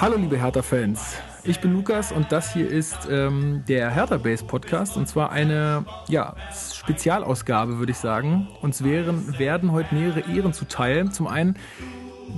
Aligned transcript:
Hallo 0.00 0.16
liebe 0.16 0.38
Hertha-Fans, 0.40 1.16
ich 1.42 1.58
bin 1.58 1.72
Lukas 1.72 2.12
und 2.12 2.30
das 2.30 2.52
hier 2.52 2.70
ist 2.70 3.08
ähm, 3.10 3.64
der 3.66 3.90
Hertha-Base-Podcast 3.90 4.96
und 4.96 5.08
zwar 5.08 5.32
eine 5.32 5.84
ja, 6.06 6.36
Spezialausgabe, 6.72 7.80
würde 7.80 7.90
ich 7.90 7.98
sagen. 7.98 8.46
Uns 8.62 8.84
wären, 8.84 9.36
werden 9.40 9.72
heute 9.72 9.92
mehrere 9.96 10.20
Ehren 10.20 10.52
zuteil. 10.52 11.10
Zum 11.10 11.26
einen 11.26 11.56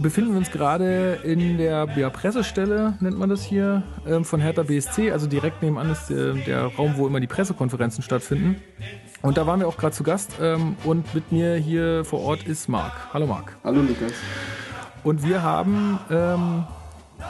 befinden 0.00 0.30
wir 0.30 0.38
uns 0.38 0.50
gerade 0.50 1.18
in 1.22 1.58
der 1.58 1.86
ja, 1.96 2.08
Pressestelle, 2.08 2.94
nennt 3.00 3.18
man 3.18 3.28
das 3.28 3.44
hier, 3.44 3.82
ähm, 4.06 4.24
von 4.24 4.40
Hertha 4.40 4.62
BSC. 4.62 5.12
Also 5.12 5.26
direkt 5.26 5.62
nebenan 5.62 5.90
ist 5.90 6.10
äh, 6.10 6.32
der 6.46 6.64
Raum, 6.64 6.94
wo 6.96 7.06
immer 7.06 7.20
die 7.20 7.26
Pressekonferenzen 7.26 8.02
stattfinden. 8.02 8.56
Und 9.20 9.36
da 9.36 9.46
waren 9.46 9.60
wir 9.60 9.68
auch 9.68 9.76
gerade 9.76 9.94
zu 9.94 10.02
Gast 10.02 10.36
ähm, 10.40 10.76
und 10.84 11.14
mit 11.14 11.30
mir 11.30 11.56
hier 11.56 12.06
vor 12.06 12.22
Ort 12.22 12.44
ist 12.44 12.70
Marc. 12.70 12.94
Hallo 13.12 13.26
Marc. 13.26 13.54
Hallo 13.64 13.82
Lukas. 13.82 14.14
Und 15.04 15.22
wir 15.22 15.42
haben 15.42 15.98
ähm, 16.10 16.64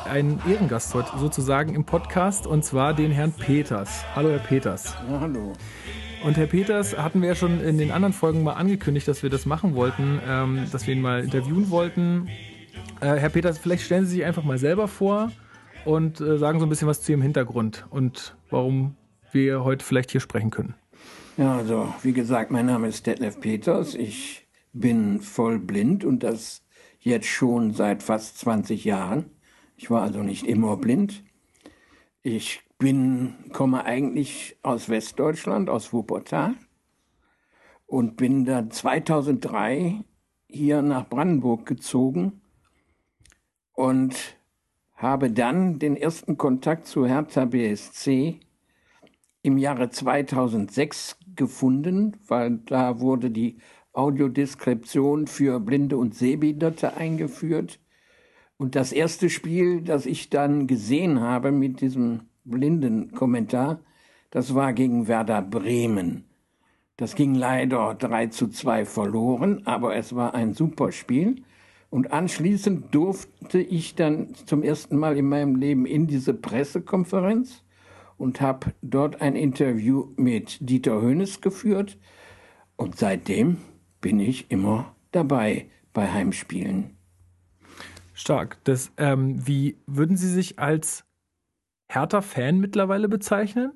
einen 0.04 0.40
Ehrengast 0.48 0.94
heute 0.94 1.18
sozusagen 1.18 1.74
im 1.74 1.84
Podcast 1.84 2.46
und 2.46 2.64
zwar 2.64 2.94
den 2.94 3.10
Herrn 3.10 3.32
Peters. 3.32 4.04
Hallo 4.14 4.30
Herr 4.30 4.38
Peters. 4.38 4.94
Ja, 5.08 5.20
hallo. 5.20 5.52
Und 6.24 6.36
Herr 6.36 6.46
Peters 6.46 6.96
hatten 6.96 7.22
wir 7.22 7.28
ja 7.28 7.34
schon 7.34 7.60
in 7.60 7.78
den 7.78 7.90
anderen 7.90 8.12
Folgen 8.12 8.42
mal 8.42 8.52
angekündigt, 8.52 9.08
dass 9.08 9.22
wir 9.22 9.30
das 9.30 9.46
machen 9.46 9.74
wollten, 9.74 10.20
ähm, 10.26 10.66
dass 10.70 10.86
wir 10.86 10.94
ihn 10.94 11.00
mal 11.00 11.24
interviewen 11.24 11.70
wollten. 11.70 12.28
Äh, 13.00 13.16
Herr 13.16 13.30
Peters, 13.30 13.58
vielleicht 13.58 13.84
stellen 13.84 14.04
Sie 14.06 14.16
sich 14.16 14.24
einfach 14.24 14.44
mal 14.44 14.58
selber 14.58 14.88
vor 14.88 15.32
und 15.84 16.20
äh, 16.20 16.38
sagen 16.38 16.60
so 16.60 16.66
ein 16.66 16.68
bisschen 16.68 16.88
was 16.88 17.00
zu 17.02 17.12
Ihrem 17.12 17.22
Hintergrund 17.22 17.86
und 17.90 18.36
warum 18.50 18.96
wir 19.32 19.64
heute 19.64 19.84
vielleicht 19.84 20.10
hier 20.10 20.20
sprechen 20.20 20.50
können. 20.50 20.74
Ja, 21.36 21.56
also 21.56 21.92
wie 22.02 22.12
gesagt, 22.12 22.50
mein 22.50 22.66
Name 22.66 22.88
ist 22.88 23.06
Detlef 23.06 23.40
Peters. 23.40 23.94
Ich 23.94 24.46
bin 24.72 25.20
voll 25.20 25.58
blind 25.58 26.04
und 26.04 26.22
das 26.22 26.62
jetzt 27.00 27.26
schon 27.26 27.72
seit 27.72 28.02
fast 28.02 28.38
20 28.38 28.84
Jahren. 28.84 29.30
Ich 29.80 29.90
war 29.90 30.02
also 30.02 30.22
nicht 30.22 30.46
immer 30.46 30.76
blind. 30.76 31.24
Ich 32.20 32.60
bin, 32.78 33.32
komme 33.54 33.86
eigentlich 33.86 34.58
aus 34.62 34.90
Westdeutschland, 34.90 35.70
aus 35.70 35.94
Wuppertal 35.94 36.54
und 37.86 38.18
bin 38.18 38.44
dann 38.44 38.70
2003 38.70 40.04
hier 40.48 40.82
nach 40.82 41.08
Brandenburg 41.08 41.64
gezogen 41.64 42.42
und 43.72 44.36
habe 44.96 45.30
dann 45.30 45.78
den 45.78 45.96
ersten 45.96 46.36
Kontakt 46.36 46.86
zu 46.86 47.06
Hertha 47.06 47.46
BSC 47.46 48.38
im 49.40 49.56
Jahre 49.56 49.88
2006 49.88 51.16
gefunden, 51.36 52.18
weil 52.28 52.58
da 52.66 53.00
wurde 53.00 53.30
die 53.30 53.56
Audiodeskription 53.94 55.26
für 55.26 55.58
Blinde 55.58 55.96
und 55.96 56.14
Sehbehinderte 56.14 56.98
eingeführt. 56.98 57.80
Und 58.60 58.76
das 58.76 58.92
erste 58.92 59.30
Spiel, 59.30 59.80
das 59.80 60.04
ich 60.04 60.28
dann 60.28 60.66
gesehen 60.66 61.20
habe 61.20 61.50
mit 61.50 61.80
diesem 61.80 62.28
blinden 62.44 63.10
Kommentar, 63.12 63.80
das 64.30 64.54
war 64.54 64.74
gegen 64.74 65.08
Werder 65.08 65.40
Bremen. 65.40 66.26
Das 66.98 67.14
ging 67.14 67.34
leider 67.34 67.94
3 67.94 68.26
zu 68.26 68.48
2 68.48 68.84
verloren, 68.84 69.62
aber 69.64 69.96
es 69.96 70.14
war 70.14 70.34
ein 70.34 70.52
super 70.52 70.92
Spiel. 70.92 71.36
Und 71.88 72.12
anschließend 72.12 72.94
durfte 72.94 73.60
ich 73.62 73.94
dann 73.94 74.34
zum 74.44 74.62
ersten 74.62 74.98
Mal 74.98 75.16
in 75.16 75.24
meinem 75.24 75.54
Leben 75.54 75.86
in 75.86 76.06
diese 76.06 76.34
Pressekonferenz 76.34 77.64
und 78.18 78.42
habe 78.42 78.74
dort 78.82 79.22
ein 79.22 79.36
Interview 79.36 80.12
mit 80.16 80.58
Dieter 80.60 81.00
Hönes 81.00 81.40
geführt. 81.40 81.96
Und 82.76 82.98
seitdem 82.98 83.56
bin 84.02 84.20
ich 84.20 84.50
immer 84.50 84.94
dabei 85.12 85.70
bei 85.94 86.12
Heimspielen. 86.12 86.99
Stark. 88.20 88.58
Das, 88.64 88.92
ähm, 88.98 89.46
wie 89.46 89.78
würden 89.86 90.16
Sie 90.16 90.28
sich 90.28 90.58
als 90.58 91.04
Hertha-Fan 91.88 92.58
mittlerweile 92.58 93.08
bezeichnen? 93.08 93.72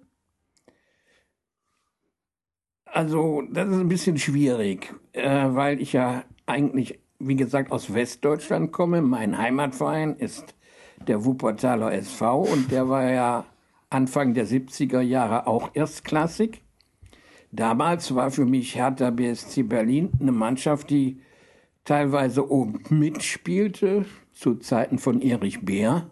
Also, 2.84 3.42
das 3.50 3.68
ist 3.68 3.80
ein 3.80 3.88
bisschen 3.88 4.18
schwierig, 4.18 4.94
äh, 5.12 5.46
weil 5.48 5.80
ich 5.80 5.92
ja 5.92 6.24
eigentlich, 6.46 7.00
wie 7.18 7.34
gesagt, 7.34 7.72
aus 7.72 7.92
Westdeutschland 7.92 8.70
komme. 8.70 9.02
Mein 9.02 9.36
Heimatverein 9.36 10.16
ist 10.16 10.54
der 11.08 11.24
Wuppertaler 11.24 11.92
SV 11.92 12.42
und 12.42 12.70
der 12.70 12.88
war 12.88 13.10
ja 13.10 13.46
Anfang 13.90 14.34
der 14.34 14.46
70er 14.46 15.00
Jahre 15.00 15.46
auch 15.46 15.70
erstklassig. 15.74 16.62
Damals 17.50 18.14
war 18.14 18.30
für 18.30 18.44
mich 18.44 18.76
Hertha 18.76 19.10
BSC 19.10 19.62
Berlin 19.62 20.10
eine 20.20 20.32
Mannschaft, 20.32 20.90
die 20.90 21.20
teilweise 21.84 22.50
oben 22.50 22.82
mitspielte, 22.90 24.04
zu 24.34 24.56
Zeiten 24.56 24.98
von 24.98 25.20
Erich 25.20 25.64
Beer. 25.64 26.10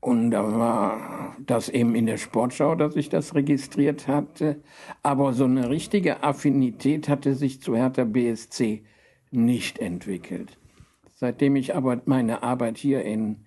Und 0.00 0.30
da 0.30 0.56
war 0.56 1.36
das 1.44 1.68
eben 1.68 1.94
in 1.94 2.06
der 2.06 2.16
Sportschau, 2.16 2.74
dass 2.74 2.96
ich 2.96 3.10
das 3.10 3.34
registriert 3.34 4.08
hatte. 4.08 4.62
Aber 5.02 5.34
so 5.34 5.44
eine 5.44 5.68
richtige 5.68 6.22
Affinität 6.22 7.08
hatte 7.08 7.34
sich 7.34 7.60
zu 7.60 7.76
Hertha 7.76 8.04
BSC 8.04 8.82
nicht 9.30 9.78
entwickelt. 9.78 10.58
Seitdem 11.14 11.56
ich 11.56 11.74
aber 11.74 12.00
meine 12.06 12.42
Arbeit 12.42 12.78
hier 12.78 13.02
in 13.02 13.44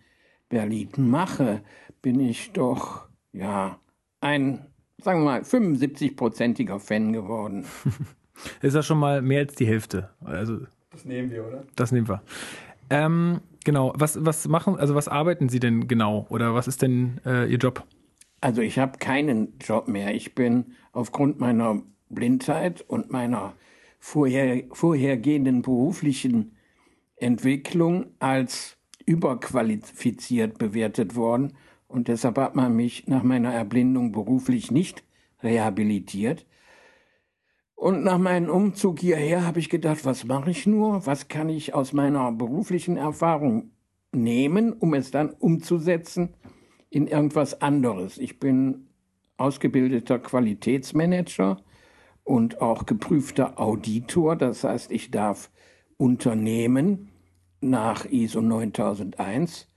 Berlin 0.47 0.89
mache, 0.97 1.63
bin 2.03 2.19
ich 2.19 2.51
doch, 2.51 3.07
ja, 3.31 3.79
ein, 4.21 4.67
sagen 5.01 5.21
wir 5.21 5.25
mal, 5.25 5.41
75-prozentiger 5.41 6.77
Fan 6.77 7.13
geworden. 7.13 7.65
Ist 8.61 8.75
ja 8.75 8.83
schon 8.83 8.99
mal 8.99 9.23
mehr 9.23 9.39
als 9.39 9.55
die 9.55 9.65
Hälfte. 9.65 10.11
Also, 10.23 10.59
das 10.91 11.05
nehmen 11.05 11.31
wir, 11.31 11.47
oder? 11.47 11.63
Das 11.75 11.91
nehmen 11.91 12.07
wir. 12.07 12.21
Ähm, 12.89 13.41
genau, 13.63 13.93
was, 13.95 14.23
was 14.25 14.47
machen, 14.47 14.77
also 14.77 14.95
was 14.95 15.07
arbeiten 15.07 15.49
Sie 15.49 15.59
denn 15.59 15.87
genau 15.87 16.25
oder 16.29 16.53
was 16.53 16.67
ist 16.67 16.81
denn 16.81 17.21
äh, 17.25 17.45
Ihr 17.45 17.57
Job? 17.57 17.85
Also 18.41 18.61
ich 18.61 18.77
habe 18.77 18.97
keinen 18.97 19.57
Job 19.59 19.87
mehr. 19.87 20.13
Ich 20.13 20.35
bin 20.35 20.73
aufgrund 20.91 21.39
meiner 21.39 21.81
Blindheit 22.09 22.81
und 22.81 23.11
meiner 23.11 23.53
vorher, 23.99 24.63
vorhergehenden 24.71 25.61
beruflichen 25.61 26.57
Entwicklung 27.15 28.07
als 28.19 28.77
überqualifiziert 29.05 30.57
bewertet 30.57 31.15
worden 31.15 31.53
und 31.87 32.07
deshalb 32.07 32.37
hat 32.37 32.55
man 32.55 32.75
mich 32.75 33.07
nach 33.07 33.23
meiner 33.23 33.53
Erblindung 33.53 34.11
beruflich 34.11 34.71
nicht 34.71 35.03
rehabilitiert. 35.43 36.45
Und 37.75 38.03
nach 38.03 38.17
meinem 38.17 38.49
Umzug 38.49 38.99
hierher 38.99 39.45
habe 39.45 39.59
ich 39.59 39.69
gedacht, 39.69 40.05
was 40.05 40.25
mache 40.25 40.51
ich 40.51 40.65
nur? 40.65 41.05
Was 41.05 41.27
kann 41.27 41.49
ich 41.49 41.73
aus 41.73 41.91
meiner 41.93 42.31
beruflichen 42.31 42.97
Erfahrung 42.97 43.71
nehmen, 44.11 44.73
um 44.73 44.93
es 44.93 45.11
dann 45.11 45.31
umzusetzen 45.31 46.35
in 46.89 47.07
irgendwas 47.07 47.61
anderes? 47.61 48.17
Ich 48.17 48.39
bin 48.39 48.87
ausgebildeter 49.37 50.19
Qualitätsmanager 50.19 51.61
und 52.23 52.61
auch 52.61 52.85
geprüfter 52.85 53.59
Auditor. 53.59 54.35
Das 54.35 54.63
heißt, 54.63 54.91
ich 54.91 55.11
darf 55.11 55.51
Unternehmen 55.97 57.09
nach 57.59 58.05
ISO 58.05 58.41
9001 58.41 59.67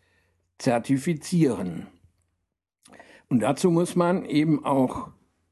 zertifizieren. 0.59 1.89
Und 3.29 3.41
dazu 3.41 3.71
muss 3.71 3.97
man 3.97 4.25
eben 4.25 4.65
auch 4.65 5.09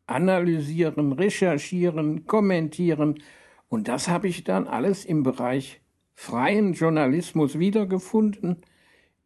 analysieren, 0.06 1.12
recherchieren, 1.12 2.26
kommentieren. 2.26 3.22
Und 3.68 3.88
das 3.88 4.08
habe 4.08 4.28
ich 4.28 4.44
dann 4.44 4.66
alles 4.66 5.04
im 5.04 5.22
Bereich 5.22 5.80
freien 6.14 6.74
Journalismus 6.74 7.58
wiedergefunden, 7.58 8.62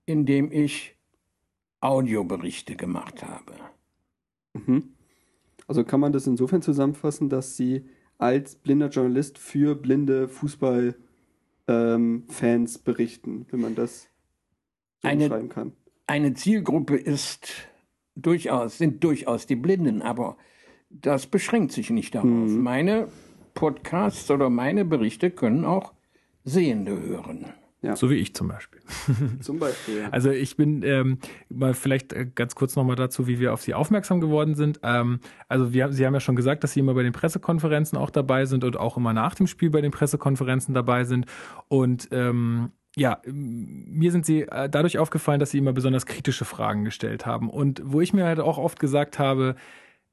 indem 0.07 0.51
ich 0.53 0.97
Audioberichte 1.81 2.77
gemacht 2.77 3.23
habe. 3.23 3.55
Mhm. 4.55 4.95
Also 5.67 5.85
kann 5.85 6.01
man 6.01 6.13
das 6.13 6.27
insofern 6.27 6.63
zusammenfassen, 6.63 7.29
dass 7.29 7.57
Sie 7.57 7.85
als 8.17 8.57
blinder 8.57 8.89
Journalist 8.89 9.39
für 9.39 9.75
blinde 9.77 10.29
Fußballfans 10.29 10.97
ähm, 11.69 12.67
berichten, 12.85 13.47
wenn 13.51 13.61
man 13.61 13.75
das 13.75 14.09
so 15.03 15.09
eine, 15.09 15.25
beschreiben 15.29 15.49
kann. 15.49 15.73
Eine 16.07 16.35
Zielgruppe 16.35 16.97
ist 16.97 17.53
durchaus, 18.17 18.79
sind 18.79 19.05
durchaus 19.05 19.47
die 19.47 19.57
Blinden, 19.57 20.03
aber 20.03 20.37
das 20.91 21.27
beschränkt 21.27 21.73
sich 21.73 21.91
nicht 21.91 22.15
darauf. 22.15 22.31
Mhm. 22.31 22.63
Meine 22.63 23.09
Podcasts 23.55 24.31
oder 24.31 24.51
meine 24.51 24.85
Berichte 24.85 25.31
können 25.31 25.65
auch 25.65 25.93
Sehende 26.45 27.01
hören. 27.01 27.47
Ja. 27.81 27.95
So 27.95 28.11
wie 28.11 28.17
ich 28.17 28.35
zum 28.35 28.49
Beispiel. 28.49 28.81
zum 29.41 29.61
Beispiel. 29.61 29.99
Ja. 29.99 30.09
Also 30.11 30.31
ich 30.31 30.57
bin 30.57 30.83
ähm, 30.83 31.19
mal 31.49 31.75
vielleicht 31.75 32.13
äh, 32.13 32.27
ganz 32.27 32.57
kurz 32.57 32.75
nochmal 32.75 32.97
dazu, 32.97 33.29
wie 33.29 33.39
wir 33.39 33.53
auf 33.53 33.63
Sie 33.63 33.73
aufmerksam 33.73 34.21
geworden 34.21 34.57
sind. 34.57 34.81
Ähm, 34.83 35.21
also 35.47 35.73
wir, 35.73 35.93
Sie 35.93 36.05
haben 36.05 36.15
ja 36.15 36.21
schon 36.21 36.35
gesagt, 36.35 36.65
dass 36.65 36.73
Sie 36.73 36.81
immer 36.81 36.95
bei 36.95 37.05
den 37.05 37.13
Pressekonferenzen 37.13 37.97
auch 37.97 38.11
dabei 38.11 38.47
sind 38.47 38.65
und 38.65 38.77
auch 38.77 38.97
immer 38.97 39.13
nach 39.13 39.37
dem 39.37 39.47
Spiel 39.47 39.71
bei 39.71 39.81
den 39.81 39.93
Pressekonferenzen 39.93 40.75
dabei 40.75 41.05
sind. 41.05 41.27
Und 41.69 42.09
ähm, 42.11 42.73
ja, 42.97 43.23
mir 43.27 44.11
sind 44.11 44.27
Sie 44.27 44.43
äh, 44.43 44.69
dadurch 44.69 44.99
aufgefallen, 44.99 45.39
dass 45.39 45.53
Sie 45.53 45.59
immer 45.59 45.73
besonders 45.73 46.05
kritische 46.05 46.45
Fragen 46.45 46.85
gestellt 46.85 47.27
haben. 47.27 47.49
Und 47.49 47.81
wo 47.85 48.01
ich 48.01 48.13
mir 48.13 48.25
halt 48.25 48.41
auch 48.41 48.59
oft 48.59 48.81
gesagt 48.81 49.21
habe, 49.21 49.55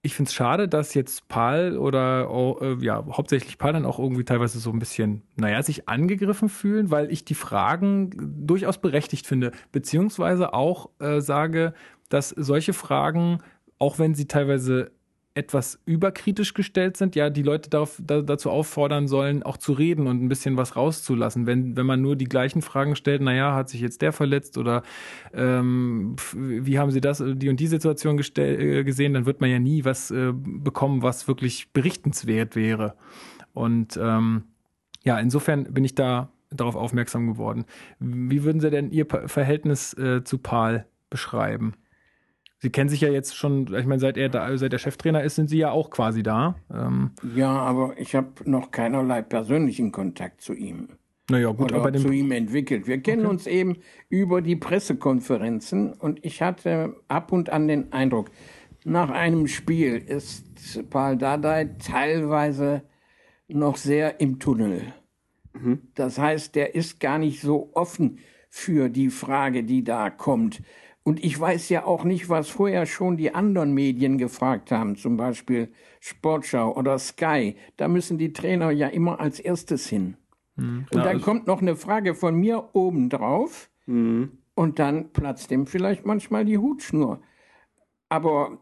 ich 0.06 0.14
finde 0.14 0.30
es 0.30 0.36
schade, 0.36 0.68
dass 0.68 0.94
jetzt 0.94 1.28
Paul 1.28 1.78
oder 1.78 2.30
äh, 2.62 2.78
ja, 2.80 3.04
hauptsächlich 3.12 3.58
Paul 3.58 3.74
dann 3.74 3.86
auch 3.86 3.98
irgendwie 3.98 4.24
teilweise 4.24 4.60
so 4.60 4.70
ein 4.70 4.78
bisschen, 4.78 5.24
naja, 5.36 5.62
sich 5.64 5.90
angegriffen 5.90 6.48
fühlen, 6.48 6.92
weil 6.92 7.12
ich 7.12 7.26
die 7.26 7.34
Fragen 7.34 8.12
durchaus 8.46 8.78
berechtigt 8.78 9.26
finde, 9.26 9.52
beziehungsweise 9.72 10.54
auch 10.54 10.92
äh, 11.00 11.22
sage, 11.22 11.74
dass 12.10 12.30
solche 12.30 12.74
Fragen, 12.74 13.40
auch 13.80 13.98
wenn 13.98 14.14
sie 14.14 14.28
teilweise 14.28 14.92
etwas 15.36 15.82
überkritisch 15.86 16.54
gestellt 16.54 16.96
sind, 16.96 17.14
ja, 17.16 17.30
die 17.30 17.44
Leute 17.44 17.70
darauf, 17.70 18.02
da, 18.02 18.22
dazu 18.22 18.50
auffordern 18.50 19.10
sollen, 19.10 19.44
auch 19.44 19.58
zu 19.58 19.74
reden 19.74 20.08
und 20.08 20.24
ein 20.24 20.30
bisschen 20.30 20.56
was 20.56 20.78
rauszulassen. 20.78 21.46
Wenn, 21.46 21.76
wenn 21.76 21.86
man 21.86 22.02
nur 22.02 22.16
die 22.16 22.26
gleichen 22.26 22.62
Fragen 22.62 22.96
stellt, 22.96 23.22
naja, 23.22 23.54
hat 23.54 23.68
sich 23.68 23.82
jetzt 23.82 24.02
der 24.02 24.14
verletzt 24.14 24.58
oder 24.58 24.82
ähm, 25.34 26.16
wie 26.34 26.80
haben 26.80 26.92
Sie 26.92 27.02
das, 27.02 27.22
die 27.26 27.50
und 27.50 27.60
die 27.60 27.68
Situation 27.68 28.16
gestell, 28.16 28.62
äh, 28.62 28.84
gesehen, 28.86 29.14
dann 29.14 29.26
wird 29.26 29.42
man 29.42 29.50
ja 29.50 29.60
nie 29.60 29.84
was 29.84 30.10
äh, 30.10 30.32
bekommen, 30.34 31.04
was 31.04 31.28
wirklich 31.28 31.74
berichtenswert 31.74 32.56
wäre. 32.56 32.96
Und 33.54 34.00
ähm, 34.02 34.44
ja, 35.04 35.20
insofern 35.20 35.66
bin 35.66 35.84
ich 35.84 35.96
da 35.96 36.32
darauf 36.50 36.78
aufmerksam 36.78 37.28
geworden. 37.28 37.66
Wie 38.00 38.46
würden 38.46 38.62
Sie 38.62 38.70
denn 38.70 38.90
Ihr 38.90 39.06
Verhältnis 39.06 39.94
äh, 39.96 40.24
zu 40.24 40.38
Paul 40.38 40.86
beschreiben? 41.10 41.74
Sie 42.60 42.70
kennen 42.70 42.90
sich 42.90 43.02
ja 43.02 43.10
jetzt 43.10 43.36
schon, 43.36 43.74
ich 43.76 43.86
meine, 43.86 44.00
seit 44.00 44.18
er 44.18 44.30
da, 44.30 44.58
seit 44.58 44.72
der 44.72 44.78
Cheftrainer 44.80 45.24
ist, 45.24 45.36
sind 45.36 45.50
Sie 45.50 45.58
ja 45.58 45.72
auch 45.72 45.90
quasi 45.90 46.24
da. 46.24 46.56
Ähm 46.74 47.12
ja, 47.36 47.52
aber 47.52 47.94
ich 47.98 48.16
habe 48.16 48.30
noch 48.46 48.72
keinerlei 48.72 49.22
persönlichen 49.22 49.92
Kontakt 49.92 50.42
zu 50.42 50.54
ihm. 50.54 50.90
Naja, 51.30 51.52
gut, 51.52 51.72
oder 51.72 51.82
aber 51.82 51.94
zu 51.94 52.12
ihm 52.12 52.32
entwickelt. 52.32 52.88
Wir 52.88 53.00
kennen 53.00 53.26
okay. 53.26 53.32
uns 53.32 53.48
eben 53.48 53.78
über 54.10 54.42
die 54.42 54.56
Pressekonferenzen 54.56 55.94
und 55.94 56.24
ich 56.24 56.42
hatte 56.42 56.96
ab 57.08 57.32
und 57.32 57.50
an 57.50 57.68
den 57.68 57.92
Eindruck, 57.94 58.30
nach 58.84 59.10
einem 59.10 59.48
Spiel 59.48 59.98
ist 59.98 60.88
Paul 60.92 61.18
Dardai 61.18 61.76
teilweise 61.80 62.84
noch 63.48 63.78
sehr 63.78 64.20
im 64.20 64.40
Tunnel. 64.40 64.94
Mhm. 65.54 65.82
Das 65.96 66.20
heißt, 66.20 66.56
der 66.56 66.76
ist 66.76 67.00
gar 67.00 67.18
nicht 67.18 67.42
so 67.42 67.72
offen 67.74 68.20
für 68.50 68.90
die 68.90 69.10
Frage, 69.10 69.64
die 69.64 69.84
da 69.84 70.12
kommt. 70.12 70.62
Und 71.08 71.24
ich 71.24 71.40
weiß 71.40 71.70
ja 71.70 71.86
auch 71.86 72.04
nicht, 72.04 72.30
was 72.30 72.50
vorher 72.50 72.88
schon 72.88 73.16
die 73.16 73.36
anderen 73.36 73.76
Medien 73.76 74.18
gefragt 74.18 74.72
haben, 74.72 74.96
zum 74.96 75.18
Beispiel 75.18 75.72
Sportschau 76.00 76.76
oder 76.76 76.98
Sky. 76.98 77.56
Da 77.78 77.88
müssen 77.88 78.18
die 78.18 78.34
Trainer 78.34 78.72
ja 78.72 78.88
immer 78.88 79.20
als 79.20 79.40
erstes 79.40 79.88
hin. 79.88 80.18
Mhm. 80.56 80.88
Und 80.92 81.06
dann 81.06 81.22
kommt 81.22 81.46
noch 81.46 81.62
eine 81.62 81.76
Frage 81.76 82.16
von 82.16 82.36
mir 82.36 82.70
obendrauf 82.74 83.70
mhm. 83.86 84.40
und 84.56 84.80
dann 84.80 85.12
platzt 85.14 85.52
dem 85.52 85.68
vielleicht 85.68 86.08
manchmal 86.08 86.44
die 86.44 86.58
Hutschnur. 86.58 87.22
Aber 88.10 88.58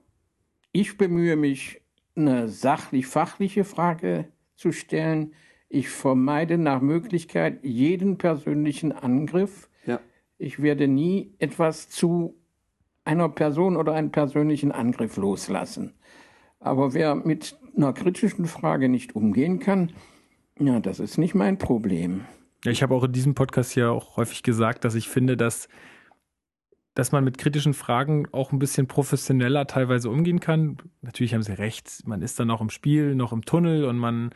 ich 0.73 0.97
bemühe 0.97 1.37
mich, 1.37 1.81
eine 2.13 2.49
sachlich-fachliche 2.49 3.63
Frage 3.63 4.27
zu 4.57 4.73
stellen. 4.73 5.33
Ich 5.69 5.87
vermeide 5.87 6.57
nach 6.57 6.81
Möglichkeit 6.81 7.63
jeden 7.63 8.17
persönlichen 8.17 8.91
Angriff 8.91 9.69
ich 10.43 10.61
werde 10.61 10.87
nie 10.87 11.33
etwas 11.39 11.89
zu 11.89 12.35
einer 13.05 13.29
Person 13.29 13.77
oder 13.77 13.93
einem 13.93 14.11
persönlichen 14.11 14.71
Angriff 14.71 15.17
loslassen. 15.17 15.93
Aber 16.59 16.93
wer 16.93 17.15
mit 17.15 17.57
einer 17.75 17.93
kritischen 17.93 18.45
Frage 18.45 18.89
nicht 18.89 19.15
umgehen 19.15 19.59
kann, 19.59 19.91
ja, 20.59 20.79
das 20.79 20.99
ist 20.99 21.17
nicht 21.17 21.33
mein 21.33 21.57
Problem. 21.57 22.25
Ich 22.65 22.83
habe 22.83 22.93
auch 22.93 23.03
in 23.03 23.11
diesem 23.11 23.35
Podcast 23.35 23.75
ja 23.75 23.89
auch 23.89 24.17
häufig 24.17 24.43
gesagt, 24.43 24.85
dass 24.85 24.95
ich 24.95 25.09
finde, 25.09 25.35
dass, 25.35 25.67
dass 26.93 27.11
man 27.11 27.23
mit 27.23 27.37
kritischen 27.37 27.73
Fragen 27.73 28.27
auch 28.31 28.51
ein 28.51 28.59
bisschen 28.59 28.87
professioneller 28.87 29.67
teilweise 29.67 30.09
umgehen 30.09 30.39
kann. 30.39 30.77
Natürlich 31.01 31.33
haben 31.33 31.43
Sie 31.43 31.57
recht, 31.57 32.05
man 32.05 32.21
ist 32.21 32.39
dann 32.39 32.47
noch 32.47 32.61
im 32.61 32.69
Spiel, 32.69 33.15
noch 33.15 33.33
im 33.33 33.43
Tunnel 33.43 33.85
und 33.85 33.97
man 33.97 34.29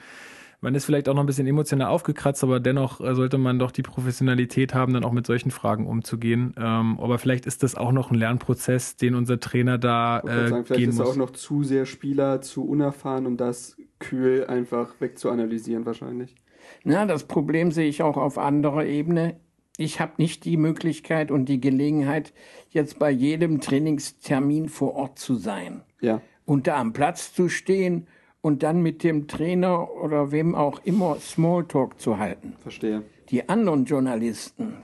man 0.59 0.74
ist 0.74 0.86
vielleicht 0.86 1.07
auch 1.07 1.13
noch 1.13 1.21
ein 1.21 1.27
bisschen 1.27 1.45
emotional 1.45 1.89
aufgekratzt, 1.89 2.44
aber 2.44 2.59
dennoch 2.59 3.00
äh, 3.00 3.13
sollte 3.13 3.38
man 3.38 3.59
doch 3.59 3.71
die 3.71 3.83
Professionalität 3.83 4.74
haben, 4.74 4.94
dann 4.94 5.04
auch 5.04 5.12
mit 5.12 5.27
solchen 5.27 5.51
Fragen 5.51 5.86
umzugehen. 5.86 6.56
Ähm, 6.57 7.00
aber 7.00 7.19
vielleicht 7.19 7.45
ist 7.45 7.62
das 7.62 7.75
auch 7.75 7.92
noch 7.92 8.09
ein 8.09 8.15
Lernprozess, 8.15 8.95
den 8.95 9.13
unser 9.13 9.39
Trainer 9.39 9.77
da 9.77 10.19
äh, 10.19 10.50
sagen, 10.50 10.65
vielleicht 10.65 10.80
gehen 10.80 10.89
ist 10.89 10.98
muss. 10.98 11.09
auch 11.09 11.15
noch 11.15 11.30
zu 11.31 11.63
sehr 11.63 11.86
Spieler, 11.86 12.42
zu 12.42 12.65
unerfahren, 12.65 13.27
um 13.27 13.38
das 13.38 13.77
kühl 14.00 14.45
einfach 14.48 14.95
wegzuanalysieren 15.00 15.86
wahrscheinlich. 15.86 16.36
Na, 16.83 17.06
das 17.06 17.25
Problem 17.25 17.71
sehe 17.71 17.88
ich 17.88 18.01
auch 18.01 18.18
auf 18.18 18.38
anderer 18.38 18.86
Ebene. 18.86 19.39
Ich 19.77 20.00
habe 20.00 20.13
nicht 20.18 20.44
die 20.44 20.57
Möglichkeit 20.57 21.30
und 21.30 21.45
die 21.45 21.62
Gelegenheit, 21.62 22.33
jetzt 22.69 22.98
bei 22.98 23.12
jedem 23.12 23.62
Trainingstermin 23.62 24.69
vor 24.69 24.95
Ort 24.95 25.19
zu 25.19 25.36
sein. 25.36 25.83
Ja. 26.01 26.21
Und 26.45 26.65
da 26.65 26.77
am 26.77 26.94
Platz 26.94 27.33
zu 27.33 27.48
stehen 27.48 28.07
und 28.41 28.63
dann 28.63 28.81
mit 28.81 29.03
dem 29.03 29.27
Trainer 29.27 29.91
oder 29.91 30.31
wem 30.31 30.55
auch 30.55 30.79
immer 30.83 31.17
Smalltalk 31.19 31.99
zu 31.99 32.17
halten. 32.17 32.55
Verstehe. 32.59 33.03
Die 33.29 33.49
anderen 33.49 33.85
Journalisten, 33.85 34.77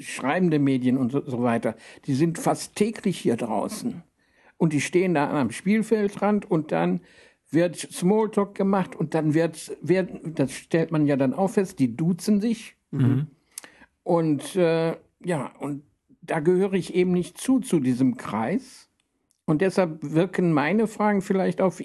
schreibende 0.00 0.58
Medien 0.58 0.96
und 0.96 1.12
so, 1.12 1.22
so 1.24 1.42
weiter, 1.42 1.76
die 2.06 2.14
sind 2.14 2.38
fast 2.38 2.76
täglich 2.76 3.18
hier 3.18 3.36
draußen. 3.36 4.02
Und 4.56 4.72
die 4.72 4.80
stehen 4.80 5.14
da 5.14 5.30
am 5.40 5.50
Spielfeldrand 5.50 6.50
und 6.50 6.72
dann 6.72 7.00
wird 7.50 7.76
Smalltalk 7.76 8.54
gemacht 8.54 8.96
und 8.96 9.14
dann 9.14 9.34
wird, 9.34 9.76
wird 9.82 10.10
das 10.38 10.52
stellt 10.52 10.90
man 10.90 11.06
ja 11.06 11.16
dann 11.16 11.34
auch 11.34 11.50
fest, 11.50 11.78
die 11.78 11.96
duzen 11.96 12.40
sich. 12.40 12.76
Mhm. 12.90 13.26
Und 14.04 14.56
äh, 14.56 14.96
ja, 15.24 15.52
und 15.58 15.82
da 16.22 16.40
gehöre 16.40 16.74
ich 16.74 16.94
eben 16.94 17.12
nicht 17.12 17.38
zu, 17.38 17.60
zu 17.60 17.80
diesem 17.80 18.16
Kreis. 18.16 18.88
Und 19.44 19.60
deshalb 19.60 19.98
wirken 20.00 20.52
meine 20.52 20.86
Fragen 20.86 21.20
vielleicht 21.20 21.60
auf 21.60 21.82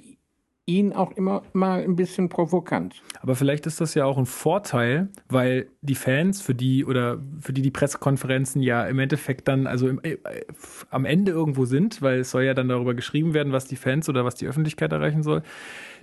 ihn 0.68 0.92
auch 0.92 1.12
immer 1.14 1.44
mal 1.54 1.82
ein 1.82 1.96
bisschen 1.96 2.28
provokant. 2.28 3.02
Aber 3.22 3.36
vielleicht 3.36 3.66
ist 3.66 3.80
das 3.80 3.94
ja 3.94 4.06
auch 4.06 4.18
ein 4.18 4.26
Vorteil, 4.26 5.08
weil 5.30 5.70
die 5.82 5.96
Fans, 5.96 6.42
für 6.42 6.54
die 6.54 6.86
oder 6.86 7.20
für 7.40 7.54
die 7.54 7.62
die 7.62 7.72
Pressekonferenzen 7.72 8.62
ja 8.62 8.86
im 8.86 9.00
Endeffekt 9.00 9.48
dann 9.48 9.66
also 9.66 9.88
im, 9.88 10.00
äh, 10.04 10.18
am 10.90 11.06
Ende 11.06 11.32
irgendwo 11.32 11.66
sind, 11.66 12.02
weil 12.02 12.20
es 12.20 12.32
soll 12.32 12.44
ja 12.44 12.54
dann 12.54 12.68
darüber 12.68 12.94
geschrieben 12.94 13.34
werden, 13.34 13.54
was 13.54 13.66
die 13.66 13.78
Fans 13.78 14.10
oder 14.10 14.26
was 14.26 14.36
die 14.36 14.46
Öffentlichkeit 14.46 14.92
erreichen 14.92 15.24
soll 15.24 15.42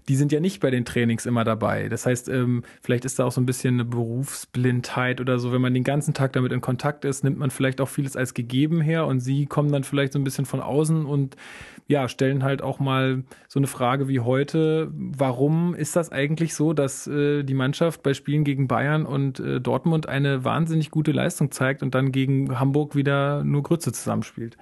die 0.09 0.17
sind 0.17 0.33
ja 0.33 0.41
nicht 0.41 0.61
bei 0.61 0.71
den 0.71 0.85
Trainings 0.85 1.27
immer 1.27 1.45
dabei. 1.45 1.89
Das 1.89 2.07
heißt, 2.07 2.29
ähm, 2.29 2.63
vielleicht 2.83 3.05
ist 3.05 3.19
da 3.19 3.25
auch 3.25 3.33
so 3.33 3.41
ein 3.41 3.47
bisschen 3.47 3.75
eine 3.75 3.85
Berufsblindheit 3.85 5.21
oder 5.21 5.39
so. 5.39 5.53
Wenn 5.53 5.63
man 5.63 5.75
den 5.75 5.85
ganzen 5.85 6.15
Tag 6.15 6.33
damit 6.35 6.53
in 6.53 6.61
Kontakt 6.61 7.05
ist, 7.05 7.25
nimmt 7.25 7.39
man 7.39 7.51
vielleicht 7.51 7.81
auch 7.81 7.89
vieles 7.89 8.17
als 8.17 8.35
gegeben 8.35 8.81
her 8.81 9.07
und 9.07 9.21
sie 9.21 9.47
kommen 9.47 9.73
dann 9.73 9.85
vielleicht 9.85 10.13
so 10.13 10.19
ein 10.19 10.25
bisschen 10.25 10.45
von 10.45 10.61
außen 10.61 11.07
und 11.07 11.37
ja, 11.87 12.09
stellen 12.09 12.43
halt 12.43 12.63
auch 12.63 12.81
mal 12.81 13.25
so 13.49 13.59
eine 13.61 13.67
Frage 13.67 14.09
wie 14.09 14.21
heute, 14.21 14.91
warum 14.95 15.75
ist 15.75 15.97
das 15.97 16.13
eigentlich 16.13 16.55
so, 16.55 16.73
dass 16.73 17.07
äh, 17.07 17.43
die 17.43 17.55
Mannschaft 17.55 18.03
bei 18.03 18.15
Spielen 18.15 18.45
gegen 18.45 18.69
Bayern 18.69 19.05
und 19.05 19.41
äh, 19.41 19.61
Dortmund 19.61 20.09
eine 20.09 20.45
wahnsinnig 20.45 20.91
gute 20.91 21.13
Leistung 21.13 21.51
zeigt 21.51 21.83
und 21.83 21.95
dann 21.95 22.13
gegen 22.13 22.59
Hamburg 22.59 22.97
wieder 22.97 23.45
nur 23.45 23.63
Grütze 23.63 23.93
zusammenspielt? 23.93 24.57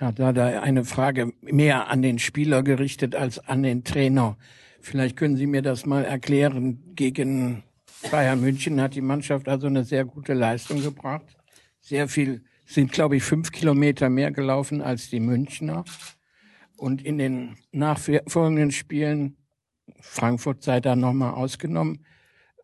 Ja, 0.00 0.10
da 0.10 0.32
da 0.32 0.46
eine 0.60 0.84
Frage 0.84 1.32
mehr 1.42 1.88
an 1.88 2.02
den 2.02 2.18
Spieler 2.18 2.64
gerichtet 2.64 3.14
als 3.14 3.38
an 3.38 3.62
den 3.62 3.84
Trainer. 3.84 4.36
Vielleicht 4.82 5.16
können 5.16 5.36
Sie 5.36 5.46
mir 5.46 5.62
das 5.62 5.86
mal 5.86 6.04
erklären. 6.04 6.82
Gegen 6.96 7.62
Bayern 8.10 8.40
München 8.40 8.80
hat 8.80 8.96
die 8.96 9.00
Mannschaft 9.00 9.48
also 9.48 9.68
eine 9.68 9.84
sehr 9.84 10.04
gute 10.04 10.34
Leistung 10.34 10.82
gebracht. 10.82 11.36
Sehr 11.80 12.08
viel, 12.08 12.42
sind 12.66 12.90
glaube 12.90 13.16
ich 13.16 13.22
fünf 13.22 13.52
Kilometer 13.52 14.10
mehr 14.10 14.32
gelaufen 14.32 14.82
als 14.82 15.08
die 15.08 15.20
Münchner. 15.20 15.84
Und 16.76 17.00
in 17.00 17.18
den 17.18 17.56
nachfolgenden 17.70 18.72
Spielen, 18.72 19.36
Frankfurt 20.00 20.64
sei 20.64 20.80
da 20.80 20.96
nochmal 20.96 21.34
ausgenommen, 21.34 22.04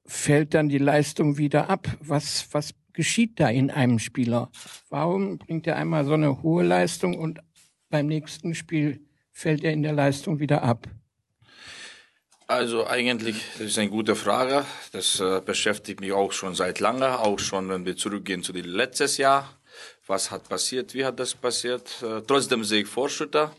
fällt 0.05 0.55
dann 0.55 0.69
die 0.69 0.79
Leistung 0.79 1.39
wieder 1.39 1.71
ab. 1.71 1.87
Was, 2.01 2.49
was 2.51 2.75
geschieht 2.93 3.39
da 3.39 3.49
in 3.49 3.71
einem 3.71 4.01
Spieler? 4.01 4.51
Warum 4.89 5.39
bringt 5.39 5.69
er 5.69 5.77
einmal 5.77 6.05
so 6.05 6.15
eine 6.15 6.43
hohe 6.43 6.65
Leistung 6.65 7.17
und 7.17 7.39
beim 7.91 8.07
nächsten 8.07 8.57
Spiel 8.57 9.07
fällt 9.31 9.63
er 9.63 9.73
in 9.73 9.85
der 9.85 9.93
Leistung 9.93 10.41
wieder 10.41 10.65
ab? 10.65 10.89
Also 12.51 12.87
eigentlich, 12.87 13.45
das 13.59 13.67
ist 13.67 13.79
eine 13.79 13.91
gute 13.91 14.17
Frage. 14.17 14.65
Das 14.93 15.21
äh, 15.21 15.43
beschäftigt 15.45 16.01
mich 16.01 16.13
auch 16.13 16.33
schon 16.33 16.55
seit 16.55 16.81
lange, 16.81 17.19
auch 17.19 17.39
schon, 17.39 17.69
wenn 17.69 17.85
wir 17.85 17.95
zurückgehen 17.95 18.43
zu 18.43 18.55
dem 18.55 18.65
letztes 18.65 19.19
Jahr. 19.19 19.53
Was 20.07 20.31
hat 20.31 20.49
passiert? 20.49 20.95
Wie 20.95 21.05
hat 21.05 21.21
das 21.21 21.35
passiert? 21.35 22.03
Äh, 22.03 22.23
trotzdem 22.27 22.65
sehe 22.65 22.81
ich 22.85 22.89
Fortschritte. 22.89 23.51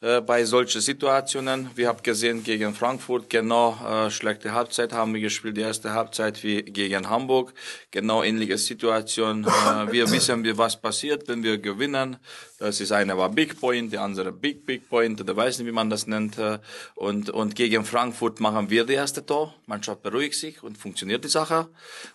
Äh, 0.00 0.20
bei 0.20 0.44
solchen 0.44 0.80
Situationen. 0.80 1.70
Wir 1.74 1.88
haben 1.88 2.00
gesehen 2.04 2.44
gegen 2.44 2.72
Frankfurt 2.72 3.28
genau 3.28 3.76
äh, 3.84 4.10
schlechte 4.10 4.52
Halbzeit 4.52 4.92
haben 4.92 5.12
wir 5.12 5.20
gespielt, 5.20 5.56
die 5.56 5.62
erste 5.62 5.92
Halbzeit 5.92 6.44
wie 6.44 6.62
gegen 6.62 7.10
Hamburg. 7.10 7.52
Genau 7.90 8.22
ähnliche 8.22 8.58
Situation. 8.58 9.44
Äh, 9.44 9.92
wir 9.92 10.08
wissen, 10.10 10.44
wie 10.44 10.56
was 10.56 10.80
passiert, 10.80 11.26
wenn 11.26 11.42
wir 11.42 11.58
gewinnen. 11.58 12.16
Das 12.58 12.80
ist 12.80 12.90
eine 12.92 13.16
war 13.16 13.30
Big 13.30 13.60
Point, 13.60 13.92
die 13.92 13.98
andere 13.98 14.32
Big 14.32 14.66
Big 14.66 14.88
Point, 14.88 15.20
oder 15.20 15.36
weiß 15.36 15.58
nicht, 15.58 15.68
wie 15.68 15.72
man 15.72 15.90
das 15.90 16.06
nennt. 16.06 16.38
Äh, 16.38 16.58
und 16.94 17.30
und 17.30 17.54
gegen 17.54 17.84
Frankfurt 17.84 18.40
machen 18.40 18.68
wir 18.70 18.84
die 18.84 18.94
erste 18.94 19.24
Tor. 19.24 19.54
Mannschaft 19.66 20.02
beruhigt 20.02 20.34
sich 20.34 20.62
und 20.62 20.76
funktioniert 20.76 21.24
die 21.24 21.28
Sache. 21.28 21.68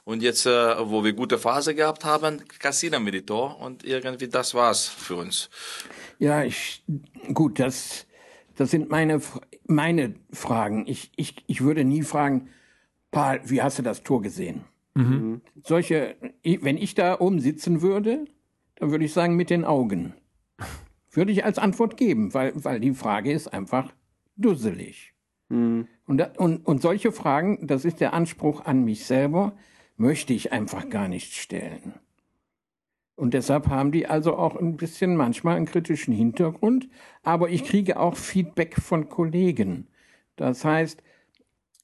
Und 0.03 0.21
jetzt, 0.21 0.45
äh, 0.45 0.75
wo 0.89 1.03
wir 1.03 1.13
gute 1.13 1.37
Phase 1.37 1.73
gehabt 1.75 2.03
haben, 2.03 2.41
kassieren 2.59 3.05
wir 3.05 3.11
die 3.11 3.25
Tor 3.25 3.59
und 3.61 3.85
irgendwie 3.85 4.27
das 4.27 4.53
war's 4.53 4.87
für 4.87 5.15
uns. 5.15 5.49
Ja, 6.19 6.43
ich, 6.43 6.83
gut, 7.33 7.59
das 7.59 8.05
Das 8.55 8.69
sind 8.69 8.89
meine, 8.89 9.21
meine 9.65 10.15
Fragen. 10.31 10.85
Ich, 10.87 11.11
ich, 11.15 11.43
ich 11.47 11.61
würde 11.61 11.83
nie 11.83 12.03
fragen, 12.03 12.49
Paul, 13.11 13.41
wie 13.45 13.61
hast 13.61 13.79
du 13.79 13.83
das 13.83 14.03
Tor 14.03 14.21
gesehen? 14.21 14.63
Mhm. 14.95 15.41
Solche, 15.63 16.15
wenn 16.43 16.77
ich 16.77 16.93
da 16.93 17.19
oben 17.19 17.39
sitzen 17.39 17.81
würde, 17.81 18.25
dann 18.75 18.91
würde 18.91 19.05
ich 19.05 19.13
sagen, 19.13 19.35
mit 19.35 19.49
den 19.49 19.65
Augen. 19.65 20.13
Würde 21.13 21.31
ich 21.31 21.45
als 21.45 21.59
Antwort 21.59 21.95
geben, 21.95 22.33
weil, 22.33 22.51
weil 22.55 22.79
die 22.79 22.93
Frage 22.93 23.31
ist 23.31 23.47
einfach 23.53 23.93
dusselig. 24.35 25.13
Mhm. 25.49 25.87
Und, 26.05 26.37
und, 26.37 26.65
und 26.65 26.81
solche 26.81 27.11
Fragen, 27.11 27.65
das 27.67 27.85
ist 27.85 28.01
der 28.01 28.13
Anspruch 28.13 28.65
an 28.65 28.83
mich 28.83 29.05
selber, 29.05 29.53
möchte 29.95 30.33
ich 30.33 30.51
einfach 30.51 30.89
gar 30.89 31.07
nicht 31.07 31.33
stellen. 31.33 31.93
Und 33.15 33.35
deshalb 33.35 33.67
haben 33.67 33.91
die 33.91 34.07
also 34.07 34.35
auch 34.35 34.55
ein 34.55 34.75
bisschen 34.75 35.15
manchmal 35.15 35.55
einen 35.55 35.67
kritischen 35.67 36.13
Hintergrund. 36.13 36.89
Aber 37.21 37.49
ich 37.49 37.63
kriege 37.63 37.99
auch 37.99 38.15
Feedback 38.15 38.75
von 38.81 39.07
Kollegen. 39.07 39.87
Das 40.35 40.65
heißt, 40.65 41.03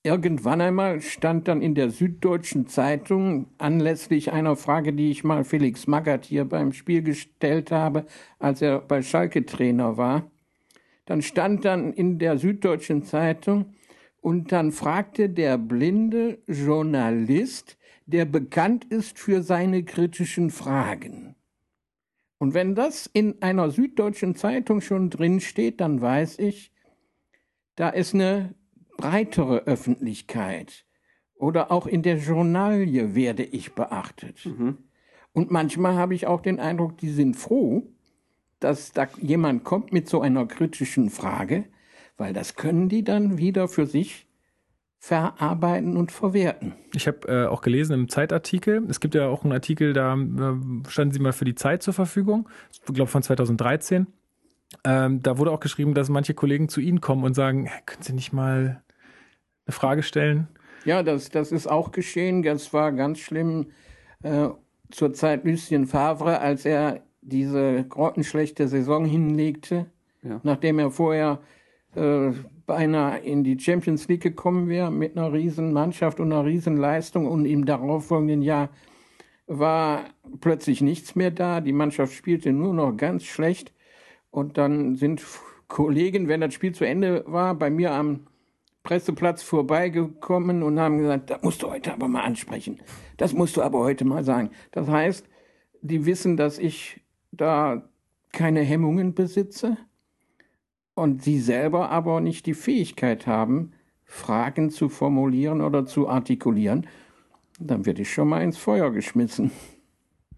irgendwann 0.04 0.62
einmal 0.62 1.02
stand 1.02 1.48
dann 1.48 1.62
in 1.62 1.76
der 1.76 1.90
Süddeutschen 1.90 2.68
Zeitung 2.68 3.48
anlässlich 3.58 4.32
einer 4.32 4.56
Frage, 4.56 4.94
die 4.94 5.12
ich 5.12 5.24
mal 5.24 5.44
Felix 5.44 5.88
Magath 5.88 6.26
hier 6.26 6.46
beim 6.46 6.72
Spiel 6.72 7.02
gestellt 7.02 7.72
habe, 7.72 8.06
als 8.40 8.62
er 8.62 8.80
bei 8.80 9.02
Schalke 9.02 9.46
Trainer 9.46 9.98
war. 9.98 10.32
Dann 11.06 11.22
stand 11.22 11.66
dann 11.66 11.92
in 11.94 12.20
der 12.20 12.38
Süddeutschen 12.38 13.04
Zeitung 13.04 13.74
und 14.22 14.52
dann 14.52 14.72
fragte 14.72 15.30
der 15.30 15.58
blinde 15.58 16.40
Journalist, 16.48 17.78
der 18.06 18.26
bekannt 18.26 18.86
ist 18.86 19.20
für 19.20 19.44
seine 19.44 19.84
kritischen 19.84 20.50
Fragen. 20.50 21.36
Und 22.38 22.54
wenn 22.54 22.74
das 22.74 23.10
in 23.12 23.42
einer 23.42 23.70
süddeutschen 23.70 24.36
Zeitung 24.36 24.82
schon 24.82 25.10
drin 25.10 25.42
steht, 25.42 25.82
dann 25.82 26.02
weiß 26.02 26.40
ich, 26.40 26.72
da 27.76 27.90
ist 27.90 28.14
eine 28.14 28.56
breitere 29.00 29.60
Öffentlichkeit. 29.60 30.86
Oder 31.36 31.72
auch 31.72 31.88
in 31.88 32.04
der 32.04 32.18
Journalie 32.18 33.16
werde 33.16 33.44
ich 33.44 33.74
beachtet. 33.74 34.46
Mhm. 34.46 34.78
Und 35.32 35.52
manchmal 35.52 35.96
habe 35.96 36.14
ich 36.14 36.28
auch 36.28 36.42
den 36.42 36.60
Eindruck, 36.60 36.98
die 36.98 37.10
sind 37.10 37.36
froh, 37.36 37.88
dass 38.60 38.92
da 38.92 39.08
jemand 39.22 39.64
kommt 39.64 39.94
mit 39.94 40.10
so 40.10 40.20
einer 40.20 40.46
kritischen 40.46 41.10
Frage, 41.10 41.64
weil 42.18 42.34
das 42.34 42.56
können 42.56 42.90
die 42.90 43.06
dann 43.06 43.38
wieder 43.38 43.70
für 43.70 43.86
sich 43.86 44.28
verarbeiten 44.98 45.96
und 45.96 46.12
verwerten. 46.12 46.74
Ich 46.94 47.08
habe 47.08 47.28
äh, 47.30 47.46
auch 47.46 47.62
gelesen 47.62 47.94
im 47.94 48.10
Zeitartikel, 48.10 48.86
es 48.90 49.00
gibt 49.00 49.16
ja 49.16 49.30
auch 49.30 49.44
einen 49.44 49.54
Artikel, 49.54 49.94
da 49.94 50.16
äh, 50.16 50.90
standen 50.90 51.14
sie 51.14 51.20
mal 51.20 51.32
für 51.32 51.46
die 51.46 51.56
Zeit 51.56 51.84
zur 51.84 51.94
Verfügung, 51.94 52.50
ich 52.74 52.82
glaube 52.82 53.10
von 53.10 53.24
2013. 53.24 54.08
Ähm, 54.84 55.24
da 55.24 55.38
wurde 55.38 55.52
auch 55.52 55.62
geschrieben, 55.62 55.94
dass 55.94 56.10
manche 56.10 56.34
Kollegen 56.34 56.68
zu 56.68 56.82
Ihnen 56.82 57.00
kommen 57.00 57.24
und 57.24 57.34
sagen, 57.34 57.70
können 57.86 58.04
Sie 58.04 58.14
nicht 58.14 58.34
mal 58.34 58.84
eine 59.70 59.74
Frage 59.74 60.04
stellen? 60.04 60.48
Ja, 60.84 61.04
das, 61.04 61.30
das 61.30 61.52
ist 61.52 61.68
auch 61.68 61.92
geschehen. 61.92 62.42
Das 62.42 62.74
war 62.74 62.92
ganz 62.92 63.20
schlimm 63.20 63.68
äh, 64.24 64.50
zur 64.90 65.14
Zeit 65.14 65.46
Lucien 65.46 65.86
Favre, 65.86 66.40
als 66.40 66.66
er 66.66 67.02
diese 67.22 67.86
grottenschlechte 67.88 68.68
Saison 68.68 69.06
hinlegte, 69.06 69.86
ja. 70.24 70.40
nachdem 70.44 70.80
er 70.80 70.90
vorher 70.90 71.40
äh, 71.96 72.32
beinahe 72.66 73.20
in 73.20 73.44
die 73.44 73.60
Champions 73.60 74.08
League 74.08 74.24
gekommen 74.24 74.70
wäre 74.70 74.90
mit 74.90 75.16
einer 75.16 75.32
riesen 75.32 75.74
Mannschaft 75.74 76.20
und 76.20 76.32
einer 76.32 76.46
riesen 76.46 76.78
Leistung 76.78 77.28
und 77.28 77.46
im 77.46 77.66
darauffolgenden 77.66 78.42
Jahr 78.42 78.70
war 79.46 80.06
plötzlich 80.40 80.82
nichts 80.82 81.16
mehr 81.16 81.32
da. 81.32 81.62
Die 81.62 81.74
Mannschaft 81.74 82.14
spielte 82.14 82.52
nur 82.54 82.74
noch 82.74 82.96
ganz 82.96 83.26
schlecht 83.26 83.74
und 84.32 84.58
dann 84.58 84.96
sind 84.96 85.24
Kollegen, 85.68 86.28
wenn 86.28 86.42
das 86.42 86.54
Spiel 86.54 86.74
zu 86.74 86.86
Ende 86.86 87.24
war, 87.28 87.54
bei 87.54 87.70
mir 87.70 87.92
am 87.92 88.28
Presseplatz 88.84 89.44
vorbeigekommen 89.44 90.64
und 90.64 90.80
haben 90.80 91.00
gesagt, 91.00 91.30
das 91.30 91.42
musst 91.42 91.64
du 91.64 91.70
heute 91.70 91.94
aber 91.94 92.08
mal 92.08 92.24
ansprechen. 92.24 92.80
Das 93.18 93.34
musst 93.34 93.58
du 93.58 93.62
aber 93.62 93.80
heute 93.80 94.06
mal 94.06 94.24
sagen. 94.24 94.52
Das 94.72 94.88
heißt, 94.88 95.28
die 95.82 96.06
wissen, 96.06 96.38
dass 96.38 96.58
ich 96.58 97.02
da 97.32 97.90
keine 98.32 98.62
Hemmungen 98.62 99.14
besitze 99.14 99.78
und 100.94 101.24
sie 101.24 101.40
selber 101.40 101.90
aber 101.90 102.22
nicht 102.22 102.46
die 102.46 102.54
Fähigkeit 102.54 103.28
haben, 103.28 103.72
Fragen 104.04 104.70
zu 104.70 104.90
formulieren 104.90 105.62
oder 105.62 105.86
zu 105.86 106.10
artikulieren, 106.10 106.88
dann 107.60 107.86
werde 107.86 108.02
ich 108.02 108.12
schon 108.12 108.30
mal 108.30 108.42
ins 108.42 108.58
Feuer 108.58 108.92
geschmissen. 108.92 109.52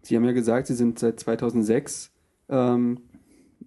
Sie 0.01 0.15
haben 0.15 0.25
ja 0.25 0.31
gesagt, 0.31 0.67
Sie 0.67 0.74
sind 0.74 1.00
seit 1.00 1.19
2006 1.19 2.12
ähm, 2.50 3.00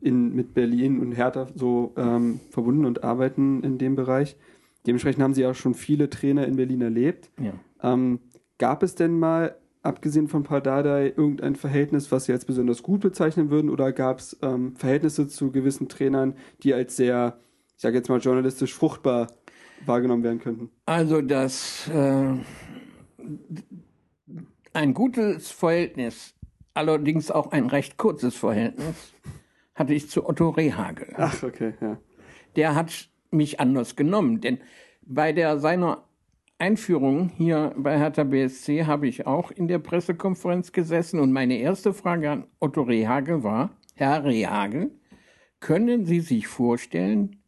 in, 0.01 0.35
mit 0.35 0.53
Berlin 0.53 1.01
und 1.01 1.13
Hertha 1.13 1.47
so 1.55 1.95
ähm, 1.97 2.41
verbunden 2.51 2.85
und 2.85 3.05
arbeiten 3.05 3.63
in 3.63 3.79
dem 3.79 3.95
Bereich. 3.95 4.37
Dementsprechend 4.87 5.23
haben 5.23 5.35
Sie 5.35 5.47
auch 5.47 5.55
schon 5.55 5.75
viele 5.75 6.11
Trainer 6.11 6.47
in 6.47 6.57
Berlin 6.57 6.83
erlebt. 6.83 7.31
Ja. 7.41 7.55
Ähm, 7.83 8.21
gab 8.59 8.83
es 8.83 8.95
denn 8.95 9.19
mal 9.19 9.57
abgesehen 9.83 10.29
von 10.29 10.43
Pardadei, 10.43 11.13
irgendein 11.17 11.57
Verhältnis, 11.57 12.11
was 12.11 12.25
Sie 12.25 12.33
als 12.33 12.45
besonders 12.45 12.83
gut 12.83 13.01
bezeichnen 13.01 13.51
würden? 13.51 13.71
Oder 13.71 13.93
gab 13.93 14.19
es 14.19 14.37
ähm, 14.43 14.75
Verhältnisse 14.77 15.29
zu 15.29 15.53
gewissen 15.53 15.89
Trainern, 15.89 16.35
die 16.63 16.75
als 16.75 16.97
sehr, 16.97 17.39
ich 17.77 17.83
sage 17.83 17.97
jetzt 17.97 18.09
mal, 18.09 18.21
journalistisch 18.21 18.75
fruchtbar 18.75 19.29
wahrgenommen 19.87 20.23
werden 20.23 20.41
könnten? 20.41 20.71
Also 20.87 21.21
das 21.21 21.89
äh, 21.89 22.35
ein 24.73 24.95
gutes 24.95 25.51
Verhältnis, 25.51 26.35
allerdings 26.73 27.31
auch 27.31 27.53
ein 27.53 27.67
recht 27.67 27.97
kurzes 27.97 28.35
Verhältnis, 28.35 29.13
hatte 29.75 29.95
ich 29.95 30.09
zu 30.09 30.27
Otto 30.27 30.51
Rehagel. 30.51 31.15
Ach, 31.17 31.43
okay, 31.43 31.75
ja. 31.81 31.99
Der 32.57 32.75
hat 32.75 33.09
mich 33.35 33.61
anders 33.61 33.97
genommen, 33.97 34.41
denn 34.41 34.59
bei 35.03 35.33
der 35.33 35.59
seiner 35.59 36.05
Einführung 36.59 37.31
hier 37.37 37.75
bei 37.77 37.99
Hertha 37.99 38.25
BSC 38.25 38.85
habe 38.87 39.09
ich 39.09 39.27
auch 39.27 39.51
in 39.51 39.69
der 39.69 39.81
Pressekonferenz 39.81 40.73
gesessen 40.73 41.21
und 41.21 41.33
meine 41.33 41.59
erste 41.59 41.93
Frage 41.93 42.31
an 42.31 42.47
Otto 42.61 42.83
Rehagel 42.83 43.43
war, 43.43 43.77
Herr 43.95 44.25
Rehagel, 44.25 44.91
können 45.61 46.05
Sie 46.05 46.21
sich 46.21 46.47
vorstellen, 46.47 47.43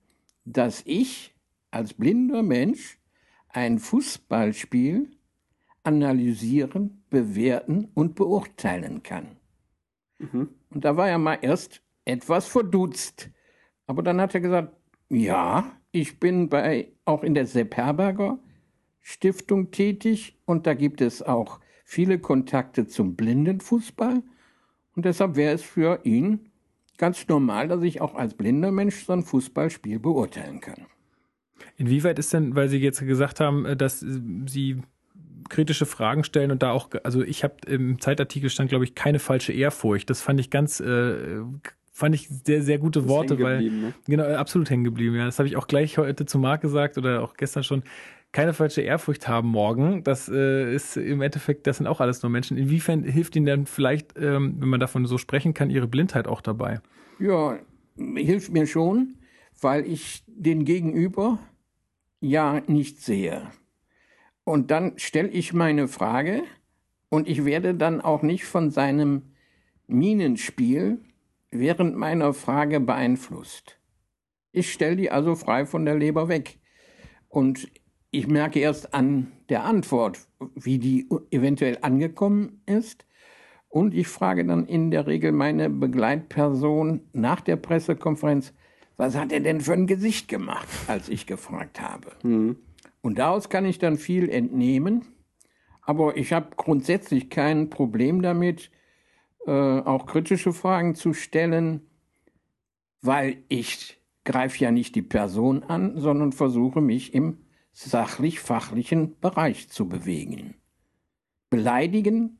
dass 0.45 0.83
ich 0.87 1.35
als 1.71 1.95
blinder 1.95 2.43
Mensch 2.43 2.99
ein 3.49 3.79
Fußballspiel 3.79 5.11
analysieren, 5.83 7.05
bewerten 7.11 7.89
und 7.95 8.15
beurteilen 8.15 9.03
kann? 9.03 9.37
Mhm. 10.19 10.49
Und 10.71 10.85
da 10.85 10.97
war 10.97 11.09
er 11.09 11.19
mal 11.19 11.39
erst 11.41 11.83
etwas 12.05 12.47
verdutzt. 12.47 13.31
Aber 13.87 14.03
dann 14.03 14.21
hat 14.21 14.35
er 14.35 14.41
gesagt, 14.41 14.75
ja, 15.09 15.73
ich 15.93 16.21
bin 16.21 16.49
bei, 16.49 16.93
auch 17.05 17.23
in 17.23 17.35
der 17.35 17.47
Sepp 17.47 17.77
Herberger 17.77 18.39
Stiftung 19.01 19.71
tätig 19.71 20.37
und 20.47 20.67
da 20.67 20.75
gibt 20.75 21.01
es 21.01 21.23
auch 21.23 21.61
viele 21.85 22.19
Kontakte 22.19 22.89
zum 22.89 23.15
Blindenfußball. 23.15 24.23
Und 24.97 25.05
deshalb 25.05 25.37
wäre 25.37 25.55
es 25.55 25.63
für 25.63 26.01
ihn 26.05 26.51
ganz 26.99 27.29
normal, 27.29 27.69
dass 27.69 27.83
ich 27.83 28.01
auch 28.01 28.15
als 28.17 28.35
blinder 28.35 28.73
Mensch 28.73 29.05
so 29.05 29.13
ein 29.13 29.23
Fußballspiel 29.23 30.01
beurteilen 30.01 30.61
kann. 30.61 30.87
Inwieweit 31.77 32.19
ist 32.19 32.33
denn, 32.33 32.57
weil 32.57 32.69
Sie 32.69 32.79
jetzt 32.79 33.01
gesagt 33.01 33.39
haben, 33.39 33.65
äh, 33.65 33.77
dass 33.77 34.01
Sie 34.01 34.83
kritische 35.49 35.87
Fragen 35.87 36.25
stellen 36.25 36.51
und 36.51 36.63
da 36.63 36.73
auch, 36.73 36.91
also 37.05 37.23
ich 37.23 37.45
habe 37.45 37.55
im 37.69 38.01
Zeitartikel 38.01 38.51
stand, 38.51 38.71
glaube 38.71 38.85
ich, 38.85 38.97
keine 38.97 39.21
falsche 39.21 39.53
Ehrfurcht. 39.53 40.11
Das 40.11 40.21
fand 40.21 40.41
ich 40.41 40.51
ganz, 40.51 40.81
äh, 40.81 41.43
fand 41.97 42.15
ich 42.15 42.29
sehr, 42.29 42.63
sehr 42.63 42.77
gute 42.77 43.09
Worte, 43.09 43.41
weil 43.41 43.63
ne? 43.63 43.95
genau, 44.07 44.25
absolut 44.25 44.69
hängen 44.69 44.85
geblieben. 44.85 45.17
Ja, 45.17 45.25
das 45.25 45.39
habe 45.39 45.49
ich 45.49 45.57
auch 45.57 45.67
gleich 45.67 45.97
heute 45.97 46.27
zu 46.27 46.39
Marc 46.39 46.61
gesagt 46.61 46.99
oder 46.99 47.23
auch 47.23 47.39
gestern 47.39 47.65
schon 47.65 47.85
keine 48.33 48.53
falsche 48.53 48.83
Ehrfurcht 48.83 49.29
haben 49.29 49.49
morgen. 49.49 50.05
Das 50.05 50.29
äh, 50.29 50.75
ist 50.75 50.99
im 50.99 51.23
Endeffekt, 51.23 51.67
das 51.67 51.79
sind 51.79 51.87
auch 51.87 52.03
alles 52.03 52.23
nur 52.23 52.29
Menschen. 52.29 52.59
Inwiefern 52.59 53.03
hilft 53.05 53.35
Ihnen 53.35 53.47
denn 53.47 53.65
vielleicht, 53.65 54.15
ähm, 54.19 54.57
wenn 54.59 54.69
man 54.69 54.79
davon 54.79 55.07
so 55.07 55.17
sprechen 55.17 55.55
kann, 55.55 55.71
Ihre 55.71 55.89
Blindheit 55.89 56.29
auch 56.29 56.43
dabei? 56.43 56.83
Ja, 57.19 57.59
hilft 57.97 58.53
mir 58.53 58.67
schon, 58.67 59.15
weil 59.59 59.87
ich 59.87 60.23
den 60.27 60.67
Gegenüber 60.67 61.39
ja 62.21 62.61
nicht 62.67 63.01
sehe. 63.01 63.41
Und 64.45 64.71
dann 64.71 64.99
stelle 64.99 65.29
ich 65.29 65.55
meine 65.55 65.89
Frage 65.89 66.43
und 67.09 67.27
ich 67.27 67.47
werde 67.47 67.75
dann 67.75 68.03
auch 68.03 68.21
nicht 68.21 68.45
von 68.45 68.71
seinem 68.71 69.23
Minenspiel 69.87 71.01
während 71.59 71.97
meiner 71.97 72.33
Frage 72.35 72.81
beeinflusst. 72.81 73.79
Ich 74.53 74.73
stelle 74.73 74.97
die 74.97 75.11
also 75.11 75.35
frei 75.35 75.67
von 75.67 75.85
der 75.85 75.95
Leber 75.95 76.29
weg. 76.29 76.59
Und 77.29 77.69
ich 78.11 78.27
merke 78.27 78.61
erst 78.61 78.95
an 78.95 79.33
der 79.49 79.65
Antwort, 79.65 80.19
wie 80.55 80.79
die 80.79 81.09
eventuell 81.31 81.79
angekommen 81.83 82.63
ist. 82.67 83.05
Und 83.69 83.93
ich 83.93 84.09
frage 84.09 84.45
dann 84.45 84.67
in 84.67 84.91
der 84.91 85.07
Regel 85.07 85.33
meine 85.33 85.69
Begleitperson 85.69 87.03
nach 87.13 87.43
der 87.43 87.57
Pressekonferenz, 87.57 88.55
was 88.97 89.17
hat 89.17 89.33
er 89.33 89.41
denn 89.41 89.61
für 89.61 89.75
ein 89.75 89.87
Gesicht 89.87 90.29
gemacht, 90.29 90.69
als 90.87 91.09
ich 91.11 91.27
gefragt 91.27 91.81
habe. 91.81 92.13
Mhm. 92.23 92.57
Und 93.03 93.19
daraus 93.19 93.51
kann 93.51 93.67
ich 93.67 93.79
dann 93.79 93.99
viel 93.99 94.29
entnehmen. 94.31 95.03
Aber 95.83 96.17
ich 96.17 96.33
habe 96.33 96.49
grundsätzlich 96.57 97.31
kein 97.31 97.71
Problem 97.71 98.23
damit, 98.23 98.71
äh, 99.47 99.51
auch 99.51 100.07
kritische 100.07 100.53
Fragen 100.53 100.95
zu 100.95 101.13
stellen, 101.13 101.83
weil 103.01 103.39
ich 103.49 104.01
greife 104.25 104.63
ja 104.63 104.71
nicht 104.71 104.95
die 104.95 105.03
Person 105.03 105.63
an, 105.63 105.99
sondern 105.99 106.33
versuche 106.33 106.81
mich 106.81 107.15
im 107.15 107.39
sachlich-fachlichen 107.73 109.19
Bereich 109.21 109.69
zu 109.69 109.89
bewegen. 109.89 110.55
Beleidigen 111.51 112.39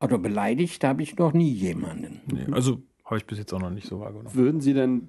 oder 0.00 0.18
beleidigt 0.18 0.82
habe 0.82 1.02
ich 1.02 1.16
noch 1.16 1.32
nie 1.32 1.50
jemanden. 1.50 2.22
Nee, 2.26 2.52
also 2.52 2.82
habe 3.04 3.18
ich 3.18 3.26
bis 3.26 3.38
jetzt 3.38 3.52
auch 3.52 3.60
noch 3.60 3.70
nicht 3.70 3.86
so 3.86 4.00
wahrgenommen. 4.00 4.34
Würden 4.34 4.60
Sie 4.60 4.74
denn 4.74 5.08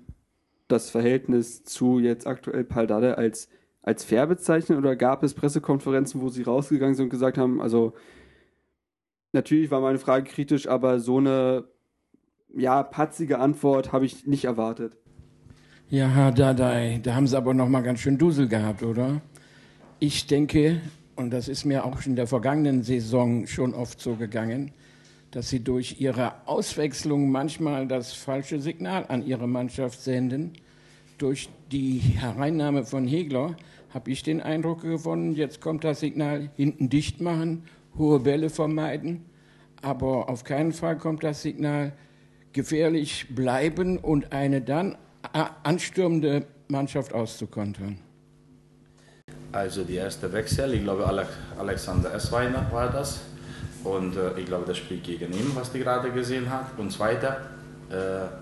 das 0.68 0.90
Verhältnis 0.90 1.64
zu 1.64 2.00
jetzt 2.00 2.28
aktuell 2.28 2.64
Paldade 2.64 3.18
als, 3.18 3.50
als 3.82 4.04
fair 4.04 4.28
bezeichnen 4.28 4.78
oder 4.78 4.96
gab 4.96 5.24
es 5.24 5.34
Pressekonferenzen, 5.34 6.22
wo 6.22 6.30
Sie 6.30 6.44
rausgegangen 6.44 6.96
sind 6.96 7.06
und 7.06 7.10
gesagt 7.10 7.38
haben, 7.38 7.62
also 7.62 7.94
natürlich 9.38 9.72
war 9.72 9.82
meine 9.82 10.00
Frage 10.00 10.29
kritisch, 10.29 10.67
aber 10.67 11.00
so 11.00 11.17
eine 11.17 11.65
ja, 12.56 12.84
patzige 12.84 13.39
Antwort 13.39 13.94
habe 13.94 14.06
ich 14.06 14.25
nicht 14.25 14.46
erwartet. 14.46 14.94
Ja, 15.89 16.10
Herr 16.10 16.32
Dadai, 16.32 17.00
da 17.01 17.15
haben 17.15 17.27
Sie 17.27 17.38
aber 17.38 17.53
noch 17.53 17.70
mal 17.70 17.82
ganz 17.82 18.00
schön 18.00 18.17
Dusel 18.17 18.48
gehabt, 18.48 18.84
oder? 18.84 19.22
Ich 20.00 20.27
denke, 20.27 20.82
und 21.15 21.32
das 21.32 21.48
ist 21.48 21.65
mir 21.65 21.86
auch 21.86 22.06
in 22.06 22.15
der 22.15 22.27
vergangenen 22.27 22.84
Saison 22.84 23.48
schon 23.48 23.74
oft 23.74 24.01
so 24.01 24.15
gegangen, 24.15 24.72
dass 25.32 25.50
Sie 25.50 25.63
durch 25.63 26.01
Ihre 26.01 26.34
Auswechslung 26.48 27.32
manchmal 27.32 27.88
das 27.88 28.13
falsche 28.13 28.60
Signal 28.60 29.06
an 29.08 29.25
Ihre 29.25 29.48
Mannschaft 29.48 30.01
senden. 30.01 30.53
Durch 31.17 31.50
die 31.72 32.00
Hereinnahme 32.00 32.84
von 32.84 33.08
Hegler 33.08 33.56
habe 33.94 34.12
ich 34.12 34.24
den 34.24 34.41
Eindruck 34.41 34.82
gewonnen, 34.82 35.36
jetzt 35.36 35.62
kommt 35.62 35.84
das 35.84 36.00
Signal 36.00 36.50
hinten 36.56 36.89
dicht 36.89 37.22
machen, 37.22 37.63
hohe 37.98 38.20
Bälle 38.20 38.50
vermeiden, 38.50 39.25
aber 39.82 40.30
auf 40.30 40.44
keinen 40.44 40.74
Fall 40.74 40.98
kommt 40.98 41.24
das 41.24 41.42
Signal 41.42 41.94
gefährlich 42.54 43.36
bleiben 43.36 43.98
und 43.98 44.32
eine 44.32 44.62
dann 44.62 44.98
anstürmende 45.63 46.46
Mannschaft 46.68 47.13
auszukontern. 47.13 48.00
Also 49.51 49.84
die 49.84 49.96
erste 49.96 50.32
Wechsel, 50.34 50.74
ich 50.74 50.84
glaube 50.84 51.06
Alexander 51.58 52.13
Esweiner 52.13 52.68
war 52.72 52.92
das. 52.92 53.22
Und 53.84 54.18
äh, 54.18 54.39
ich 54.39 54.46
glaube, 54.46 54.66
das 54.66 54.77
spielt 54.77 55.04
gegen 55.04 55.32
ihn, 55.34 55.51
was 55.54 55.72
die 55.72 55.80
gerade 55.80 56.12
gesehen 56.12 56.50
hat. 56.50 56.77
Und 56.77 56.92
zweiter, 56.92 57.42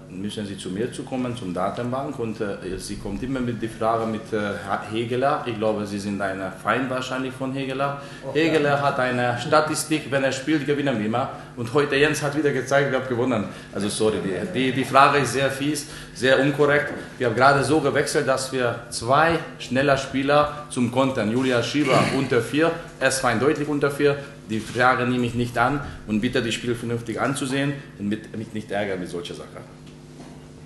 müssen 0.10 0.46
Sie 0.46 0.58
zu 0.58 0.70
mir 0.70 0.92
zu 0.92 1.04
kommen, 1.04 1.36
zum 1.38 1.54
Datenbank. 1.54 2.18
Und 2.20 2.42
äh, 2.42 2.78
sie 2.78 2.96
kommt 2.96 3.22
immer 3.22 3.40
mit 3.40 3.62
der 3.62 3.70
Frage 3.70 4.06
mit 4.06 4.34
äh, 4.34 4.54
Hegeler. 4.92 5.44
Ich 5.46 5.58
glaube, 5.58 5.86
Sie 5.86 6.00
sind 6.00 6.22
ein 6.22 6.42
Feind 6.64 6.90
wahrscheinlich 6.90 7.34
von 7.34 7.54
Hegeler. 7.54 8.02
Okay. 8.28 8.46
Hegeler 8.46 8.82
hat 8.82 9.00
eine 9.00 9.38
Statistik, 9.40 10.10
wenn 10.10 10.24
er 10.24 10.32
spielt, 10.32 10.66
gewinnen 10.66 10.98
wir 10.98 11.06
immer. 11.06 11.30
Und 11.56 11.74
heute 11.74 11.96
Jens 11.96 12.22
hat 12.22 12.36
wieder 12.36 12.52
gezeigt, 12.52 12.92
wir 12.92 13.00
haben 13.00 13.08
gewonnen. 13.08 13.46
Also 13.74 13.88
sorry, 13.90 14.18
die, 14.24 14.54
die, 14.54 14.72
die 14.72 14.86
Frage 14.86 15.20
ist 15.20 15.34
sehr 15.34 15.52
fies, 15.52 15.88
sehr 16.14 16.40
unkorrekt. 16.40 16.94
Wir 17.18 17.28
haben 17.28 17.36
gerade 17.36 17.64
so 17.64 17.80
gewechselt, 17.80 18.28
dass 18.28 18.52
wir 18.52 18.80
zwei 18.90 19.40
schneller 19.60 19.98
Spieler 19.98 20.66
zum 20.70 20.92
Kontern, 20.92 21.32
Julia 21.32 21.62
Schieber 21.62 22.00
unter 22.18 22.42
vier, 22.42 22.72
S-Fein 23.00 23.40
deutlich 23.40 23.68
unter 23.68 23.92
vier, 23.92 24.18
die 24.50 24.60
Frage 24.60 25.08
nehme 25.08 25.26
ich 25.26 25.36
nicht 25.36 25.58
an 25.58 25.82
und 26.08 26.22
bitte 26.22 26.44
das 26.44 26.54
Spiel 26.54 26.76
vernünftig 26.76 27.20
anzusehen 27.20 27.74
und 28.00 28.10
mit, 28.10 28.36
mich 28.38 28.54
nicht 28.54 28.72
ärgern 28.72 29.00
mit 29.00 29.10
solcher 29.10 29.34
Sache. 29.34 29.62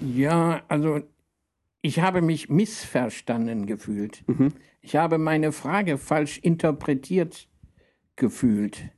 Ja, 0.01 0.62
also 0.67 1.01
ich 1.81 2.00
habe 2.00 2.21
mich 2.21 2.50
missverstanden 2.50 3.65
gefühlt. 3.65 4.24
Mhm. 4.27 4.53
Ich 4.81 4.95
habe 4.95 5.17
meine 5.17 5.51
Frage 5.51 5.98
falsch 5.98 6.38
interpretiert 6.39 7.48
gefühlt. 8.15 8.89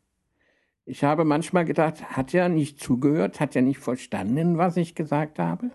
Ich 0.85 1.03
habe 1.03 1.25
manchmal 1.25 1.65
gedacht, 1.65 2.03
hat 2.03 2.33
er 2.33 2.49
nicht 2.49 2.79
zugehört, 2.79 3.39
hat 3.39 3.55
er 3.55 3.61
nicht 3.61 3.79
verstanden, 3.79 4.57
was 4.57 4.77
ich 4.77 4.95
gesagt 4.95 5.39
habe? 5.39 5.71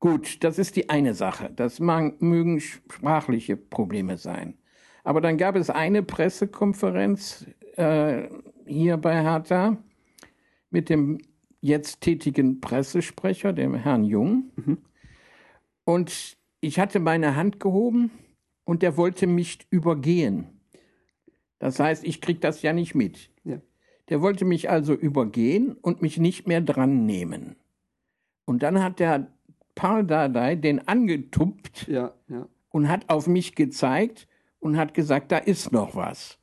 Gut, 0.00 0.42
das 0.42 0.58
ist 0.58 0.74
die 0.74 0.90
eine 0.90 1.14
Sache. 1.14 1.50
Das 1.54 1.78
mögen 1.78 2.60
sprachliche 2.60 3.56
Probleme 3.56 4.18
sein. 4.18 4.58
Aber 5.04 5.20
dann 5.20 5.38
gab 5.38 5.54
es 5.54 5.70
eine 5.70 6.02
Pressekonferenz 6.02 7.46
äh, 7.76 8.28
hier 8.66 8.96
bei 8.96 9.22
Hertha 9.22 9.76
mit 10.70 10.88
dem 10.88 11.18
jetzt 11.60 12.00
tätigen 12.00 12.60
Pressesprecher, 12.60 13.52
dem 13.52 13.74
Herrn 13.74 14.04
Jung. 14.04 14.50
Mhm. 14.56 14.78
Und 15.84 16.36
ich 16.60 16.78
hatte 16.78 17.00
meine 17.00 17.36
Hand 17.36 17.60
gehoben 17.60 18.10
und 18.64 18.82
der 18.82 18.96
wollte 18.96 19.26
mich 19.26 19.58
übergehen. 19.70 20.46
Das 21.58 21.78
heißt, 21.78 22.04
ich 22.04 22.20
kriege 22.20 22.40
das 22.40 22.62
ja 22.62 22.72
nicht 22.72 22.94
mit. 22.94 23.30
Ja. 23.44 23.60
Der 24.08 24.20
wollte 24.20 24.44
mich 24.44 24.70
also 24.70 24.94
übergehen 24.94 25.72
und 25.72 26.02
mich 26.02 26.18
nicht 26.18 26.46
mehr 26.46 26.60
dran 26.60 27.06
nehmen. 27.06 27.56
Und 28.44 28.62
dann 28.62 28.82
hat 28.82 28.98
der 28.98 29.28
Paul 29.74 30.04
Dardai 30.04 30.56
den 30.56 30.86
angetuppt 30.86 31.86
ja, 31.88 32.12
ja. 32.28 32.48
und 32.70 32.88
hat 32.88 33.08
auf 33.08 33.26
mich 33.26 33.54
gezeigt 33.54 34.26
und 34.58 34.76
hat 34.76 34.94
gesagt, 34.94 35.32
da 35.32 35.38
ist 35.38 35.72
noch 35.72 35.94
was. 35.94 36.38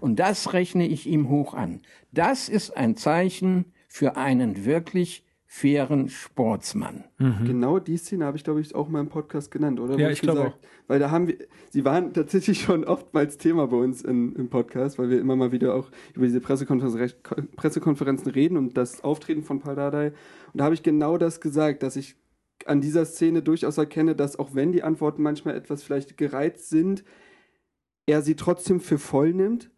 Und 0.00 0.16
das 0.16 0.52
rechne 0.52 0.86
ich 0.86 1.06
ihm 1.06 1.28
hoch 1.28 1.54
an. 1.54 1.80
Das 2.12 2.48
ist 2.48 2.76
ein 2.76 2.96
Zeichen 2.96 3.72
für 3.88 4.16
einen 4.16 4.64
wirklich 4.64 5.24
fairen 5.52 6.08
Sportsmann. 6.08 7.02
Mhm. 7.18 7.44
Genau 7.44 7.80
die 7.80 7.96
Szene 7.96 8.24
habe 8.24 8.36
ich, 8.36 8.44
glaube 8.44 8.60
ich, 8.60 8.72
auch 8.72 8.88
mal 8.88 9.00
im 9.00 9.08
Podcast 9.08 9.50
genannt, 9.50 9.80
oder? 9.80 9.98
Ja, 9.98 10.08
ich 10.08 10.20
glaube 10.20 10.42
auch. 10.42 10.56
Weil 10.86 11.00
da 11.00 11.10
haben 11.10 11.26
wir, 11.26 11.38
sie 11.70 11.84
waren 11.84 12.12
tatsächlich 12.12 12.60
schon 12.60 12.84
oftmals 12.84 13.36
Thema 13.36 13.66
bei 13.66 13.76
uns 13.76 14.02
in, 14.02 14.36
im 14.36 14.48
Podcast, 14.48 14.96
weil 15.00 15.10
wir 15.10 15.18
immer 15.18 15.34
mal 15.34 15.50
wieder 15.50 15.74
auch 15.74 15.90
über 16.14 16.24
diese 16.26 16.40
Pressekonferenz, 16.40 17.16
Pressekonferenzen 17.56 18.30
reden 18.30 18.56
und 18.56 18.76
das 18.76 19.02
Auftreten 19.02 19.42
von 19.42 19.58
Paldadei. 19.58 20.12
Und 20.52 20.60
da 20.60 20.64
habe 20.64 20.74
ich 20.74 20.84
genau 20.84 21.18
das 21.18 21.40
gesagt, 21.40 21.82
dass 21.82 21.96
ich 21.96 22.14
an 22.66 22.80
dieser 22.80 23.04
Szene 23.04 23.42
durchaus 23.42 23.76
erkenne, 23.76 24.14
dass 24.14 24.38
auch 24.38 24.54
wenn 24.54 24.70
die 24.70 24.84
Antworten 24.84 25.20
manchmal 25.20 25.56
etwas 25.56 25.82
vielleicht 25.82 26.16
gereizt 26.16 26.68
sind, 26.68 27.02
er 28.06 28.22
sie 28.22 28.36
trotzdem 28.36 28.78
für 28.78 28.98
voll 28.98 29.32
nimmt 29.32 29.68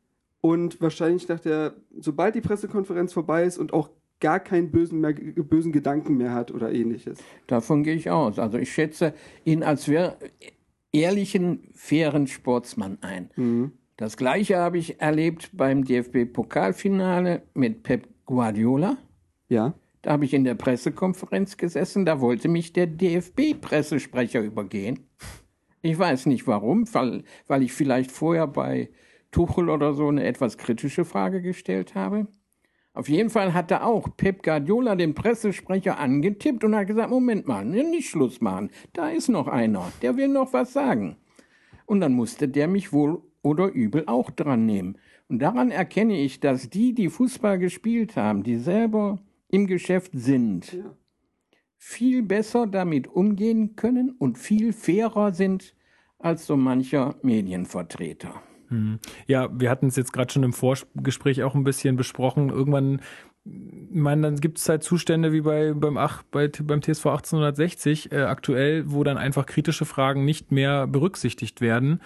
und 0.43 0.81
wahrscheinlich 0.83 1.29
nach 1.29 1.41
der, 1.41 1.77
sobald 1.99 2.35
die 2.35 2.43
Pressekonferenz 2.43 3.15
vorbei 3.15 3.45
ist 3.45 3.57
und 3.57 3.73
auch 3.73 3.89
gar 4.21 4.41
keinen 4.41 4.71
bösen, 4.71 5.01
mehr, 5.01 5.15
bösen 5.15 5.73
Gedanken 5.73 6.17
mehr 6.17 6.35
hat 6.35 6.53
oder 6.53 6.73
ähnliches. 6.73 7.19
Davon 7.47 7.83
gehe 7.83 7.95
ich 7.95 8.11
aus. 8.11 8.39
Also 8.39 8.59
ich 8.59 8.73
schätze 8.73 9.15
ihn 9.45 9.63
als 9.63 9.91
ehrlichen, 10.93 11.69
fairen 11.75 12.27
Sportsmann 12.27 12.99
ein. 13.01 13.31
Mhm. 13.37 13.73
Das 13.97 14.17
gleiche 14.17 14.59
habe 14.59 14.79
ich 14.79 15.01
erlebt 15.01 15.51
beim 15.53 15.85
DFB-Pokalfinale 15.85 17.43
mit 17.55 17.83
Pep 17.85 18.09
Guardiola. 18.27 18.97
Ja. 19.49 19.75
Da 20.03 20.13
habe 20.13 20.25
ich 20.25 20.35
in 20.35 20.43
der 20.43 20.57
Pressekonferenz 20.57 21.57
gesessen, 21.57 22.05
da 22.05 22.21
wollte 22.21 22.49
mich 22.49 22.73
der 22.73 22.89
DFB-Pressesprecher 22.89 24.41
übergehen. 24.41 25.07
Ich 25.83 25.97
weiß 25.97 26.27
nicht 26.27 26.47
warum, 26.49 26.93
weil, 26.93 27.23
weil 27.47 27.63
ich 27.63 27.73
vielleicht 27.73 28.11
vorher 28.11 28.49
bei 28.49 28.91
Tuchel 29.33 29.69
oder 29.69 29.95
so 29.95 30.07
eine 30.07 30.25
etwas 30.25 30.57
kritische 30.57 31.05
Frage 31.05 31.43
gestellt 31.43 31.97
habe. 31.97 32.29
Auf 32.95 33.09
jeden 33.09 33.31
Fall 33.31 33.55
hat 33.55 33.71
er 33.71 33.87
auch 33.87 34.17
Pep 34.17 34.43
Guardiola 34.43 34.95
den 34.95 35.15
Pressesprecher 35.15 35.99
angetippt 35.99 36.63
und 36.63 36.77
hat 36.77 36.87
gesagt, 36.87 37.11
Moment 37.11 37.49
mal, 37.49 37.65
nicht 37.65 38.11
Schluss 38.11 38.43
machen, 38.43 38.71
da 38.93 39.09
ist 39.09 39.29
noch 39.29 39.49
einer, 39.49 39.91
der 40.03 40.17
will 40.17 40.29
noch 40.29 40.53
was 40.53 40.75
sagen. 40.75 41.17
Und 41.87 42.01
dann 42.01 42.13
musste 42.13 42.49
der 42.49 42.69
mich 42.69 42.93
wohl 42.93 43.23
oder 43.41 43.73
übel 43.73 44.05
auch 44.07 44.31
dran 44.31 44.67
nehmen. 44.67 44.99
Und 45.29 45.41
daran 45.41 45.71
erkenne 45.71 46.21
ich, 46.21 46.41
dass 46.41 46.69
die, 46.69 46.95
die 46.95 47.09
Fußball 47.09 47.59
gespielt 47.59 48.17
haben, 48.17 48.43
die 48.43 48.57
selber 48.57 49.19
im 49.49 49.67
Geschäft 49.67 50.13
sind, 50.15 50.75
ja. 50.75 50.95
viel 51.79 52.23
besser 52.23 52.67
damit 52.67 53.09
umgehen 53.09 53.75
können 53.75 54.11
und 54.11 54.37
viel 54.37 54.75
fairer 54.75 55.33
sind 55.33 55.75
als 56.19 56.47
so 56.47 56.59
mancher 56.59 57.17
Medienvertreter. 57.23 58.43
Hm. 58.73 58.99
Ja, 59.27 59.49
wir 59.53 59.71
hatten 59.71 59.87
es 59.87 59.97
jetzt 59.97 60.13
gerade 60.13 60.33
schon 60.33 60.43
im 60.43 60.55
Vorgespräch 60.55 61.43
auch 61.43 61.55
ein 61.55 61.63
bisschen 61.63 61.97
besprochen. 61.97 62.49
Irgendwann, 62.49 63.01
ich 63.45 63.95
meine, 63.95 64.23
dann 64.23 64.37
gibt 64.41 64.59
es 64.59 64.69
halt 64.69 64.83
Zustände 64.83 65.33
wie 65.33 65.43
bei, 65.43 65.75
beim, 65.75 65.99
Ach, 65.99 66.23
bei, 66.31 66.49
beim 66.49 66.81
TSV 66.81 67.07
1860 67.07 68.13
äh, 68.13 68.23
aktuell, 68.23 68.91
wo 68.91 69.05
dann 69.05 69.19
einfach 69.19 69.45
kritische 69.45 69.85
Fragen 69.85 70.25
nicht 70.25 70.51
mehr 70.53 70.87
berücksichtigt 70.87 71.61
werden. 71.61 72.01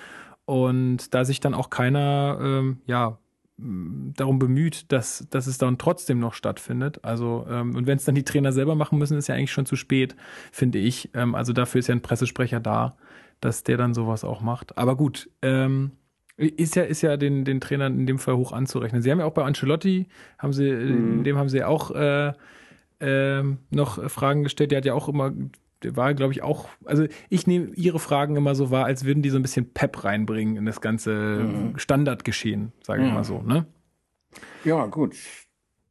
Und 0.44 1.14
da 1.14 1.24
sich 1.24 1.38
dann 1.40 1.54
auch 1.54 1.70
keiner, 1.70 2.38
ähm, 2.40 2.80
ja, 2.86 3.18
darum 3.58 4.38
bemüht, 4.38 4.92
dass, 4.92 5.26
dass 5.30 5.46
es 5.46 5.56
dann 5.56 5.78
trotzdem 5.78 6.18
noch 6.18 6.34
stattfindet. 6.34 7.04
Also, 7.04 7.46
ähm, 7.48 7.74
und 7.74 7.86
wenn 7.86 7.96
es 7.96 8.04
dann 8.04 8.14
die 8.14 8.24
Trainer 8.24 8.52
selber 8.52 8.74
machen 8.74 8.98
müssen, 8.98 9.16
ist 9.16 9.28
ja 9.28 9.34
eigentlich 9.34 9.52
schon 9.52 9.66
zu 9.66 9.76
spät, 9.76 10.14
finde 10.52 10.78
ich. 10.78 11.10
Ähm, 11.14 11.34
also 11.34 11.52
dafür 11.52 11.78
ist 11.78 11.86
ja 11.86 11.94
ein 11.94 12.02
Pressesprecher 12.02 12.60
da, 12.60 12.96
dass 13.40 13.62
der 13.62 13.76
dann 13.78 13.94
sowas 13.94 14.24
auch 14.24 14.42
macht. 14.42 14.76
Aber 14.76 14.96
gut, 14.96 15.30
ähm, 15.42 15.92
ist 16.36 16.76
ja, 16.76 16.82
ist 16.82 17.02
ja 17.02 17.16
den, 17.16 17.44
den 17.44 17.60
Trainern 17.60 17.98
in 17.98 18.06
dem 18.06 18.18
Fall 18.18 18.36
hoch 18.36 18.52
anzurechnen. 18.52 19.02
Sie 19.02 19.10
haben 19.10 19.20
ja 19.20 19.24
auch 19.24 19.32
bei 19.32 19.44
Ancelotti, 19.44 20.06
haben 20.38 20.52
sie, 20.52 20.70
mhm. 20.70 21.24
dem 21.24 21.38
haben 21.38 21.48
sie 21.48 21.64
auch 21.64 21.90
äh, 21.92 22.32
äh, 23.00 23.42
noch 23.70 24.10
Fragen 24.10 24.42
gestellt. 24.42 24.70
Der 24.70 24.78
hat 24.78 24.84
ja 24.84 24.94
auch 24.94 25.08
immer, 25.08 25.32
der 25.82 25.96
war, 25.96 26.12
glaube 26.14 26.32
ich, 26.32 26.42
auch, 26.42 26.68
also 26.84 27.06
ich 27.30 27.46
nehme 27.46 27.68
ihre 27.74 27.98
Fragen 27.98 28.36
immer 28.36 28.54
so 28.54 28.70
wahr, 28.70 28.84
als 28.84 29.04
würden 29.04 29.22
die 29.22 29.30
so 29.30 29.38
ein 29.38 29.42
bisschen 29.42 29.72
Pep 29.72 30.04
reinbringen 30.04 30.56
in 30.56 30.66
das 30.66 30.80
ganze 30.80 31.40
mhm. 31.42 31.78
Standardgeschehen, 31.78 32.72
sage 32.82 33.02
ich 33.02 33.08
mhm. 33.08 33.14
mal 33.14 33.24
so, 33.24 33.42
ne? 33.42 33.66
Ja, 34.64 34.86
gut. 34.86 35.16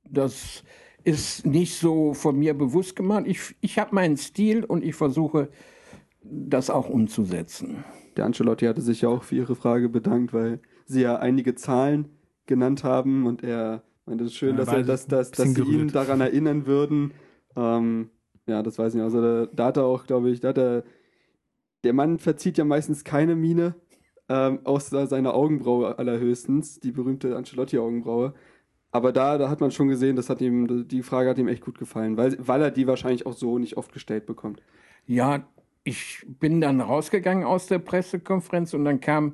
Das 0.08 0.64
ist 1.04 1.46
nicht 1.46 1.76
so 1.76 2.14
von 2.14 2.38
mir 2.38 2.54
bewusst 2.54 2.96
gemacht. 2.96 3.24
Ich, 3.26 3.56
ich 3.62 3.80
habe 3.80 3.96
meinen 3.96 4.18
Stil 4.18 4.64
und 4.64 4.84
ich 4.84 4.96
versuche 4.96 5.50
das 6.22 6.70
auch 6.70 6.90
umzusetzen. 6.90 7.84
Der 8.18 8.26
Ancelotti 8.26 8.66
hatte 8.66 8.82
sich 8.82 9.02
ja 9.02 9.10
auch 9.10 9.24
für 9.24 9.36
Ihre 9.36 9.56
Frage 9.56 9.90
bedankt, 9.90 10.34
weil 10.34 10.60
Sie 10.86 11.02
ja 11.02 11.18
einige 11.18 11.56
Zahlen 11.56 12.10
genannt 12.46 12.84
haben 12.84 13.26
und 13.26 13.44
er 13.44 13.84
meinte 14.06 14.24
es 14.24 14.32
ist 14.32 14.38
schön, 14.38 14.52
Ja, 14.52 14.58
dass, 14.58 14.74
er, 14.74 14.84
dass, 14.84 15.08
dass, 15.08 15.32
dass 15.32 15.54
Sie 15.54 15.62
ihn 15.64 15.88
daran 15.90 16.22
erinnern 16.22 16.66
würden. 16.66 17.14
Ähm, 17.56 18.10
ja, 18.48 18.62
das 18.64 18.78
weiß 18.78 18.94
ich 18.94 18.96
nicht. 18.96 19.04
Also 19.04 19.22
da, 19.22 19.46
da 19.52 19.66
hat 19.66 19.78
er 19.78 19.86
auch, 19.86 20.06
glaube 20.06 20.30
ich, 20.30 20.40
da 20.40 20.50
hat 20.50 20.58
er, 20.58 20.84
der 21.84 21.94
Mann 21.94 22.20
verzieht 22.20 22.58
ja 22.58 22.66
meistens 22.66 23.04
keine 23.04 23.36
Miene, 23.36 23.76
ähm, 24.30 24.60
außer 24.64 25.08
seiner 25.08 25.34
Augenbraue 25.34 25.98
allerhöchstens, 25.98 26.80
die 26.80 26.92
berühmte 26.92 27.36
Ancelotti-Augenbraue. 27.36 28.34
Aber 28.92 29.12
da, 29.12 29.38
da 29.38 29.50
hat 29.50 29.60
man 29.60 29.72
schon 29.72 29.90
gesehen, 29.90 30.16
das 30.16 30.30
hat 30.30 30.42
ihm, 30.42 30.88
die 30.88 31.04
Frage 31.04 31.30
hat 31.30 31.38
ihm 31.38 31.50
echt 31.50 31.66
gut 31.66 31.78
gefallen, 31.78 32.16
weil, 32.18 32.38
weil 32.40 32.62
er 32.62 32.72
die 32.72 32.88
wahrscheinlich 32.88 33.26
auch 33.26 33.34
so 33.34 33.60
nicht 33.60 33.78
oft 33.78 33.92
gestellt 33.92 34.26
bekommt. 34.26 34.62
Ja, 35.06 35.48
ich 35.86 36.26
bin 36.28 36.60
dann 36.62 36.82
rausgegangen 36.82 37.46
aus 37.46 37.68
der 37.68 37.80
Pressekonferenz 37.80 38.74
und 38.74 38.86
dann 38.86 39.00
kam 39.00 39.34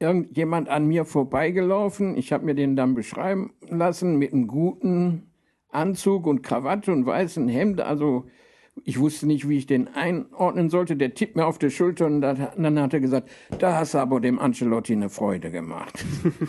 irgendjemand 0.00 0.68
an 0.68 0.86
mir 0.86 1.04
vorbeigelaufen. 1.04 2.16
Ich 2.16 2.32
habe 2.32 2.46
mir 2.46 2.54
den 2.54 2.74
dann 2.74 2.94
beschreiben 2.94 3.52
lassen 3.68 4.16
mit 4.16 4.32
einem 4.32 4.46
guten 4.46 5.30
Anzug 5.68 6.26
und 6.26 6.42
Krawatte 6.42 6.90
und 6.90 7.04
weißen 7.04 7.48
Hemd. 7.48 7.82
Also 7.82 8.26
ich 8.82 8.98
wusste 8.98 9.26
nicht, 9.26 9.46
wie 9.46 9.58
ich 9.58 9.66
den 9.66 9.88
einordnen 9.88 10.70
sollte. 10.70 10.96
Der 10.96 11.14
tippt 11.14 11.36
mir 11.36 11.46
auf 11.46 11.58
die 11.58 11.70
Schulter 11.70 12.06
und 12.06 12.22
dann 12.22 12.80
hat 12.80 12.94
er 12.94 13.00
gesagt, 13.00 13.30
da 13.58 13.78
hast 13.78 13.92
du 13.92 13.98
aber 13.98 14.20
dem 14.20 14.38
Ancelotti 14.38 14.94
eine 14.94 15.10
Freude 15.10 15.50
gemacht. 15.50 16.02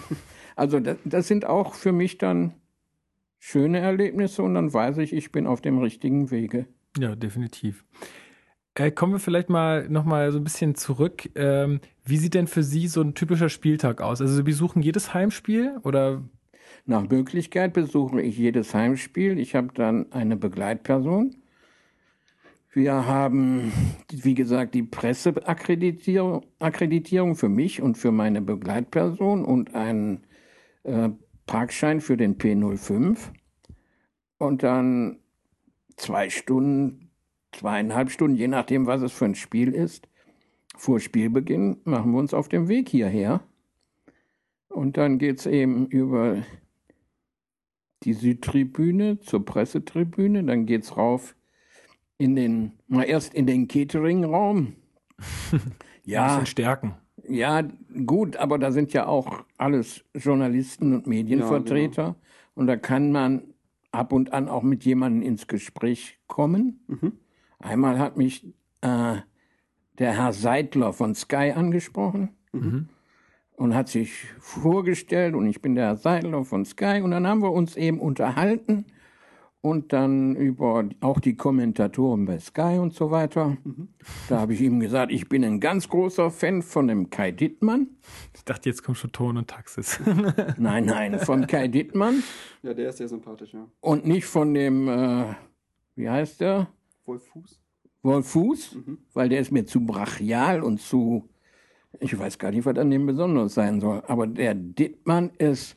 also 0.56 0.80
das, 0.80 0.98
das 1.04 1.28
sind 1.28 1.46
auch 1.46 1.76
für 1.76 1.92
mich 1.92 2.18
dann 2.18 2.54
schöne 3.38 3.80
Erlebnisse 3.80 4.44
und 4.44 4.56
dann 4.56 4.74
weiß 4.74 4.98
ich, 5.00 5.12
ich 5.12 5.34
bin 5.34 5.46
auf 5.46 5.60
dem 5.60 5.78
richtigen 5.78 6.32
Wege. 6.32 6.68
Ja, 6.98 7.18
definitiv. 7.18 7.84
Äh, 8.76 8.92
kommen 8.92 9.14
wir 9.14 9.20
vielleicht 9.20 9.50
mal 9.50 9.88
noch 9.90 10.04
mal 10.04 10.32
so 10.32 10.38
ein 10.38 10.44
bisschen 10.44 10.76
zurück. 10.76 11.30
Ähm, 11.36 11.80
wie 12.04 12.18
sieht 12.18 12.34
denn 12.34 12.48
für 12.48 12.64
Sie 12.64 12.88
so 12.88 13.02
ein 13.02 13.14
typischer 13.16 13.50
Spieltag 13.50 14.02
aus? 14.02 14.22
Also 14.22 14.36
Sie 14.36 14.44
besuchen 14.44 14.82
jedes 14.82 15.14
Heimspiel 15.14 15.78
oder 15.84 16.24
Nach 16.86 17.08
Möglichkeit 17.10 17.74
besuche 17.74 18.22
ich 18.22 18.38
jedes 18.38 18.74
Heimspiel. 18.74 19.40
Ich 19.40 19.56
habe 19.56 19.70
dann 19.74 20.12
eine 20.12 20.36
Begleitperson. 20.38 21.36
Wir 22.74 23.06
haben, 23.08 23.72
wie 24.12 24.36
gesagt, 24.36 24.76
die 24.76 24.84
Presseakkreditierung 24.84 26.46
Akkreditierung 26.60 27.36
für 27.36 27.48
mich 27.48 27.82
und 27.82 27.98
für 27.98 28.12
meine 28.12 28.42
Begleitperson 28.42 29.46
und 29.46 29.74
einen 29.74 30.26
äh, 30.84 31.10
Parkschein 31.48 32.02
für 32.02 32.18
den 32.18 32.38
P05. 32.38 33.18
Und 34.38 34.64
dann 34.64 35.20
zwei 35.96 36.30
Stunden, 36.30 37.05
zweieinhalb 37.56 38.12
Stunden, 38.12 38.38
je 38.38 38.48
nachdem, 38.48 38.86
was 38.86 39.02
es 39.02 39.12
für 39.12 39.26
ein 39.26 39.36
Spiel 39.36 39.72
ist, 39.74 40.08
vor 40.78 41.00
Spielbeginn 41.00 41.78
machen 41.84 42.12
wir 42.12 42.20
uns 42.20 42.34
auf 42.34 42.50
den 42.50 42.68
Weg 42.68 42.90
hierher. 42.90 43.42
Und 44.70 44.98
dann 44.98 45.18
geht 45.18 45.40
es 45.40 45.46
eben 45.46 45.88
über 45.88 46.44
die 48.04 48.14
Südtribüne 48.14 49.20
zur 49.20 49.46
Pressetribüne, 49.46 50.44
dann 50.44 50.66
geht's 50.66 50.98
rauf 50.98 51.36
in 52.18 52.36
den, 52.36 52.74
mal 52.88 53.04
erst 53.04 53.34
in 53.34 53.48
den 53.48 53.68
Catering-Raum. 53.68 54.76
ein 55.52 55.62
ja, 56.04 56.28
bisschen 56.28 56.46
stärken? 56.46 56.96
ja, 57.28 57.64
gut, 58.06 58.38
aber 58.38 58.60
da 58.60 58.72
sind 58.72 58.94
ja 58.94 59.08
auch 59.08 59.44
alles 59.58 60.04
Journalisten 60.14 60.94
und 60.94 61.08
Medienvertreter. 61.08 62.16
Und 62.54 62.68
da 62.68 62.78
kann 62.78 63.12
man 63.12 63.54
ab 63.92 64.14
und 64.14 64.34
an 64.34 64.50
auch 64.50 64.64
mit 64.64 64.84
jemandem 64.86 65.22
ins 65.22 65.48
Gespräch 65.48 66.20
kommen. 66.28 66.86
Einmal 67.66 67.98
hat 67.98 68.16
mich 68.16 68.46
äh, 68.82 69.16
der 69.98 70.14
Herr 70.18 70.34
Seidler 70.34 70.94
von 70.94 71.16
Sky 71.16 71.52
angesprochen 71.56 72.30
und 73.58 73.74
hat 73.74 73.90
sich 73.90 74.26
vorgestellt 74.40 75.34
und 75.34 75.48
ich 75.48 75.62
bin 75.64 75.74
der 75.74 75.86
Herr 75.86 75.96
Seidler 75.96 76.46
von 76.46 76.64
Sky 76.64 77.02
und 77.04 77.10
dann 77.10 77.26
haben 77.26 77.42
wir 77.42 77.52
uns 77.52 77.76
eben 77.76 78.00
unterhalten 78.00 78.86
und 79.62 79.94
dann 79.94 80.36
über 80.36 80.88
auch 81.02 81.20
die 81.20 81.36
Kommentatoren 81.36 82.26
bei 82.26 82.38
Sky 82.38 82.78
und 82.80 82.94
so 82.94 83.10
weiter. 83.10 83.58
Da 84.30 84.42
habe 84.42 84.54
ich 84.54 84.62
ihm 84.62 84.80
gesagt, 84.80 85.12
ich 85.12 85.28
bin 85.28 85.44
ein 85.44 85.60
ganz 85.60 85.90
großer 85.90 86.30
Fan 86.30 86.62
von 86.62 86.88
dem 86.88 87.10
Kai 87.10 87.32
Dittmann. 87.32 87.88
Ich 88.36 88.46
dachte, 88.46 88.70
jetzt 88.70 88.84
kommt 88.84 89.00
schon 89.00 89.12
Ton 89.12 89.38
und 89.38 89.50
Taxis. 89.50 90.00
Nein, 90.58 90.86
nein, 90.86 91.18
von 91.20 91.48
Kai 91.48 91.68
Dittmann 91.68 92.22
Ja, 92.62 92.76
der 92.76 92.90
ist 92.90 92.98
sehr 92.98 93.08
sympathisch, 93.08 93.54
ja. 93.56 93.66
und 93.80 94.06
nicht 94.06 94.26
von 94.26 94.54
dem, 94.54 94.88
äh, 94.88 95.34
wie 95.96 96.10
heißt 96.12 96.42
der? 96.42 96.68
Wolf 97.06 97.24
Fuß? 97.28 97.60
Wolf 98.04 98.28
Fuß, 98.28 98.78
weil 99.14 99.30
der 99.30 99.40
ist 99.40 99.52
mir 99.52 99.66
zu 99.66 99.86
brachial 99.86 100.62
und 100.62 100.80
zu, 100.80 101.28
ich 102.00 102.18
weiß 102.18 102.38
gar 102.38 102.52
nicht, 102.52 102.66
was 102.66 102.78
an 102.78 102.92
dem 102.92 103.06
besonders 103.06 103.54
sein 103.54 103.80
soll. 103.82 104.04
Aber 104.08 104.28
der 104.28 104.54
Dittmann 104.54 105.32
ist 105.38 105.76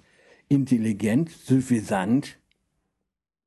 intelligent, 0.49 1.31
suffisant 1.31 2.39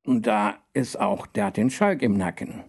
und 0.04 0.26
da 0.26 0.56
ist 0.72 0.98
auch, 0.98 1.26
der 1.26 1.46
hat 1.46 1.56
den 1.56 1.70
Schalk 1.70 2.02
im 2.02 2.16
Nacken. 2.16 2.62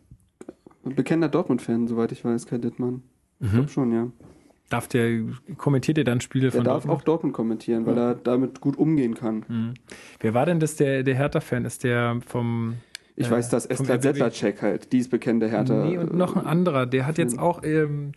Bekennender 0.83 1.29
Dortmund-Fan, 1.29 1.87
soweit 1.87 2.11
ich 2.11 2.23
weiß, 2.25 2.45
Kai 2.45 2.57
Dittmann. 2.57 3.03
Ich 3.39 3.51
glaube 3.51 3.69
schon, 3.69 3.91
ja. 3.93 4.11
Darf 4.69 4.87
der, 4.87 5.23
kommentiert 5.57 5.97
ihr 5.97 6.03
dann 6.03 6.21
Spiele 6.21 6.43
Der 6.49 6.51
von 6.53 6.63
darf 6.63 6.83
Dortmund? 6.83 6.99
auch 6.99 7.03
Dortmund 7.03 7.33
kommentieren, 7.33 7.85
weil 7.85 7.97
er 7.97 8.15
damit 8.15 8.59
gut 8.61 8.77
umgehen 8.77 9.13
kann. 9.13 9.75
Wer 10.19 10.33
war 10.33 10.45
denn 10.45 10.59
das, 10.59 10.75
der, 10.75 11.03
der 11.03 11.15
Hertha-Fan? 11.15 11.65
Ist 11.65 11.83
der 11.83 12.19
vom. 12.25 12.75
Ich 13.15 13.27
äh, 13.27 13.31
weiß, 13.31 13.49
dass 13.49 13.65
Esther 13.65 13.95
RBB? 13.95 14.03
Sedlacek 14.03 14.61
halt, 14.61 14.91
die 14.91 14.99
ist 14.99 15.09
bekennende 15.09 15.49
Hertha. 15.49 15.85
Nee, 15.85 15.97
und 15.97 16.13
noch 16.13 16.35
ein 16.35 16.45
anderer. 16.45 16.85
Der 16.85 17.05
hat 17.05 17.17
jetzt 17.17 17.37
auch. 17.37 17.63
Ähm, 17.63 18.11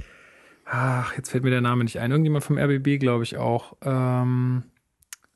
ach, 0.64 1.16
jetzt 1.16 1.30
fällt 1.30 1.44
mir 1.44 1.50
der 1.50 1.60
Name 1.60 1.84
nicht 1.84 2.00
ein. 2.00 2.10
Irgendjemand 2.10 2.44
vom 2.44 2.58
RBB, 2.58 2.98
glaube 2.98 3.24
ich 3.24 3.36
auch. 3.36 3.76
Ähm, 3.82 4.64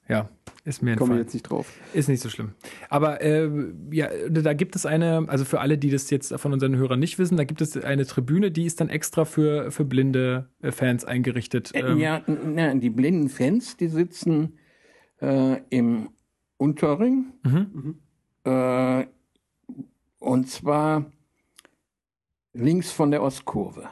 ja, 0.09 0.29
ist 0.65 0.83
mir 0.83 0.97
Komme 0.97 1.19
jetzt 1.19 1.35
nicht 1.35 1.45
drauf. 1.45 1.73
Ist 1.95 2.09
nicht 2.09 2.21
so 2.21 2.29
schlimm. 2.29 2.53
Aber 2.89 3.23
äh, 3.23 3.49
ja, 3.93 4.09
da 4.29 4.55
gibt 4.55 4.75
es 4.75 4.85
eine, 4.85 5.25
also 5.29 5.45
für 5.45 5.61
alle, 5.61 5.79
die 5.79 5.91
das 5.91 6.11
jetzt 6.11 6.35
von 6.35 6.53
unseren 6.53 6.77
Hörern 6.77 6.99
nicht 6.99 7.19
wissen, 7.19 7.37
da 7.37 7.45
gibt 7.45 7.61
es 7.61 7.77
eine 7.77 8.05
Tribüne, 8.07 8.51
die 8.51 8.65
ist 8.65 8.81
dann 8.81 8.89
extra 8.89 9.25
für, 9.25 9.71
für 9.71 9.85
blinde 9.85 10.49
äh, 10.63 10.73
Fans 10.73 11.05
eingerichtet. 11.05 11.75
Äh, 11.75 11.81
Ähm, 11.81 11.99
Ja, 11.99 12.23
na, 12.27 12.75
die 12.75 12.91
blinden 12.91 13.29
Fans, 13.29 13.77
die 13.77 13.89
sitzen 13.89 14.59
äh, 15.21 15.59
im 15.71 16.09
Unterring. 16.57 17.27
Äh, 18.45 19.07
und 20.21 20.49
zwar 20.49 21.07
links 22.53 22.93
von 22.93 23.11
der 23.11 23.23
Ostkurve. 23.23 23.89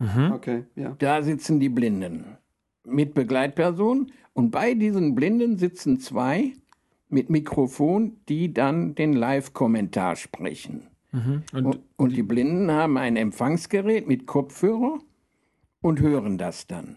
Mhm. 0.00 0.32
Okay, 0.32 0.64
ja. 0.74 0.96
Da 0.98 1.22
sitzen 1.22 1.60
die 1.60 1.68
Blinden 1.68 2.36
mit 2.84 3.14
Begleitperson. 3.14 4.10
Und 4.32 4.50
bei 4.50 4.74
diesen 4.74 5.14
Blinden 5.14 5.58
sitzen 5.58 6.00
zwei 6.00 6.52
mit 7.08 7.30
Mikrofon, 7.30 8.16
die 8.28 8.52
dann 8.52 8.94
den 8.94 9.12
Live-Kommentar 9.12 10.16
sprechen. 10.16 10.88
Mhm. 11.12 11.42
Und, 11.52 11.66
Und, 11.66 11.80
und 11.96 12.16
die 12.16 12.22
Blinden 12.22 12.70
haben 12.72 12.98
ein 12.98 13.16
Empfangsgerät 13.16 14.08
mit 14.08 14.26
Kopfhörer 14.26 14.98
und 15.80 16.00
hören 16.00 16.38
das 16.38 16.66
dann. 16.66 16.96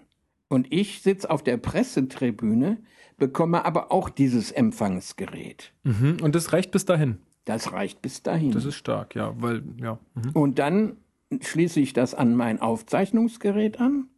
Und 0.50 0.74
ich 0.74 1.02
sitze 1.02 1.30
auf 1.30 1.44
der 1.44 1.58
Pressetribüne, 1.58 2.78
bekomme 3.18 3.66
aber 3.66 3.92
auch 3.92 4.10
dieses 4.10 4.52
Empfangsgerät. 4.52 5.74
mhm. 5.84 6.18
und 6.22 6.34
das 6.36 6.54
reicht 6.54 6.72
bis 6.72 6.86
dahin. 6.86 7.20
Das 7.48 7.72
reicht 7.72 8.02
bis 8.02 8.24
dahin. 8.24 8.52
Das 8.52 8.66
ist 8.66 8.76
stark, 8.76 9.16
ja, 9.16 9.34
weil, 9.42 9.64
ja. 9.82 9.98
Mhm. 10.16 10.32
und 10.34 10.60
dann 10.60 10.98
schließe 11.42 11.80
ich 11.80 11.94
das 11.94 12.14
an 12.14 12.36
mein 12.36 12.62
Aufzeichnungsgerät 12.62 13.80
an 13.80 14.10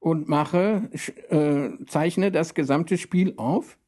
und 0.00 0.28
mache, 0.28 0.90
äh, 1.28 1.84
zeichne 1.86 2.32
das 2.32 2.54
gesamte 2.54 2.98
Spiel 2.98 3.34
auf 3.36 3.78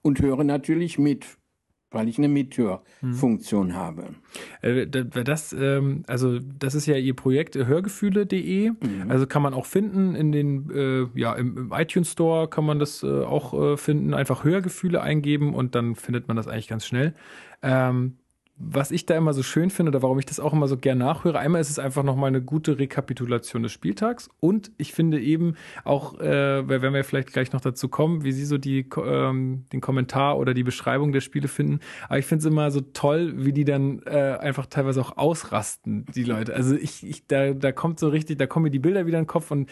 und 0.00 0.20
höre 0.20 0.42
natürlich 0.42 0.98
mit, 0.98 1.26
weil 1.94 2.08
ich 2.08 2.18
eine 2.18 2.28
Mithörfunktion 2.28 3.74
habe. 3.74 4.04
Äh, 4.62 4.86
da- 4.86 5.02
da- 5.04 5.22
Das, 5.24 5.52
ähm, 5.58 6.02
also 6.06 6.38
das 6.38 6.74
ist 6.74 6.86
ja 6.86 6.96
ihr 6.96 7.14
Projekt 7.14 7.56
äh, 7.56 7.66
hörgefühle.de. 7.66 8.72
Also 9.08 9.26
kann 9.26 9.42
man 9.42 9.54
auch 9.54 9.66
finden 9.66 10.14
in 10.14 10.32
den, 10.32 10.70
äh, 10.70 11.06
ja, 11.18 11.32
im, 11.34 11.72
iTunes 11.72 12.12
Store 12.12 12.48
kann 12.48 12.64
man 12.66 12.78
das 12.78 13.02
auch 13.04 13.78
finden. 13.78 14.12
Einfach 14.14 14.44
Hörgefühle 14.44 15.00
eingeben 15.02 15.54
und 15.54 15.74
dann 15.74 15.94
findet 15.94 16.28
man 16.28 16.36
das 16.36 16.48
eigentlich 16.48 16.68
ganz 16.68 16.86
schnell. 16.86 17.14
Ähm, 17.62 18.16
was 18.56 18.92
ich 18.92 19.04
da 19.04 19.16
immer 19.16 19.32
so 19.32 19.42
schön 19.42 19.70
finde 19.70 19.90
oder 19.90 20.02
warum 20.02 20.18
ich 20.18 20.26
das 20.26 20.38
auch 20.38 20.52
immer 20.52 20.68
so 20.68 20.76
gern 20.76 20.98
nachhöre, 20.98 21.38
einmal 21.38 21.60
ist 21.60 21.70
es 21.70 21.78
einfach 21.80 22.04
nochmal 22.04 22.28
eine 22.28 22.40
gute 22.40 22.78
Rekapitulation 22.78 23.64
des 23.64 23.72
Spieltags 23.72 24.30
und 24.38 24.70
ich 24.76 24.92
finde 24.92 25.20
eben 25.20 25.56
auch, 25.82 26.20
äh, 26.20 26.68
wenn 26.68 26.94
wir 26.94 27.02
vielleicht 27.02 27.32
gleich 27.32 27.52
noch 27.52 27.60
dazu 27.60 27.88
kommen, 27.88 28.22
wie 28.22 28.30
Sie 28.30 28.44
so 28.44 28.56
die, 28.56 28.86
ähm, 29.04 29.64
den 29.72 29.80
Kommentar 29.80 30.38
oder 30.38 30.54
die 30.54 30.62
Beschreibung 30.62 31.10
der 31.10 31.20
Spiele 31.20 31.48
finden, 31.48 31.80
aber 32.08 32.18
ich 32.18 32.26
finde 32.26 32.46
es 32.46 32.52
immer 32.52 32.70
so 32.70 32.80
toll, 32.80 33.34
wie 33.36 33.52
die 33.52 33.64
dann 33.64 34.00
äh, 34.06 34.36
einfach 34.38 34.66
teilweise 34.66 35.00
auch 35.00 35.16
ausrasten, 35.16 36.06
die 36.14 36.24
Leute. 36.24 36.54
Also 36.54 36.76
ich, 36.76 37.04
ich 37.04 37.26
da, 37.26 37.54
da 37.54 37.72
kommt 37.72 37.98
so 37.98 38.08
richtig, 38.08 38.38
da 38.38 38.46
kommen 38.46 38.64
mir 38.64 38.70
die 38.70 38.78
Bilder 38.78 39.06
wieder 39.06 39.18
in 39.18 39.24
den 39.24 39.28
Kopf 39.28 39.50
und 39.50 39.68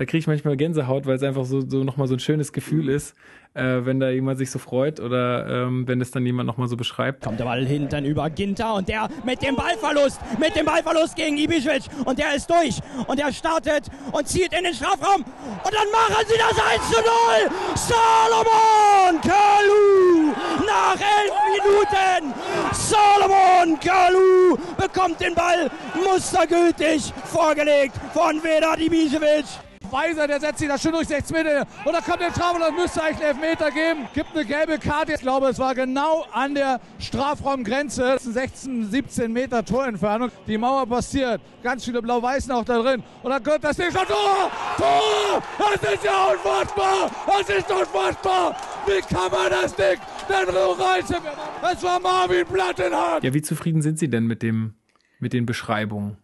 da 0.00 0.06
kriege 0.06 0.18
ich 0.18 0.26
manchmal 0.26 0.56
Gänsehaut, 0.56 1.04
weil 1.04 1.16
es 1.16 1.22
einfach 1.22 1.44
so, 1.44 1.60
so 1.60 1.84
nochmal 1.84 2.08
so 2.08 2.14
ein 2.14 2.20
schönes 2.20 2.54
Gefühl 2.54 2.88
ist, 2.88 3.14
äh, 3.52 3.84
wenn 3.84 4.00
da 4.00 4.08
jemand 4.08 4.38
sich 4.38 4.50
so 4.50 4.58
freut 4.58 4.98
oder 4.98 5.66
ähm, 5.66 5.86
wenn 5.86 6.00
es 6.00 6.10
dann 6.10 6.24
jemand 6.24 6.46
nochmal 6.46 6.68
so 6.68 6.76
beschreibt. 6.78 7.22
Kommt 7.22 7.38
der 7.38 7.44
Ball 7.44 7.66
hinten 7.66 8.06
über 8.06 8.30
Ginter 8.30 8.76
und 8.76 8.88
der 8.88 9.10
mit 9.26 9.42
dem 9.42 9.56
Ballverlust, 9.56 10.18
mit 10.38 10.56
dem 10.56 10.64
Ballverlust 10.64 11.16
gegen 11.16 11.36
Ibišević 11.36 12.06
und 12.06 12.18
der 12.18 12.34
ist 12.34 12.48
durch 12.48 12.80
und 13.08 13.20
er 13.20 13.30
startet 13.30 13.88
und 14.10 14.26
zieht 14.26 14.54
in 14.54 14.64
den 14.64 14.72
Strafraum 14.72 15.22
und 15.22 15.74
dann 15.74 15.90
machen 15.92 16.24
sie 16.26 16.38
das 16.38 16.58
1 16.58 16.88
zu 16.88 16.96
0. 16.96 17.50
Salomon 17.74 19.20
Kalou 19.20 20.32
nach 20.66 20.96
elf 20.96 21.34
Minuten. 21.52 22.32
Salomon 22.72 23.78
Kalou 23.80 24.56
bekommt 24.78 25.20
den 25.20 25.34
Ball 25.34 25.70
mustergültig 25.94 27.12
vorgelegt 27.26 27.94
von 28.14 28.42
Vedat 28.42 28.78
Ibišević. 28.78 29.69
Weiser, 29.92 30.26
der 30.26 30.40
setzt 30.40 30.58
sich 30.58 30.68
da 30.68 30.78
schön 30.78 30.92
durch 30.92 31.08
16 31.08 31.36
Meter. 31.36 31.66
Und 31.84 31.92
da 31.92 32.00
kommt 32.00 32.20
der 32.20 32.28
und 32.28 32.60
das 32.60 32.72
müsste 32.72 33.02
eigentlich 33.02 33.26
einen 33.26 33.42
Elfmeter 33.42 33.70
geben. 33.70 34.08
Gibt 34.14 34.34
eine 34.34 34.44
gelbe 34.44 34.78
Karte. 34.78 35.12
Ich 35.14 35.20
glaube, 35.20 35.48
es 35.48 35.58
war 35.58 35.74
genau 35.74 36.26
an 36.32 36.54
der 36.54 36.80
Strafraumgrenze. 36.98 38.02
Das 38.02 38.26
ist 38.26 38.34
16, 38.34 38.90
17 38.90 39.32
Meter 39.32 39.64
Torentfernung. 39.64 40.30
Die 40.46 40.58
Mauer 40.58 40.86
passiert. 40.86 41.40
Ganz 41.62 41.84
viele 41.84 42.02
Blau-Weißen 42.02 42.52
auch 42.52 42.64
da 42.64 42.80
drin. 42.80 43.02
Und 43.22 43.30
dann 43.30 43.42
kommt 43.42 43.64
das 43.64 43.76
Ding 43.76 43.90
schon. 43.90 44.06
Tor! 44.06 44.50
Tor! 44.76 45.42
Das 45.58 45.94
ist 45.94 46.04
ja 46.04 46.26
unfassbar! 46.32 47.10
Das 47.26 47.48
ist 47.48 47.70
unfassbar! 47.70 48.56
Wie 48.86 49.14
kann 49.14 49.30
man 49.30 49.50
das 49.50 49.74
Ding 49.74 49.98
denn 50.28 50.54
so 50.54 50.72
reißen? 50.72 51.16
Das 51.62 51.82
war 51.82 52.00
Marvin 52.00 52.46
Plattenhardt! 52.46 53.24
Ja, 53.24 53.34
wie 53.34 53.42
zufrieden 53.42 53.82
sind 53.82 53.98
Sie 53.98 54.08
denn 54.08 54.26
mit, 54.26 54.42
dem, 54.42 54.74
mit 55.18 55.32
den 55.32 55.46
Beschreibungen? 55.46 56.16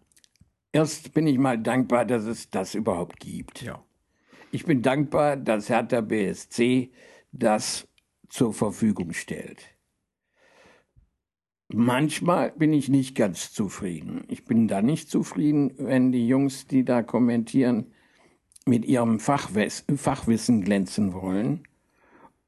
Erst 0.77 1.15
bin 1.15 1.27
ich 1.27 1.39
mal 1.39 1.57
dankbar, 1.57 2.05
dass 2.05 2.25
es 2.25 2.51
das 2.51 2.75
überhaupt 2.75 3.19
gibt. 3.19 3.63
Ja. 3.63 3.83
Ich 4.51 4.67
bin 4.67 4.83
dankbar, 4.83 5.39
dass 5.39 5.71
Hertha 5.71 6.03
BSC 6.03 6.91
das 7.33 7.89
zur 8.29 8.53
Verfügung 8.53 9.15
stellt. 9.15 9.75
Manchmal 11.69 12.51
bin 12.51 12.75
ich 12.75 12.91
nicht 12.91 13.17
ganz 13.17 13.55
zufrieden. 13.55 14.25
Ich 14.29 14.45
bin 14.45 14.69
da 14.69 14.83
nicht 14.83 15.09
zufrieden, 15.09 15.73
wenn 15.79 16.13
die 16.13 16.29
Jungs, 16.29 16.67
die 16.67 16.85
da 16.85 17.03
kommentieren, 17.03 17.95
mit 18.67 18.85
ihrem 18.85 19.19
Fachwiss 19.19 19.83
Fachwissen 19.97 20.61
glänzen 20.61 21.15
wollen 21.15 21.67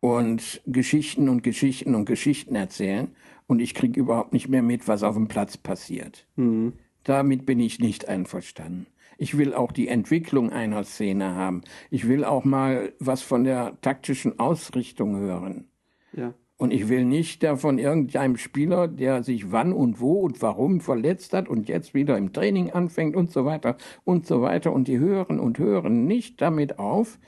und 0.00 0.60
Geschichten 0.66 1.30
und 1.30 1.42
Geschichten 1.42 1.94
und 1.94 2.04
Geschichten 2.04 2.56
erzählen 2.56 3.16
und 3.46 3.60
ich 3.60 3.72
kriege 3.72 3.98
überhaupt 3.98 4.34
nicht 4.34 4.48
mehr 4.48 4.62
mit, 4.62 4.86
was 4.86 5.02
auf 5.02 5.14
dem 5.14 5.28
Platz 5.28 5.56
passiert. 5.56 6.26
Mhm. 6.36 6.74
Damit 7.08 7.46
bin 7.46 7.58
ich 7.58 7.80
nicht 7.80 8.06
einverstanden. 8.06 8.86
Ich 9.16 9.38
will 9.38 9.54
auch 9.54 9.72
die 9.72 9.88
Entwicklung 9.88 10.52
einer 10.52 10.84
Szene 10.84 11.34
haben. 11.34 11.62
Ich 11.90 12.06
will 12.06 12.22
auch 12.22 12.44
mal 12.44 12.92
was 12.98 13.22
von 13.22 13.44
der 13.44 13.80
taktischen 13.80 14.38
Ausrichtung 14.38 15.16
hören. 15.16 15.64
Ja. 16.12 16.34
Und 16.58 16.70
ich 16.70 16.90
will 16.90 17.06
nicht 17.06 17.42
da 17.42 17.56
von 17.56 17.78
irgendeinem 17.78 18.36
Spieler, 18.36 18.88
der 18.88 19.22
sich 19.22 19.50
wann 19.50 19.72
und 19.72 20.00
wo 20.00 20.20
und 20.20 20.42
warum 20.42 20.82
verletzt 20.82 21.32
hat 21.32 21.48
und 21.48 21.66
jetzt 21.70 21.94
wieder 21.94 22.18
im 22.18 22.34
Training 22.34 22.72
anfängt 22.72 23.16
und 23.16 23.32
so 23.32 23.46
weiter 23.46 23.78
und 24.04 24.26
so 24.26 24.42
weiter. 24.42 24.70
Und 24.74 24.86
die 24.86 24.98
hören 24.98 25.40
und 25.40 25.58
hören 25.58 26.04
nicht 26.06 26.42
damit 26.42 26.78
auf, 26.78 27.18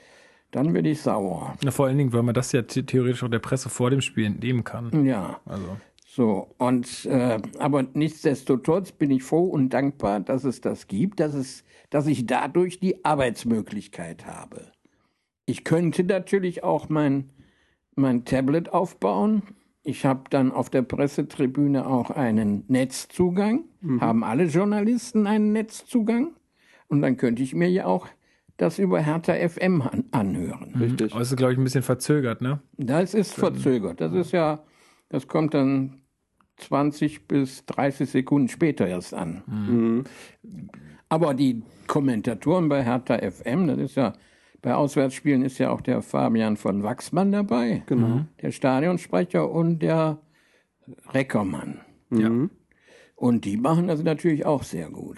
dann 0.51 0.75
werde 0.75 0.89
ich 0.89 1.01
sauer. 1.01 1.55
Na, 1.63 1.71
vor 1.71 1.87
allen 1.87 1.97
Dingen, 1.97 2.13
weil 2.13 2.23
man 2.23 2.35
das 2.35 2.51
ja 2.51 2.61
the 2.67 2.83
theoretisch 2.83 3.23
auch 3.23 3.29
der 3.29 3.39
Presse 3.39 3.69
vor 3.69 3.89
dem 3.89 4.01
Spiel 4.01 4.25
entnehmen 4.25 4.63
kann. 4.63 5.05
Ja. 5.05 5.39
Also. 5.45 5.77
So, 6.13 6.53
und 6.57 7.05
äh, 7.05 7.39
aber 7.57 7.85
nichtsdestotrotz 7.93 8.91
bin 8.91 9.11
ich 9.11 9.23
froh 9.23 9.45
und 9.45 9.69
dankbar, 9.69 10.19
dass 10.19 10.43
es 10.43 10.59
das 10.59 10.87
gibt, 10.87 11.21
dass 11.21 11.33
es, 11.33 11.63
dass 11.89 12.05
ich 12.05 12.25
dadurch 12.25 12.81
die 12.81 13.05
Arbeitsmöglichkeit 13.05 14.25
habe. 14.25 14.73
Ich 15.45 15.63
könnte 15.63 16.03
natürlich 16.03 16.65
auch 16.65 16.89
mein, 16.89 17.29
mein 17.95 18.25
Tablet 18.25 18.73
aufbauen. 18.73 19.43
Ich 19.83 20.05
habe 20.05 20.23
dann 20.29 20.51
auf 20.51 20.69
der 20.69 20.81
Pressetribüne 20.81 21.87
auch 21.87 22.09
einen 22.09 22.65
Netzzugang. 22.67 23.63
Haben 24.01 24.25
alle 24.25 24.47
Journalisten 24.47 25.27
einen 25.27 25.53
Netzzugang? 25.53 26.33
Und 26.89 27.01
dann 27.01 27.15
könnte 27.15 27.41
ich 27.41 27.55
mir 27.55 27.69
ja 27.69 27.85
auch 27.85 28.09
das 28.57 28.79
über 28.79 28.99
Hertha 28.99 29.33
FM 29.47 29.81
an, 29.81 30.03
anhören. 30.11 30.75
Richtig. 30.77 31.13
Aber 31.13 31.21
es 31.21 31.31
ist, 31.31 31.37
glaube 31.37 31.53
ich, 31.53 31.57
ein 31.57 31.63
bisschen 31.63 31.83
verzögert, 31.83 32.41
ne? 32.41 32.59
Das 32.75 33.13
ist 33.13 33.33
verzögert. 33.33 34.01
Das 34.01 34.11
ist 34.11 34.33
ja, 34.33 34.61
das 35.07 35.29
kommt 35.29 35.53
dann 35.53 36.00
20 36.61 37.27
bis 37.27 37.65
30 37.65 38.09
Sekunden 38.09 38.47
später 38.47 38.87
erst 38.87 39.13
an. 39.13 39.43
Mhm. 39.47 40.03
Aber 41.09 41.33
die 41.33 41.63
Kommentatoren 41.87 42.69
bei 42.69 42.83
Hertha 42.83 43.17
FM, 43.17 43.67
das 43.67 43.77
ist 43.79 43.95
ja, 43.95 44.13
bei 44.61 44.75
Auswärtsspielen 44.75 45.43
ist 45.43 45.57
ja 45.57 45.71
auch 45.71 45.81
der 45.81 46.01
Fabian 46.01 46.55
von 46.55 46.83
Wachsmann 46.83 47.31
dabei. 47.31 47.83
Genau. 47.87 48.25
Der 48.41 48.51
Stadionsprecher 48.51 49.49
und 49.49 49.79
der 49.79 50.19
Reckermann. 51.13 51.81
Ja. 52.11 52.29
Und 53.15 53.45
die 53.45 53.57
machen 53.57 53.87
das 53.87 54.03
natürlich 54.03 54.45
auch 54.45 54.63
sehr 54.63 54.89
gut. 54.89 55.17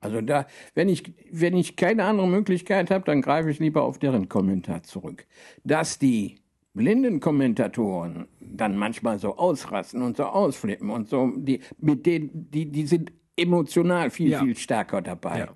Also 0.00 0.20
da, 0.20 0.46
wenn 0.74 0.88
ich, 0.88 1.14
wenn 1.30 1.56
ich 1.56 1.76
keine 1.76 2.04
andere 2.04 2.28
Möglichkeit 2.28 2.90
habe, 2.90 3.04
dann 3.04 3.20
greife 3.20 3.50
ich 3.50 3.58
lieber 3.58 3.82
auf 3.82 3.98
deren 3.98 4.28
Kommentar 4.28 4.82
zurück. 4.82 5.26
Dass 5.64 5.98
die 5.98 6.36
blinden 6.78 7.18
Kommentatoren 7.18 8.28
dann 8.40 8.76
manchmal 8.76 9.18
so 9.18 9.36
ausrasten 9.36 10.00
und 10.00 10.16
so 10.16 10.24
ausflippen 10.24 10.90
und 10.90 11.08
so, 11.08 11.32
die, 11.36 11.60
mit 11.78 12.06
denen, 12.06 12.30
die, 12.50 12.70
die 12.70 12.86
sind 12.86 13.12
emotional 13.36 14.10
viel, 14.10 14.30
Ja. 14.30 14.40
viel 14.40 14.56
stärker 14.56 15.02
dabei. 15.02 15.40
Ja. 15.40 15.48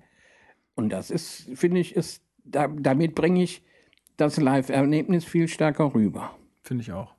Und 0.75 0.89
das 0.89 1.09
ist, 1.09 1.49
finde 1.55 1.79
ich, 1.79 1.95
ist, 1.95 2.21
da, 2.43 2.67
damit 2.67 3.15
bringe 3.15 3.41
ich 3.41 3.63
das 4.17 4.37
Live-Erlebnis 4.37 5.23
viel 5.23 5.47
stärker 5.47 5.95
rüber. 5.95 6.35
Finde 6.61 6.81
ich 6.83 6.91
auch. 6.91 7.15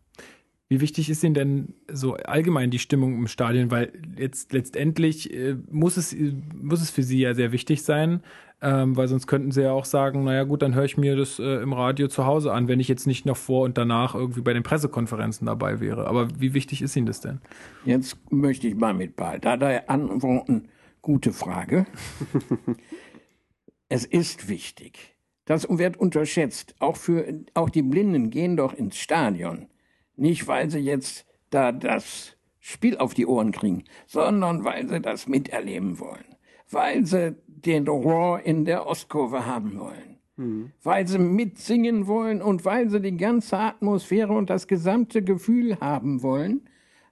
Wie 0.74 0.80
wichtig 0.80 1.08
ist 1.08 1.22
Ihnen 1.22 1.34
denn 1.34 1.74
so 1.88 2.14
allgemein 2.14 2.72
die 2.72 2.80
Stimmung 2.80 3.16
im 3.16 3.28
Stadion? 3.28 3.70
Weil 3.70 3.92
jetzt 4.18 4.52
letztendlich 4.52 5.32
äh, 5.32 5.54
muss, 5.70 5.96
es, 5.96 6.16
muss 6.60 6.82
es 6.82 6.90
für 6.90 7.04
Sie 7.04 7.20
ja 7.20 7.32
sehr 7.32 7.52
wichtig 7.52 7.84
sein, 7.84 8.24
ähm, 8.60 8.96
weil 8.96 9.06
sonst 9.06 9.28
könnten 9.28 9.52
Sie 9.52 9.62
ja 9.62 9.70
auch 9.70 9.84
sagen, 9.84 10.24
naja 10.24 10.42
gut, 10.42 10.62
dann 10.62 10.74
höre 10.74 10.84
ich 10.84 10.96
mir 10.96 11.14
das 11.14 11.38
äh, 11.38 11.62
im 11.62 11.72
Radio 11.72 12.08
zu 12.08 12.26
Hause 12.26 12.52
an, 12.52 12.66
wenn 12.66 12.80
ich 12.80 12.88
jetzt 12.88 13.06
nicht 13.06 13.24
noch 13.24 13.36
vor 13.36 13.64
und 13.64 13.78
danach 13.78 14.16
irgendwie 14.16 14.40
bei 14.40 14.52
den 14.52 14.64
Pressekonferenzen 14.64 15.46
dabei 15.46 15.78
wäre. 15.78 16.08
Aber 16.08 16.26
wie 16.40 16.54
wichtig 16.54 16.82
ist 16.82 16.96
Ihnen 16.96 17.06
das 17.06 17.20
denn? 17.20 17.40
Jetzt 17.84 18.16
möchte 18.32 18.66
ich 18.66 18.74
mal 18.74 18.94
mit 18.94 19.14
Paul 19.14 19.38
Dada 19.38 19.68
antworten. 19.86 20.70
Gute 21.02 21.32
Frage. 21.32 21.86
es 23.88 24.04
ist 24.04 24.48
wichtig. 24.48 25.14
Das 25.44 25.68
wird 25.70 25.98
unterschätzt. 25.98 26.74
Auch 26.80 26.96
für, 26.96 27.44
auch 27.54 27.70
die 27.70 27.82
Blinden 27.82 28.30
gehen 28.30 28.56
doch 28.56 28.74
ins 28.74 28.96
Stadion. 28.96 29.68
Nicht, 30.16 30.46
weil 30.46 30.70
sie 30.70 30.78
jetzt 30.78 31.26
da 31.50 31.72
das 31.72 32.36
Spiel 32.60 32.96
auf 32.96 33.14
die 33.14 33.26
Ohren 33.26 33.52
kriegen, 33.52 33.84
sondern 34.06 34.64
weil 34.64 34.88
sie 34.88 35.00
das 35.00 35.28
miterleben 35.28 35.98
wollen. 35.98 36.24
Weil 36.70 37.04
sie 37.04 37.36
den 37.46 37.86
Roar 37.86 38.42
in 38.42 38.64
der 38.64 38.86
Ostkurve 38.86 39.46
haben 39.46 39.78
wollen. 39.78 40.18
Weil 40.82 41.06
sie 41.06 41.18
mitsingen 41.18 42.06
wollen 42.06 42.42
und 42.42 42.64
weil 42.64 42.90
sie 42.90 43.00
die 43.00 43.16
ganze 43.16 43.58
Atmosphäre 43.58 44.32
und 44.32 44.50
das 44.50 44.66
gesamte 44.66 45.22
Gefühl 45.22 45.78
haben 45.80 46.22
wollen. 46.22 46.68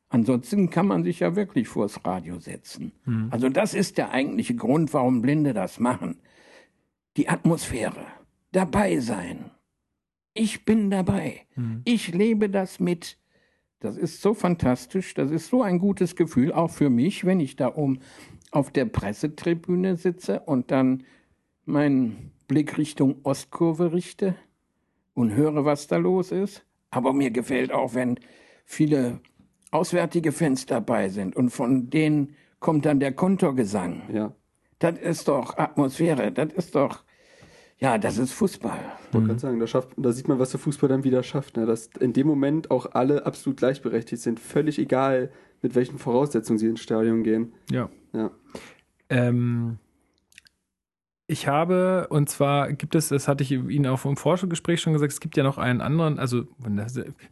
Ansonsten 0.08 0.70
kann 0.70 0.86
man 0.86 1.04
sich 1.04 1.20
ja 1.20 1.36
wirklich 1.36 1.68
vors 1.68 2.04
Radio 2.04 2.38
setzen. 2.38 2.92
Also 3.30 3.48
das 3.48 3.74
ist 3.74 3.96
der 3.96 4.10
eigentliche 4.10 4.54
Grund, 4.56 4.92
warum 4.92 5.22
Blinde 5.22 5.54
das 5.54 5.78
machen. 5.78 6.18
Die 7.16 7.28
Atmosphäre, 7.28 8.06
dabei 8.50 8.98
sein. 8.98 9.50
Ich 10.34 10.64
bin 10.64 10.90
dabei. 10.90 11.46
Ich 11.84 12.12
lebe 12.12 12.48
das 12.48 12.80
mit. 12.80 13.18
Das 13.80 13.96
ist 13.96 14.22
so 14.22 14.32
fantastisch, 14.32 15.12
das 15.14 15.30
ist 15.30 15.48
so 15.48 15.62
ein 15.62 15.80
gutes 15.80 16.14
Gefühl, 16.14 16.52
auch 16.52 16.70
für 16.70 16.88
mich, 16.88 17.24
wenn 17.24 17.40
ich 17.40 17.56
da 17.56 17.74
oben 17.74 17.98
auf 18.52 18.70
der 18.70 18.84
Pressetribüne 18.84 19.96
sitze 19.96 20.40
und 20.40 20.70
dann 20.70 21.02
meinen 21.64 22.30
Blick 22.46 22.78
Richtung 22.78 23.16
Ostkurve 23.24 23.92
richte 23.92 24.36
und 25.14 25.34
höre, 25.34 25.64
was 25.64 25.88
da 25.88 25.96
los 25.96 26.30
ist. 26.30 26.64
Aber 26.90 27.12
mir 27.12 27.30
gefällt 27.30 27.72
auch, 27.72 27.94
wenn 27.94 28.20
viele 28.64 29.20
auswärtige 29.72 30.30
Fans 30.30 30.66
dabei 30.66 31.08
sind 31.08 31.34
und 31.34 31.50
von 31.50 31.90
denen 31.90 32.36
kommt 32.60 32.84
dann 32.84 33.00
der 33.00 33.12
Kontergesang. 33.12 34.02
Ja. 34.12 34.34
Das 34.78 34.98
ist 34.98 35.28
doch 35.28 35.58
Atmosphäre, 35.58 36.30
das 36.30 36.52
ist 36.52 36.74
doch, 36.74 37.04
ja, 37.82 37.98
das 37.98 38.16
ist 38.16 38.32
Fußball. 38.32 38.78
Ich 39.08 39.12
wollte 39.12 39.26
gerade 39.26 39.40
sagen, 39.40 39.58
da, 39.58 39.66
schafft, 39.66 39.88
da 39.96 40.12
sieht 40.12 40.28
man, 40.28 40.38
was 40.38 40.52
der 40.52 40.60
Fußball 40.60 40.88
dann 40.88 41.02
wieder 41.02 41.24
schafft. 41.24 41.56
Ne? 41.56 41.66
Dass 41.66 41.90
in 41.98 42.12
dem 42.12 42.28
Moment 42.28 42.70
auch 42.70 42.92
alle 42.92 43.26
absolut 43.26 43.56
gleichberechtigt 43.56 44.22
sind. 44.22 44.38
Völlig 44.38 44.78
egal, 44.78 45.32
mit 45.62 45.74
welchen 45.74 45.98
Voraussetzungen 45.98 46.60
sie 46.60 46.68
ins 46.68 46.78
Stadion 46.78 47.24
gehen. 47.24 47.52
Ja. 47.72 47.90
Ja. 48.12 48.30
Ähm, 49.10 49.78
Ich 51.32 51.48
habe, 51.48 52.08
und 52.10 52.28
zwar 52.28 52.74
gibt 52.74 52.94
es, 52.94 53.08
das 53.08 53.26
hatte 53.26 53.42
ich 53.42 53.52
Ihnen 53.52 53.86
auch 53.86 54.04
im 54.04 54.18
Forschungsgespräch 54.18 54.82
schon 54.82 54.92
gesagt, 54.92 55.14
es 55.14 55.18
gibt 55.18 55.34
ja 55.34 55.42
noch 55.42 55.56
einen 55.56 55.80
anderen, 55.80 56.18
also 56.18 56.44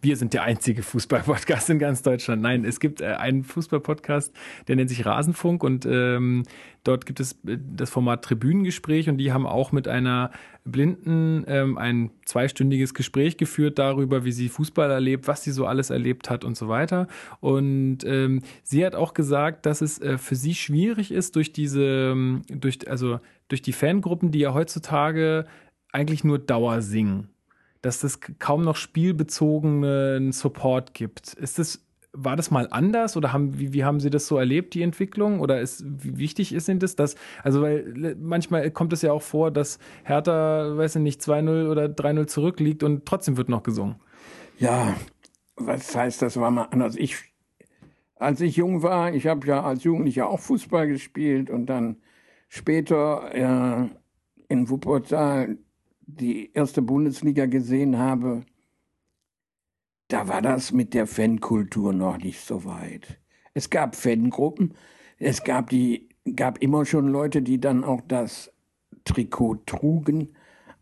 wir 0.00 0.16
sind 0.16 0.32
der 0.32 0.42
einzige 0.42 0.82
Fußball-Podcast 0.82 1.68
in 1.68 1.78
ganz 1.78 2.00
Deutschland. 2.00 2.40
Nein, 2.40 2.64
es 2.64 2.80
gibt 2.80 3.02
äh, 3.02 3.08
einen 3.08 3.44
Fußball-Podcast, 3.44 4.34
der 4.68 4.76
nennt 4.76 4.88
sich 4.88 5.04
Rasenfunk 5.04 5.62
und 5.62 5.84
ähm, 5.84 6.44
dort 6.82 7.04
gibt 7.04 7.20
es 7.20 7.32
äh, 7.46 7.58
das 7.76 7.90
Format 7.90 8.24
Tribünengespräch 8.24 9.10
und 9.10 9.18
die 9.18 9.32
haben 9.32 9.46
auch 9.46 9.70
mit 9.70 9.86
einer 9.86 10.30
Blinden 10.64 11.44
ähm, 11.46 11.76
ein 11.76 12.10
zweistündiges 12.24 12.94
Gespräch 12.94 13.36
geführt 13.36 13.78
darüber, 13.78 14.24
wie 14.24 14.32
sie 14.32 14.48
Fußball 14.48 14.90
erlebt, 14.90 15.28
was 15.28 15.44
sie 15.44 15.50
so 15.50 15.66
alles 15.66 15.90
erlebt 15.90 16.30
hat 16.30 16.42
und 16.42 16.56
so 16.56 16.68
weiter. 16.68 17.06
Und 17.40 17.98
ähm, 18.04 18.40
sie 18.62 18.86
hat 18.86 18.94
auch 18.94 19.12
gesagt, 19.12 19.66
dass 19.66 19.82
es 19.82 20.00
äh, 20.00 20.16
für 20.16 20.36
sie 20.36 20.54
schwierig 20.54 21.12
ist, 21.12 21.36
durch 21.36 21.52
diese, 21.52 21.82
ähm, 21.82 22.42
durch, 22.48 22.88
also 22.88 23.20
durch 23.50 23.62
die 23.62 23.72
Fangruppen, 23.72 24.30
die 24.30 24.40
ja 24.40 24.54
heutzutage 24.54 25.46
eigentlich 25.92 26.24
nur 26.24 26.38
Dauer 26.38 26.80
singen, 26.80 27.28
dass 27.82 28.02
es 28.04 28.20
kaum 28.38 28.64
noch 28.64 28.76
spielbezogenen 28.76 30.32
Support 30.32 30.94
gibt. 30.94 31.34
Ist 31.34 31.58
das 31.58 31.84
war 32.12 32.36
das 32.36 32.50
mal 32.50 32.68
anders 32.70 33.16
oder 33.16 33.32
haben, 33.32 33.58
wie, 33.58 33.72
wie 33.72 33.84
haben 33.84 34.00
Sie 34.00 34.10
das 34.10 34.26
so 34.26 34.36
erlebt, 34.36 34.74
die 34.74 34.82
Entwicklung? 34.82 35.40
Oder 35.40 35.60
ist, 35.60 35.84
wie 35.86 36.18
wichtig 36.18 36.52
ist 36.52 36.68
Ihnen 36.68 36.80
das? 36.80 36.96
Dass, 36.96 37.14
also, 37.42 37.62
weil 37.62 38.16
manchmal 38.20 38.70
kommt 38.70 38.92
es 38.92 39.02
ja 39.02 39.12
auch 39.12 39.22
vor, 39.22 39.50
dass 39.50 39.78
Hertha, 40.04 40.76
weiß 40.76 40.96
ich 40.96 41.02
nicht, 41.02 41.20
2-0 41.20 41.70
oder 41.70 41.84
3-0 41.86 42.26
zurückliegt 42.26 42.82
und 42.82 43.06
trotzdem 43.06 43.36
wird 43.36 43.48
noch 43.48 43.62
gesungen. 43.62 43.96
Ja, 44.58 44.94
was 45.56 45.94
heißt, 45.94 46.22
das 46.22 46.36
war 46.36 46.50
mal 46.50 46.68
anders? 46.70 46.96
Ich, 46.96 47.16
als 48.16 48.40
ich 48.40 48.56
jung 48.56 48.82
war, 48.82 49.14
ich 49.14 49.26
habe 49.26 49.46
ja 49.46 49.62
als 49.62 49.84
Jugendlicher 49.84 50.28
auch 50.28 50.40
Fußball 50.40 50.88
gespielt 50.88 51.48
und 51.48 51.66
dann 51.66 51.96
später 52.50 53.30
äh, 53.32 53.88
in 54.48 54.68
Wuppertal 54.68 55.56
die 56.02 56.52
erste 56.52 56.82
Bundesliga 56.82 57.46
gesehen 57.46 57.96
habe, 57.96 58.42
da 60.08 60.28
war 60.28 60.42
das 60.42 60.72
mit 60.72 60.92
der 60.92 61.06
Fankultur 61.06 61.92
noch 61.92 62.18
nicht 62.18 62.40
so 62.40 62.64
weit. 62.64 63.20
Es 63.54 63.70
gab 63.70 63.94
Fangruppen, 63.94 64.74
es 65.18 65.44
gab 65.44 65.70
die, 65.70 66.08
gab 66.34 66.58
immer 66.58 66.84
schon 66.84 67.08
Leute, 67.08 67.40
die 67.40 67.60
dann 67.60 67.84
auch 67.84 68.00
das 68.06 68.52
Trikot 69.04 69.62
trugen, 69.66 70.34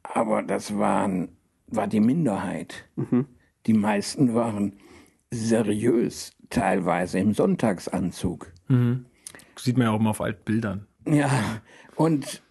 aber 0.03 0.43
das 0.43 0.79
waren, 0.79 1.37
war 1.67 1.87
die 1.87 2.01
Minderheit. 2.01 2.89
Mhm. 2.97 3.27
Die 3.67 3.75
meisten 3.75 4.35
waren 4.35 4.79
seriös, 5.31 6.33
teilweise 6.49 7.19
im 7.19 7.35
Sonntagsanzug. 7.35 8.51
Mhm. 8.69 9.05
Sieht 9.57 9.77
man 9.77 9.89
ja 9.89 9.93
auch 9.93 10.01
immer 10.01 10.11
auf 10.11 10.23
alten 10.23 10.45
Bildern. 10.45 10.88
Ja, 11.11 11.63
und 11.97 12.43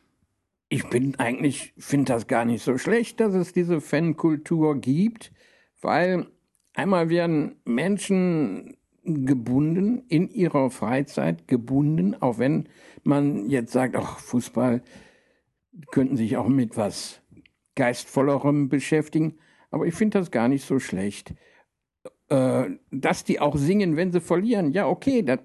ich 0.67 0.89
bin 0.89 1.15
eigentlich, 1.19 1.73
finde 1.77 2.13
das 2.13 2.25
gar 2.25 2.43
nicht 2.43 2.63
so 2.63 2.77
schlecht, 2.79 3.19
dass 3.19 3.35
es 3.35 3.53
diese 3.53 3.81
Fankultur 3.81 4.81
gibt, 4.81 5.31
weil 5.79 6.25
einmal 6.73 7.09
werden 7.09 7.57
Menschen 7.65 8.77
gebunden, 9.03 10.03
in 10.09 10.29
ihrer 10.29 10.71
Freizeit 10.71 11.47
gebunden, 11.47 12.15
auch 12.15 12.39
wenn 12.39 12.67
man 13.03 13.47
jetzt 13.47 13.73
sagt, 13.73 13.95
ach, 13.95 14.17
Fußball 14.19 14.81
könnten 15.91 16.17
sich 16.17 16.35
auch 16.35 16.47
mit 16.47 16.75
was 16.75 17.21
Geistvollerem 17.75 18.69
beschäftigen. 18.69 19.37
Aber 19.69 19.85
ich 19.85 19.93
finde 19.93 20.17
das 20.17 20.31
gar 20.31 20.47
nicht 20.47 20.65
so 20.65 20.79
schlecht. 20.79 21.35
Äh, 22.29 22.71
dass 22.91 23.23
die 23.23 23.39
auch 23.39 23.55
singen, 23.55 23.95
wenn 23.95 24.11
sie 24.11 24.19
verlieren, 24.19 24.71
ja, 24.73 24.87
okay, 24.87 25.21
das, 25.21 25.39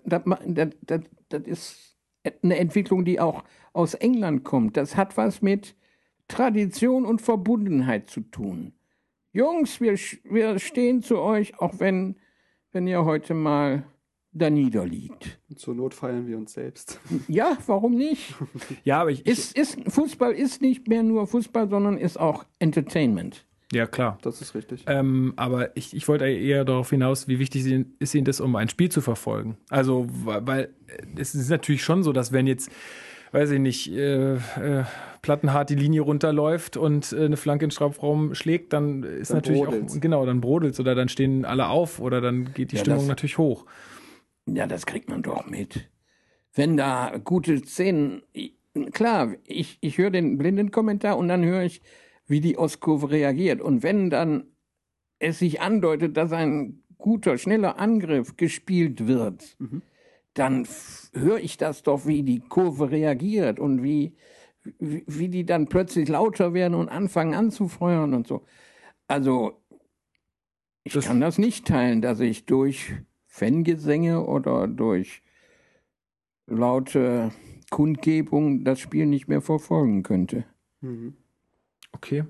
ist 1.45 1.92
eine 2.43 2.59
Entwicklung, 2.59 3.05
die 3.05 3.21
auch 3.21 3.45
aus 3.73 3.95
England 3.95 4.45
kommt. 4.45 4.77
Das 4.77 4.97
hat 4.97 5.17
was 5.17 5.43
mit 5.43 5.75
Tradition 6.29 7.05
und 7.05 7.21
Verbundenheit 7.21 8.09
zu 8.09 8.21
tun. 8.21 8.73
Jungs, 9.33 9.81
wir, 9.81 9.95
wir 10.25 10.59
stehen 10.59 11.03
zu 11.03 11.19
euch, 11.19 11.59
auch 11.59 11.79
wenn, 11.79 12.17
wenn 12.71 12.87
ihr 12.87 13.05
heute 13.05 13.35
mal 13.35 13.85
da 14.33 14.51
niederliegt. 14.51 15.41
Zur 15.57 15.75
Not 15.75 15.95
feiern 15.95 16.27
wir 16.27 16.39
uns 16.39 16.53
selbst. 16.55 17.01
Ja, 17.29 17.57
warum 17.67 17.95
nicht? 17.95 18.35
ja, 18.85 19.01
aber 19.01 19.11
ich, 19.11 19.27
ist, 19.27 19.57
ist, 19.57 19.79
Fußball 19.87 20.33
ist 20.33 20.63
nicht 20.63 20.89
mehr 20.89 21.03
nur 21.03 21.27
Fußball, 21.27 21.69
sondern 21.69 21.99
ist 21.99 22.19
auch 22.19 22.45
Entertainment. 22.59 23.47
Ja, 23.73 23.87
klar. 23.87 24.19
Das 24.21 24.43
ist 24.43 24.55
richtig. 24.55 24.85
Ähm, 24.87 25.33
aber 25.37 25.75
ich, 25.77 25.97
ich 25.97 26.07
wollte 26.07 26.27
eher 26.27 26.65
darauf 26.67 26.91
hinaus, 26.91 27.27
wie 27.27 27.39
wichtig 27.39 27.87
ist 27.99 28.15
Ihnen 28.15 28.25
das, 28.27 28.41
um 28.41 28.55
ein 28.55 28.69
Spiel 28.69 28.91
zu 28.91 29.01
verfolgen? 29.01 29.57
Also, 29.71 30.07
weil 30.11 30.69
es 31.17 31.35
ist 31.35 31.49
natürlich 31.49 31.83
schon 31.83 32.03
so, 32.03 32.13
dass 32.13 32.33
wenn 32.33 32.47
jetzt, 32.47 32.71
weiß 33.33 33.51
ich 33.51 33.61
nicht, 33.61 33.91
äh, 33.91 34.35
äh, 34.35 34.85
Plattenhart 35.23 35.71
die 35.71 35.75
Linie 35.75 36.03
runterläuft 36.03 36.77
und 36.77 37.15
äh, 37.15 37.25
eine 37.25 37.39
Flanke 37.39 37.65
in 37.65 37.69
den 37.71 37.73
Strafraum 37.73 38.35
schlägt, 38.35 38.75
dann 38.75 39.05
ist 39.05 39.31
dann 39.31 39.39
natürlich 39.39 39.63
brodelt's. 39.63 39.97
auch, 39.97 40.01
genau, 40.01 40.27
dann 40.27 40.43
brodelt 40.43 40.79
oder 40.79 40.95
dann 40.95 41.09
stehen 41.09 41.47
alle 41.47 41.69
auf 41.69 41.99
oder 41.99 42.21
dann 42.21 42.53
geht 42.53 42.73
die 42.73 42.77
ja, 42.77 42.83
Stimmung 42.83 43.01
das, 43.01 43.09
natürlich 43.09 43.39
hoch. 43.39 43.65
Ja, 44.47 44.67
das 44.67 44.85
kriegt 44.85 45.09
man 45.09 45.23
doch 45.23 45.47
mit. 45.47 45.89
Wenn 46.53 46.77
da 46.77 47.19
gute 47.25 47.65
Szenen, 47.65 48.21
klar, 48.93 49.33
ich, 49.47 49.79
ich 49.81 49.97
höre 49.97 50.11
den 50.11 50.37
blinden 50.37 50.71
Kommentar 50.71 51.17
und 51.17 51.29
dann 51.29 51.43
höre 51.43 51.63
ich, 51.63 51.81
wie 52.33 52.41
die 52.41 52.59
Ostkurve 52.59 53.11
reagiert. 53.11 53.61
Und 53.61 53.83
wenn 53.83 54.09
dann 54.11 54.45
es 55.19 55.39
sich 55.39 55.61
andeutet, 55.61 56.17
dass 56.17 56.33
ein 56.33 56.83
guter, 56.97 57.37
schneller 57.37 57.79
Angriff 57.79 58.37
gespielt 58.37 59.07
wird, 59.07 59.55
mhm. 59.59 59.83
dann 60.35 60.67
höre 61.13 61.39
ich 61.39 61.59
das 61.59 61.83
doch, 61.83 62.07
wie 62.07 62.23
die 62.23 62.41
Kurve 62.41 62.91
reagiert 62.91 63.61
und 63.61 63.83
wie, 63.83 64.17
wie, 64.79 65.05
wie 65.07 65.29
die 65.29 65.45
dann 65.45 65.69
plötzlich 65.69 66.09
lauter 66.09 66.55
werden 66.55 66.75
und 66.75 66.89
anfangen 66.89 67.35
anzufeuern 67.35 68.15
und 68.15 68.27
so. 68.27 68.47
Also, 69.07 69.63
ich 70.85 70.95
das 70.95 71.07
kann 71.07 71.21
das 71.21 71.37
nicht 71.37 71.67
teilen, 71.67 72.01
dass 72.01 72.19
ich 72.19 72.47
durch 72.47 72.95
Fangesänge 73.27 74.25
oder 74.25 74.67
durch 74.67 75.23
laute 76.47 77.31
Kundgebung 77.71 78.65
das 78.65 78.81
Spiel 78.81 79.07
nicht 79.07 79.29
mehr 79.29 79.43
verfolgen 79.43 80.03
könnte. 80.03 80.47
Mhm. 80.81 81.17
Okay. 81.93 82.25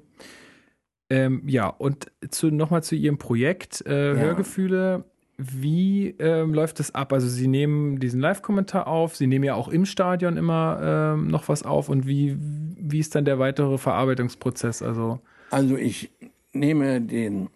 Ähm, 1.11 1.43
ja, 1.47 1.69
und 1.69 2.11
zu, 2.31 2.51
nochmal 2.51 2.83
zu 2.83 2.95
Ihrem 2.95 3.19
Projekt 3.19 3.85
äh, 3.87 4.15
ja. 4.15 4.19
Hörgefühle. 4.19 5.05
Wie 5.37 6.15
ähm, 6.19 6.55
läuft 6.55 6.79
das 6.79 6.95
ab? 6.95 7.13
Also 7.13 7.29
Sie 7.29 7.49
nehmen 7.49 7.99
diesen 7.99 8.21
Live-Kommentar 8.21 8.87
auf, 8.87 9.17
Sie 9.17 9.27
nehmen 9.27 9.45
ja 9.45 9.55
auch 9.55 9.69
im 9.69 9.87
Stadion 9.87 10.37
immer 10.37 11.15
ähm, 11.15 11.29
noch 11.29 11.49
was 11.49 11.65
auf 11.65 11.89
und 11.89 12.07
wie, 12.07 12.37
wie 12.39 12.99
ist 12.99 13.15
dann 13.15 13.25
der 13.25 13.39
weitere 13.39 13.79
Verarbeitungsprozess? 13.79 14.83
Also, 14.83 15.21
also 15.51 15.77
ich 15.77 16.11
nehme 16.53 17.01
den 17.01 17.49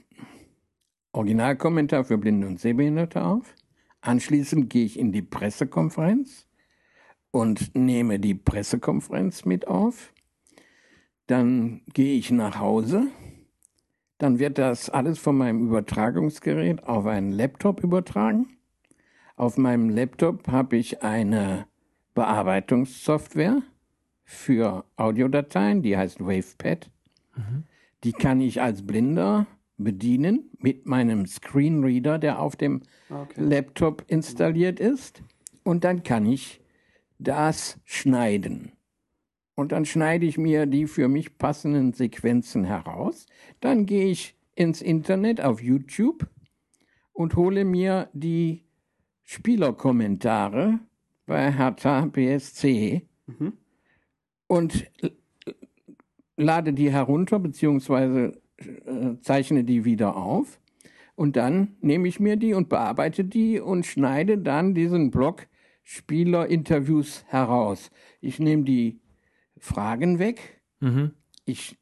Originalkommentar 1.12 2.04
für 2.04 2.18
Blinde 2.18 2.46
und 2.46 2.60
Sehbehinderte 2.60 3.24
auf. 3.24 3.54
Anschließend 4.00 4.68
gehe 4.68 4.84
ich 4.84 4.98
in 4.98 5.12
die 5.12 5.22
Pressekonferenz 5.22 6.46
und 7.30 7.74
nehme 7.74 8.18
die 8.18 8.34
Pressekonferenz 8.34 9.44
mit 9.44 9.66
auf. 9.66 10.12
Dann 11.26 11.80
gehe 11.92 12.16
ich 12.16 12.30
nach 12.30 12.58
Hause. 12.60 13.08
Dann 14.18 14.38
wird 14.38 14.58
das 14.58 14.88
alles 14.88 15.18
von 15.18 15.36
meinem 15.36 15.66
Übertragungsgerät 15.66 16.84
auf 16.84 17.06
einen 17.06 17.32
Laptop 17.32 17.82
übertragen. 17.82 18.56
Auf 19.34 19.58
meinem 19.58 19.90
Laptop 19.90 20.48
habe 20.48 20.76
ich 20.76 21.02
eine 21.02 21.66
Bearbeitungssoftware 22.14 23.62
für 24.24 24.84
Audiodateien, 24.96 25.82
die 25.82 25.96
heißt 25.96 26.20
WavePad. 26.20 26.90
Mhm. 27.36 27.64
Die 28.04 28.12
kann 28.12 28.40
ich 28.40 28.62
als 28.62 28.86
Blinder 28.86 29.46
bedienen 29.76 30.50
mit 30.58 30.86
meinem 30.86 31.26
Screenreader, 31.26 32.18
der 32.18 32.40
auf 32.40 32.56
dem 32.56 32.82
okay. 33.10 33.40
Laptop 33.40 34.04
installiert 34.06 34.80
ist. 34.80 35.22
Und 35.64 35.84
dann 35.84 36.02
kann 36.02 36.24
ich 36.24 36.62
das 37.18 37.78
schneiden 37.84 38.72
und 39.56 39.72
dann 39.72 39.84
schneide 39.84 40.26
ich 40.26 40.38
mir 40.38 40.66
die 40.66 40.86
für 40.86 41.08
mich 41.08 41.38
passenden 41.38 41.92
Sequenzen 41.92 42.62
heraus. 42.62 43.26
Dann 43.60 43.86
gehe 43.86 44.06
ich 44.06 44.36
ins 44.54 44.82
Internet 44.82 45.40
auf 45.40 45.60
YouTube 45.60 46.28
und 47.12 47.34
hole 47.36 47.64
mir 47.64 48.08
die 48.12 48.62
Spielerkommentare 49.24 50.78
bei 51.24 51.50
Hertha 51.50 52.04
BSC 52.04 53.02
mhm. 53.26 53.54
und 54.46 54.90
lade 56.36 56.74
die 56.74 56.92
herunter 56.92 57.38
beziehungsweise 57.38 58.40
äh, 58.58 59.18
zeichne 59.22 59.64
die 59.64 59.84
wieder 59.84 60.16
auf. 60.16 60.60
Und 61.14 61.36
dann 61.36 61.76
nehme 61.80 62.08
ich 62.08 62.20
mir 62.20 62.36
die 62.36 62.52
und 62.52 62.68
bearbeite 62.68 63.24
die 63.24 63.58
und 63.58 63.86
schneide 63.86 64.36
dann 64.36 64.74
diesen 64.74 65.10
Blog 65.10 65.46
Spielerinterviews 65.82 67.24
heraus. 67.28 67.90
Ich 68.20 68.38
nehme 68.38 68.64
die 68.64 69.00
Fragen 69.58 70.18
weg. 70.18 70.60
Mhm. 70.80 71.12
Ich 71.44 71.78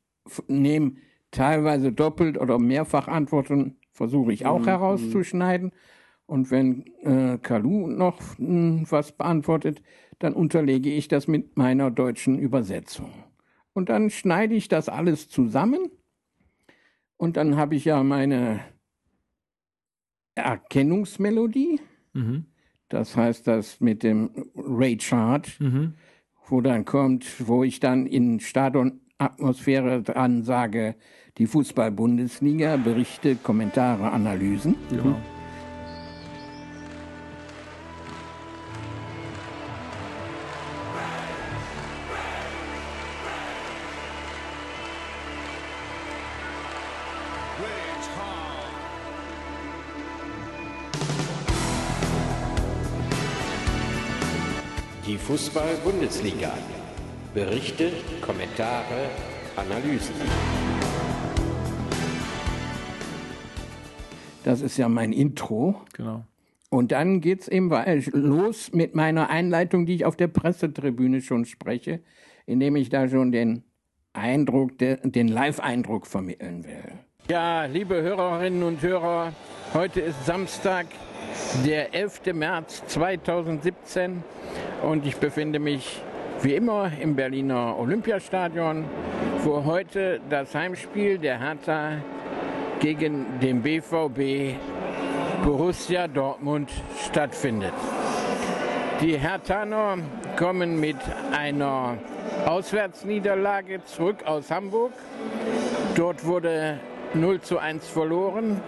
nehme 0.49 0.95
teilweise 1.31 1.93
doppelt 1.93 2.39
oder 2.39 2.59
mehrfach 2.59 3.09
Antworten, 3.09 3.77
versuche 3.91 4.33
ich 4.33 4.47
auch 4.47 4.61
mhm. 4.61 4.67
herauszuschneiden. 4.67 5.73
Und 6.27 6.51
wenn 6.51 6.87
äh, 7.03 7.39
Kalu 7.39 7.87
noch 7.89 8.21
mh, 8.39 8.39
hm, 8.39 8.87
was 8.91 9.13
beantwortet, 9.13 9.83
dann 10.19 10.33
unterlege 10.33 10.91
ich 10.91 11.09
das 11.09 11.29
mit 11.29 11.57
meiner 11.57 11.91
deutschen 11.91 12.39
Übersetzung. 12.39 13.13
Und 13.75 13.89
dann 13.89 14.09
schneide 14.09 14.55
ich 14.55 14.69
das 14.69 14.89
alles 14.89 15.29
zusammen. 15.29 15.91
Und 17.17 17.37
dann 17.37 17.57
habe 17.57 17.75
ich 17.75 17.85
ja 17.85 18.03
meine 18.03 18.61
Erkennungsmelodie. 20.35 21.81
Mhm. 22.13 22.47
Das 22.89 23.17
heißt, 23.17 23.47
das 23.47 23.81
mit 23.81 24.03
dem 24.03 24.31
Ray 24.55 24.97
Chart, 24.97 25.49
Mhm. 25.61 25.95
Wo 26.49 26.61
dann 26.61 26.85
kommt, 26.85 27.49
wo 27.49 27.65
ich 27.65 27.81
dann 27.81 28.07
in 28.07 28.41
Stadionatmosphäre 28.41 30.03
dran 30.03 30.43
sage, 30.43 30.95
die 31.39 31.47
Fußball-Bundesliga, 31.47 32.77
Berichte, 32.77 33.37
Kommentare, 33.37 34.11
Analysen. 34.11 34.77
Genau. 34.91 35.17
Fußball-Bundesliga. 55.59 56.53
Berichte, 57.33 57.93
Kommentare, 58.21 59.09
Analysen. 59.55 60.15
Das 64.43 64.61
ist 64.63 64.77
ja 64.79 64.89
mein 64.89 65.13
Intro. 65.13 65.77
genau. 65.93 66.25
Und 66.71 66.91
dann 66.91 67.21
geht's 67.21 67.47
eben 67.47 67.71
wei- 67.71 68.03
los 68.11 68.73
mit 68.73 68.97
meiner 68.97 69.31
Einleitung, 69.31 69.87
die 69.87 69.95
ich 69.95 70.05
auf 70.05 70.17
der 70.17 70.27
Pressetribüne 70.27 71.21
schon 71.21 71.45
spreche, 71.45 72.01
indem 72.47 72.75
ich 72.75 72.89
da 72.89 73.09
schon 73.09 73.31
den 73.31 73.63
Eindruck, 74.13 74.77
de- 74.79 74.99
den 75.09 75.29
Live-Eindruck 75.29 76.09
vermitteln 76.09 76.65
will. 76.65 76.99
Ja, 77.31 77.67
liebe 77.67 78.03
Hörerinnen 78.03 78.65
und 78.65 78.83
Hörer, 78.83 79.33
heute 79.73 80.01
ist 80.01 80.27
Samstag, 80.27 80.87
der 81.65 81.95
11. 81.95 82.33
März 82.33 82.83
2017 82.87 84.23
und 84.83 85.07
ich 85.07 85.17
befinde 85.17 85.59
mich 85.59 86.03
wie 86.43 86.55
immer 86.55 86.91
im 87.01 87.17
Berliner 87.17 87.79
Olympiastadion, 87.79 88.85
wo 89.43 89.65
heute 89.65 90.21
das 90.29 90.55
Heimspiel 90.55 91.19
der 91.19 91.39
Hertha 91.39 91.99
gegen 92.81 93.41
den 93.41 93.63
BVB 93.63 94.57
Borussia 95.43 96.09
Dortmund 96.09 96.71
stattfindet. 97.07 97.73
Die 99.01 99.19
Herthaner 99.19 99.99
kommen 100.37 100.81
mit 100.81 100.97
einer 101.33 101.99
Auswärtsniederlage 102.47 103.85
zurück 103.85 104.25
aus 104.25 104.51
Hamburg. 104.51 104.93
Dort 105.95 106.25
wurde 106.25 106.79
0 107.15 107.41
zu 107.41 107.59
1 107.59 107.87
verloren 107.87 108.61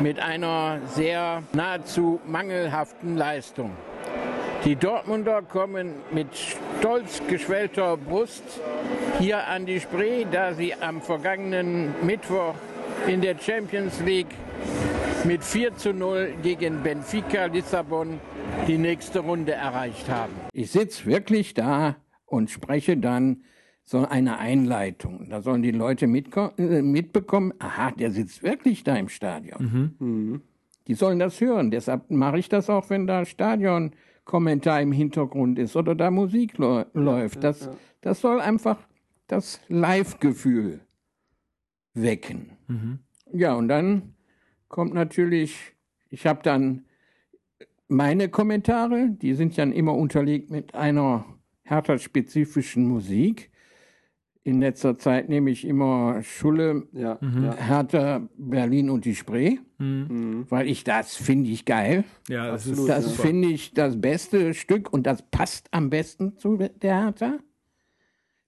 mit 0.00 0.20
einer 0.20 0.80
sehr 0.86 1.42
nahezu 1.52 2.20
mangelhaften 2.26 3.16
Leistung. 3.16 3.72
Die 4.64 4.76
Dortmunder 4.76 5.40
kommen 5.40 5.94
mit 6.10 6.28
stolz 6.34 7.22
geschwellter 7.26 7.96
Brust 7.96 8.42
hier 9.18 9.46
an 9.46 9.64
die 9.64 9.80
Spree, 9.80 10.26
da 10.30 10.52
sie 10.52 10.74
am 10.74 11.00
vergangenen 11.00 11.94
Mittwoch 12.02 12.54
in 13.06 13.22
der 13.22 13.38
Champions 13.38 14.00
League 14.00 14.34
mit 15.24 15.42
4 15.42 15.76
zu 15.76 15.94
0 15.94 16.34
gegen 16.42 16.82
Benfica 16.82 17.46
Lissabon 17.46 18.20
die 18.66 18.76
nächste 18.76 19.20
Runde 19.20 19.52
erreicht 19.52 20.08
haben. 20.10 20.32
Ich 20.52 20.70
sitze 20.70 21.06
wirklich 21.06 21.54
da 21.54 21.96
und 22.26 22.50
spreche 22.50 22.98
dann 22.98 23.42
so 23.90 24.06
eine 24.06 24.38
Einleitung. 24.38 25.26
Da 25.30 25.42
sollen 25.42 25.62
die 25.62 25.72
Leute 25.72 26.04
äh, 26.04 26.82
mitbekommen, 26.82 27.52
aha, 27.58 27.90
der 27.90 28.12
sitzt 28.12 28.44
wirklich 28.44 28.84
da 28.84 28.94
im 28.94 29.08
Stadion. 29.08 29.58
Die 30.86 30.94
sollen 30.94 31.18
das 31.18 31.40
hören. 31.40 31.72
Deshalb 31.72 32.08
mache 32.08 32.38
ich 32.38 32.48
das 32.48 32.70
auch, 32.70 32.88
wenn 32.88 33.08
da 33.08 33.24
Stadionkommentar 33.24 34.80
im 34.80 34.92
Hintergrund 34.92 35.58
ist 35.58 35.74
oder 35.74 35.96
da 35.96 36.12
Musik 36.12 36.56
läuft. 36.56 37.42
Das, 37.42 37.68
das 38.00 38.20
soll 38.20 38.40
einfach 38.40 38.78
das 39.26 39.60
Live-Gefühl 39.66 40.82
wecken. 41.94 42.52
Ja, 43.32 43.54
und 43.54 43.66
dann 43.66 44.14
kommt 44.68 44.94
natürlich, 44.94 45.74
ich 46.10 46.28
habe 46.28 46.44
dann 46.44 46.84
meine 47.88 48.28
Kommentare, 48.28 49.10
die 49.10 49.34
sind 49.34 49.58
dann 49.58 49.72
immer 49.72 49.94
unterlegt 49.96 50.48
mit 50.48 50.76
einer 50.76 51.24
Hertha-spezifischen 51.64 52.84
Musik. 52.84 53.49
In 54.42 54.60
letzter 54.60 54.96
Zeit 54.96 55.28
nehme 55.28 55.50
ich 55.50 55.66
immer 55.66 56.22
Schulle, 56.22 56.88
Ja, 56.92 57.18
ja. 57.20 57.54
Hertha, 57.56 58.26
Berlin 58.38 58.88
und 58.88 59.04
die 59.04 59.14
Spree, 59.14 59.58
weil 59.78 60.66
ich 60.66 60.82
das 60.82 61.14
finde 61.16 61.50
ich 61.50 61.66
geil. 61.66 62.04
Ja, 62.28 62.46
das 62.46 62.66
Absolut. 62.66 62.88
Das 62.88 63.04
super. 63.10 63.22
finde 63.22 63.48
ich 63.48 63.74
das 63.74 64.00
beste 64.00 64.54
Stück 64.54 64.92
und 64.92 65.06
das 65.06 65.22
passt 65.30 65.68
am 65.72 65.90
besten 65.90 66.38
zu 66.38 66.56
der 66.56 67.02
Hertha. 67.02 67.38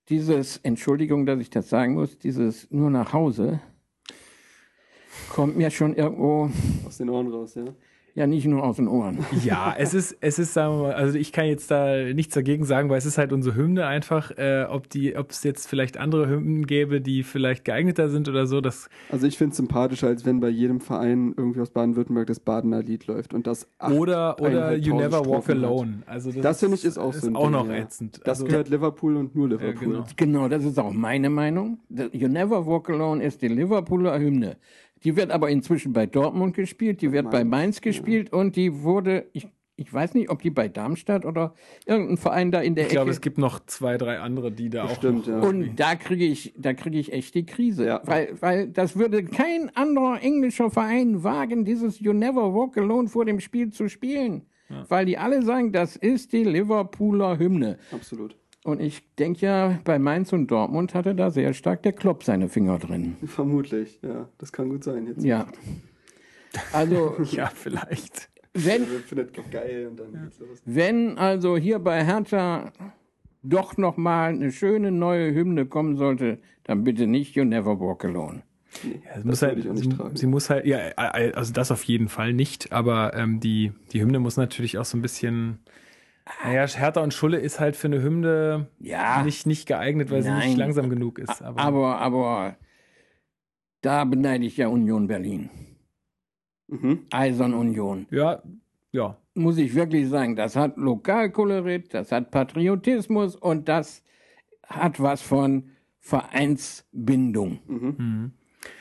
Dieses, 0.09 0.57
Entschuldigung, 0.59 1.26
dass 1.26 1.40
ich 1.40 1.51
das 1.51 1.68
sagen 1.68 1.95
muss, 1.95 2.18
dieses 2.18 2.70
nur 2.70 2.90
nach 2.90 3.12
Hause 3.12 3.61
kommt 5.30 5.57
mir 5.57 5.70
schon 5.70 5.95
irgendwo, 5.95 6.51
Aus 6.86 6.99
den 6.99 7.11
Ohren 7.11 7.28
raus, 7.28 7.55
ja. 7.55 7.64
Ja 8.15 8.27
nicht 8.27 8.45
nur 8.47 8.63
aus 8.63 8.77
den 8.77 8.89
Ohren. 8.89 9.19
Ja, 9.45 9.75
es 9.77 9.95
ist, 9.95 10.17
es 10.21 10.39
ist, 10.39 10.53
sagen 10.55 10.75
wir 10.77 10.83
mal, 10.89 10.93
also 10.95 11.17
ich 11.19 11.33
kann 11.33 11.47
jetzt 11.47 11.71
da 11.71 11.97
nichts 12.13 12.35
dagegen 12.35 12.65
sagen, 12.65 12.91
weil 12.91 12.99
es 12.99 13.07
ist 13.07 13.17
halt 13.19 13.33
unsere 13.33 13.57
Hymne 13.57 13.87
einfach, 13.87 14.31
äh, 14.37 14.67
ob 14.69 14.89
die, 14.91 15.17
ob 15.17 15.31
es 15.31 15.43
jetzt 15.45 15.67
vielleicht 15.67 15.97
andere 15.97 16.29
Hymnen 16.29 16.67
gäbe, 16.67 17.01
die 17.01 17.23
vielleicht 17.23 17.65
geeigneter 17.65 18.09
sind 18.11 18.29
oder 18.29 18.47
so, 18.47 18.61
das, 18.61 18.89
Also 19.11 19.27
ich 19.27 19.39
finde 19.39 19.53
es 19.53 19.57
sympathischer, 19.57 20.09
als 20.09 20.25
wenn 20.27 20.41
bei 20.41 20.49
jedem 20.51 20.81
Verein 20.81 21.33
irgendwie 21.37 21.61
aus 21.61 21.71
Baden-Württemberg 21.71 22.27
das 22.27 22.41
Badener 22.41 22.83
Lied 22.83 23.07
läuft 23.07 23.33
und 23.35 23.47
das 23.47 23.67
acht- 23.79 23.93
oder, 23.95 24.39
oder 24.41 24.75
You 24.77 24.95
Never 24.97 25.21
Walk 25.21 25.25
Strophen 25.45 25.59
hat. 25.63 25.65
Alone. 25.65 26.03
Also 26.07 26.31
das, 26.33 26.43
Das 26.43 26.61
finde 26.61 26.77
ich 26.77 26.85
ist 26.85 26.99
auch 26.99 27.15
ist 27.15 27.23
so 27.23 27.29
ein 27.29 27.37
auch 27.37 27.43
Ding, 27.45 27.53
noch 27.53 27.67
ja. 27.69 27.77
ätzend. 27.77 28.21
Das 28.25 28.41
also, 28.41 28.45
gehört 28.45 28.69
Liverpool 28.69 29.17
und 29.17 29.35
nur 29.35 29.49
Liverpool. 29.49 29.75
genau. 29.93 30.05
Genau, 30.17 30.49
das 30.49 30.65
ist 30.65 30.79
auch 30.79 30.93
meine 30.93 31.31
Meinung. 31.31 31.79
The- 31.89 32.11
You 32.13 32.29
Never 32.29 32.67
Walk 32.67 32.91
Alone 32.91 33.23
ist 33.25 33.41
die 33.43 33.49
Liverpooler 33.49 34.19
Hymne. 34.19 34.57
Die 35.05 35.16
wird 35.16 35.30
aber 35.30 35.50
inzwischen 35.50 35.92
bei 35.92 36.07
Dortmund 36.07 36.55
gespielt, 36.55 37.03
die 37.03 37.12
wird 37.12 37.30
bei 37.30 37.44
Mainz 37.44 37.80
gespielt 37.80 38.32
und 38.32 38.57
die 38.57 38.82
wurde, 38.82 39.26
ich, 39.32 39.48
ich 39.76 39.92
weiß 39.92 40.14
nicht, 40.14 40.30
ob 40.30 40.42
die 40.42 40.50
bei 40.50 40.68
Darmstadt 40.68 41.24
oder 41.24 41.55
irgendein 41.86 42.16
Verein 42.16 42.50
da 42.50 42.61
in 42.61 42.74
der 42.74 42.86
ich 42.86 42.90
glaube, 42.90 43.11
Ecke. 43.11 43.16
es 43.16 43.20
gibt 43.20 43.38
noch 43.38 43.61
zwei, 43.66 43.96
drei 43.96 44.20
andere, 44.20 44.53
die 44.53 44.70
da 44.70 44.86
Bestimmt, 44.86 45.24
auch 45.24 45.28
ja. 45.28 45.40
Und 45.40 45.76
da 45.76 45.96
kriege 45.96 46.24
ich, 46.24 46.55
da 46.57 46.72
kriege 46.74 46.98
ich 46.98 47.12
echt 47.12 47.34
die 47.34 47.46
Krise. 47.46 47.86
Ja. 47.86 48.00
Weil, 48.05 48.36
weil 48.40 48.68
das 48.68 48.96
würde 48.96 49.24
kein 49.24 49.70
anderer 49.74 50.22
englischer 50.22 50.70
Verein 50.70 51.24
wagen, 51.24 51.64
dieses 51.64 51.98
You 52.00 52.12
Never 52.12 52.55
Walk 52.55 52.76
Alone 52.78 53.09
vor 53.09 53.24
dem 53.24 53.40
Spiel 53.40 53.70
zu 53.70 53.88
spielen. 53.88 54.46
Weil 54.88 55.05
die 55.05 55.18
alle 55.18 55.42
sagen, 55.42 55.72
das 55.72 55.96
ist 55.96 56.32
die 56.32 56.44
Liverpooler 56.44 57.38
Hymne. 57.38 57.78
Absolut. 57.92 58.36
Und 58.65 58.81
ich 58.81 59.03
denke 59.17 59.45
ja, 59.47 59.81
bei 59.85 59.99
Mainz 59.99 60.33
und 60.33 60.49
Dortmund 60.49 60.95
hatte 60.95 61.15
da 61.15 61.31
sehr 61.31 61.53
stark 61.53 61.83
der 61.83 61.93
Klopp 61.93 62.23
seine 62.23 62.49
Finger 62.49 62.79
drin. 62.79 63.17
Vermutlich, 63.25 63.99
ja. 64.03 64.29
Das 64.39 64.53
kann 64.53 64.69
gut 64.69 64.85
sein. 64.85 65.07
Jetzt 65.07 65.25
Ja. 65.25 65.47
Also, 66.73 67.17
Ja, 67.33 67.51
vielleicht. 67.53 68.29
wenn, 68.55 68.85
findet 68.85 69.35
geil 69.51 69.89
und 69.91 69.99
dann 69.99 70.13
geht's 70.13 70.39
los. 70.39 70.63
wenn 70.65 71.19
also 71.19 71.57
hier 71.57 71.79
bei 71.79 72.05
Hertha 72.05 72.73
doch 73.43 73.77
noch 73.77 73.97
mal 73.97 74.31
eine 74.31 74.53
schöne 74.53 74.93
neue 74.93 75.35
Hymne 75.35 75.67
kommen 75.67 75.97
sollte, 75.97 76.39
dann 76.65 76.85
bitte 76.85 77.07
nicht 77.07 77.35
You 77.35 77.45
Never 77.45 77.81
Walk 77.81 78.05
Alone. 78.05 78.43
Ja, 78.85 79.21
sie, 79.21 79.27
muss 79.27 79.43
halt, 79.43 79.59
ich 79.59 79.69
auch 79.69 79.75
nicht 79.75 79.91
sie, 79.91 79.99
sie 80.15 80.27
muss 80.27 80.49
halt, 80.51 80.65
ja, 80.67 80.79
äh, 80.79 81.33
also 81.33 81.53
das 81.53 81.71
auf 81.71 81.83
jeden 81.85 82.09
Fall 82.09 82.33
nicht, 82.33 82.73
aber 82.73 83.15
ähm, 83.15 83.41
die, 83.41 83.73
die 83.93 84.01
Hymne 84.01 84.19
muss 84.19 84.37
natürlich 84.37 84.79
auch 84.79 84.85
so 84.85 84.97
ein 84.97 85.03
bisschen, 85.03 85.59
naja, 86.45 86.66
Hertha 86.66 87.01
und 87.03 87.12
Schulle 87.14 87.39
ist 87.39 87.59
halt 87.61 87.77
für 87.77 87.89
eine 87.89 88.03
Hymne 88.03 88.68
Ja. 88.79 89.23
nicht, 89.23 89.47
nicht 89.47 89.66
geeignet, 89.66 90.11
weil 90.11 90.23
sie 90.23 90.31
Nein. 90.31 90.49
nicht 90.49 90.59
langsam 90.59 90.89
genug 90.91 91.18
ist. 91.18 91.43
Aber, 91.43 91.61
Aber, 91.61 91.99
aber 91.99 92.57
da 93.81 94.05
beneide 94.05 94.45
ich 94.45 94.57
ja 94.57 94.68
Union 94.68 95.07
Berlin. 95.09 95.51
Mhm. 96.68 97.07
Eisern 97.11 97.55
Union. 97.55 98.07
ja, 98.11 98.43
ja, 98.93 99.16
Muss 99.35 99.59
ich 99.59 99.75
wirklich 99.75 100.09
sagen, 100.09 100.37
das 100.37 100.55
hat 100.57 100.77
Lokalkolorit, 100.77 101.93
das 101.95 102.12
hat 102.12 102.31
Patriotismus 102.31 103.35
und 103.37 103.68
das 103.68 104.03
hat 104.66 105.01
was 105.01 105.20
von 105.23 105.70
Vereinsbindung. 105.99 107.59
Mhm. 107.66 108.33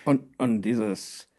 Und, 0.06 0.40
und 0.40 0.62
dieses, 0.62 1.30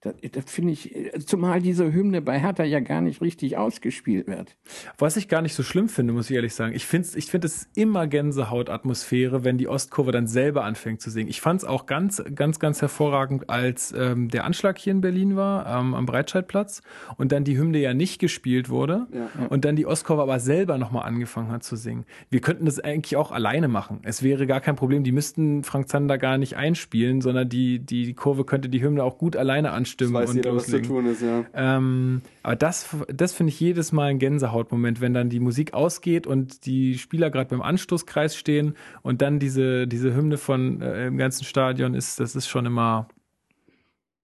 Das, 0.00 0.14
das 0.30 0.44
finde 0.48 0.72
ich, 0.74 0.94
zumal 1.26 1.60
diese 1.60 1.92
Hymne 1.92 2.22
bei 2.22 2.38
Hertha 2.38 2.62
ja 2.62 2.78
gar 2.78 3.00
nicht 3.00 3.20
richtig 3.20 3.56
ausgespielt 3.56 4.28
wird. 4.28 4.56
Was 4.96 5.16
ich 5.16 5.26
gar 5.26 5.42
nicht 5.42 5.54
so 5.54 5.64
schlimm 5.64 5.88
finde, 5.88 6.12
muss 6.12 6.30
ich 6.30 6.36
ehrlich 6.36 6.54
sagen. 6.54 6.72
Ich 6.74 6.86
finde 6.86 7.08
ich 7.16 7.26
find 7.26 7.44
es 7.44 7.68
immer 7.74 8.06
Gänsehautatmosphäre, 8.06 9.44
wenn 9.44 9.58
die 9.58 9.68
Ostkurve 9.68 10.12
dann 10.12 10.26
selber 10.26 10.64
anfängt 10.64 11.00
zu 11.00 11.10
singen. 11.10 11.28
Ich 11.28 11.40
fand 11.40 11.62
es 11.62 11.68
auch 11.68 11.86
ganz, 11.86 12.22
ganz, 12.34 12.58
ganz 12.58 12.80
hervorragend, 12.80 13.50
als 13.50 13.92
ähm, 13.96 14.28
der 14.28 14.44
Anschlag 14.44 14.78
hier 14.78 14.92
in 14.92 15.00
Berlin 15.00 15.36
war, 15.36 15.66
ähm, 15.80 15.94
am 15.94 16.06
Breitscheidplatz, 16.06 16.82
und 17.16 17.32
dann 17.32 17.44
die 17.44 17.58
Hymne 17.58 17.78
ja 17.78 17.94
nicht 17.94 18.20
gespielt 18.20 18.68
wurde 18.68 19.06
Ja. 19.12 19.46
und 19.48 19.64
dann 19.64 19.76
die 19.76 19.86
Ostkurve 19.86 20.22
aber 20.22 20.40
selber 20.40 20.78
nochmal 20.78 21.06
angefangen 21.06 21.50
hat 21.50 21.64
zu 21.64 21.76
singen. 21.76 22.04
Wir 22.30 22.40
könnten 22.40 22.66
das 22.66 22.78
eigentlich 22.80 23.16
auch 23.16 23.32
alleine 23.32 23.68
machen. 23.68 24.00
Es 24.02 24.22
wäre 24.22 24.46
gar 24.46 24.60
kein 24.60 24.76
Problem. 24.76 25.04
Die 25.04 25.12
müssten 25.12 25.64
Frank 25.64 25.88
Zander 25.88 26.18
gar 26.18 26.38
nicht 26.38 26.56
einspielen, 26.56 27.20
sondern 27.20 27.48
die, 27.48 27.78
die 27.80 28.14
Kurve 28.14 28.44
könnte 28.44 28.68
die 28.68 28.82
Hymne 28.82 29.02
auch 29.02 29.18
gut 29.18 29.36
alleine 29.36 29.72
anstimmen 29.88 30.12
Das 30.14 30.22
weiß 30.22 30.30
und 30.30 30.36
jeder, 30.36 30.54
was 30.54 30.64
zu 30.66 30.72
loslegen. 30.72 30.88
tun 30.96 31.06
ist, 31.06 31.22
ja. 31.22 31.44
Ähm, 31.54 32.22
aber 32.42 32.56
das, 32.56 32.88
das 33.08 33.32
finde 33.32 33.50
ich 33.52 33.60
jedes 33.60 33.92
Mal 33.92 34.10
ein 34.10 34.18
Gänsehautmoment, 34.18 35.00
wenn 35.00 35.14
dann 35.14 35.28
die 35.30 35.40
Musik 35.40 35.74
ausgeht 35.74 36.26
und 36.26 36.66
die 36.66 36.98
Spieler 36.98 37.30
gerade 37.30 37.50
beim 37.50 37.62
Anstoßkreis 37.62 38.36
stehen 38.36 38.74
und 39.02 39.22
dann 39.22 39.38
diese, 39.38 39.86
diese 39.86 40.14
Hymne 40.14 40.38
von 40.38 40.80
äh, 40.80 41.06
im 41.06 41.16
ganzen 41.16 41.44
Stadion 41.44 41.94
ist, 41.94 42.20
das 42.20 42.36
ist 42.36 42.48
schon 42.48 42.66
immer, 42.66 43.08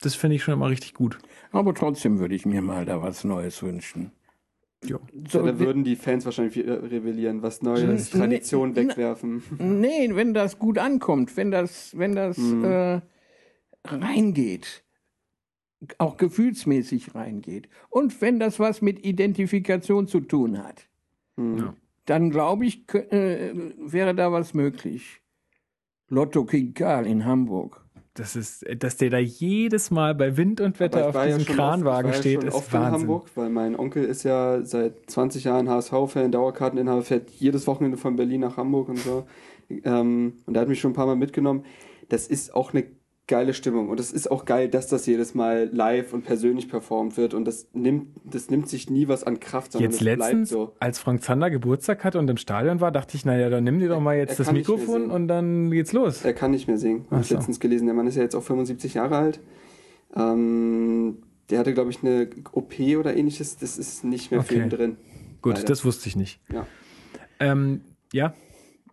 das 0.00 0.14
finde 0.14 0.36
ich 0.36 0.42
schon 0.42 0.54
immer 0.54 0.68
richtig 0.68 0.94
gut. 0.94 1.18
Aber 1.52 1.74
trotzdem 1.74 2.18
würde 2.18 2.34
ich 2.34 2.46
mir 2.46 2.62
mal 2.62 2.84
da 2.84 3.02
was 3.02 3.24
Neues 3.24 3.62
wünschen. 3.62 4.12
Ja. 4.84 4.98
So, 5.30 5.38
ja, 5.40 5.52
da 5.52 5.58
würden 5.58 5.82
die 5.82 5.96
Fans 5.96 6.26
wahrscheinlich 6.26 6.56
wieder 6.56 6.82
rebellieren, 6.90 7.42
was 7.42 7.62
Neues, 7.62 8.10
Tradition 8.10 8.72
nee, 8.72 8.76
wegwerfen. 8.76 9.42
Nee, 9.58 10.10
wenn 10.12 10.34
das 10.34 10.58
gut 10.58 10.76
ankommt, 10.78 11.38
wenn 11.38 11.50
das, 11.50 11.96
wenn 11.96 12.14
das 12.14 12.36
Mhm. 12.36 12.64
äh, 12.64 13.00
reingeht, 13.86 14.83
auch 15.98 16.16
gefühlsmäßig 16.16 17.14
reingeht 17.14 17.68
und 17.90 18.20
wenn 18.20 18.38
das 18.38 18.58
was 18.58 18.82
mit 18.82 19.04
Identifikation 19.04 20.06
zu 20.06 20.20
tun 20.20 20.62
hat, 20.62 20.86
Hm. 21.36 21.58
Ja. 21.58 21.74
dann 22.06 22.30
glaube 22.30 22.64
ich, 22.66 22.84
äh, 22.94 23.52
wäre 23.78 24.14
da 24.14 24.30
was 24.32 24.54
möglich. 24.54 25.20
Lotto 26.08 26.44
King 26.44 26.74
Karl 26.74 27.06
in 27.06 27.24
Hamburg. 27.24 27.80
Das 28.16 28.36
ist, 28.36 28.64
dass 28.78 28.96
der 28.98 29.10
da 29.10 29.18
jedes 29.18 29.90
Mal 29.90 30.14
bei 30.14 30.36
Wind 30.36 30.60
und 30.60 30.78
Wetter 30.78 31.08
auf 31.08 31.14
ja 31.16 31.26
diesem 31.26 31.40
schon 31.44 31.56
Kranwagen 31.56 32.10
oft, 32.12 32.24
ich 32.24 32.34
war 32.34 32.34
steht, 32.34 32.34
ja 32.34 32.40
schon 32.42 32.48
ist 32.50 32.54
oft 32.54 32.74
in 32.74 32.80
Wahnsinn. 32.80 33.00
Hamburg, 33.00 33.30
weil 33.34 33.50
mein 33.50 33.76
Onkel 33.76 34.04
ist 34.04 34.22
ja 34.22 34.62
seit 34.64 35.10
20 35.10 35.42
Jahren 35.44 35.68
HSV-Fan, 35.68 36.30
Dauerkarteninhaber, 36.30 37.02
fährt 37.02 37.30
jedes 37.30 37.66
Wochenende 37.66 37.96
von 37.96 38.14
Berlin 38.14 38.42
nach 38.42 38.56
Hamburg 38.56 38.88
und 38.90 38.98
so. 38.98 39.26
Ähm, 39.68 40.34
und 40.46 40.54
er 40.54 40.60
hat 40.60 40.68
mich 40.68 40.78
schon 40.78 40.92
ein 40.92 40.94
paar 40.94 41.06
Mal 41.06 41.16
mitgenommen. 41.16 41.64
Das 42.08 42.28
ist 42.28 42.54
auch 42.54 42.72
eine 42.72 42.84
geile 43.26 43.54
Stimmung 43.54 43.88
und 43.88 43.98
es 44.00 44.12
ist 44.12 44.30
auch 44.30 44.44
geil, 44.44 44.68
dass 44.68 44.86
das 44.86 45.06
jedes 45.06 45.34
Mal 45.34 45.70
live 45.72 46.12
und 46.12 46.24
persönlich 46.24 46.68
performt 46.68 47.16
wird 47.16 47.32
und 47.32 47.46
das 47.46 47.68
nimmt, 47.72 48.08
das 48.22 48.50
nimmt 48.50 48.68
sich 48.68 48.90
nie 48.90 49.08
was 49.08 49.24
an 49.24 49.40
Kraft, 49.40 49.72
sondern 49.72 49.90
Jetzt 49.90 50.00
es 50.00 50.04
bleibt 50.04 50.20
letztens, 50.20 50.50
so. 50.50 50.72
als 50.78 50.98
Frank 50.98 51.22
Zander 51.22 51.48
Geburtstag 51.50 52.04
hatte 52.04 52.18
und 52.18 52.28
im 52.28 52.36
Stadion 52.36 52.80
war, 52.80 52.92
dachte 52.92 53.16
ich, 53.16 53.24
naja, 53.24 53.48
dann 53.48 53.64
nimm 53.64 53.78
dir 53.78 53.88
doch 53.88 54.00
mal 54.00 54.16
jetzt 54.16 54.38
das 54.38 54.52
Mikrofon 54.52 55.10
und 55.10 55.28
dann 55.28 55.70
geht's 55.70 55.92
los. 55.94 56.22
Er 56.22 56.34
kann 56.34 56.50
nicht 56.50 56.68
mehr 56.68 56.76
singen. 56.76 57.06
Habe 57.10 57.22
ich 57.22 57.28
so. 57.28 57.34
letztens 57.36 57.60
gelesen. 57.60 57.86
Der 57.86 57.94
Mann 57.94 58.06
ist 58.06 58.16
ja 58.16 58.22
jetzt 58.22 58.34
auch 58.36 58.42
75 58.42 58.92
Jahre 58.94 59.16
alt. 59.16 59.40
Ähm, 60.14 61.18
der 61.50 61.58
hatte, 61.58 61.74
glaube 61.74 61.90
ich, 61.90 62.02
eine 62.02 62.28
OP 62.52 62.74
oder 62.98 63.16
ähnliches. 63.16 63.56
Das 63.56 63.78
ist 63.78 64.04
nicht 64.04 64.30
mehr 64.30 64.42
für 64.42 64.54
Okay. 64.54 64.62
ihn 64.64 64.70
drin. 64.70 64.96
Gut, 65.42 65.54
Leider. 65.56 65.66
das 65.66 65.84
wusste 65.84 66.08
ich 66.08 66.16
nicht. 66.16 66.40
Ja. 66.52 66.66
Ähm, 67.40 67.80
ja, 68.12 68.34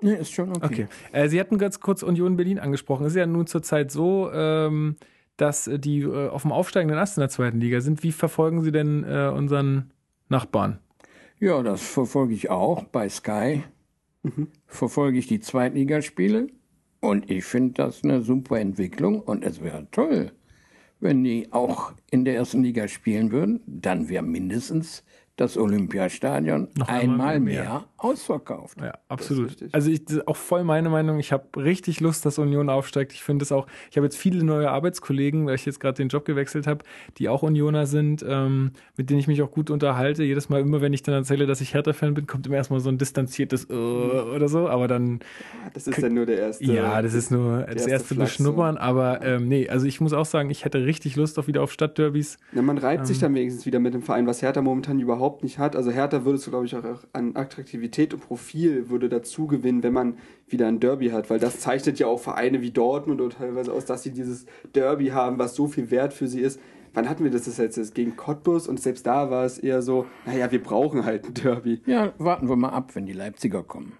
Nee, 0.01 0.15
ist 0.15 0.31
schon 0.31 0.49
okay. 0.49 0.65
Okay. 0.65 0.87
Äh, 1.11 1.29
Sie 1.29 1.39
hatten 1.39 1.57
ganz 1.57 1.79
kurz 1.79 2.03
Union 2.03 2.35
Berlin 2.35 2.59
angesprochen. 2.59 3.05
Es 3.05 3.13
ist 3.13 3.17
ja 3.17 3.25
nun 3.25 3.47
zurzeit 3.47 3.91
so, 3.91 4.31
ähm, 4.33 4.95
dass 5.37 5.69
die 5.71 6.01
äh, 6.01 6.29
auf 6.29 6.41
dem 6.41 6.51
aufsteigenden 6.51 6.97
Ast 6.97 7.17
in 7.17 7.21
der 7.21 7.29
zweiten 7.29 7.59
Liga 7.59 7.81
sind. 7.81 8.03
Wie 8.03 8.11
verfolgen 8.11 8.61
Sie 8.61 8.71
denn 8.71 9.03
äh, 9.03 9.31
unseren 9.33 9.91
Nachbarn? 10.29 10.79
Ja, 11.39 11.61
das 11.63 11.81
verfolge 11.81 12.33
ich 12.33 12.49
auch 12.49 12.83
bei 12.83 13.09
Sky. 13.09 13.63
Verfolge 14.67 15.17
ich 15.17 15.27
die 15.27 15.39
Zweitligaspiele. 15.39 16.47
Und 16.99 17.31
ich 17.31 17.45
finde 17.45 17.73
das 17.73 18.03
eine 18.03 18.21
super 18.21 18.59
Entwicklung. 18.59 19.21
Und 19.21 19.43
es 19.43 19.63
wäre 19.63 19.87
toll, 19.91 20.31
wenn 20.99 21.23
die 21.23 21.51
auch 21.51 21.93
in 22.11 22.25
der 22.25 22.35
ersten 22.35 22.63
Liga 22.63 22.87
spielen 22.87 23.31
würden. 23.31 23.61
Dann 23.65 24.09
wäre 24.09 24.23
mindestens 24.23 25.03
das 25.41 25.57
Olympiastadion 25.57 26.67
Noch 26.77 26.87
einmal 26.87 27.01
einmal 27.35 27.39
mehr. 27.39 27.63
mehr 27.63 27.83
ausverkauft. 27.97 28.79
Ja, 28.81 28.93
absolut. 29.09 29.55
Also 29.71 29.89
ich 29.91 30.01
auch 30.27 30.35
voll 30.35 30.63
meine 30.63 30.89
Meinung. 30.89 31.19
Ich 31.19 31.31
habe 31.31 31.45
richtig 31.57 31.99
Lust, 31.99 32.25
dass 32.25 32.37
Union 32.39 32.69
aufsteigt. 32.69 33.13
Ich 33.13 33.23
finde 33.23 33.43
es 33.43 33.51
auch. 33.51 33.67
Ich 33.89 33.97
habe 33.97 34.05
jetzt 34.05 34.17
viele 34.17 34.43
neue 34.43 34.69
Arbeitskollegen, 34.71 35.45
weil 35.45 35.55
ich 35.55 35.65
jetzt 35.65 35.79
gerade 35.79 35.97
den 35.97 36.09
Job 36.09 36.25
gewechselt 36.25 36.67
habe, 36.67 36.83
die 37.17 37.29
auch 37.29 37.43
Unioner 37.43 37.85
sind, 37.85 38.25
ähm, 38.27 38.71
mit 38.97 39.09
denen 39.09 39.19
ich 39.19 39.27
mich 39.27 39.41
auch 39.41 39.51
gut 39.51 39.69
unterhalte. 39.69 40.23
Jedes 40.23 40.49
Mal, 40.49 40.61
immer 40.61 40.81
wenn 40.81 40.93
ich 40.93 41.03
dann 41.03 41.13
erzähle, 41.15 41.45
dass 41.45 41.61
ich 41.61 41.73
Hertha-Fan 41.73 42.13
bin, 42.13 42.27
kommt 42.27 42.47
immer 42.47 42.55
erstmal 42.55 42.79
so 42.79 42.89
ein 42.89 42.97
distanziertes 42.97 43.69
äh, 43.69 43.73
oder 43.73 44.47
so. 44.47 44.67
Aber 44.67 44.87
dann 44.87 45.19
Das 45.73 45.87
ist 45.87 46.01
dann 46.01 46.13
nur 46.13 46.25
der 46.25 46.39
erste. 46.39 46.65
Ja, 46.65 47.01
das 47.01 47.13
ist 47.13 47.31
nur 47.31 47.61
das 47.61 47.75
erste 47.75 47.91
erste 47.91 48.15
Flachs, 48.15 48.31
Beschnuppern, 48.37 48.77
aber 48.77 49.21
ähm, 49.23 49.47
nee, 49.47 49.69
also 49.69 49.85
ich 49.85 50.01
muss 50.01 50.13
auch 50.13 50.25
sagen, 50.25 50.49
ich 50.49 50.65
hätte 50.65 50.85
richtig 50.85 51.15
Lust 51.15 51.37
auf 51.37 51.47
wieder 51.47 51.61
auf 51.61 51.71
Stadtderbys. 51.71 52.37
Ja, 52.53 52.61
man 52.61 52.77
reibt 52.77 53.05
sich 53.07 53.17
Ähm. 53.17 53.21
dann 53.21 53.35
wenigstens 53.35 53.65
wieder 53.65 53.79
mit 53.79 53.93
dem 53.93 54.01
Verein, 54.01 54.27
was 54.27 54.41
Hertha 54.41 54.61
momentan 54.61 54.99
überhaupt 54.99 55.30
nicht 55.41 55.57
hat. 55.57 55.75
Also 55.75 55.91
Hertha 55.91 56.25
würdest 56.25 56.45
du, 56.45 56.51
glaube 56.51 56.65
ich, 56.65 56.75
auch 56.75 56.83
an 57.13 57.35
Attraktivität 57.35 58.13
und 58.13 58.19
Profil 58.19 58.89
würde 58.89 59.07
dazu 59.09 59.47
gewinnen, 59.47 59.83
wenn 59.83 59.93
man 59.93 60.17
wieder 60.47 60.67
ein 60.67 60.79
Derby 60.79 61.09
hat, 61.09 61.29
weil 61.29 61.39
das 61.39 61.59
zeichnet 61.59 61.99
ja 61.99 62.07
auch 62.07 62.19
Vereine 62.19 62.61
wie 62.61 62.71
Dortmund 62.71 63.21
oder 63.21 63.35
teilweise 63.35 63.71
aus, 63.73 63.85
dass 63.85 64.03
sie 64.03 64.11
dieses 64.11 64.45
Derby 64.75 65.07
haben, 65.07 65.39
was 65.39 65.55
so 65.55 65.67
viel 65.67 65.89
wert 65.91 66.13
für 66.13 66.27
sie 66.27 66.41
ist. 66.41 66.59
Wann 66.93 67.07
hatten 67.09 67.23
wir 67.23 67.31
das 67.31 67.43
das 67.45 67.57
jetzt? 67.57 67.95
Gegen 67.95 68.17
Cottbus 68.17 68.67
und 68.67 68.79
selbst 68.79 69.07
da 69.07 69.31
war 69.31 69.45
es 69.45 69.57
eher 69.57 69.81
so, 69.81 70.05
naja, 70.25 70.51
wir 70.51 70.61
brauchen 70.61 71.05
halt 71.05 71.25
ein 71.25 71.33
Derby. 71.33 71.81
Ja, 71.85 72.11
warten 72.17 72.49
wir 72.49 72.57
mal 72.57 72.69
ab, 72.69 72.95
wenn 72.95 73.05
die 73.05 73.13
Leipziger 73.13 73.63
kommen. 73.63 73.93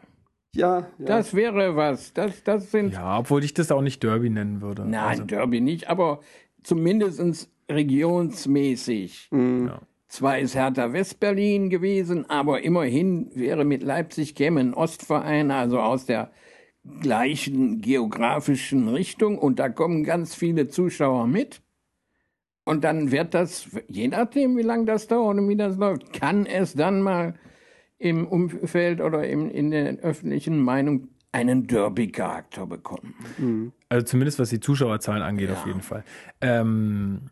Ja, 0.54 0.80
ja. 1.00 1.06
Das 1.06 1.34
wäre 1.34 1.78
was. 1.78 2.14
Das, 2.14 2.44
das 2.44 2.72
sind 2.72 2.92
Ja, 2.94 3.20
obwohl 3.20 3.44
ich 3.46 3.54
das 3.54 3.72
auch 3.72 3.82
nicht 3.82 4.04
Derby 4.04 4.30
nennen 4.30 4.62
würde. 4.62 4.82
Nein, 4.84 5.02
Also, 5.08 5.24
Derby 5.24 5.62
nicht, 5.62 5.90
aber 5.90 6.20
zumindest 6.64 7.50
regionsmäßig. 7.70 9.30
ja. 9.32 9.82
Zwar 10.12 10.40
ist 10.40 10.56
Hertha 10.56 10.92
Westberlin 10.92 11.70
gewesen, 11.70 12.30
aber 12.30 12.64
immerhin 12.64 13.32
wäre 13.34 13.64
mit 13.64 13.82
Leipzig 13.82 14.36
käme 14.36 14.60
ein 14.60 14.74
Ostverein, 14.74 15.52
also 15.52 15.80
aus 15.80 16.06
der 16.06 16.32
gleichen 17.00 17.80
geografischen 17.80 18.90
Richtung 18.90 19.38
und 19.38 19.58
da 19.58 19.70
kommen 19.70 20.04
ganz 20.04 20.36
viele 20.36 20.68
Zuschauer 20.68 21.28
mit. 21.28 21.62
Und 22.66 22.84
dann 22.84 23.12
wird 23.14 23.34
das, 23.34 23.70
je 23.88 24.10
nachdem, 24.10 24.58
wie 24.58 24.64
lange 24.64 24.84
das 24.84 25.08
dauert 25.08 25.38
und 25.38 25.48
wie 25.48 25.56
das 25.56 25.78
läuft, 25.78 26.12
kann 26.12 26.46
es 26.46 26.74
dann 26.74 27.02
mal 27.02 27.36
im 27.98 28.28
Umfeld 28.28 29.00
oder 29.00 29.26
im, 29.26 29.50
in 29.50 29.72
der 29.72 30.00
öffentlichen 30.00 30.60
Meinung 30.60 31.08
einen 31.32 31.68
Derby-Charakter 31.68 32.68
bekommen. 32.68 33.16
Also 33.88 34.06
zumindest 34.06 34.40
was 34.40 34.50
die 34.50 34.60
Zuschauerzahlen 34.60 35.22
angeht, 35.22 35.52
auf 35.52 35.66
jeden 35.66 35.82
Fall. 35.82 36.04
Ähm, 36.42 37.30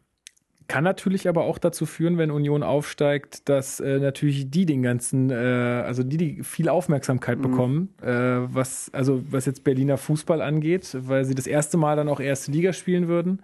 kann 0.70 0.84
natürlich 0.84 1.28
aber 1.28 1.44
auch 1.44 1.58
dazu 1.58 1.86
führen, 1.86 2.18
wenn 2.18 2.32
Union 2.32 2.64
aufsteigt, 2.64 3.50
dass 3.50 3.80
äh, 3.80 4.00
natürlich 4.00 4.50
die 4.52 4.66
den 4.66 4.84
ganzen, 4.84 5.32
äh, 5.32 5.34
also 5.34 6.04
die, 6.04 6.18
die 6.18 6.44
viel 6.44 6.70
Aufmerksamkeit 6.70 7.42
bekommen, 7.42 7.90
äh, 8.02 8.08
was, 8.08 8.90
also 8.94 9.22
was 9.30 9.46
jetzt 9.48 9.64
Berliner 9.64 9.98
Fußball 9.98 10.42
angeht, 10.42 10.96
weil 10.98 11.26
sie 11.26 11.34
das 11.34 11.48
erste 11.48 11.78
Mal 11.78 11.96
dann 11.98 12.08
auch 12.08 12.20
erste 12.20 12.52
Liga 12.52 12.72
spielen 12.72 13.08
würden. 13.08 13.42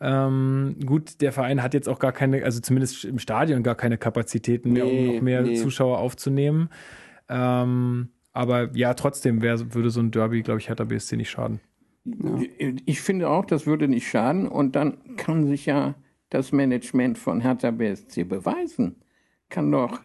Ähm, 0.00 0.76
gut, 0.86 1.20
der 1.20 1.32
Verein 1.32 1.62
hat 1.62 1.74
jetzt 1.74 1.88
auch 1.88 1.98
gar 1.98 2.12
keine, 2.12 2.44
also 2.44 2.60
zumindest 2.60 3.04
im 3.04 3.18
Stadion 3.18 3.64
gar 3.64 3.74
keine 3.74 3.98
Kapazitäten 3.98 4.72
mehr, 4.72 4.86
um 4.86 4.92
Nee, 4.92 5.14
noch 5.14 5.22
mehr 5.22 5.42
nee. 5.42 5.56
Zuschauer 5.56 5.98
aufzunehmen. 5.98 6.70
Ähm, 7.28 8.08
aber 8.32 8.70
ja, 8.76 8.94
trotzdem 8.94 9.42
wär, 9.42 9.74
würde 9.74 9.90
so 9.90 10.00
ein 10.00 10.12
Derby, 10.12 10.42
glaube 10.42 10.60
ich, 10.60 10.68
Hertha 10.68 10.84
BSC 10.84 11.16
nicht 11.16 11.30
schaden. 11.30 11.60
Ich 12.86 13.00
finde 13.02 13.28
auch, 13.28 13.44
das 13.44 13.66
würde 13.66 13.88
nicht 13.88 14.08
schaden 14.08 14.46
und 14.48 14.76
dann 14.76 15.16
kann 15.16 15.46
sich 15.46 15.66
ja 15.66 15.96
das 16.30 16.52
Management 16.52 17.18
von 17.18 17.40
Hertha 17.40 17.70
BSC 17.70 18.24
beweisen. 18.24 18.96
Kann 19.48 19.70
doch 19.70 20.00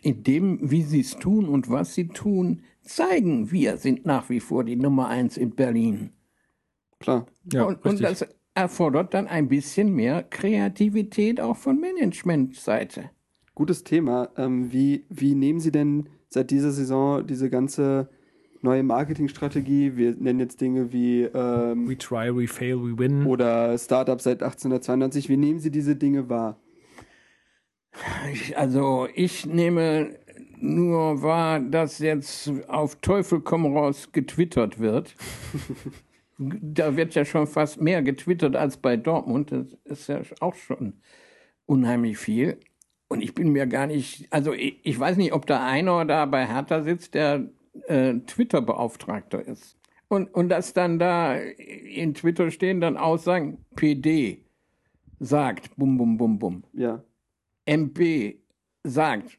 in 0.00 0.22
dem, 0.22 0.70
wie 0.70 0.82
sie 0.82 1.00
es 1.00 1.16
tun 1.18 1.48
und 1.48 1.68
was 1.68 1.94
sie 1.94 2.08
tun, 2.08 2.62
zeigen, 2.82 3.50
wir 3.50 3.76
sind 3.76 4.06
nach 4.06 4.30
wie 4.30 4.40
vor 4.40 4.64
die 4.64 4.76
Nummer 4.76 5.08
eins 5.08 5.36
in 5.36 5.50
Berlin. 5.50 6.10
klar. 6.98 7.26
Ja, 7.52 7.64
und, 7.64 7.84
und 7.84 8.00
das 8.02 8.26
erfordert 8.54 9.12
dann 9.12 9.26
ein 9.26 9.48
bisschen 9.48 9.94
mehr 9.94 10.22
Kreativität 10.22 11.40
auch 11.40 11.56
von 11.56 11.78
Managementseite. 11.78 13.10
Gutes 13.54 13.84
Thema. 13.84 14.30
Ähm, 14.36 14.72
wie, 14.72 15.04
wie 15.10 15.34
nehmen 15.34 15.60
Sie 15.60 15.72
denn 15.72 16.08
seit 16.28 16.50
dieser 16.50 16.72
Saison 16.72 17.26
diese 17.26 17.50
ganze 17.50 18.08
neue 18.66 18.82
Marketingstrategie? 18.82 19.96
Wir 19.96 20.14
nennen 20.18 20.40
jetzt 20.40 20.60
Dinge 20.60 20.92
wie 20.92 21.22
ähm, 21.22 21.88
We 21.88 21.96
try, 21.96 22.34
we 22.34 22.46
fail, 22.48 22.76
we 22.82 22.98
win. 22.98 23.24
oder 23.26 23.78
Startup 23.78 24.20
seit 24.20 24.42
1892. 24.42 25.28
Wie 25.28 25.36
nehmen 25.36 25.58
Sie 25.60 25.70
diese 25.70 25.96
Dinge 25.96 26.28
wahr? 26.28 26.58
Ich- 28.32 28.56
Also 28.58 29.08
ich 29.14 29.46
nehme 29.46 30.18
nur 30.60 31.22
wahr, 31.22 31.60
dass 31.60 31.98
jetzt 31.98 32.50
auf 32.68 32.96
Teufel 32.96 33.40
komm 33.40 33.66
raus 33.76 34.10
getwittert 34.12 34.78
wird. 34.78 35.14
Da 36.38 36.96
wird 36.96 37.14
ja 37.14 37.24
schon 37.24 37.46
fast 37.46 37.80
mehr 37.80 38.02
getwittert 38.02 38.56
als 38.56 38.76
bei 38.76 38.96
Dortmund. 38.96 39.52
Das 39.52 40.00
ist 40.00 40.08
ja 40.08 40.20
auch 40.40 40.54
schon 40.54 40.94
unheimlich 41.64 42.18
viel. 42.18 42.58
Und 43.08 43.22
ich 43.22 43.34
bin 43.34 43.50
mir 43.52 43.66
gar 43.66 43.86
nicht, 43.86 44.26
also 44.30 44.52
ich, 44.52 44.80
ich 44.82 44.98
weiß 44.98 45.16
nicht, 45.16 45.32
ob 45.32 45.46
da 45.46 45.64
einer 45.64 46.04
da 46.04 46.26
bei 46.26 46.44
Hertha 46.46 46.82
sitzt, 46.82 47.14
der 47.14 47.48
äh, 47.86 48.14
Twitter-Beauftragter 48.20 49.46
ist. 49.46 49.76
Und, 50.08 50.32
und 50.34 50.48
dass 50.48 50.72
dann 50.72 50.98
da 50.98 51.34
in 51.36 52.14
Twitter 52.14 52.50
stehen 52.50 52.80
dann 52.80 52.96
Aussagen, 52.96 53.64
PD 53.74 54.44
sagt, 55.18 55.76
bum, 55.76 55.96
bum, 55.96 56.16
bum, 56.16 56.38
bum. 56.38 56.64
Ja. 56.72 57.02
MP 57.64 58.40
sagt, 58.84 59.38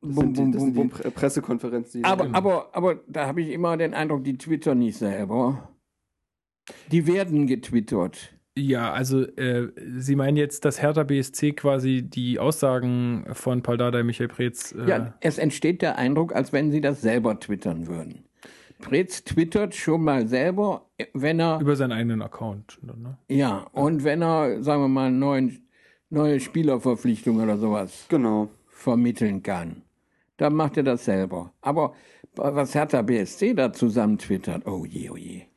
Das 0.00 0.14
bum, 0.14 0.34
sind 0.34 0.36
die, 0.36 0.40
bum, 0.40 0.52
das 0.52 0.60
bum, 0.60 0.66
sind 0.66 0.74
die 0.74 0.80
bum. 0.80 0.90
Pre 0.90 1.10
Pressekonferenzen. 1.10 2.02
Die 2.02 2.04
Aber, 2.04 2.34
aber, 2.34 2.68
aber 2.72 3.00
da 3.06 3.26
habe 3.26 3.42
ich 3.42 3.50
immer 3.50 3.76
den 3.76 3.94
Eindruck, 3.94 4.24
die 4.24 4.38
twittern 4.38 4.78
nicht 4.78 4.96
selber. 4.96 5.68
Die 6.90 7.06
werden 7.06 7.46
getwittert. 7.46 8.37
Ja, 8.58 8.92
also 8.92 9.22
äh, 9.22 9.68
Sie 9.98 10.16
meinen 10.16 10.36
jetzt, 10.36 10.64
dass 10.64 10.82
Hertha 10.82 11.04
BSC 11.04 11.52
quasi 11.52 12.02
die 12.02 12.38
Aussagen 12.38 13.24
von 13.32 13.62
Paul 13.62 13.78
Dardai, 13.78 14.02
Michael 14.02 14.28
Preetz. 14.28 14.72
Äh, 14.72 14.88
Ja, 14.88 15.14
es 15.20 15.38
entsteht 15.38 15.80
der 15.80 15.96
Eindruck, 15.96 16.34
als 16.34 16.52
wenn 16.52 16.70
sie 16.72 16.80
das 16.80 17.00
selber 17.00 17.38
twittern 17.38 17.86
würden. 17.86 18.24
Pretz 18.80 19.24
twittert 19.24 19.74
schon 19.74 20.04
mal 20.04 20.28
selber, 20.28 20.86
wenn 21.12 21.40
er, 21.40 21.60
über 21.60 21.76
seinen 21.76 21.92
eigenen 21.92 22.22
Account. 22.22 22.78
Ne? 22.82 23.18
ja, 23.28 23.66
und 23.72 24.04
wenn 24.04 24.22
er, 24.22 24.62
sagen 24.62 24.82
wir 24.82 24.88
mal, 24.88 25.10
neuen, 25.10 25.68
neue 26.10 26.40
Spielerverpflichtungen 26.40 27.42
oder 27.42 27.58
sowas 27.58 28.06
genau. 28.08 28.48
vermitteln 28.68 29.42
kann. 29.42 29.82
Dann 30.36 30.54
macht 30.54 30.76
er 30.76 30.84
das 30.84 31.04
selber. 31.04 31.52
Aber 31.60 31.94
was 32.36 32.74
Hertha 32.74 33.02
BSC 33.02 33.54
da 33.54 33.72
zusammen 33.72 34.18
twittert, 34.18 34.66
oh 34.66 34.84
je, 34.84 35.10
oh 35.10 35.16
je. 35.16 35.47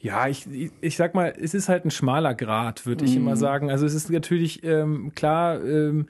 Ja, 0.00 0.28
ich, 0.28 0.46
ich, 0.80 0.96
sag 0.96 1.14
mal, 1.14 1.32
es 1.40 1.54
ist 1.54 1.68
halt 1.68 1.84
ein 1.84 1.90
schmaler 1.90 2.34
Grad, 2.34 2.86
würde 2.86 3.04
ich 3.04 3.16
immer 3.16 3.36
sagen. 3.36 3.70
Also 3.70 3.86
es 3.86 3.94
ist 3.94 4.10
natürlich 4.10 4.62
ähm, 4.62 5.12
klar, 5.14 5.62
ähm, 5.64 6.06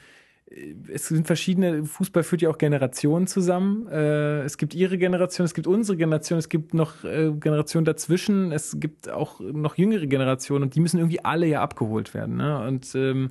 es 0.93 1.09
sind 1.09 1.27
verschiedene, 1.27 1.85
Fußball 1.85 2.23
führt 2.23 2.41
ja 2.41 2.49
auch 2.49 2.59
Generationen 2.59 3.27
zusammen. 3.27 3.89
Äh, 3.89 4.43
es 4.43 4.59
gibt 4.59 4.75
ihre 4.75 4.97
Generation, 4.97 5.45
es 5.45 5.55
gibt 5.55 5.67
unsere 5.67 5.99
Generation, 5.99 6.39
es 6.39 6.49
gibt 6.49 6.73
noch 6.73 7.03
äh, 7.03 7.33
Generationen 7.33 7.85
dazwischen, 7.85 8.53
es 8.53 8.79
gibt 8.79 9.09
auch 9.09 9.41
noch 9.41 9.77
jüngere 9.77 10.07
Generationen 10.07 10.65
und 10.65 10.77
die 10.77 10.81
müssen 10.81 10.99
irgendwie 10.99 11.25
alle 11.25 11.47
ja 11.47 11.63
abgeholt 11.63 12.15
werden. 12.15 12.37
Ne? 12.37 12.65
Und 12.65 12.95
ähm, 12.95 13.31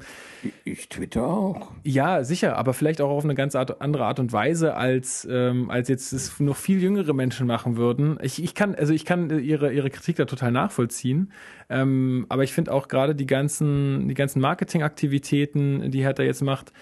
Ich 0.65 0.89
twitter 0.89 1.25
auch. 1.25 1.71
ja, 1.83 2.25
sicher, 2.25 2.57
aber 2.57 2.73
vielleicht 2.73 2.99
auch 2.99 3.09
auf 3.09 3.23
eine 3.23 3.35
ganz 3.35 3.55
Art, 3.55 3.81
andere 3.81 4.05
Art 4.05 4.19
und 4.19 4.33
Weise, 4.33 4.75
als, 4.75 5.25
ähm, 5.31 5.69
als 5.69 5.87
jetzt 5.87 6.11
es 6.11 6.37
noch 6.41 6.57
viel 6.57 6.83
jüngere 6.83 7.13
Menschen 7.13 7.47
machen 7.47 7.77
würden. 7.77 8.17
Ich, 8.21 8.43
ich 8.43 8.55
kann, 8.55 8.75
also 8.75 8.93
ich 8.93 9.05
kann 9.05 9.29
ihre, 9.39 9.71
ihre 9.71 9.89
Kritik 9.89 10.17
da 10.17 10.25
total 10.25 10.51
nachvollziehen. 10.51 11.31
Ähm, 11.69 12.25
aber 12.27 12.43
ich 12.43 12.51
finde 12.51 12.73
auch 12.73 12.89
gerade 12.89 13.15
die 13.15 13.25
ganzen, 13.25 14.09
die 14.09 14.13
ganzen 14.13 14.41
Marketingaktivitäten, 14.41 15.89
die 15.91 16.03
Hertha 16.03 16.21
jetzt 16.21 16.43
macht, 16.43 16.73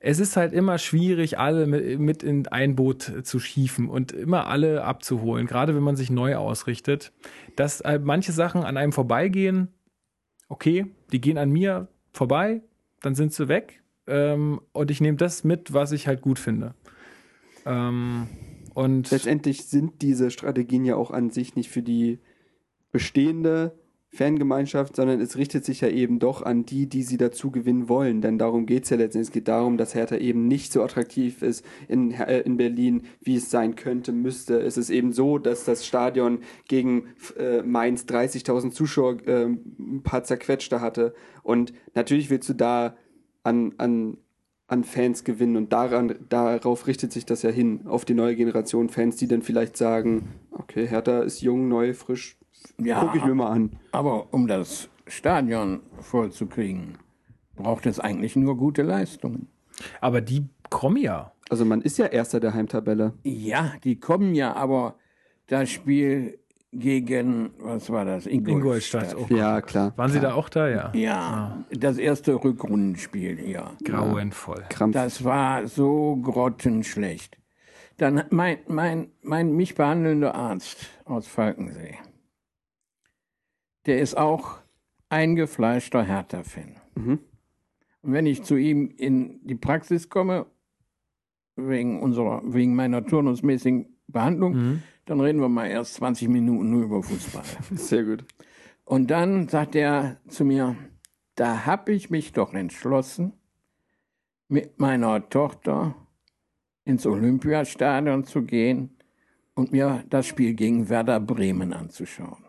es 0.00 0.20
ist 0.20 0.36
halt 0.36 0.52
immer 0.52 0.78
schwierig, 0.78 1.38
alle 1.38 1.66
mit, 1.66 2.22
in 2.22 2.46
ein 2.48 2.76
Boot 2.76 3.12
zu 3.24 3.40
schiefen 3.40 3.88
und 3.88 4.12
immer 4.12 4.46
alle 4.46 4.84
abzuholen, 4.84 5.46
gerade 5.46 5.74
wenn 5.74 5.82
man 5.82 5.96
sich 5.96 6.10
neu 6.10 6.36
ausrichtet. 6.36 7.12
Dass 7.56 7.80
äh, 7.80 7.98
manche 7.98 8.32
Sachen 8.32 8.62
an 8.62 8.76
einem 8.76 8.92
vorbeigehen, 8.92 9.68
okay, 10.48 10.86
die 11.12 11.20
gehen 11.20 11.38
an 11.38 11.50
mir 11.50 11.88
vorbei, 12.12 12.62
dann 13.00 13.14
sind 13.14 13.32
sie 13.32 13.48
weg. 13.48 13.82
Ähm, 14.06 14.60
und 14.72 14.90
ich 14.90 15.00
nehme 15.00 15.16
das 15.16 15.42
mit, 15.42 15.72
was 15.72 15.92
ich 15.92 16.06
halt 16.06 16.20
gut 16.20 16.38
finde. 16.38 16.74
Ähm, 17.66 18.28
und 18.74 19.10
Letztendlich 19.10 19.66
sind 19.66 20.02
diese 20.02 20.30
Strategien 20.30 20.84
ja 20.84 20.94
auch 20.94 21.10
an 21.10 21.30
sich 21.30 21.56
nicht 21.56 21.70
für 21.70 21.82
die 21.82 22.20
bestehende 22.92 23.77
Fangemeinschaft, 24.10 24.96
sondern 24.96 25.20
es 25.20 25.36
richtet 25.36 25.64
sich 25.64 25.82
ja 25.82 25.88
eben 25.88 26.18
doch 26.18 26.42
an 26.42 26.64
die, 26.64 26.88
die 26.88 27.02
sie 27.02 27.18
dazu 27.18 27.50
gewinnen 27.50 27.88
wollen. 27.88 28.22
Denn 28.22 28.38
darum 28.38 28.64
geht 28.64 28.84
es 28.84 28.90
ja 28.90 28.96
letztendlich. 28.96 29.28
Es 29.28 29.32
geht 29.32 29.48
darum, 29.48 29.76
dass 29.76 29.94
Hertha 29.94 30.16
eben 30.16 30.48
nicht 30.48 30.72
so 30.72 30.82
attraktiv 30.82 31.42
ist 31.42 31.64
in, 31.88 32.12
äh, 32.12 32.40
in 32.40 32.56
Berlin, 32.56 33.02
wie 33.20 33.36
es 33.36 33.50
sein 33.50 33.76
könnte, 33.76 34.12
müsste. 34.12 34.60
Es 34.60 34.78
ist 34.78 34.88
eben 34.90 35.12
so, 35.12 35.38
dass 35.38 35.64
das 35.64 35.86
Stadion 35.86 36.40
gegen 36.68 37.08
äh, 37.38 37.62
Mainz 37.62 38.04
30.000 38.04 38.70
Zuschauer 38.70 39.18
äh, 39.26 39.44
ein 39.44 40.02
paar 40.02 40.24
zerquetschte 40.24 40.80
hatte. 40.80 41.14
Und 41.42 41.74
natürlich 41.94 42.30
willst 42.30 42.48
du 42.48 42.54
da 42.54 42.96
an, 43.42 43.74
an, 43.76 44.16
an 44.68 44.84
Fans 44.84 45.24
gewinnen 45.24 45.56
und 45.56 45.72
daran, 45.72 46.14
darauf 46.30 46.86
richtet 46.86 47.12
sich 47.12 47.26
das 47.26 47.42
ja 47.42 47.50
hin, 47.50 47.86
auf 47.86 48.06
die 48.06 48.14
neue 48.14 48.36
Generation 48.36 48.88
Fans, 48.88 49.16
die 49.16 49.28
dann 49.28 49.42
vielleicht 49.42 49.76
sagen, 49.76 50.28
okay, 50.50 50.86
Hertha 50.86 51.20
ist 51.20 51.42
jung, 51.42 51.68
neu, 51.68 51.92
frisch, 51.92 52.38
Ja. 52.78 53.00
gucke 53.00 53.18
ich 53.18 53.24
mir 53.24 53.34
mal 53.34 53.50
an. 53.50 53.70
Aber 53.92 54.32
um 54.32 54.46
das 54.46 54.88
Stadion 55.06 55.80
vollzukriegen, 56.00 56.98
braucht 57.56 57.86
es 57.86 57.98
eigentlich 57.98 58.36
nur 58.36 58.56
gute 58.56 58.82
Leistungen. 58.82 59.48
aber 60.00 60.20
die 60.20 60.46
kommen 60.70 60.98
ja. 60.98 61.32
Also 61.50 61.64
man 61.64 61.80
ist 61.80 61.98
ja 61.98 62.06
Erster 62.06 62.40
der 62.40 62.52
Heimtabelle. 62.54 63.14
Ja, 63.24 63.72
die 63.84 63.98
kommen 63.98 64.34
ja, 64.34 64.54
aber 64.54 64.96
das 65.46 65.70
Spiel 65.70 66.38
gegen, 66.72 67.50
was 67.58 67.88
war 67.90 68.04
das? 68.04 68.26
Ingolstadt. 68.26 69.14
Oh 69.16 69.20
Gott. 69.22 69.30
Ja, 69.30 69.62
klar. 69.62 69.94
Waren 69.96 70.10
Sie 70.10 70.20
da 70.20 70.34
auch 70.34 70.50
da? 70.50 70.68
Ja. 70.68 70.92
Ja, 70.94 71.64
das 71.70 71.96
erste 71.96 72.34
Rückrundenspiel, 72.34 73.48
ja. 73.48 73.70
Grauenvoll. 73.82 74.64
Krampf. 74.68 74.92
Das 74.92 75.24
war 75.24 75.66
so 75.66 76.16
grottenschlecht. 76.16 77.38
Dann 77.96 78.24
mein, 78.30 78.58
mein, 78.68 79.08
mein 79.22 79.52
mich 79.56 79.74
behandelnder 79.74 80.34
Arzt 80.34 80.86
aus 81.06 81.26
Falkensee, 81.26 81.94
der 83.86 84.00
ist 84.00 84.16
auch 84.16 84.58
eingefleischter 85.08 86.02
Hertha-Fan. 86.02 86.76
Mhm. 86.94 87.18
Und 88.02 88.12
wenn 88.12 88.26
ich 88.26 88.42
zu 88.42 88.56
ihm 88.56 88.90
in 88.96 89.40
die 89.46 89.54
Praxis 89.54 90.08
komme, 90.08 90.46
wegen, 91.56 92.00
unserer, 92.00 92.42
wegen 92.44 92.74
meiner 92.76 93.04
turnusmäßigen 93.04 93.86
Behandlung, 94.06 94.52
Mhm. 94.54 94.82
dann 95.06 95.20
reden 95.20 95.40
wir 95.40 95.48
mal 95.48 95.66
erst 95.66 95.94
20 95.94 96.28
Minuten 96.28 96.70
nur 96.70 96.84
über 96.84 97.02
Fußball. 97.02 97.44
Sehr 97.72 98.04
gut. 98.04 98.24
Und 98.84 99.10
dann 99.10 99.48
sagt 99.48 99.74
er 99.74 100.18
zu 100.28 100.44
mir, 100.44 100.76
da 101.34 101.66
habe 101.66 101.92
ich 101.92 102.10
mich 102.10 102.32
doch 102.32 102.54
entschlossen, 102.54 103.32
mit 104.48 104.78
meiner 104.78 105.28
Tochter 105.28 105.94
ins 106.84 107.04
Olympiastadion 107.06 108.24
zu 108.24 108.42
gehen 108.42 108.96
und 109.54 109.72
mir 109.72 110.04
das 110.08 110.26
Spiel 110.26 110.54
gegen 110.54 110.88
Werder 110.88 111.20
Bremen 111.20 111.72
anzuschauen. 111.74 112.44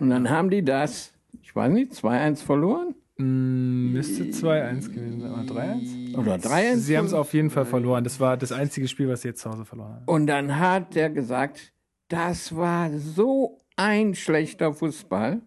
Und 0.00 0.10
dann 0.10 0.30
haben 0.30 0.50
die 0.50 0.64
das, 0.64 1.12
ich 1.42 1.54
weiß 1.54 1.72
nicht, 1.72 1.92
2-1 1.92 2.42
verloren 2.42 2.94
Mm, 3.20 3.92
Müsste 3.92 4.24
2-1 4.24 4.92
gewesen 4.92 5.20
sein. 5.20 5.32
Oder 5.32 5.42
3-1? 5.42 6.16
oder 6.16 6.34
3-1. 6.36 6.76
Sie 6.76 6.96
haben 6.96 7.04
es 7.04 7.12
auf 7.12 7.34
jeden 7.34 7.50
Fall 7.50 7.66
verloren. 7.66 8.02
Das 8.02 8.18
war 8.18 8.36
das 8.36 8.50
einzige 8.50 8.88
Spiel, 8.88 9.08
was 9.08 9.22
Sie 9.22 9.28
jetzt 9.28 9.42
zu 9.42 9.50
Hause 9.50 9.64
verloren 9.66 9.94
haben. 9.96 10.04
Und 10.06 10.26
dann 10.26 10.58
hat 10.58 10.96
er 10.96 11.10
gesagt, 11.10 11.72
das 12.08 12.56
war 12.56 12.90
so 12.98 13.58
ein 13.76 14.14
schlechter 14.14 14.72
Fußball, 14.72 15.42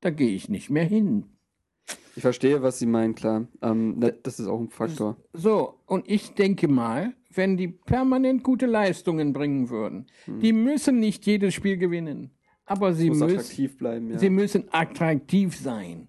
da 0.00 0.10
gehe 0.10 0.34
ich 0.34 0.48
nicht 0.48 0.68
mehr 0.68 0.84
hin. 0.84 1.24
Ich 2.16 2.22
verstehe, 2.22 2.62
was 2.62 2.78
Sie 2.78 2.86
meinen, 2.86 3.14
klar. 3.14 3.46
Ähm, 3.62 3.94
na, 3.98 4.10
das 4.10 4.38
ist 4.38 4.46
auch 4.46 4.60
ein 4.60 4.68
Faktor. 4.68 5.16
So, 5.32 5.80
und 5.86 6.08
ich 6.08 6.34
denke 6.34 6.68
mal, 6.68 7.14
wenn 7.30 7.56
die 7.56 7.68
permanent 7.68 8.42
gute 8.42 8.66
Leistungen 8.66 9.32
bringen 9.32 9.70
würden, 9.70 10.06
die 10.26 10.52
müssen 10.52 10.98
nicht 10.98 11.24
jedes 11.24 11.54
Spiel 11.54 11.78
gewinnen, 11.78 12.32
aber 12.70 12.92
sie, 12.92 13.08
Muss 13.08 13.18
müssen, 13.18 13.38
attraktiv 13.38 13.78
bleiben, 13.78 14.10
ja. 14.10 14.18
sie 14.18 14.30
müssen 14.30 14.64
attraktiv 14.70 15.56
sein. 15.56 16.06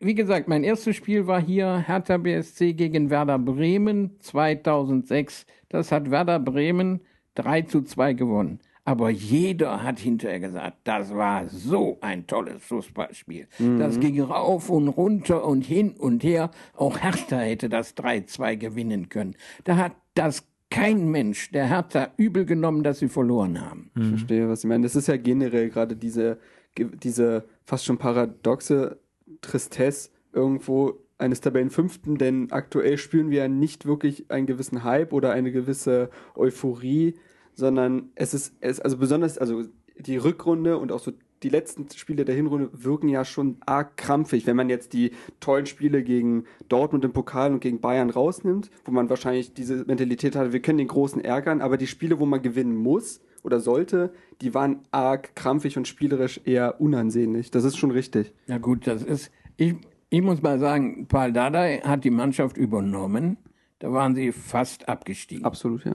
Wie 0.00 0.14
gesagt, 0.14 0.48
mein 0.48 0.64
erstes 0.64 0.96
Spiel 0.96 1.28
war 1.28 1.40
hier 1.40 1.84
Hertha 1.86 2.16
BSC 2.16 2.72
gegen 2.72 3.08
Werder 3.08 3.38
Bremen 3.38 4.18
2006. 4.18 5.46
Das 5.68 5.92
hat 5.92 6.10
Werder 6.10 6.40
Bremen 6.40 7.00
3 7.36 7.62
zu 7.62 7.82
2 7.82 8.14
gewonnen. 8.14 8.58
Aber 8.84 9.10
jeder 9.10 9.84
hat 9.84 10.00
hinterher 10.00 10.40
gesagt, 10.40 10.78
das 10.82 11.14
war 11.14 11.48
so 11.48 11.98
ein 12.00 12.26
tolles 12.26 12.64
Fußballspiel. 12.64 13.46
Das 13.78 14.00
ging 14.00 14.20
rauf 14.20 14.68
und 14.68 14.88
runter 14.88 15.44
und 15.44 15.64
hin 15.64 15.92
und 15.92 16.24
her. 16.24 16.50
Auch 16.74 16.98
Hertha 16.98 17.38
hätte 17.38 17.68
das 17.68 17.96
3-2 17.96 18.56
gewinnen 18.56 19.08
können. 19.10 19.36
Da 19.62 19.76
hat 19.76 19.92
das 20.14 20.44
kein 20.70 21.08
Mensch 21.08 21.50
der 21.50 21.66
Hertha 21.66 22.12
übel 22.16 22.44
genommen, 22.44 22.82
dass 22.82 22.98
sie 22.98 23.08
verloren 23.08 23.60
haben. 23.60 23.90
Ich 23.96 24.08
verstehe, 24.08 24.48
was 24.48 24.60
Sie 24.60 24.66
meinen. 24.66 24.82
Das 24.82 24.96
ist 24.96 25.08
ja 25.08 25.16
generell 25.16 25.70
gerade 25.70 25.96
diese, 25.96 26.38
diese 26.76 27.44
fast 27.64 27.84
schon 27.84 27.98
paradoxe 27.98 29.00
Tristesse 29.40 30.10
irgendwo 30.32 31.00
eines 31.16 31.40
Tabellenfünften, 31.40 32.16
denn 32.16 32.52
aktuell 32.52 32.96
spüren 32.98 33.30
wir 33.30 33.38
ja 33.38 33.48
nicht 33.48 33.86
wirklich 33.86 34.30
einen 34.30 34.46
gewissen 34.46 34.84
Hype 34.84 35.12
oder 35.12 35.32
eine 35.32 35.50
gewisse 35.50 36.10
Euphorie, 36.36 37.14
sondern 37.54 38.10
es 38.14 38.34
ist, 38.34 38.54
es, 38.60 38.78
also 38.80 38.98
besonders, 38.98 39.36
also 39.36 39.64
die 39.98 40.16
Rückrunde 40.16 40.78
und 40.78 40.92
auch 40.92 41.00
so 41.00 41.12
die 41.42 41.48
letzten 41.48 41.88
Spiele 41.90 42.24
der 42.24 42.34
Hinrunde 42.34 42.70
wirken 42.72 43.08
ja 43.08 43.24
schon 43.24 43.56
arg 43.64 43.96
krampfig, 43.96 44.46
wenn 44.46 44.56
man 44.56 44.68
jetzt 44.68 44.92
die 44.92 45.12
tollen 45.40 45.66
Spiele 45.66 46.02
gegen 46.02 46.44
Dortmund 46.68 47.04
im 47.04 47.12
Pokal 47.12 47.52
und 47.52 47.60
gegen 47.60 47.80
Bayern 47.80 48.10
rausnimmt, 48.10 48.70
wo 48.84 48.92
man 48.92 49.08
wahrscheinlich 49.08 49.54
diese 49.54 49.84
Mentalität 49.84 50.36
hat, 50.36 50.52
wir 50.52 50.60
können 50.60 50.78
den 50.78 50.88
Großen 50.88 51.22
ärgern, 51.22 51.60
aber 51.60 51.76
die 51.76 51.86
Spiele, 51.86 52.18
wo 52.18 52.26
man 52.26 52.42
gewinnen 52.42 52.76
muss 52.76 53.20
oder 53.42 53.60
sollte, 53.60 54.12
die 54.40 54.54
waren 54.54 54.80
arg 54.90 55.34
krampfig 55.36 55.76
und 55.76 55.86
spielerisch 55.86 56.40
eher 56.44 56.80
unansehnlich. 56.80 57.50
Das 57.50 57.64
ist 57.64 57.76
schon 57.76 57.90
richtig. 57.90 58.32
Ja 58.46 58.58
gut, 58.58 58.86
das 58.86 59.02
ist, 59.02 59.30
ich, 59.56 59.74
ich 60.10 60.22
muss 60.22 60.42
mal 60.42 60.58
sagen, 60.58 61.06
Paul 61.06 61.32
Dardai 61.32 61.80
hat 61.84 62.04
die 62.04 62.10
Mannschaft 62.10 62.56
übernommen. 62.56 63.36
Da 63.78 63.92
waren 63.92 64.14
sie 64.14 64.32
fast 64.32 64.88
abgestiegen. 64.88 65.44
Absolut, 65.44 65.84
ja. 65.84 65.92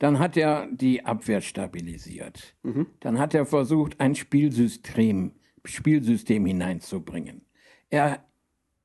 Dann 0.00 0.18
hat 0.18 0.36
er 0.36 0.66
die 0.72 1.04
Abwehr 1.04 1.42
stabilisiert. 1.42 2.56
Dann 3.00 3.18
hat 3.18 3.34
er 3.34 3.44
versucht, 3.44 4.00
ein 4.00 4.14
Spielsystem, 4.14 5.32
Spielsystem 5.64 6.46
hineinzubringen. 6.46 7.42
Er 7.90 8.24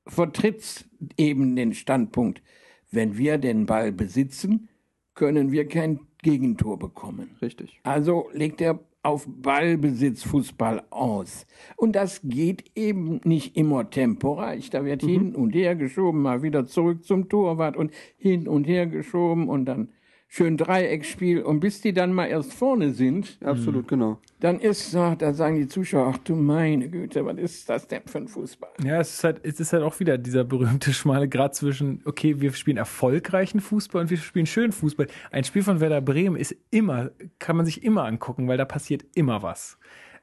vertritt 0.06 0.84
eben 1.16 1.56
den 1.56 1.72
Standpunkt, 1.72 2.42
wenn 2.90 3.16
wir 3.16 3.38
den 3.38 3.64
Ball 3.66 3.92
besitzen, 3.92 4.68
können 5.14 5.52
wir 5.52 5.66
kein 5.66 6.00
Gegentor 6.22 6.78
bekommen. 6.78 7.30
Richtig. 7.40 7.80
Also 7.82 8.28
legt 8.32 8.60
er 8.60 8.80
auf 9.02 9.26
Ballbesitz 9.26 10.22
Fußball 10.24 10.84
aus. 10.90 11.46
Und 11.76 11.96
das 11.96 12.20
geht 12.24 12.72
eben 12.74 13.20
nicht 13.24 13.56
immer 13.56 13.88
temporeich. 13.88 14.68
Da 14.68 14.84
wird 14.84 15.02
hin 15.02 15.34
und 15.34 15.54
her 15.54 15.76
geschoben, 15.76 16.20
mal 16.20 16.42
wieder 16.42 16.66
zurück 16.66 17.04
zum 17.04 17.28
Torwart 17.28 17.76
und 17.76 17.92
hin 18.18 18.48
und 18.48 18.64
her 18.64 18.86
geschoben 18.86 19.48
und 19.48 19.64
dann 19.64 19.88
schön 20.28 20.56
Dreiecksspiel. 20.56 21.42
Und 21.42 21.60
bis 21.60 21.80
die 21.80 21.92
dann 21.92 22.12
mal 22.12 22.26
erst 22.26 22.52
vorne 22.52 22.92
sind, 22.92 23.38
Absolut, 23.44 23.88
genau. 23.88 24.18
dann 24.40 24.58
ist, 24.60 24.90
so, 24.90 25.14
da 25.16 25.32
sagen 25.32 25.56
die 25.56 25.68
Zuschauer, 25.68 26.12
ach 26.14 26.18
du 26.18 26.34
meine 26.34 26.88
Güte, 26.88 27.24
was 27.24 27.38
ist 27.38 27.68
das 27.68 27.86
denn 27.86 28.02
für 28.06 28.18
ein 28.18 28.28
Fußball? 28.28 28.70
Ja, 28.84 29.00
es 29.00 29.14
ist 29.14 29.24
halt, 29.24 29.40
es 29.44 29.60
ist 29.60 29.72
halt 29.72 29.82
auch 29.82 29.98
wieder 30.00 30.18
dieser 30.18 30.44
berühmte 30.44 30.92
schmale 30.92 31.28
Grad 31.28 31.54
zwischen, 31.54 32.02
okay, 32.04 32.40
wir 32.40 32.52
spielen 32.52 32.76
erfolgreichen 32.76 33.60
Fußball 33.60 34.02
und 34.02 34.10
wir 34.10 34.16
spielen 34.18 34.46
schönen 34.46 34.72
Fußball. 34.72 35.06
Ein 35.30 35.44
Spiel 35.44 35.62
von 35.62 35.80
Werder 35.80 36.00
Bremen 36.00 36.36
ist 36.36 36.54
immer, 36.70 37.10
kann 37.38 37.56
man 37.56 37.64
sich 37.64 37.82
immer 37.84 38.04
angucken, 38.04 38.48
weil 38.48 38.58
da 38.58 38.64
passiert 38.64 39.04
immer 39.14 39.42
was. 39.42 39.78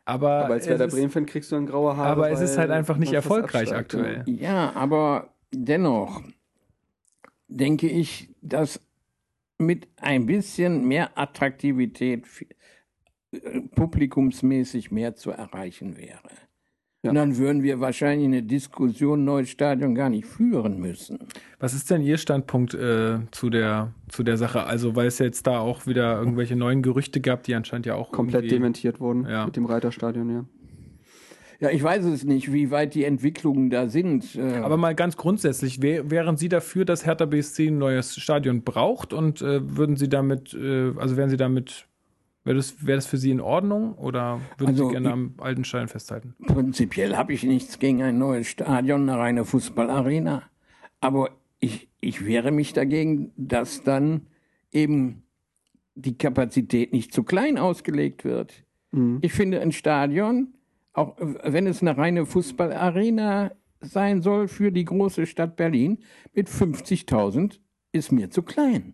Aber, 0.06 0.43
Aber 0.45 0.54
als 0.56 0.64
es 0.66 0.70
Werder 0.70 0.86
ist- 0.86 0.93
Bremen-Fan 0.95 1.26
kriegst 1.26 1.49
du 1.51 1.56
dann 1.56 1.66
graue 1.66 1.95
Haare. 1.95 2.10
aber 2.10 2.30
es 2.30 2.41
ist 2.41 2.58
halt 2.58 2.72
einfach 2.72 2.97
nicht 2.97 3.14
erfolgreich 3.14 3.74
aktuell. 3.74 4.24
Ja, 4.28 4.74
aber 4.76 5.30
dennoch 5.54 6.22
denke 7.47 7.88
ich, 7.88 8.30
dass 8.41 8.80
mit 9.58 9.88
ein 9.97 10.26
bisschen 10.26 10.88
mehr 10.88 11.18
Attraktivität 11.18 12.26
äh, 13.32 13.62
publikumsmäßig 13.76 14.91
mehr 14.91 15.16
zu 15.16 15.32
erreichen 15.32 15.97
wäre. 15.97 16.30
Ja. 17.04 17.10
Und 17.10 17.16
dann 17.16 17.38
würden 17.38 17.64
wir 17.64 17.82
wahrscheinlich 17.82 18.28
eine 18.28 18.43
Diskussion 18.43 19.26
neues 19.26 19.49
Stadion 19.49 19.93
gar 19.93 20.10
nicht 20.10 20.26
führen 20.26 20.80
müssen. 20.80 21.20
Was 21.60 21.74
ist 21.74 21.89
denn 21.91 22.01
Ihr 22.01 22.18
Standpunkt 22.18 22.74
äh, 22.76 23.20
zu, 23.32 23.49
der, 23.49 23.93
zu 24.08 24.24
der 24.24 24.38
Sache? 24.38 24.64
Also, 24.64 24.95
weil 24.95 25.08
es 25.08 25.20
jetzt 25.20 25.45
da 25.45 25.60
auch 25.60 25.86
wieder 25.86 26.18
irgendwelche 26.18 26.56
neuen 26.56 26.82
Gerüchte 26.82 27.20
gab, 27.20 27.43
die 27.43 27.56
anscheinend 27.56 27.86
ja 27.88 27.95
auch 27.95 28.12
Komplett 28.14 28.49
dementiert 28.49 29.01
wurden 29.01 29.28
Ja. 29.28 29.45
mit 29.45 29.58
dem 29.58 29.66
Reiterstadion, 29.66 30.30
ja. 30.30 30.45
Ja, 31.64 31.70
ich 31.70 31.82
weiß 31.82 32.03
es 32.03 32.26
nicht, 32.26 32.51
wie 32.51 32.72
weit 32.72 32.93
die 32.93 33.05
Entwicklungen 33.05 33.70
da 33.70 33.88
sind. 33.88 34.36
Äh, 34.36 34.57
Aber 34.57 34.76
mal 34.76 34.93
ganz 34.95 35.16
grundsätzlich, 35.16 35.82
wär, 35.82 36.11
wären 36.11 36.36
Sie 36.36 36.49
dafür, 36.49 36.84
dass 36.84 37.05
Hertha 37.05 37.24
BSC 37.26 37.68
ein 37.70 37.78
neues 37.78 38.18
Stadion 38.18 38.64
braucht 38.64 39.14
und 39.14 39.41
äh, 39.41 39.61
würden 39.78 39.95
Sie 39.95 40.09
damit, 40.09 40.53
äh, 40.53 40.91
also 40.97 41.16
wären 41.16 41.30
Sie 41.30 41.38
damit, 41.38 41.88
wäre 42.43 42.57
das, 42.57 42.86
wär 42.86 42.95
das 42.97 43.05
für 43.05 43.16
Sie 43.16 43.32
in 43.32 43.39
Ordnung 43.39 43.93
oder 43.93 44.41
würden 44.57 44.72
Also, 44.72 44.88
Sie 44.88 44.91
gerne 44.91 45.07
ich- 45.07 45.14
am 45.14 45.34
alten 45.38 45.64
Stein 45.64 45.88
festhalten? 45.88 46.36
Prinzipiell 46.45 47.16
habe 47.16 47.32
ich 47.32 47.43
nichts 47.43 47.80
gegen 47.80 48.01
ein 48.03 48.18
neues 48.18 48.47
Stadion, 48.47 49.07
eine 49.09 49.18
reine 49.18 49.45
Fußballarena. 49.45 50.43
Aber 50.99 51.30
ich, 51.61 51.88
ich 52.01 52.26
wehre 52.26 52.51
mich 52.51 52.74
dagegen, 52.74 53.32
dass 53.38 53.84
dann 53.84 54.28
eben 54.74 55.24
die 55.95 56.18
Kapazität 56.18 56.91
nicht 56.91 57.14
zu 57.14 57.24
klein 57.24 57.57
ausgelegt 57.57 58.26
wird. 58.26 58.66
Ich 59.22 59.32
finde 59.32 59.61
ein 59.61 59.72
Stadion, 59.72 60.49
auch 60.93 61.15
wenn 61.17 61.67
es 61.67 61.81
eine 61.81 61.97
reine 61.97 62.25
Fußballarena 62.25 63.51
sein 63.81 64.21
soll 64.21 64.47
für 64.47 64.71
die 64.71 64.85
große 64.85 65.25
Stadt 65.25 65.55
Berlin, 65.55 65.99
mit 66.33 66.47
50.000 66.47 67.59
ist 67.91 68.11
mir 68.11 68.29
zu 68.29 68.43
klein. 68.43 68.93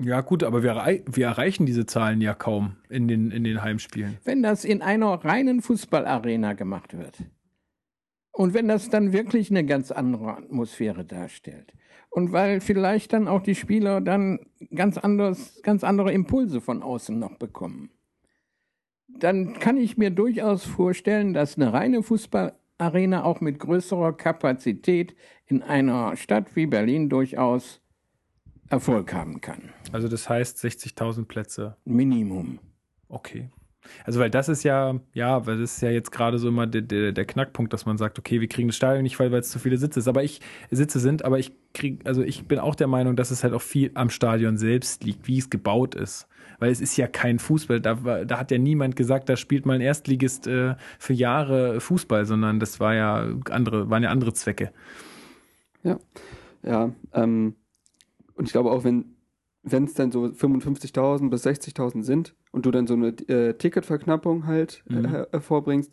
Ja, 0.00 0.20
gut, 0.20 0.42
aber 0.42 0.62
wir, 0.62 0.74
wir 1.06 1.26
erreichen 1.26 1.64
diese 1.64 1.86
Zahlen 1.86 2.20
ja 2.20 2.34
kaum 2.34 2.76
in 2.88 3.06
den, 3.06 3.30
in 3.30 3.44
den 3.44 3.62
Heimspielen. 3.62 4.18
wenn 4.24 4.42
das 4.42 4.64
in 4.64 4.82
einer 4.82 5.24
reinen 5.24 5.62
Fußballarena 5.62 6.54
gemacht 6.54 6.96
wird 6.96 7.18
und 8.32 8.54
wenn 8.54 8.66
das 8.66 8.90
dann 8.90 9.12
wirklich 9.12 9.50
eine 9.50 9.64
ganz 9.64 9.92
andere 9.92 10.38
Atmosphäre 10.38 11.04
darstellt 11.04 11.72
und 12.10 12.32
weil 12.32 12.60
vielleicht 12.60 13.12
dann 13.12 13.28
auch 13.28 13.42
die 13.42 13.54
Spieler 13.54 14.00
dann 14.00 14.40
ganz 14.74 14.98
anders, 14.98 15.60
ganz 15.62 15.84
andere 15.84 16.12
Impulse 16.12 16.60
von 16.60 16.82
außen 16.82 17.16
noch 17.16 17.36
bekommen, 17.36 17.90
dann 19.18 19.58
kann 19.58 19.76
ich 19.76 19.96
mir 19.96 20.10
durchaus 20.10 20.64
vorstellen, 20.64 21.32
dass 21.32 21.56
eine 21.56 21.72
reine 21.72 22.02
Fußballarena 22.02 23.24
auch 23.24 23.40
mit 23.40 23.58
größerer 23.58 24.16
Kapazität 24.16 25.14
in 25.46 25.62
einer 25.62 26.16
Stadt 26.16 26.56
wie 26.56 26.66
Berlin 26.66 27.08
durchaus 27.08 27.80
Erfolg 28.68 29.12
haben 29.12 29.40
kann. 29.40 29.70
Also 29.92 30.08
das 30.08 30.28
heißt 30.28 30.58
60.000 30.58 31.26
Plätze. 31.26 31.76
Minimum. 31.84 32.58
Okay. 33.08 33.50
Also 34.04 34.20
weil 34.20 34.30
das 34.30 34.48
ist 34.48 34.62
ja, 34.62 35.00
ja, 35.12 35.46
weil 35.46 35.58
das 35.58 35.76
ist 35.76 35.82
ja 35.82 35.90
jetzt 35.90 36.10
gerade 36.12 36.38
so 36.38 36.48
immer 36.48 36.66
der, 36.66 36.82
der, 36.82 37.12
der 37.12 37.24
Knackpunkt, 37.24 37.72
dass 37.72 37.84
man 37.84 37.98
sagt, 37.98 38.18
okay, 38.18 38.40
wir 38.40 38.48
kriegen 38.48 38.68
das 38.68 38.76
Stadion 38.76 39.02
nicht, 39.02 39.18
weil 39.18 39.32
weil 39.32 39.40
es 39.40 39.50
zu 39.50 39.58
viele 39.58 39.76
Sitze 39.76 40.00
ist. 40.00 40.08
Aber 40.08 40.22
ich 40.22 40.40
Sitze 40.70 41.00
sind, 41.00 41.24
aber 41.24 41.38
ich 41.38 41.52
krieg, 41.74 42.00
also 42.04 42.22
ich 42.22 42.46
bin 42.46 42.58
auch 42.58 42.74
der 42.74 42.86
Meinung, 42.86 43.16
dass 43.16 43.30
es 43.30 43.42
halt 43.44 43.52
auch 43.54 43.62
viel 43.62 43.90
am 43.94 44.10
Stadion 44.10 44.56
selbst 44.56 45.04
liegt, 45.04 45.26
wie 45.26 45.38
es 45.38 45.50
gebaut 45.50 45.94
ist. 45.94 46.28
Weil 46.62 46.70
es 46.70 46.80
ist 46.80 46.96
ja 46.96 47.08
kein 47.08 47.38
Fußball. 47.40 47.80
Da, 47.80 47.94
da 48.24 48.38
hat 48.38 48.50
ja 48.52 48.58
niemand 48.58 48.94
gesagt, 48.94 49.28
da 49.28 49.36
spielt 49.36 49.66
mal 49.66 49.74
ein 49.74 49.80
Erstligist 49.80 50.46
äh, 50.46 50.76
für 50.98 51.12
Jahre 51.12 51.80
Fußball, 51.80 52.24
sondern 52.24 52.60
das 52.60 52.78
war 52.80 52.94
ja 52.94 53.26
andere, 53.50 53.90
waren 53.90 54.04
ja 54.04 54.10
andere 54.10 54.32
Zwecke. 54.32 54.72
Ja, 55.82 55.98
ja. 56.62 56.92
Ähm, 57.12 57.56
und 58.34 58.46
ich 58.46 58.52
glaube 58.52 58.70
auch, 58.70 58.84
wenn 58.84 59.16
wenn 59.64 59.84
es 59.84 59.94
dann 59.94 60.10
so 60.10 60.24
55.000 60.24 61.30
bis 61.30 61.46
60.000 61.46 62.02
sind 62.02 62.34
und 62.50 62.66
du 62.66 62.72
dann 62.72 62.88
so 62.88 62.94
eine 62.94 63.08
äh, 63.28 63.54
Ticketverknappung 63.54 64.46
halt 64.46 64.82
äh, 64.90 64.94
Mhm. 64.94 65.06
her- 65.08 65.28
hervorbringst, 65.30 65.92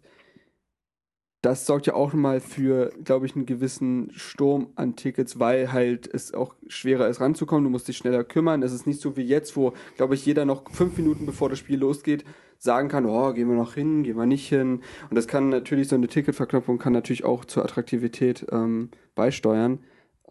das 1.41 1.65
sorgt 1.65 1.87
ja 1.87 1.93
auch 1.93 2.13
mal 2.13 2.41
für, 2.41 2.91
glaube 3.03 3.25
ich, 3.25 3.35
einen 3.35 3.45
gewissen 3.45 4.11
Sturm 4.13 4.69
an 4.75 4.97
Tickets, 4.97 5.39
weil 5.39 5.71
halt 5.71 6.09
es 6.13 6.33
auch 6.33 6.55
schwerer 6.67 7.07
ist 7.07 7.21
ranzukommen. 7.21 7.63
Du 7.63 7.69
musst 7.69 7.87
dich 7.87 7.95
schneller 7.97 8.25
kümmern. 8.25 8.61
Es 8.61 8.73
ist 8.73 8.85
nicht 8.85 8.99
so 8.99 9.15
wie 9.15 9.21
jetzt, 9.21 9.55
wo, 9.55 9.73
glaube 9.95 10.15
ich, 10.15 10.25
jeder 10.25 10.43
noch 10.43 10.69
fünf 10.71 10.97
Minuten 10.97 11.25
bevor 11.25 11.49
das 11.49 11.59
Spiel 11.59 11.79
losgeht, 11.79 12.25
sagen 12.57 12.89
kann, 12.89 13.05
oh, 13.05 13.31
gehen 13.31 13.47
wir 13.47 13.55
noch 13.55 13.73
hin, 13.73 14.03
gehen 14.03 14.17
wir 14.17 14.25
nicht 14.25 14.49
hin. 14.49 14.81
Und 15.09 15.15
das 15.15 15.27
kann 15.27 15.47
natürlich, 15.47 15.87
so 15.87 15.95
eine 15.95 16.09
Ticketverknappung 16.09 16.77
kann 16.77 16.91
natürlich 16.91 17.23
auch 17.23 17.45
zur 17.45 17.63
Attraktivität 17.63 18.45
ähm, 18.51 18.89
beisteuern. 19.15 19.79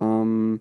Ähm, 0.01 0.61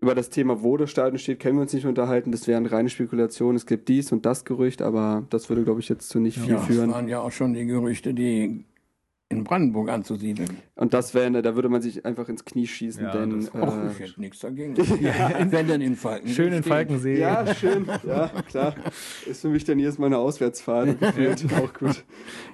über 0.00 0.14
das 0.14 0.30
Thema, 0.30 0.62
wo 0.62 0.78
das 0.78 0.90
Stadion 0.90 1.18
steht, 1.18 1.40
können 1.40 1.58
wir 1.58 1.62
uns 1.62 1.74
nicht 1.74 1.86
unterhalten. 1.86 2.32
Das 2.32 2.48
wären 2.48 2.64
reine 2.64 2.88
Spekulationen. 2.88 3.56
Es 3.56 3.66
gibt 3.66 3.88
dies 3.88 4.12
und 4.12 4.24
das 4.24 4.46
Gerücht, 4.46 4.80
aber 4.80 5.26
das 5.28 5.50
würde, 5.50 5.62
glaube 5.62 5.80
ich, 5.80 5.90
jetzt 5.90 6.08
zu 6.08 6.20
nicht 6.20 6.38
viel 6.38 6.54
Ja, 6.54 6.60
es 6.60 6.66
führen. 6.66 6.90
waren 6.90 7.06
ja 7.06 7.20
auch 7.20 7.30
schon 7.30 7.52
die 7.52 7.66
Gerüchte, 7.66 8.14
die 8.14 8.64
in 9.32 9.44
Brandenburg 9.44 9.88
anzusiedeln. 9.90 10.50
Und 10.76 10.94
das 10.94 11.14
wäre, 11.14 11.42
da 11.42 11.54
würde 11.54 11.68
man 11.68 11.82
sich 11.82 12.04
einfach 12.06 12.28
ins 12.28 12.44
Knie 12.44 12.66
schießen, 12.66 13.02
Ja, 13.04 13.12
denn 13.12 13.40
das- 13.40 13.54
Och, 13.54 13.90
ich 13.90 14.00
äh, 14.00 14.04
hätte 14.08 14.20
nichts 14.20 14.38
dagegen. 14.40 14.76
Wenn 15.50 15.66
denn 15.68 15.80
in 15.80 15.96
Falkensee 15.96 16.34
Schön 16.34 16.52
in. 16.52 16.62
Falkensee. 16.62 17.18
ja, 17.18 17.54
schön, 17.54 17.86
ja, 18.06 18.28
klar. 18.48 18.74
Ist 19.26 19.40
für 19.42 19.48
mich 19.48 19.64
dann 19.64 19.78
jedes 19.78 19.98
Mal 19.98 20.06
eine 20.06 20.18
Auswärtsfahrt. 20.18 21.00
gefühlt. 21.00 21.44
auch 21.54 21.72
gut. 21.74 22.04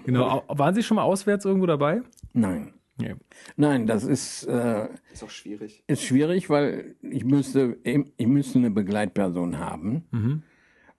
Genau. 0.05 0.43
Au- 0.49 0.59
Waren 0.59 0.75
Sie 0.75 0.83
schon 0.83 0.95
mal 0.97 1.03
auswärts 1.03 1.45
irgendwo 1.45 1.67
dabei? 1.67 2.03
Nein. 2.33 2.73
Nee. 3.01 3.15
Nein, 3.57 3.87
das 3.87 4.03
ist, 4.03 4.45
äh, 4.49 4.89
Ist 5.13 5.23
auch 5.23 5.31
schwierig. 5.31 5.85
ist 5.87 6.03
schwierig, 6.03 6.51
weil 6.51 6.97
ich 7.03 7.25
müsste, 7.25 7.77
ich 7.85 8.27
müsste 8.27 8.59
eine 8.59 8.71
Begleitperson 8.73 9.59
haben. 9.59 10.05
Mhm. 10.11 10.43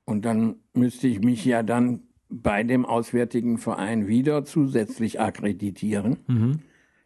Und 0.06 0.24
dann 0.24 0.56
müsste 0.74 1.08
ich 1.08 1.20
mich 1.20 1.44
ja 1.44 1.62
dann 1.62 2.04
bei 2.30 2.64
dem 2.64 2.86
auswärtigen 2.86 3.58
Verein 3.58 4.08
wieder 4.08 4.46
zusätzlich 4.46 5.20
akkreditieren. 5.20 6.18
Mhm. 6.28 6.60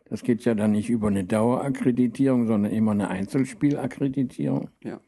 Das 0.09 0.23
geht 0.23 0.43
ja 0.45 0.53
dann 0.53 0.71
nicht 0.71 0.89
über 0.89 1.07
eine 1.07 1.23
Dauerakkreditierung, 1.23 2.45
sondern 2.45 2.71
immer 2.71 2.91
eine 2.91 3.09
Einzelspielakkreditierung. 3.09 4.69
Ja. 4.83 4.99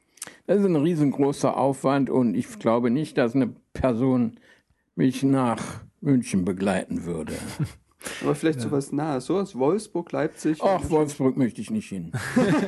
Das 0.47 0.59
ist 0.59 0.65
ein 0.65 0.75
riesengroßer 0.75 1.55
Aufwand 1.55 2.09
und 2.09 2.35
ich 2.35 2.59
glaube 2.59 2.89
nicht, 2.89 3.17
dass 3.17 3.35
eine 3.35 3.53
Person 3.73 4.39
mich 4.95 5.23
nach 5.23 5.83
München 6.01 6.45
begleiten 6.45 7.05
würde. 7.05 7.33
Aber 8.21 8.35
vielleicht 8.35 8.61
sowas 8.61 8.91
Nahes, 8.91 9.25
sowas 9.25 9.55
Wolfsburg, 9.57 10.11
Leipzig. 10.11 10.59
Ach, 10.61 10.89
Wolfsburg 10.89 11.37
möchte 11.37 11.61
ich 11.61 11.71
nicht 11.71 11.89
hin. 11.89 12.11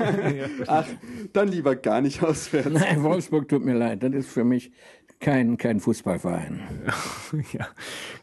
Ach, 0.67 0.87
dann 1.33 1.47
lieber 1.47 1.75
gar 1.75 2.01
nicht 2.01 2.23
auswärts. 2.23 2.69
Nein, 2.71 3.03
Wolfsburg 3.03 3.47
tut 3.47 3.63
mir 3.63 3.75
leid. 3.75 4.03
Das 4.03 4.13
ist 4.13 4.31
für 4.31 4.43
mich 4.43 4.71
kein, 5.19 5.57
kein 5.57 5.79
Fußballverein. 5.79 6.61
ja, 7.53 7.67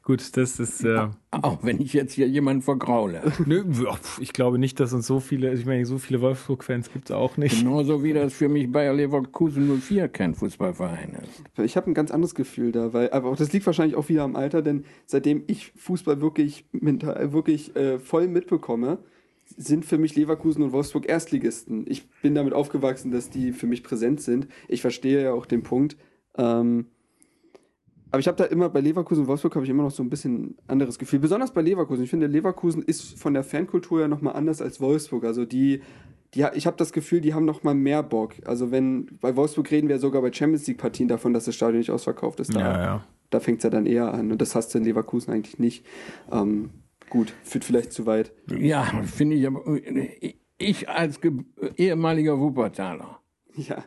gut, 0.02 0.36
das 0.36 0.60
ist. 0.60 0.84
Äh, 0.84 1.08
Auch 1.30 1.64
wenn 1.64 1.80
ich 1.80 1.92
jetzt 1.92 2.12
hier 2.12 2.28
jemanden 2.28 2.62
vergraule. 2.62 3.20
nö, 3.46 3.64
ich 4.20 4.32
glaube 4.32 4.58
nicht, 4.58 4.78
dass 4.78 4.92
uns 4.92 5.06
so 5.06 5.18
viele, 5.18 5.52
ich 5.52 5.66
meine, 5.66 5.84
so 5.86 5.98
viele 5.98 6.20
Wolfsburg-Fans 6.20 6.92
gibt 6.92 7.10
es 7.10 7.16
auch 7.16 7.36
nicht. 7.36 7.58
Genauso 7.58 8.04
wie 8.04 8.12
das 8.12 8.32
für 8.32 8.48
mich 8.48 8.70
Bayer 8.70 8.94
Leverkusen 8.94 9.80
04 9.80 10.08
kein 10.08 10.34
Fußballverein 10.34 11.16
ist. 11.22 11.64
Ich 11.64 11.76
habe 11.76 11.90
ein 11.90 11.94
ganz 11.94 12.10
anderes 12.12 12.34
Gefühl 12.34 12.70
da, 12.70 12.92
weil, 12.92 13.10
aber 13.10 13.30
auch 13.30 13.36
das 13.36 13.52
liegt 13.52 13.66
wahrscheinlich 13.66 13.96
auch 13.96 14.08
wieder 14.08 14.22
am 14.22 14.36
Alter, 14.36 14.62
denn 14.62 14.84
seitdem 15.06 15.42
ich 15.48 15.72
Fußball 15.76 16.20
wirklich, 16.20 16.64
mental, 16.72 17.32
wirklich 17.32 17.74
äh, 17.74 17.98
voll 17.98 18.28
mitbekomme, 18.28 18.98
sind 19.56 19.84
für 19.84 19.98
mich 19.98 20.14
Leverkusen 20.16 20.62
und 20.62 20.72
Wolfsburg 20.72 21.08
Erstligisten. 21.08 21.84
Ich 21.88 22.08
bin 22.22 22.34
damit 22.34 22.54
aufgewachsen, 22.54 23.10
dass 23.10 23.30
die 23.30 23.52
für 23.52 23.66
mich 23.66 23.82
präsent 23.82 24.20
sind. 24.20 24.48
Ich 24.68 24.80
verstehe 24.80 25.22
ja 25.22 25.32
auch 25.32 25.46
den 25.46 25.62
Punkt. 25.62 25.96
Ähm, 26.36 26.86
aber 28.14 28.20
ich 28.20 28.28
habe 28.28 28.36
da 28.36 28.44
immer 28.44 28.68
bei 28.68 28.80
Leverkusen 28.80 29.22
und 29.22 29.26
Wolfsburg 29.26 29.56
habe 29.56 29.64
ich 29.64 29.70
immer 29.70 29.82
noch 29.82 29.90
so 29.90 30.00
ein 30.00 30.08
bisschen 30.08 30.56
anderes 30.68 31.00
Gefühl. 31.00 31.18
Besonders 31.18 31.52
bei 31.52 31.62
Leverkusen. 31.62 32.04
Ich 32.04 32.10
finde, 32.10 32.28
Leverkusen 32.28 32.82
ist 32.82 33.18
von 33.18 33.34
der 33.34 33.42
Fankultur 33.42 34.02
ja 34.02 34.06
nochmal 34.06 34.36
anders 34.36 34.62
als 34.62 34.80
Wolfsburg. 34.80 35.24
Also 35.24 35.44
die, 35.44 35.82
die 36.32 36.46
ich 36.54 36.68
habe 36.68 36.76
das 36.76 36.92
Gefühl, 36.92 37.20
die 37.20 37.34
haben 37.34 37.44
nochmal 37.44 37.74
mehr 37.74 38.04
Bock. 38.04 38.34
Also 38.44 38.70
wenn, 38.70 39.18
bei 39.20 39.34
Wolfsburg 39.34 39.68
reden 39.72 39.88
wir 39.88 39.98
sogar 39.98 40.22
bei 40.22 40.32
Champions 40.32 40.64
League 40.68 40.78
Partien 40.78 41.08
davon, 41.08 41.32
dass 41.32 41.46
das 41.46 41.56
Stadion 41.56 41.78
nicht 41.78 41.90
ausverkauft 41.90 42.38
ist. 42.38 42.54
Da, 42.54 42.60
Ja, 42.60 42.82
ja. 42.82 43.04
da 43.30 43.40
fängt 43.40 43.58
es 43.58 43.64
ja 43.64 43.70
dann 43.70 43.84
eher 43.84 44.14
an. 44.14 44.30
Und 44.30 44.40
das 44.40 44.54
hast 44.54 44.72
du 44.72 44.78
in 44.78 44.84
Leverkusen 44.84 45.32
eigentlich 45.32 45.58
nicht. 45.58 45.84
Ähm, 46.30 46.70
gut, 47.10 47.34
führt 47.42 47.64
vielleicht 47.64 47.92
zu 47.92 48.06
weit. 48.06 48.32
Ja, 48.48 48.84
finde 49.02 49.34
ich 49.34 49.44
aber. 49.44 49.64
Ich 50.56 50.88
als 50.88 51.20
ge 51.20 51.32
ehemaliger 51.76 52.38
Wuppertaler. 52.38 53.18
Ja. 53.56 53.84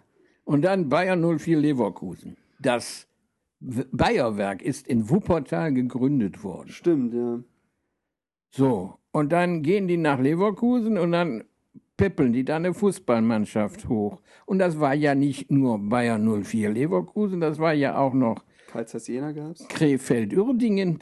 Und 0.48 0.62
dann 0.62 0.88
Bayer 0.88 1.18
04 1.18 1.60
Leverkusen. 1.60 2.38
Das 2.62 3.06
Bayerwerk 3.60 4.62
ist 4.62 4.88
in 4.88 5.10
Wuppertal 5.10 5.74
gegründet 5.74 6.42
worden. 6.42 6.70
Stimmt, 6.70 7.14
ja. 7.14 7.44
So, 8.52 8.98
und 9.12 9.34
dann 9.34 9.62
gehen 9.62 9.90
die 9.90 9.98
nach 9.98 10.20
Leverkusen 10.22 10.98
und 10.98 11.12
dann 11.12 11.44
peppeln 11.98 12.32
die 12.32 12.46
da 12.46 12.56
eine 12.56 12.74
Fußballmannschaft 12.74 13.90
hoch. 13.90 14.22
Und 14.46 14.60
das 14.60 14.80
war 14.80 14.94
ja 14.94 15.16
nicht 15.16 15.52
nur 15.52 15.80
Bayer 15.80 16.18
04 16.18 16.70
Leverkusen, 16.70 17.42
das 17.42 17.60
war 17.60 17.74
ja 17.74 17.98
auch 17.98 18.14
noch 18.14 18.46
Karlsruhe 18.68 19.02
Jena 19.06 19.34
gab's. 19.34 19.68
Krefeld-Uerdingen. 19.68 21.00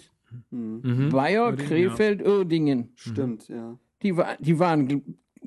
Mhm. 0.49 1.09
Bayer, 1.11 1.49
Uerdingen, 1.51 1.77
ja. 1.83 1.87
Krefeld-Uerdingen. 1.89 2.89
Stimmt, 2.95 3.47
ja. 3.47 3.77
Die, 4.01 4.17
war, 4.17 4.37
die 4.39 4.57
waren 4.57 4.87
gl- 4.87 5.03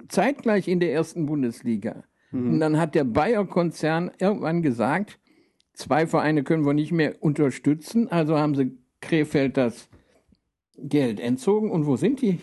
zeitgleich 0.08 0.68
in 0.68 0.78
der 0.78 0.92
ersten 0.92 1.26
Bundesliga. 1.26 2.04
Und 2.30 2.60
dann 2.60 2.78
hat 2.78 2.94
der 2.94 3.04
Bayer-Konzern 3.04 4.10
irgendwann 4.18 4.60
gesagt, 4.62 5.18
zwei 5.72 6.06
Vereine 6.06 6.42
können 6.42 6.66
wir 6.66 6.74
nicht 6.74 6.92
mehr 6.92 7.14
unterstützen, 7.22 8.08
also 8.08 8.36
haben 8.38 8.54
sie 8.54 8.76
Krefeld 9.00 9.56
das 9.56 9.88
Geld 10.76 11.20
entzogen. 11.20 11.70
Und 11.70 11.86
wo 11.86 11.96
sind 11.96 12.20
die? 12.20 12.40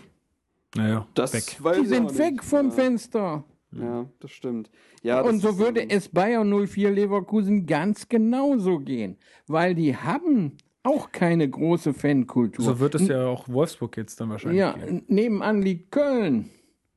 Naja, 0.76 1.08
Das 1.14 1.34
weg. 1.34 1.64
weiß 1.64 1.78
Die 1.80 1.86
sind 1.86 2.06
nicht. 2.06 2.18
weg 2.18 2.44
vom 2.44 2.68
ja. 2.68 2.72
Fenster. 2.72 3.44
Ja, 3.72 4.10
das 4.20 4.32
stimmt. 4.32 4.70
Ja, 5.04 5.22
das 5.22 5.32
Und 5.32 5.40
so 5.40 5.50
ist, 5.50 5.58
würde 5.58 5.82
ähm, 5.82 5.90
es 5.92 6.10
Bayer 6.10 6.44
04 6.44 6.92
Leverkusen 6.92 7.66
ganz 7.66 8.08
genauso 8.08 8.80
gehen, 8.80 9.18
weil 9.48 9.76
die 9.76 9.96
haben 9.96 10.54
auch 10.84 11.12
keine 11.12 11.50
große 11.50 11.94
Fankultur. 11.94 12.64
So 12.64 12.80
wird 12.80 12.96
es 12.96 13.08
ja 13.08 13.26
auch 13.28 13.50
Wolfsburg 13.50 13.98
jetzt 13.98 14.20
dann 14.22 14.30
wahrscheinlich. 14.30 14.60
ja, 14.60 14.74
gehen. 14.74 15.04
nebenan 15.08 15.62
liegt 15.62 15.92
Köln. 15.92 16.50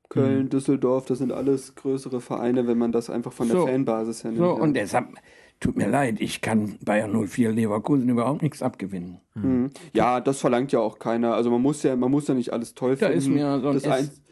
Köln, 0.09 0.49
Düsseldorf, 0.49 1.07
das 1.07 1.19
sind 1.19 1.33
alles 1.33 1.75
größere 1.75 2.21
Vereine, 2.21 2.67
wenn 2.67 2.79
man 2.79 2.93
das 2.93 3.11
einfach 3.11 3.33
von 3.33 3.49
So. 3.49 3.65
der 3.65 3.75
Fanbasis 3.75 4.25
her 4.25 4.31
nimmt. 4.31 4.43
So, 4.43 4.57
ja. 4.57 4.63
und 4.63 4.75
deshalb, 4.75 5.07
tut 5.61 5.77
mir 5.77 5.89
leid, 5.89 6.17
ich 6.21 6.41
kann 6.41 6.79
Bayer 6.85 7.09
04 7.09 7.53
Leverkusen 7.53 8.09
überhaupt 8.09 8.43
nichts 8.43 8.63
abgewinnen. 8.63 9.21
Mhm. 9.35 9.71
Ja, 9.93 10.21
das 10.21 10.41
verlangt 10.41 10.73
ja 10.73 10.81
auch 10.81 10.99
keiner. 10.99 11.35
Also 11.35 11.51
man 11.51 11.61
muss 11.61 11.83
ja, 11.83 11.95
man 11.97 12.11
muss 12.11 12.27
ja 12.29 12.35
nicht 12.35 12.53
alles 12.53 12.75
toll 12.75 12.97
Da 12.97 13.11
finden. 13.11 13.19
ist 13.19 13.29
mir 13.29 13.61
so 13.61 13.69
ein, 13.69 13.75
das 13.75 13.85
ein, 13.87 14.05
S 14.05 14.23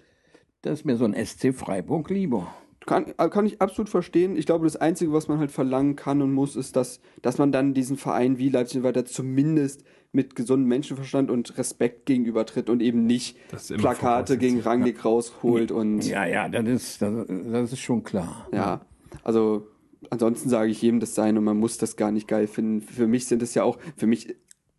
das 0.62 0.80
ist 0.80 0.84
mir 0.84 0.96
so 0.96 1.04
ein 1.04 1.14
SC 1.26 1.52
Freiburg 1.54 2.10
lieber. 2.10 2.54
kann, 2.86 3.14
kann 3.16 3.46
ich 3.46 3.60
absolut 3.60 3.88
verstehen. 3.88 4.36
Ich 4.36 4.46
glaube, 4.46 4.64
das 4.64 4.76
Einzige, 4.76 5.12
was 5.12 5.28
man 5.28 5.38
halt 5.38 5.52
verlangen 5.52 5.94
kann 5.96 6.22
und 6.22 6.32
muss, 6.32 6.56
ist, 6.56 6.74
dass, 6.76 7.00
dass 7.22 7.38
man 7.38 7.52
dann 7.52 7.74
diesen 7.74 7.96
Verein 7.96 8.38
wie 8.38 8.48
Leipzig 8.48 8.78
und 8.78 8.84
weiter 8.84 9.04
zumindest 9.04 9.84
mit 10.16 10.34
gesundem 10.34 10.68
Menschenverstand 10.68 11.30
und 11.30 11.56
Respekt 11.58 12.06
gegenübertritt 12.06 12.68
und 12.70 12.80
eben 12.82 13.06
nicht 13.06 13.36
Plakate 13.78 14.38
gegen 14.38 14.60
Rangnick 14.60 15.04
rausholt 15.04 15.70
und 15.70 16.04
Ja, 16.06 16.26
ja, 16.26 16.48
das 16.48 16.66
ist, 16.66 17.02
das, 17.02 17.26
das 17.28 17.72
ist 17.72 17.80
schon 17.80 18.02
klar. 18.02 18.48
Ja, 18.52 18.80
also 19.22 19.68
ansonsten 20.10 20.48
sage 20.48 20.70
ich 20.70 20.80
jedem 20.82 20.98
das 21.00 21.14
sein 21.14 21.36
und 21.38 21.44
man 21.44 21.58
muss 21.58 21.78
das 21.78 21.96
gar 21.96 22.10
nicht 22.10 22.26
geil 22.26 22.46
finden. 22.46 22.80
Für 22.80 23.06
mich 23.06 23.26
sind 23.26 23.42
es 23.42 23.54
ja 23.54 23.62
auch, 23.62 23.78
für 23.96 24.06
mich, 24.06 24.34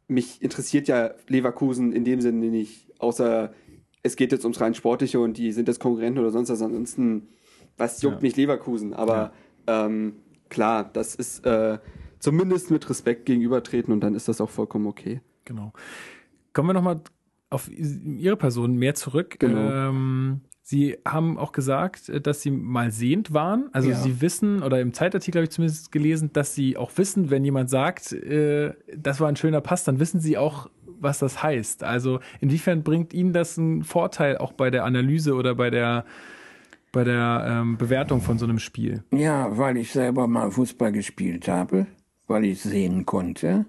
mich 0.07 0.41
interessiert 0.41 0.87
ja 0.87 1.11
Leverkusen 1.27 1.93
in 1.93 2.03
dem 2.03 2.19
Sinne 2.19 2.47
nicht, 2.47 2.91
außer 2.99 3.53
es 4.03 4.15
geht 4.15 4.31
jetzt 4.31 4.43
ums 4.45 4.59
rein 4.59 4.73
Sportliche 4.73 5.19
und 5.19 5.37
die 5.37 5.51
sind 5.51 5.67
das 5.67 5.79
Konkurrenten 5.79 6.19
oder 6.19 6.31
sonst 6.31 6.49
was. 6.49 6.61
Ansonsten, 6.61 7.27
was 7.77 8.01
juckt 8.01 8.17
Ja. 8.17 8.21
mich 8.21 8.35
Leverkusen? 8.37 8.93
Aber 8.93 9.33
ähm, 9.67 10.15
klar, 10.49 10.89
das 10.93 11.13
ist 11.13 11.45
äh, 11.45 11.77
zumindest 12.19 12.71
mit 12.71 12.89
Respekt 12.89 13.25
gegenübertreten 13.25 13.93
und 13.93 13.99
dann 13.99 14.15
ist 14.15 14.27
das 14.27 14.39
auch 14.41 14.49
vollkommen 14.49 14.87
okay. 14.87 15.19
Genau. 15.47 15.71
Kommen 16.53 16.69
wir 16.69 16.73
nochmal 16.73 17.01
auf 17.49 17.69
Ihre 17.71 18.35
Person 18.35 18.75
mehr 18.75 18.93
zurück. 18.93 19.37
Genau. 19.39 19.89
Ähm, 19.89 20.41
Sie 20.61 20.97
haben 21.07 21.37
auch 21.37 21.53
gesagt, 21.53 22.09
äh, 22.09 22.19
dass 22.19 22.41
Sie 22.41 22.51
mal 22.51 22.91
sehend 22.91 23.33
waren. 23.33 23.69
Also 23.71 23.89
Ja. 23.89 23.95
Sie 23.95 24.19
wissen, 24.19 24.61
oder 24.61 24.81
im 24.81 24.93
Zeitartikel 24.93 25.39
habe 25.39 25.45
ich 25.45 25.51
zumindest 25.51 25.93
gelesen, 25.93 26.31
dass 26.33 26.55
Sie 26.55 26.75
auch 26.75 26.91
wissen, 26.97 27.29
wenn 27.29 27.45
jemand 27.45 27.69
sagt, 27.69 28.11
äh, 28.11 28.73
das 28.93 29.21
war 29.21 29.29
ein 29.29 29.37
schöner 29.37 29.61
Pass, 29.61 29.85
dann 29.85 29.99
wissen 30.01 30.19
Sie 30.19 30.37
auch, 30.37 30.69
was 30.99 31.19
das 31.19 31.41
heißt. 31.41 31.83
Also 31.85 32.19
inwiefern 32.41 32.83
bringt 32.83 33.13
Ihnen 33.13 33.31
das 33.31 33.57
einen 33.57 33.83
Vorteil 33.83 34.37
auch 34.39 34.51
bei 34.51 34.69
der 34.69 34.83
Analyse 34.83 35.35
oder 35.35 35.55
bei 35.55 35.69
der, 35.69 36.03
bei 36.91 37.05
der 37.05 37.45
ähm, 37.47 37.77
Bewertung 37.77 38.19
von 38.19 38.37
so 38.37 38.45
einem 38.45 38.59
Spiel? 38.59 39.03
Ja, 39.13 39.57
weil 39.57 39.77
ich 39.77 39.91
selber 39.93 40.27
mal 40.27 40.51
Fußball 40.51 40.91
gespielt 40.91 41.47
habe, 41.47 41.87
weil 42.27 42.43
ich 42.43 42.61
sehen 42.61 43.05
konnte, 43.05 43.67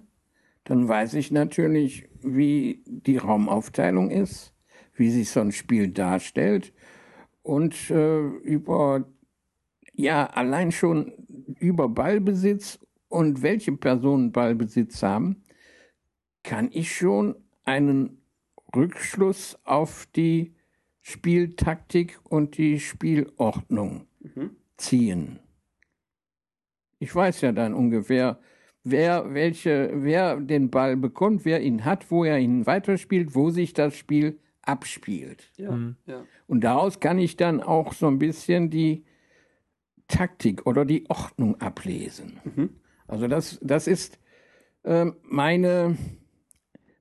dann 0.69 0.87
weiß 0.87 1.15
ich 1.15 1.31
natürlich, 1.31 2.09
wie 2.21 2.85
die 2.87 3.17
Raumaufteilung 3.17 4.11
ist, 4.11 4.55
wie 4.95 5.11
sich 5.11 5.31
so 5.31 5.41
ein 5.41 5.53
Spiel 5.53 5.89
darstellt 5.89 6.75
und 7.43 7.91
äh, 7.91 8.19
über, 8.21 9.09
ja, 9.95 10.27
allein 10.27 10.71
schon 10.71 11.13
über 11.59 11.89
Ballbesitz 11.89 12.79
und 13.09 13.41
welche 13.41 13.73
Personen 13.73 14.31
Ballbesitz 14.31 15.03
haben, 15.03 15.43
kann 16.43 16.69
ich 16.71 16.95
schon 16.95 17.35
einen 17.65 18.21
Rückschluss 18.77 19.59
auf 19.65 20.07
die 20.15 20.55
Spieltaktik 21.01 22.21
und 22.25 22.59
die 22.59 22.79
Spielordnung 22.79 24.07
ziehen. 24.77 25.39
Ich 26.99 27.15
weiß 27.15 27.41
ja 27.41 27.53
dann 27.53 27.73
ungefähr, 27.73 28.39
wer 28.91 29.35
welche, 29.35 29.91
wer 29.95 30.37
den 30.37 30.71
Ball 30.71 30.97
bekommt, 30.97 31.45
wer 31.45 31.61
ihn 31.61 31.85
hat, 31.85 32.11
wo 32.11 32.25
er 32.25 32.39
ihn 32.39 32.67
weiterspielt, 32.67 33.35
wo 33.35 33.51
sich 33.51 33.73
das 33.73 33.97
Spiel 33.97 34.39
abspielt. 34.63 35.51
Ja, 35.57 35.79
ja. 36.07 36.25
Und 36.47 36.63
daraus 36.63 37.01
kann 37.01 37.19
ich 37.19 37.37
dann 37.37 37.63
auch 37.63 37.93
so 37.93 38.07
ein 38.07 38.19
bisschen 38.19 38.71
die 38.71 39.05
Taktik 40.09 40.67
oder 40.67 40.85
die 40.85 41.09
Ordnung 41.09 41.61
ablesen. 41.61 42.41
Also 43.07 43.29
das, 43.29 43.59
das 43.63 43.87
ist 43.87 44.19
ähm, 44.85 45.17
meine, 45.23 45.97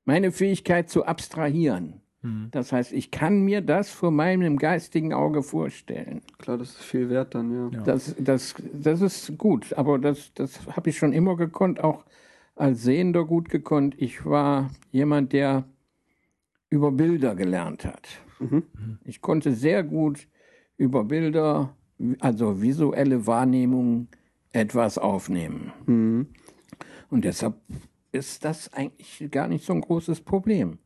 meine 0.05 0.31
Fähigkeit 0.31 0.89
zu 0.89 1.05
abstrahieren. 1.05 2.01
Das 2.51 2.71
heißt, 2.71 2.93
ich 2.93 3.11
kann 3.11 3.41
mir 3.43 3.61
das 3.61 3.89
vor 3.89 4.11
meinem 4.11 4.57
geistigen 4.57 5.13
Auge 5.13 5.43
vorstellen. 5.43 6.21
Klar, 6.39 6.57
das 6.57 6.71
ist 6.71 6.83
viel 6.83 7.09
wert 7.09 7.35
dann, 7.35 7.71
ja. 7.71 7.79
Das, 7.81 8.15
das, 8.19 8.55
das 8.73 9.01
ist 9.01 9.37
gut, 9.37 9.73
aber 9.73 9.99
das, 9.99 10.33
das 10.33 10.65
habe 10.75 10.89
ich 10.89 10.97
schon 10.97 11.13
immer 11.13 11.37
gekonnt, 11.37 11.79
auch 11.81 12.03
als 12.55 12.83
Sehender 12.83 13.23
gut 13.23 13.49
gekonnt. 13.49 13.95
Ich 13.97 14.25
war 14.25 14.71
jemand, 14.91 15.31
der 15.31 15.65
über 16.69 16.91
Bilder 16.91 17.35
gelernt 17.35 17.85
hat. 17.85 18.07
Ich 19.05 19.21
konnte 19.21 19.53
sehr 19.53 19.83
gut 19.83 20.27
über 20.75 21.03
Bilder, 21.03 21.75
also 22.19 22.61
visuelle 22.61 23.25
Wahrnehmung, 23.25 24.07
etwas 24.51 24.97
aufnehmen. 24.97 25.71
Und 27.09 27.25
deshalb 27.25 27.55
ist 28.11 28.43
das 28.43 28.73
eigentlich 28.73 29.29
gar 29.31 29.47
nicht 29.47 29.65
so 29.65 29.73
ein 29.73 29.81
großes 29.81 30.21
Problem. 30.21 30.79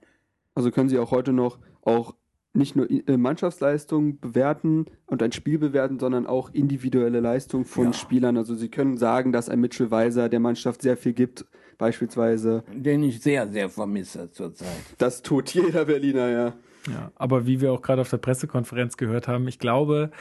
Also 0.55 0.71
können 0.71 0.89
Sie 0.89 0.99
auch 0.99 1.11
heute 1.11 1.33
noch 1.33 1.59
auch 1.83 2.15
nicht 2.53 2.75
nur 2.75 2.89
äh, 2.89 3.15
Mannschaftsleistung 3.17 4.19
bewerten 4.19 4.85
und 5.05 5.23
ein 5.23 5.31
Spiel 5.31 5.57
bewerten, 5.57 5.99
sondern 5.99 6.27
auch 6.27 6.49
individuelle 6.53 7.21
Leistung 7.21 7.63
von 7.65 7.85
Ja. 7.87 7.93
Spielern. 7.93 8.35
Also 8.37 8.55
Sie 8.55 8.69
können 8.69 8.97
sagen, 8.97 9.31
dass 9.31 9.47
ein 9.49 9.59
Mitchell 9.61 9.89
Weiser 9.89 10.27
der 10.27 10.41
Mannschaft 10.41 10.81
sehr 10.81 10.97
viel 10.97 11.13
gibt, 11.13 11.45
beispielsweise. 11.77 12.63
Den 12.73 13.03
ich 13.03 13.21
sehr, 13.21 13.47
sehr 13.47 13.69
vermisse 13.69 14.31
zurzeit. 14.31 14.67
Das 14.97 15.21
tut 15.21 15.49
jeder 15.53 15.85
Berliner, 15.85 16.29
ja. 16.29 16.53
Ja, 16.89 17.11
aber 17.15 17.45
wie 17.45 17.61
wir 17.61 17.71
auch 17.71 17.81
gerade 17.81 18.01
auf 18.01 18.09
der 18.09 18.17
Pressekonferenz 18.17 18.97
gehört 18.97 19.27
haben, 19.27 19.47
ich 19.47 19.59
glaube, 19.59 20.11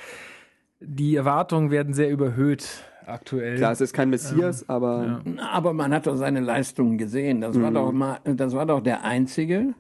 die 0.81 1.17
Erwartungen 1.17 1.71
werden 1.71 1.95
sehr 1.95 2.11
überhöht 2.11 2.85
aktuell. 3.07 3.57
Klar, 3.57 3.73
es 3.73 3.81
ist 3.81 3.93
kein 3.93 4.11
Messias, 4.11 4.69
aber 4.69 5.23
Aber 5.53 5.73
man 5.73 5.93
hat 5.93 6.07
doch 6.07 6.17
seine 6.17 6.41
Leistungen 6.41 6.97
gesehen. 6.97 7.41
Das 7.41 7.61
war 7.61 7.71
doch 7.73 7.93
mal, 7.93 8.21
das 8.25 8.55
war 8.55 8.67
doch 8.67 8.81
der 8.81 9.05
einzige, 9.05 9.75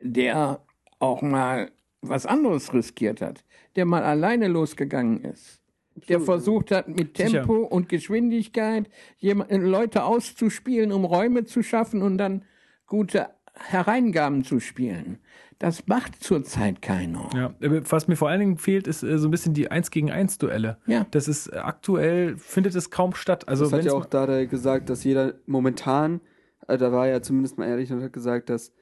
der 0.00 0.60
auch 0.98 1.22
mal 1.22 1.70
was 2.02 2.26
anderes 2.26 2.72
riskiert 2.72 3.20
hat, 3.20 3.44
der 3.74 3.84
mal 3.84 4.02
alleine 4.02 4.48
losgegangen 4.48 5.22
ist. 5.22 5.60
Der 6.08 6.20
versucht 6.20 6.72
hat, 6.72 6.88
mit 6.88 7.16
Sicher. 7.16 7.38
Tempo 7.38 7.62
und 7.62 7.88
Geschwindigkeit 7.88 8.88
jemand, 9.16 9.50
Leute 9.50 10.04
auszuspielen, 10.04 10.92
um 10.92 11.06
Räume 11.06 11.44
zu 11.44 11.62
schaffen 11.62 12.02
und 12.02 12.18
dann 12.18 12.44
gute 12.86 13.30
Hereingaben 13.54 14.44
zu 14.44 14.60
spielen. 14.60 15.18
Das 15.58 15.86
macht 15.86 16.22
zurzeit 16.22 16.82
keiner. 16.82 17.30
Ja, 17.34 17.54
aber 17.64 17.90
was 17.90 18.08
mir 18.08 18.16
vor 18.16 18.28
allen 18.28 18.40
Dingen 18.40 18.58
fehlt, 18.58 18.86
ist 18.86 19.02
äh, 19.02 19.18
so 19.18 19.28
ein 19.28 19.30
bisschen 19.30 19.54
die 19.54 19.70
1 19.70 19.90
gegen 19.90 20.10
1 20.10 20.36
Duelle. 20.36 20.76
Ja. 20.86 21.06
Das 21.10 21.28
ist 21.28 21.46
äh, 21.46 21.56
aktuell, 21.56 22.36
findet 22.36 22.74
es 22.74 22.90
kaum 22.90 23.14
statt. 23.14 23.48
Also 23.48 23.64
das 23.64 23.72
hat 23.72 23.84
ja 23.84 23.92
auch 23.94 24.04
Dada 24.04 24.44
gesagt, 24.44 24.90
dass 24.90 25.02
jeder 25.02 25.34
momentan, 25.46 26.20
äh, 26.68 26.76
da 26.76 26.92
war 26.92 27.08
er 27.08 27.22
zumindest 27.22 27.56
mal 27.56 27.66
ehrlich 27.66 27.90
und 27.90 28.02
hat 28.02 28.12
gesagt, 28.12 28.50
dass 28.50 28.72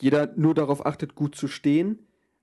jeder 0.00 0.32
nur 0.36 0.54
darauf 0.54 0.84
achtet, 0.84 1.14
gut 1.14 1.34
zu 1.34 1.48
stehen, 1.48 1.98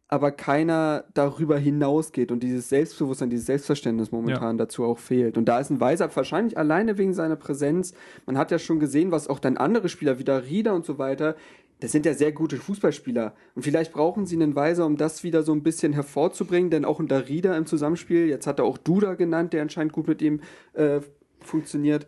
aber 0.08 0.32
keiner 0.32 1.06
darüber 1.14 1.58
hinausgeht 1.58 2.32
und 2.32 2.44
dieses 2.44 2.70
Selbstbewusstsein, 2.70 3.30
dieses 3.30 3.48
Selbstverständnis 3.48 4.12
momentan 4.12 4.58
dazu 4.58 4.84
auch 4.84 5.00
fehlt. 5.00 5.38
Und 5.38 5.46
da 5.46 5.60
ist 5.60 5.72
ein 5.72 5.80
Weiser 5.80 6.16
wahrscheinlich 6.16 6.58
alleine 6.58 6.98
wegen 6.98 7.14
seiner 7.14 7.36
Präsenz. 7.36 7.94
Man 8.26 8.38
hat 8.38 8.52
ja 8.52 8.60
schon 8.60 8.80
gesehen, 8.80 9.12
was 9.12 9.28
auch 9.28 9.40
dann 9.40 9.58
andere 9.58 9.90
Spieler, 9.90 10.20
wie 10.20 10.24
der 10.24 10.46
Rieder 10.46 10.76
und 10.76 10.86
so 10.86 11.00
weiter, 11.00 11.36
das 11.80 11.92
sind 11.92 12.06
ja 12.06 12.14
sehr 12.14 12.32
gute 12.32 12.58
Fußballspieler. 12.58 13.34
Und 13.56 13.64
vielleicht 13.64 13.92
brauchen 13.92 14.26
sie 14.26 14.36
einen 14.36 14.56
Weiser, 14.56 14.86
um 14.86 14.96
das 14.96 15.24
wieder 15.24 15.44
so 15.44 15.52
ein 15.52 15.64
bisschen 15.64 15.92
hervorzubringen, 15.92 16.70
denn 16.70 16.86
auch 16.86 17.00
unter 17.00 17.28
Rieder 17.28 17.58
im 17.58 17.66
Zusammenspiel, 17.66 18.28
jetzt 18.28 18.48
hat 18.48 18.60
er 18.60 18.66
auch 18.66 18.78
Duda 18.78 19.16
genannt, 19.16 19.52
der 19.52 19.64
anscheinend 19.64 19.92
gut 19.92 20.08
mit 20.08 20.22
ihm 20.22 20.40
äh, 20.74 21.02
funktioniert. 21.42 22.08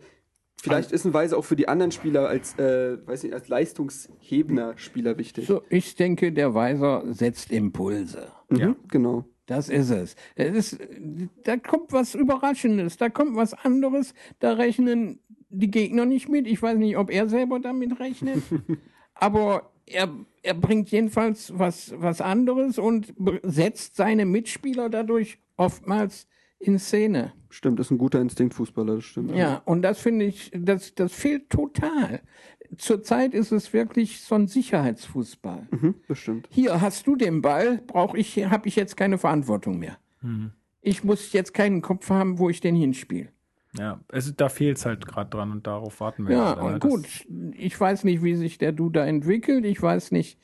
Vielleicht 0.70 0.92
ist 0.92 1.04
ein 1.04 1.14
Weiser 1.14 1.38
auch 1.38 1.44
für 1.44 1.56
die 1.56 1.68
anderen 1.68 1.92
Spieler 1.92 2.28
als, 2.28 2.58
äh, 2.58 2.98
weiß 3.06 3.22
nicht, 3.24 3.34
als 3.34 3.48
leistungshebender 3.48 4.76
Spieler 4.76 5.18
wichtig. 5.18 5.46
So, 5.46 5.62
ich 5.68 5.94
denke, 5.96 6.32
der 6.32 6.54
Weiser 6.54 7.02
setzt 7.06 7.50
Impulse. 7.52 8.28
Mhm, 8.48 8.56
Ja. 8.58 8.76
Genau. 8.88 9.24
Das 9.46 9.68
ist 9.68 9.90
es. 9.90 10.16
es 10.34 10.72
ist, 10.72 10.80
da 11.44 11.56
kommt 11.56 11.92
was 11.92 12.16
Überraschendes, 12.16 12.96
da 12.96 13.08
kommt 13.08 13.36
was 13.36 13.54
anderes, 13.54 14.12
da 14.40 14.54
rechnen 14.54 15.20
die 15.50 15.70
Gegner 15.70 16.04
nicht 16.04 16.28
mit. 16.28 16.48
Ich 16.48 16.60
weiß 16.60 16.76
nicht, 16.78 16.96
ob 16.96 17.12
er 17.12 17.28
selber 17.28 17.60
damit 17.60 18.00
rechnet, 18.00 18.42
aber 19.14 19.70
er, 19.86 20.08
er 20.42 20.54
bringt 20.54 20.90
jedenfalls 20.90 21.52
was, 21.56 21.94
was 21.96 22.20
anderes 22.20 22.76
und 22.80 23.14
setzt 23.44 23.94
seine 23.94 24.26
Mitspieler 24.26 24.90
dadurch 24.90 25.38
oftmals 25.56 26.26
in 26.58 26.78
Szene. 26.78 27.32
Stimmt, 27.50 27.80
ist 27.80 27.90
ein 27.90 27.98
guter 27.98 28.20
Instinktfußballer, 28.20 28.96
das 28.96 29.04
stimmt. 29.04 29.34
Ja, 29.34 29.62
und 29.64 29.82
das 29.82 29.98
finde 30.00 30.24
ich, 30.26 30.50
das, 30.54 30.94
das 30.94 31.12
fehlt 31.12 31.48
total. 31.50 32.20
Zurzeit 32.76 33.32
ist 33.34 33.52
es 33.52 33.72
wirklich 33.72 34.20
so 34.20 34.34
ein 34.34 34.46
Sicherheitsfußball. 34.48 35.68
Mhm, 35.70 35.94
bestimmt. 36.08 36.48
Hier 36.50 36.80
hast 36.80 37.06
du 37.06 37.16
den 37.16 37.40
Ball, 37.42 37.78
brauche 37.86 38.18
ich, 38.18 38.36
habe 38.46 38.68
ich 38.68 38.76
jetzt 38.76 38.96
keine 38.96 39.18
Verantwortung 39.18 39.78
mehr. 39.78 39.96
Ich 40.82 41.04
muss 41.04 41.32
jetzt 41.32 41.54
keinen 41.54 41.82
Kopf 41.82 42.10
haben, 42.10 42.38
wo 42.38 42.50
ich 42.50 42.60
den 42.60 42.74
hinspiele. 42.74 43.28
ja, 43.78 44.00
es, 44.08 44.34
da 44.34 44.48
fehlt 44.48 44.78
es 44.78 44.86
halt 44.86 45.06
gerade 45.06 45.30
dran 45.30 45.52
und 45.52 45.66
darauf 45.66 46.00
warten 46.00 46.26
wir 46.26 46.36
Ja, 46.36 46.56
ne? 46.56 46.62
und 46.62 46.80
gut, 46.80 47.06
ich 47.56 47.78
weiß 47.78 48.02
nicht, 48.04 48.22
wie 48.24 48.34
sich 48.34 48.58
der 48.58 48.72
Duda 48.72 49.06
entwickelt. 49.06 49.64
Ich 49.64 49.80
weiß 49.80 50.10
nicht, 50.10 50.40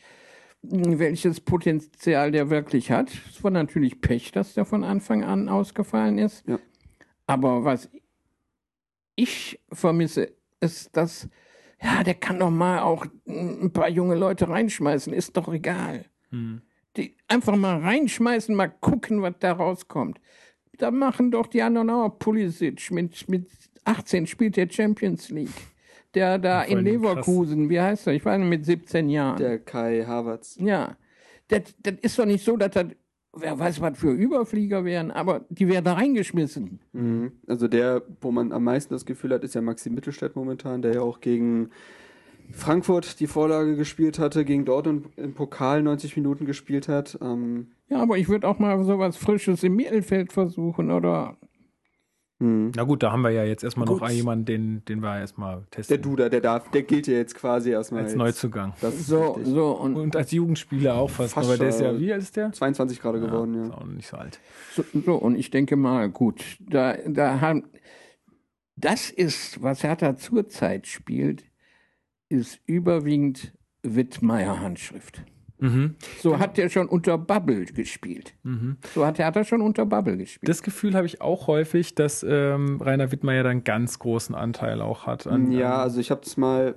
welches 0.63 1.41
Potenzial 1.41 2.31
der 2.31 2.49
wirklich 2.49 2.91
hat. 2.91 3.11
Es 3.29 3.43
war 3.43 3.51
natürlich 3.51 4.01
Pech, 4.01 4.33
dass 4.33 4.55
der 4.55 4.65
von 4.65 4.85
Anfang 4.85 5.25
an 5.25 5.49
ausgefallen 5.49 6.19
ist. 6.19 6.47
Ja. 6.47 6.59
Aber 7.27 7.65
was 7.65 7.91
ich 9.17 9.61
vermisse, 9.73 10.33
ist, 10.61 10.97
dass, 10.97 11.29
ja, 11.83 12.03
der 12.05 12.15
kann 12.15 12.39
doch 12.39 12.51
mal 12.51 12.81
auch 12.81 13.07
ein 13.27 13.73
paar 13.73 13.89
junge 13.89 14.15
Leute 14.15 14.49
reinschmeißen, 14.49 15.13
ist 15.13 15.37
doch 15.37 15.53
egal. 15.53 16.07
Die 16.97 17.17
einfach 17.29 17.57
mal 17.57 17.81
reinschmeißen, 17.81 18.55
mal 18.55 18.69
gucken, 18.69 19.21
was 19.23 19.35
da 19.41 19.53
rauskommt. 19.53 20.21
Da 20.79 20.91
machen 20.91 21.31
doch 21.31 21.47
die 21.47 21.63
anderen 21.63 21.91
auch. 21.91 22.19
Pulisic 22.19 22.91
mit, 22.91 23.29
mit 23.29 23.49
18 23.85 24.27
spielt 24.27 24.57
der 24.57 24.69
Champions 24.71 25.29
League. 25.29 25.51
Der 26.15 26.39
da 26.39 26.63
in 26.63 26.79
allem 26.79 26.85
krass. 26.85 26.93
Leverkusen, 26.95 27.71
wie 27.71 27.81
heißt 27.81 28.07
er? 28.07 28.13
Ich 28.13 28.25
nicht, 28.25 28.39
mit 28.39 28.67
17 28.67 29.09
Jahren. 29.09 29.39
Der 29.39 29.59
Kai 29.59 30.05
Havertz. 30.07 30.57
ja. 30.61 30.97
Das, 31.49 31.63
das 31.83 31.95
ist 32.01 32.19
doch 32.19 32.25
nicht 32.25 32.43
so, 32.43 32.57
dass 32.57 32.71
das, 32.71 32.87
wer 33.37 33.59
weiß, 33.59 33.83
was 33.83 33.99
für 33.99 34.13
Überflieger 34.13 34.87
wären, 34.87 35.11
aber 35.11 35.45
die 35.51 35.69
werden 35.69 35.85
da 35.85 35.95
reingeschmissen. 35.95 36.81
Mhm. 36.93 37.33
Also 37.47 37.69
der, 37.69 38.03
wo 38.23 38.31
man 38.31 38.53
am 38.53 38.65
meisten 38.65 38.95
das 38.95 39.05
Gefühl 39.05 39.35
hat, 39.35 39.45
ist 39.45 39.55
ja 39.55 39.61
Maxim 39.61 39.95
Mittelstädt 39.95 40.35
momentan, 40.35 40.81
der 40.81 40.95
ja 40.95 41.01
auch 41.03 41.21
gegen 41.21 41.69
Frankfurt 42.53 43.21
die 43.21 43.27
Vorlage 43.27 43.77
gespielt 43.77 44.19
hatte, 44.19 44.45
gegen 44.45 44.65
Dortmund 44.65 45.09
im 45.17 45.35
Pokal 45.35 45.83
90 45.83 46.17
Minuten 46.17 46.47
gespielt 46.47 46.89
hat. 46.89 47.19
Ähm, 47.21 47.69
Ja, 47.89 48.01
aber 48.03 48.19
ich 48.19 48.29
würde 48.29 48.49
auch 48.49 48.59
mal 48.59 48.83
sowas 48.85 49.17
Frisches 49.17 49.63
im 49.63 49.77
Mittelfeld 49.77 50.33
versuchen 50.33 50.91
oder 50.91 51.37
hm. 52.43 52.73
Na 52.75 52.83
gut, 52.83 53.05
da 53.05 53.13
haben 53.13 53.23
wir 53.23 53.31
ja 53.31 53.45
jetzt 53.45 53.63
erstmal 53.63 53.87
noch 53.87 54.01
Gut. 54.01 54.11
jemanden, 54.11 54.45
den, 54.45 54.85
den 54.87 55.01
wir 55.01 55.17
erstmal 55.17 55.59
Der 55.59 55.71
testen. 55.71 56.03
Duda, 56.03 56.29
der 56.29 56.41
darf, 56.41 56.69
der 56.73 56.83
gilt 56.83 57.07
ja 57.07 57.15
jetzt 57.15 57.37
quasi 57.37 57.71
erstmal 57.71 58.03
als 58.03 58.11
als 58.11 58.19
Neuzugang. 58.19 58.73
Das 58.81 58.95
ist 58.95 59.07
so, 59.07 59.35
richtig. 59.35 59.55
so 59.55 59.71
und 59.71 59.95
Und 59.95 60.17
als 60.17 60.33
Jugendspieler 60.33 60.97
auch 60.97 61.09
fast. 61.09 61.35
Fast 61.35 61.49
aber 61.49 61.57
der 61.57 61.69
ist 61.69 61.81
ja, 61.81 61.91
schon. 61.91 62.01
wie 62.01 62.13
alt 62.13 62.21
ist 62.21 62.35
der? 62.35 62.51
22 62.51 63.01
gerade 63.01 63.21
geworden, 63.21 63.63
Ist 63.63 63.69
ja. 63.71 63.79
auch 63.79 63.85
nicht 63.85 64.09
so 64.09 64.17
alt. 64.17 64.41
So, 64.75 64.85
so, 64.93 65.15
und 65.15 65.37
ich 65.37 65.51
denke 65.51 65.77
mal, 65.77 66.11
gut, 66.11 66.43
da, 66.59 66.97
da 67.07 67.41
haben, 67.41 67.63
das 68.75 69.09
ist, 69.11 69.63
was 69.63 69.85
Hertha 69.85 70.17
zurzeit 70.17 70.89
spielt, 70.89 71.45
ist 72.29 72.59
überwiegend 72.67 73.53
Wittmeier-Handschrift. 73.85 75.23
Mhm. 75.63 75.95
So 76.21 76.39
hat 76.41 76.59
er 76.59 76.69
schon 76.69 76.89
unter 76.89 77.17
Bubble 77.17 77.65
gespielt. 77.67 78.35
So 78.95 79.07
hat 79.07 79.19
Hertha 79.19 79.45
schon 79.45 79.61
unter 79.61 79.87
Bubble 79.87 80.17
gespielt. 80.17 80.49
Das 80.49 80.63
Gefühl 80.63 80.95
habe 80.95 81.07
ich 81.07 81.21
auch 81.21 81.47
häufig, 81.47 81.95
dass 81.95 82.25
ähm, 82.29 82.81
Rainer 82.83 83.13
Wittmeier 83.13 83.45
da 83.45 83.51
einen 83.51 83.63
ganz 83.63 84.01
großen 84.01 84.35
Anteil 84.35 84.81
auch 84.81 85.07
hat. 85.07 85.27
An, 85.27 85.53
Ja, 85.53 85.81
also 85.81 86.01
ich 86.01 86.11
habe 86.11 86.23
es 86.25 86.37
mal 86.37 86.75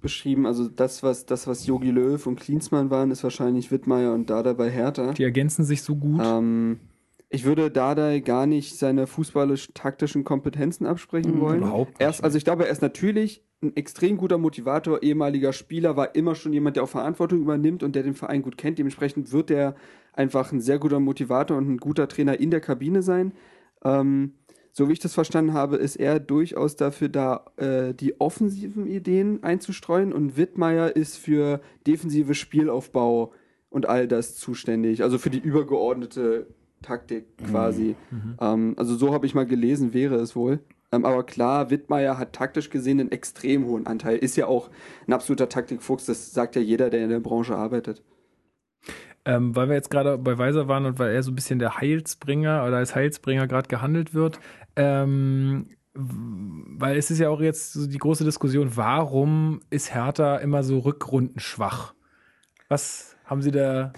beschrieben, 0.00 0.46
also 0.46 0.68
das, 0.68 1.02
was 1.02 1.26
das, 1.26 1.46
was 1.46 1.66
Jogi 1.66 1.90
Löw 1.90 2.26
und 2.26 2.40
Klinsmann 2.40 2.90
waren, 2.90 3.10
ist 3.10 3.22
wahrscheinlich 3.22 3.70
Wittmeier 3.70 4.12
und 4.12 4.28
Dada 4.28 4.54
bei 4.54 4.70
Hertha. 4.70 5.12
die 5.12 5.24
ergänzen 5.24 5.64
sich 5.64 5.82
so 5.82 5.94
gut. 5.94 6.20
Ähm, 6.24 6.80
ich 7.28 7.44
würde 7.44 7.70
Dardai 7.70 8.18
gar 8.18 8.46
nicht 8.46 8.76
seine 8.76 9.06
fußballisch-taktischen 9.06 10.24
Kompetenzen 10.24 10.84
absprechen 10.84 11.40
wollen. 11.40 11.58
überhaupt 11.58 11.90
nicht, 11.92 12.00
Erst, 12.00 12.24
also 12.24 12.36
ich 12.36 12.44
glaube, 12.44 12.64
er 12.64 12.72
ist 12.72 12.82
natürlich 12.82 13.44
ein 13.62 13.76
extrem 13.76 14.16
guter 14.16 14.38
Motivator, 14.38 15.02
ehemaliger 15.02 15.52
Spieler, 15.52 15.96
war 15.96 16.14
immer 16.14 16.34
schon 16.34 16.52
jemand, 16.52 16.76
der 16.76 16.82
auch 16.82 16.88
Verantwortung 16.88 17.40
übernimmt 17.40 17.82
und 17.82 17.94
der 17.94 18.02
den 18.02 18.14
Verein 18.14 18.42
gut 18.42 18.56
kennt. 18.56 18.78
Dementsprechend 18.78 19.32
wird 19.32 19.50
er 19.50 19.74
einfach 20.12 20.52
ein 20.52 20.60
sehr 20.60 20.78
guter 20.78 21.00
Motivator 21.00 21.56
und 21.56 21.68
ein 21.68 21.76
guter 21.76 22.08
Trainer 22.08 22.40
in 22.40 22.50
der 22.50 22.60
Kabine 22.60 23.02
sein. 23.02 23.32
Ähm, 23.84 24.32
so 24.72 24.88
wie 24.88 24.92
ich 24.92 24.98
das 25.00 25.14
verstanden 25.14 25.52
habe, 25.52 25.76
ist 25.76 25.96
er 25.96 26.20
durchaus 26.20 26.76
dafür 26.76 27.08
da, 27.08 27.44
äh, 27.56 27.92
die 27.92 28.20
offensiven 28.20 28.86
Ideen 28.86 29.42
einzustreuen 29.42 30.12
und 30.12 30.36
Wittmeier 30.36 30.94
ist 30.96 31.16
für 31.16 31.60
defensive 31.86 32.34
Spielaufbau 32.34 33.32
und 33.68 33.88
all 33.88 34.08
das 34.08 34.36
zuständig, 34.36 35.02
also 35.02 35.18
für 35.18 35.30
die 35.30 35.38
übergeordnete 35.38 36.46
Taktik 36.82 37.26
quasi. 37.50 37.94
Ähm, 38.40 38.74
also 38.76 38.96
so 38.96 39.12
habe 39.12 39.26
ich 39.26 39.34
mal 39.34 39.46
gelesen, 39.46 39.92
wäre 39.92 40.16
es 40.16 40.34
wohl. 40.34 40.60
Ähm, 40.92 41.04
aber 41.04 41.24
klar, 41.24 41.70
Wittmeier 41.70 42.18
hat 42.18 42.32
taktisch 42.32 42.70
gesehen 42.70 43.00
einen 43.00 43.12
extrem 43.12 43.66
hohen 43.66 43.86
Anteil. 43.86 44.16
Ist 44.16 44.36
ja 44.36 44.46
auch 44.46 44.70
ein 45.06 45.12
absoluter 45.12 45.48
Taktikfuchs, 45.48 46.06
das 46.06 46.32
sagt 46.32 46.56
ja 46.56 46.62
jeder, 46.62 46.90
der 46.90 47.04
in 47.04 47.10
der 47.10 47.20
Branche 47.20 47.54
arbeitet. 47.56 48.02
Ähm, 49.24 49.54
weil 49.54 49.68
wir 49.68 49.76
jetzt 49.76 49.90
gerade 49.90 50.16
bei 50.18 50.38
Weiser 50.38 50.66
waren 50.66 50.86
und 50.86 50.98
weil 50.98 51.14
er 51.14 51.22
so 51.22 51.30
ein 51.30 51.34
bisschen 51.34 51.58
der 51.58 51.76
Heilsbringer 51.76 52.64
oder 52.66 52.78
als 52.78 52.94
Heilsbringer 52.94 53.46
gerade 53.46 53.68
gehandelt 53.68 54.14
wird, 54.14 54.40
ähm, 54.76 55.68
weil 55.92 56.96
es 56.96 57.10
ist 57.10 57.18
ja 57.18 57.28
auch 57.28 57.40
jetzt 57.40 57.74
so 57.74 57.86
die 57.86 57.98
große 57.98 58.24
Diskussion, 58.24 58.76
warum 58.76 59.60
ist 59.68 59.94
Hertha 59.94 60.36
immer 60.36 60.62
so 60.62 60.78
rückrundenschwach? 60.78 61.94
Was 62.68 63.16
haben 63.26 63.42
Sie 63.42 63.50
da? 63.50 63.92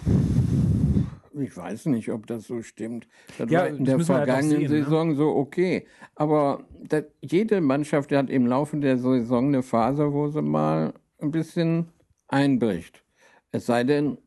Ich 1.43 1.55
weiß 1.57 1.87
nicht, 1.87 2.09
ob 2.11 2.25
das 2.27 2.45
so 2.47 2.61
stimmt. 2.61 3.07
Das 3.37 3.49
Ja, 3.49 3.61
war 3.61 3.67
in 3.67 3.83
der 3.85 3.95
halt 3.97 4.05
vergangenen 4.05 4.49
sehen, 4.67 4.71
ne? 4.71 4.83
Saison 4.83 5.15
so 5.15 5.35
okay. 5.35 5.85
Aber 6.15 6.63
das, 6.81 7.03
jede 7.21 7.59
Mannschaft 7.61 8.11
hat 8.11 8.29
im 8.29 8.47
Laufe 8.47 8.77
der 8.77 8.97
Saison 8.97 9.47
eine 9.47 9.63
Phase, 9.63 10.13
wo 10.13 10.27
sie 10.29 10.41
mal 10.41 10.93
ein 11.19 11.31
bisschen 11.31 11.87
einbricht. 12.27 13.03
Es 13.51 13.65
sei 13.65 13.83
denn, 13.83 14.17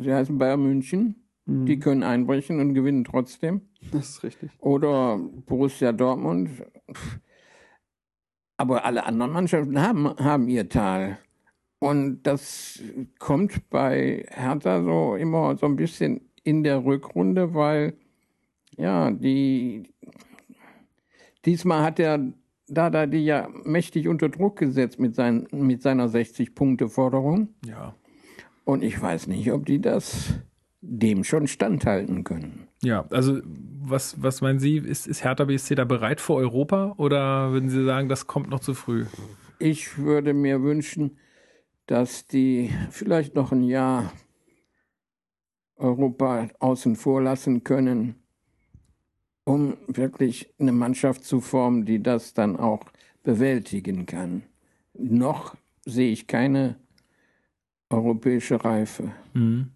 sie 0.00 0.12
heißen 0.12 0.36
Bayern 0.38 0.62
München, 0.62 1.22
Mhm. 1.48 1.66
die 1.66 1.78
können 1.78 2.02
einbrechen 2.02 2.58
und 2.58 2.74
gewinnen 2.74 3.04
trotzdem. 3.04 3.60
Das 3.92 4.08
ist 4.10 4.22
richtig. 4.24 4.50
Oder 4.58 5.16
Borussia 5.46 5.92
Dortmund. 5.92 6.50
Aber 8.56 8.84
alle 8.84 9.04
anderen 9.04 9.32
Mannschaften 9.32 9.80
haben, 9.80 10.08
haben 10.18 10.48
ihr 10.48 10.68
Tal. 10.68 11.18
Und 11.78 12.22
das 12.22 12.82
kommt 13.18 13.68
bei 13.68 14.26
Hertha 14.30 14.82
so 14.82 15.14
immer 15.14 15.56
so 15.56 15.66
ein 15.66 15.76
bisschen 15.76 16.22
in 16.46 16.62
der 16.62 16.84
Rückrunde, 16.84 17.54
weil 17.54 17.94
ja, 18.76 19.10
die, 19.10 19.92
diesmal 21.44 21.82
hat 21.82 21.98
der 21.98 22.32
Dada 22.68 23.06
die 23.06 23.24
ja 23.24 23.48
mächtig 23.64 24.08
unter 24.08 24.28
Druck 24.28 24.58
gesetzt 24.58 24.98
mit, 24.98 25.14
sein, 25.14 25.46
mit 25.52 25.82
seiner 25.82 26.08
60-Punkte-Forderung. 26.08 27.48
Ja. 27.64 27.94
Und 28.64 28.82
ich 28.82 29.00
weiß 29.00 29.28
nicht, 29.28 29.52
ob 29.52 29.66
die 29.66 29.80
das 29.80 30.34
dem 30.80 31.24
schon 31.24 31.46
standhalten 31.46 32.24
können. 32.24 32.68
Ja, 32.82 33.06
also 33.10 33.40
was, 33.44 34.22
was 34.22 34.40
meinen 34.40 34.58
Sie, 34.58 34.78
ist, 34.78 35.06
ist 35.06 35.24
Hertha 35.24 35.44
BSC 35.44 35.74
da 35.74 35.84
bereit 35.84 36.20
für 36.20 36.34
Europa 36.34 36.94
oder 36.96 37.52
würden 37.52 37.68
Sie 37.68 37.84
sagen, 37.84 38.08
das 38.08 38.26
kommt 38.26 38.50
noch 38.50 38.60
zu 38.60 38.74
früh? 38.74 39.06
Ich 39.58 39.98
würde 39.98 40.34
mir 40.34 40.62
wünschen, 40.62 41.18
dass 41.86 42.26
die 42.26 42.70
vielleicht 42.90 43.34
noch 43.34 43.52
ein 43.52 43.62
Jahr 43.62 44.12
Europa 45.76 46.48
außen 46.58 46.96
vor 46.96 47.22
lassen 47.22 47.64
können, 47.64 48.16
um 49.44 49.76
wirklich 49.86 50.52
eine 50.58 50.72
Mannschaft 50.72 51.24
zu 51.24 51.40
formen, 51.40 51.84
die 51.84 52.02
das 52.02 52.34
dann 52.34 52.56
auch 52.56 52.84
bewältigen 53.22 54.06
kann. 54.06 54.42
Noch 54.94 55.54
sehe 55.84 56.10
ich 56.10 56.26
keine 56.26 56.76
europäische 57.90 58.64
Reife. 58.64 59.12
Mhm. 59.34 59.70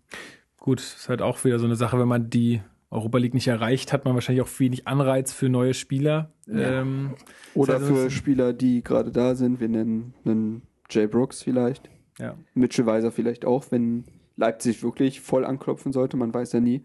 Gut, 0.59 0.81
ist 0.81 1.09
halt 1.09 1.23
auch 1.23 1.45
wieder 1.45 1.59
so 1.59 1.67
eine 1.67 1.77
Sache, 1.77 1.99
wenn 1.99 2.09
man 2.09 2.31
die 2.31 2.61
Europa 2.91 3.19
League 3.19 3.35
nicht 3.35 3.47
erreicht, 3.47 3.93
hat 3.93 4.05
man 4.05 4.15
wahrscheinlich 4.15 4.43
auch 4.43 4.61
wenig 4.61 4.89
Anreiz 4.89 5.33
für 5.33 5.49
neue 5.49 5.75
Spieler. 5.75 6.33
Ja. 6.47 6.81
Ähm, 6.81 7.15
Oder 7.55 7.77
ein 7.77 7.83
für 7.83 8.11
Spieler, 8.11 8.53
die 8.53 8.83
gerade 8.83 9.13
da 9.13 9.37
sind. 9.37 9.61
Wir 9.61 9.69
nennen 9.69 10.15
einen 10.25 10.63
Jay 10.91 11.07
Brooks 11.07 11.43
vielleicht. 11.43 11.89
ja. 12.19 12.35
Mitchell 12.55 12.87
Weiser 12.87 13.13
vielleicht 13.13 13.45
auch, 13.45 13.65
wenn 13.71 14.05
Leipzig 14.41 14.83
wirklich 14.83 15.21
voll 15.21 15.45
anklopfen 15.45 15.93
sollte. 15.93 16.17
Man 16.17 16.35
weiß 16.35 16.53
ja 16.53 16.61
nie. 16.61 16.83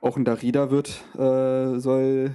Auch 0.00 0.16
ein 0.16 0.24
Darida 0.24 0.70
wird, 0.70 1.02
äh, 1.18 1.78
soll 1.78 2.30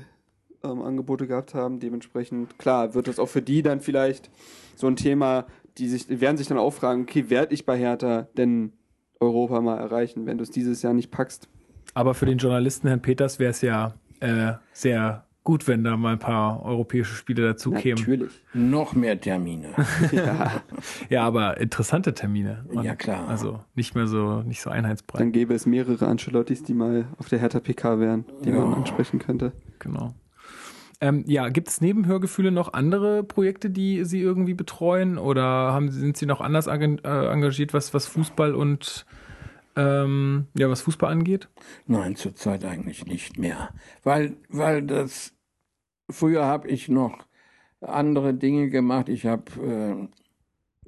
ähm, 0.63 0.81
Angebote 0.81 1.25
gehabt 1.25 1.53
haben. 1.53 1.79
Dementsprechend, 1.79 2.59
klar, 2.59 2.93
wird 2.93 3.07
das 3.07 3.17
auch 3.17 3.29
für 3.29 3.41
die 3.41 3.61
dann 3.61 3.79
vielleicht 3.79 4.29
so 4.75 4.87
ein 4.87 4.95
Thema, 4.95 5.45
die 5.77 5.87
sich, 5.87 6.21
werden 6.21 6.37
sich 6.37 6.47
dann 6.47 6.57
auch 6.57 6.71
fragen, 6.71 7.03
okay, 7.03 7.29
werde 7.29 7.53
ich 7.53 7.65
bei 7.65 7.77
Hertha 7.77 8.27
denn 8.37 8.73
Europa 9.19 9.61
mal 9.61 9.77
erreichen, 9.77 10.25
wenn 10.25 10.37
du 10.37 10.43
es 10.43 10.51
dieses 10.51 10.81
Jahr 10.81 10.93
nicht 10.93 11.11
packst? 11.11 11.49
Aber 11.93 12.13
für 12.13 12.25
den 12.25 12.37
Journalisten 12.37 12.87
Herrn 12.87 13.01
Peters 13.01 13.39
wäre 13.39 13.51
es 13.51 13.61
ja 13.61 13.95
äh, 14.19 14.53
sehr 14.73 15.25
gut, 15.43 15.67
wenn 15.67 15.83
da 15.83 15.97
mal 15.97 16.13
ein 16.13 16.19
paar 16.19 16.63
europäische 16.63 17.15
Spiele 17.15 17.43
dazu 17.43 17.71
kämen. 17.71 17.99
Natürlich. 17.99 18.31
Noch 18.53 18.93
mehr 18.93 19.19
Termine. 19.19 19.69
Ja, 20.11 20.61
Ja, 21.09 21.23
aber 21.25 21.59
interessante 21.59 22.13
Termine. 22.13 22.65
Und 22.69 22.83
Ja, 22.83 22.95
klar. 22.95 23.27
Also 23.27 23.59
nicht 23.75 23.95
mehr 23.95 24.07
so, 24.07 24.41
nicht 24.41 24.61
so 24.61 24.69
einheitsbreit. 24.69 25.21
dann 25.21 25.31
gäbe 25.31 25.53
es 25.53 25.65
mehrere 25.65 26.07
Ancelottis, 26.07 26.63
die 26.63 26.73
mal 26.73 27.07
auf 27.17 27.29
der 27.29 27.39
Hertha 27.39 27.59
PK 27.59 27.99
wären, 27.99 28.25
die 28.43 28.51
man 28.51 28.73
ansprechen 28.73 29.19
könnte. 29.19 29.53
Genau. 29.79 30.13
Ähm, 31.01 31.23
ja, 31.27 31.47
gibt 31.47 31.69
es 31.69 31.79
neben 31.79 32.05
Hörgefühle 32.05 32.51
noch 32.51 32.73
andere 32.73 33.23
Projekte, 33.23 33.69
die 33.69 34.03
Sie 34.03 34.19
irgendwie 34.19 34.53
betreuen? 34.53 35.17
Oder 35.17 35.43
haben, 35.43 35.89
sind 35.91 36.17
Sie 36.17 36.25
noch 36.25 36.41
anders 36.41 36.67
äh, 36.67 36.73
engagiert, 36.73 37.73
was, 37.73 37.93
was 37.93 38.05
Fußball 38.05 38.53
und 38.53 39.05
ähm, 39.79 40.47
ja, 40.57 40.69
was 40.69 40.81
Fußball 40.81 41.11
angeht? 41.11 41.47
Nein, 41.87 42.15
zurzeit 42.15 42.65
eigentlich 42.65 43.05
nicht 43.05 43.37
mehr. 43.37 43.73
Weil, 44.03 44.35
weil 44.49 44.81
das, 44.81 45.33
früher 46.09 46.45
habe 46.45 46.67
ich 46.67 46.89
noch 46.89 47.25
andere 47.81 48.33
Dinge 48.33 48.69
gemacht. 48.69 49.07
Ich 49.09 49.25
habe 49.25 49.51
äh, 49.61 50.07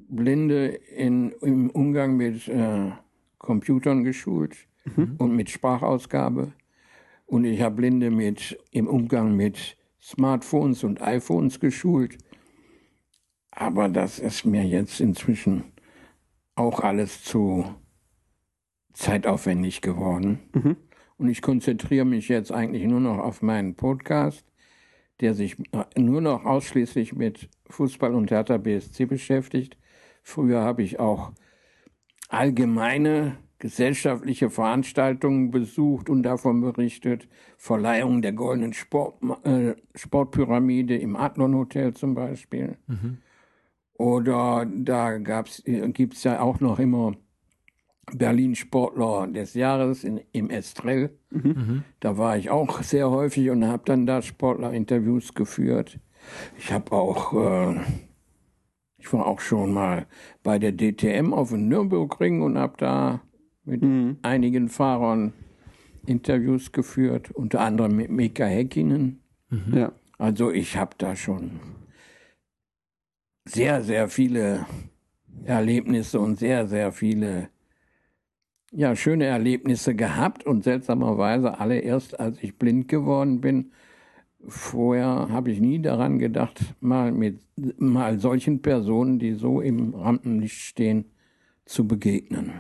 Blinde 0.10 0.68
in, 0.68 1.32
im 1.42 1.70
Umgang 1.70 2.18
mit 2.18 2.48
äh, 2.50 2.92
Computern 3.38 4.04
geschult 4.04 4.58
und 5.18 5.36
mit 5.36 5.50
Sprachausgabe. 5.50 6.52
Und 7.26 7.46
ich 7.46 7.62
habe 7.62 7.76
Blinde 7.76 8.12
mit, 8.12 8.60
im 8.72 8.88
Umgang 8.88 9.36
mit 9.36 9.78
Smartphones 10.02 10.84
und 10.84 11.02
iPhones 11.02 11.60
geschult. 11.60 12.18
Aber 13.52 13.88
das 13.88 14.20
ist 14.20 14.46
mir 14.46 14.64
jetzt 14.64 15.00
inzwischen 15.00 15.64
auch 16.56 16.82
alles 16.82 17.24
zu 17.24 17.66
zeitaufwendig 18.94 19.82
geworden. 19.82 20.40
Mhm. 20.54 20.78
Und 21.18 21.30
ich 21.30 21.42
konzentriere 21.42 22.06
mich 22.06 22.30
jetzt 22.30 22.52
eigentlich 22.52 22.84
nur 22.86 23.00
noch 23.00 23.20
auf 23.20 23.42
meinen 23.42 23.76
Podcast, 23.76 24.46
der 25.20 25.36
sich 25.36 25.58
nur 25.96 26.22
noch 26.22 26.46
ausschließlich 26.46 27.14
mit 27.14 27.50
Fußball 27.70 28.16
und 28.16 28.32
Hertha 28.32 28.58
BSC 28.58 29.06
beschäftigt. 29.06 29.78
Früher 30.24 30.62
habe 30.62 30.82
ich 30.84 31.00
auch 31.00 31.32
allgemeine 32.30 33.38
gesellschaftliche 33.60 34.50
Veranstaltungen 34.50 35.52
besucht 35.52 36.10
und 36.10 36.24
davon 36.24 36.62
berichtet. 36.62 37.28
Verleihung 37.58 38.24
der 38.24 38.34
goldenen 38.34 38.74
Sport, 38.74 39.22
äh, 39.44 39.76
Sportpyramide 39.94 40.98
im 40.98 41.16
Adlon 41.16 41.56
Hotel 41.56 41.94
zum 41.94 42.16
Beispiel. 42.16 42.78
Oder 43.94 44.66
da 44.66 45.20
gibt 45.20 46.14
es 46.16 46.24
ja 46.24 46.42
auch 46.42 46.60
noch 46.60 46.80
immer 46.80 47.14
Berlin 48.16 48.56
Sportler 48.56 49.28
des 49.28 49.54
Jahres 49.54 50.04
in, 50.04 50.22
im 50.32 50.50
Estrell. 50.50 51.12
Da 52.00 52.18
war 52.18 52.38
ich 52.38 52.50
auch 52.50 52.82
sehr 52.84 53.10
häufig 53.10 53.50
und 53.50 53.66
habe 53.66 53.84
dann 53.86 54.06
da 54.06 54.22
Sportlerinterviews 54.22 55.34
geführt. 55.34 56.00
Ich 56.58 56.72
habe 56.72 56.92
auch, 56.92 57.34
äh, 57.34 57.80
ich 58.98 59.12
war 59.14 59.26
auch 59.26 59.40
schon 59.40 59.74
mal 59.74 60.06
bei 60.44 60.60
der 60.60 60.72
DTM 60.72 61.34
auf 61.34 61.50
dem 61.50 61.68
Nürburgring 61.68 62.42
und 62.42 62.58
habe 62.58 62.76
da 62.78 63.22
mit 63.64 63.84
einigen 64.24 64.70
Fahrern 64.70 65.34
Interviews 66.06 66.72
geführt, 66.72 67.32
unter 67.32 67.62
anderem 67.62 67.96
mit 67.96 68.10
Mika 68.10 68.46
Häkkinen. 68.46 69.22
Ja. 69.74 69.92
Also 70.18 70.52
ich 70.52 70.78
habe 70.78 70.96
da 70.98 71.16
schon 71.16 71.60
sehr, 73.46 73.84
sehr 73.84 74.08
viele 74.08 74.66
Erlebnisse 75.44 76.20
und 76.20 76.38
sehr, 76.38 76.68
sehr 76.68 76.92
viele 76.92 77.50
ja, 78.72 78.96
schöne 78.96 79.26
Erlebnisse 79.26 79.96
gehabt 79.96 80.46
und 80.46 80.64
seltsamerweise 80.64 81.60
alle 81.60 81.80
erst, 81.80 82.20
als 82.20 82.42
ich 82.42 82.58
blind 82.58 82.88
geworden 82.88 83.42
bin. 83.42 83.72
Vorher 84.48 85.28
habe 85.30 85.52
ich 85.52 85.60
nie 85.60 85.82
daran 85.82 86.18
gedacht, 86.18 86.60
mal 86.80 87.12
mit 87.12 87.42
mal 87.78 88.20
solchen 88.20 88.62
Personen, 88.62 89.20
die 89.20 89.34
so 89.34 89.62
im 89.62 89.94
Rampenlicht 89.94 90.58
stehen, 90.58 91.06
zu 91.66 91.88
begegnen. 91.88 92.54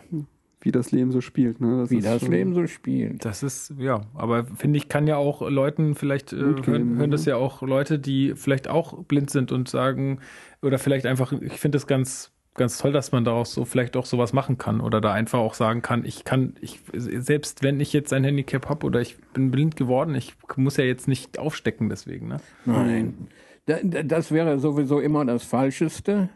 Wie 0.63 0.71
das 0.71 0.91
Leben 0.91 1.11
so 1.11 1.21
spielt. 1.21 1.59
Ne? 1.59 1.79
Das 1.79 1.89
Wie 1.89 1.97
ist 1.97 2.05
das 2.05 2.21
schon- 2.21 2.31
Leben 2.31 2.53
so 2.53 2.67
spielt. 2.67 3.25
Das 3.25 3.41
ist, 3.41 3.73
ja, 3.79 4.01
aber 4.13 4.45
finde 4.45 4.77
ich, 4.77 4.89
kann 4.89 5.07
ja 5.07 5.17
auch 5.17 5.41
Leuten 5.49 5.95
vielleicht, 5.95 6.33
äh, 6.33 6.37
hören, 6.37 6.65
hören 6.65 6.97
ne? 6.97 7.09
das 7.09 7.25
ja 7.25 7.35
auch 7.35 7.63
Leute, 7.63 7.97
die 7.97 8.33
vielleicht 8.35 8.67
auch 8.67 9.03
blind 9.05 9.31
sind 9.31 9.51
und 9.51 9.67
sagen, 9.67 10.19
oder 10.61 10.77
vielleicht 10.77 11.07
einfach, 11.07 11.31
ich 11.33 11.53
finde 11.59 11.79
es 11.79 11.87
ganz, 11.87 12.31
ganz 12.55 12.77
toll, 12.77 12.91
dass 12.91 13.11
man 13.11 13.23
daraus 13.23 13.53
so 13.53 13.65
vielleicht 13.65 13.95
auch 13.97 14.05
sowas 14.05 14.33
machen 14.33 14.57
kann 14.57 14.81
oder 14.81 14.99
da 15.01 15.13
einfach 15.13 15.39
auch 15.39 15.53
sagen 15.53 15.81
kann, 15.81 16.03
ich 16.05 16.23
kann, 16.25 16.55
ich, 16.61 16.79
selbst 16.93 17.63
wenn 17.63 17.79
ich 17.79 17.93
jetzt 17.93 18.11
ein 18.13 18.23
Handicap 18.23 18.67
habe 18.69 18.85
oder 18.85 18.99
ich 19.01 19.17
bin 19.33 19.51
blind 19.51 19.75
geworden, 19.75 20.15
ich 20.15 20.33
muss 20.57 20.77
ja 20.77 20.83
jetzt 20.83 21.07
nicht 21.07 21.39
aufstecken 21.39 21.89
deswegen, 21.89 22.27
ne? 22.27 22.37
Nein. 22.65 23.27
Da- 23.65 23.79
da- 23.83 24.03
Das 24.03 24.31
wäre 24.31 24.59
sowieso 24.59 24.99
immer 24.99 25.23
das 25.25 25.43
Falscheste. 25.43 26.29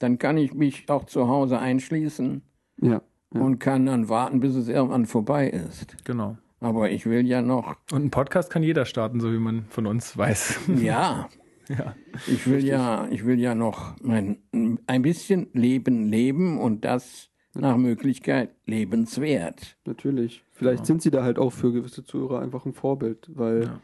Dann 0.00 0.18
kann 0.18 0.38
ich 0.38 0.54
mich 0.54 0.88
auch 0.88 1.04
zu 1.04 1.28
Hause 1.28 1.58
einschließen 1.58 2.42
Ja. 2.80 3.02
ja. 3.34 3.40
und 3.40 3.58
kann 3.58 3.86
dann 3.86 4.08
warten, 4.08 4.40
bis 4.40 4.54
es 4.56 4.68
irgendwann 4.68 5.06
vorbei 5.06 5.48
ist. 5.48 5.96
Genau. 6.04 6.36
Aber 6.62 6.90
ich 6.90 7.06
will 7.06 7.26
ja 7.26 7.40
noch, 7.42 7.76
Und 7.92 8.00
einen 8.00 8.10
Podcast 8.10 8.50
kann 8.50 8.62
jeder 8.62 8.84
starten, 8.84 9.20
so 9.20 9.32
wie 9.32 9.38
man 9.38 9.64
von 9.70 9.86
uns 9.86 10.16
weiß. 10.16 10.60
ja, 10.80 11.28
ja. 11.70 11.94
ich 12.26 12.46
will 12.46 12.64
ja, 12.64 13.08
ich 13.10 13.24
will 13.24 13.38
ja 13.40 13.54
noch 13.54 13.96
mein, 14.02 14.38
ein 14.86 15.02
bisschen 15.02 15.48
Leben 15.54 16.08
leben 16.08 16.58
und 16.58 16.84
das 16.84 17.30
nach 17.54 17.76
Möglichkeit 17.76 18.50
lebenswert. 18.66 19.76
Natürlich. 19.84 20.44
Vielleicht 20.50 20.86
sind 20.86 21.02
sie 21.02 21.10
da 21.10 21.22
halt 21.24 21.38
auch 21.38 21.50
für 21.50 21.72
gewisse 21.72 22.04
Zuhörer 22.04 22.40
einfach 22.40 22.64
ein 22.66 22.74
Vorbild, 22.74 23.28
weil 23.34 23.64
Ja. 23.64 23.80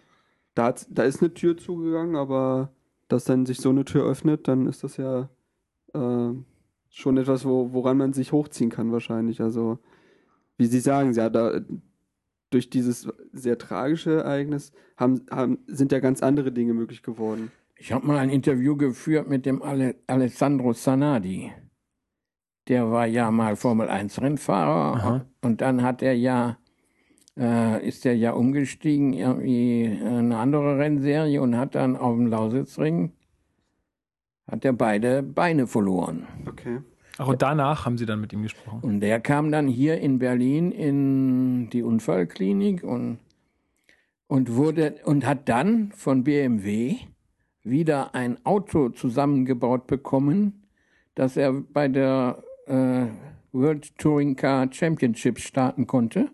da, 0.55 0.65
hat's- 0.67 0.87
da 0.91 1.03
ist 1.03 1.21
eine 1.23 1.33
Tür 1.35 1.57
zugegangen, 1.57 2.17
aber 2.17 2.71
dass 3.09 3.25
dann 3.25 3.47
sich 3.47 3.59
so 3.59 3.71
eine 3.71 3.85
Tür 3.85 4.05
öffnet, 4.05 4.47
dann 4.49 4.67
ist 4.67 4.85
das 4.85 4.97
ja 4.99 5.29
äh, 5.95 6.31
schon 6.91 7.17
etwas, 7.17 7.45
wo, 7.45 7.73
woran 7.73 7.97
man 7.97 8.13
sich 8.13 8.33
hochziehen 8.33 8.71
kann 8.71 8.93
wahrscheinlich. 8.93 9.41
Also, 9.41 9.79
wie 10.59 10.67
Sie 10.67 10.81
sagen, 10.81 11.13
ja, 11.13 11.29
da, 11.31 11.61
durch 12.51 12.71
dieses 12.71 13.09
sehr 13.33 13.59
tragische 13.59 14.13
Ereignis 14.23 14.73
haben, 14.97 15.23
haben, 15.31 15.59
sind 15.67 15.91
ja 15.93 15.99
ganz 15.99 16.23
andere 16.23 16.53
Dinge 16.53 16.73
möglich 16.75 17.03
geworden. 17.03 17.51
Ich 17.79 17.93
habe 17.93 18.07
mal 18.07 18.19
ein 18.19 18.31
Interview 18.31 18.77
geführt 18.77 19.29
mit 19.29 19.45
dem 19.45 19.63
Ale 19.63 19.97
Alessandro 20.07 20.73
Zanardi. 20.73 21.53
Der 22.69 22.91
war 22.91 23.07
ja 23.07 23.31
mal 23.31 23.55
Formel 23.55 23.89
1 23.89 24.21
Rennfahrer 24.21 24.97
Aha. 24.97 25.27
und 25.43 25.61
dann 25.61 25.83
hat 25.83 26.03
er 26.03 26.15
ja 26.15 26.59
äh, 27.39 27.87
ist 27.87 28.07
er 28.07 28.17
ja 28.17 28.33
umgestiegen 28.33 29.13
irgendwie 29.13 29.85
in 29.85 30.07
eine 30.07 30.39
andere 30.39 30.79
Rennserie 30.79 31.41
und 31.41 31.57
hat 31.57 31.75
dann 31.75 31.97
auf 31.97 32.17
dem 32.17 32.27
Lausitzring 32.27 33.13
hat 34.51 34.65
er 34.65 34.73
beide 34.73 35.23
Beine 35.23 35.67
verloren. 35.67 36.27
Okay. 36.47 36.81
Ach, 37.19 37.29
und 37.29 37.43
danach 37.43 37.87
haben 37.87 37.99
sie 37.99 38.07
dann 38.07 38.21
mit 38.21 38.33
ihm 38.33 38.43
gesprochen. 38.43 38.81
Und 38.83 39.01
der 39.01 39.21
kam 39.21 39.51
dann 39.51 39.69
hier 39.69 40.01
in 40.01 40.19
Berlin 40.19 40.71
in 40.71 41.71
die 41.71 41.83
Unfallklinik 41.83 42.85
und, 42.85 43.19
und 44.29 44.55
wurde 44.55 44.97
und 45.05 45.27
hat 45.27 45.49
dann 45.49 45.93
von 45.93 46.25
BMW 46.25 46.99
wieder 47.67 48.15
ein 48.15 48.39
Auto 48.45 48.91
zusammengebaut 48.91 49.87
bekommen, 49.87 50.63
dass 51.15 51.37
er 51.37 51.53
bei 51.53 51.89
der 51.89 52.43
äh, 52.67 53.07
World 53.53 53.97
Touring 53.99 54.37
Car 54.37 54.73
Championship 54.73 55.39
starten 55.41 55.87
konnte. 55.87 56.29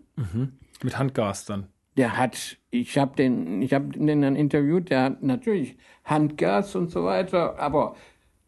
Mit 0.83 0.97
Handgas 0.97 1.45
dann. 1.45 1.67
Der 1.97 2.17
hat, 2.17 2.57
ich 2.69 2.97
habe 2.97 3.15
den, 3.15 3.61
ich 3.61 3.73
habe 3.73 3.87
den 3.89 4.21
dann 4.21 4.35
interviewt, 4.35 4.89
der 4.89 5.03
hat 5.03 5.23
natürlich 5.23 5.77
Handgas 6.03 6.75
und 6.75 6.89
so 6.89 7.03
weiter, 7.03 7.57
aber 7.59 7.95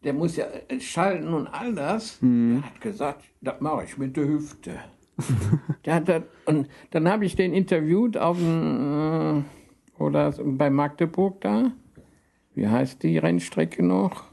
der 0.04 0.12
muss 0.12 0.36
ja 0.36 0.46
schalten 0.80 1.32
und 1.32 1.46
all 1.48 1.74
das. 1.74 2.18
Der 2.20 2.62
hat 2.62 2.80
gesagt, 2.80 3.24
das 3.40 3.60
mache 3.60 3.84
ich 3.84 3.98
mit 3.98 4.16
der 4.16 4.26
Hüfte. 4.26 4.78
der 5.84 5.94
hat 5.94 6.08
das, 6.08 6.22
und 6.44 6.68
dann 6.90 7.08
habe 7.08 7.24
ich 7.24 7.36
den 7.36 7.54
interviewt 7.54 8.16
auf 8.16 8.36
dem, 8.36 9.44
äh, 9.98 10.02
oder 10.02 10.32
bei 10.44 10.70
Magdeburg 10.70 11.40
da. 11.40 11.72
Wie 12.56 12.66
heißt 12.66 13.02
die 13.02 13.18
Rennstrecke 13.18 13.84
noch? 13.84 14.24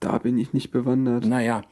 Da 0.00 0.18
bin 0.18 0.38
ich 0.38 0.52
nicht 0.52 0.70
bewandert. 0.70 1.26
Naja, 1.26 1.62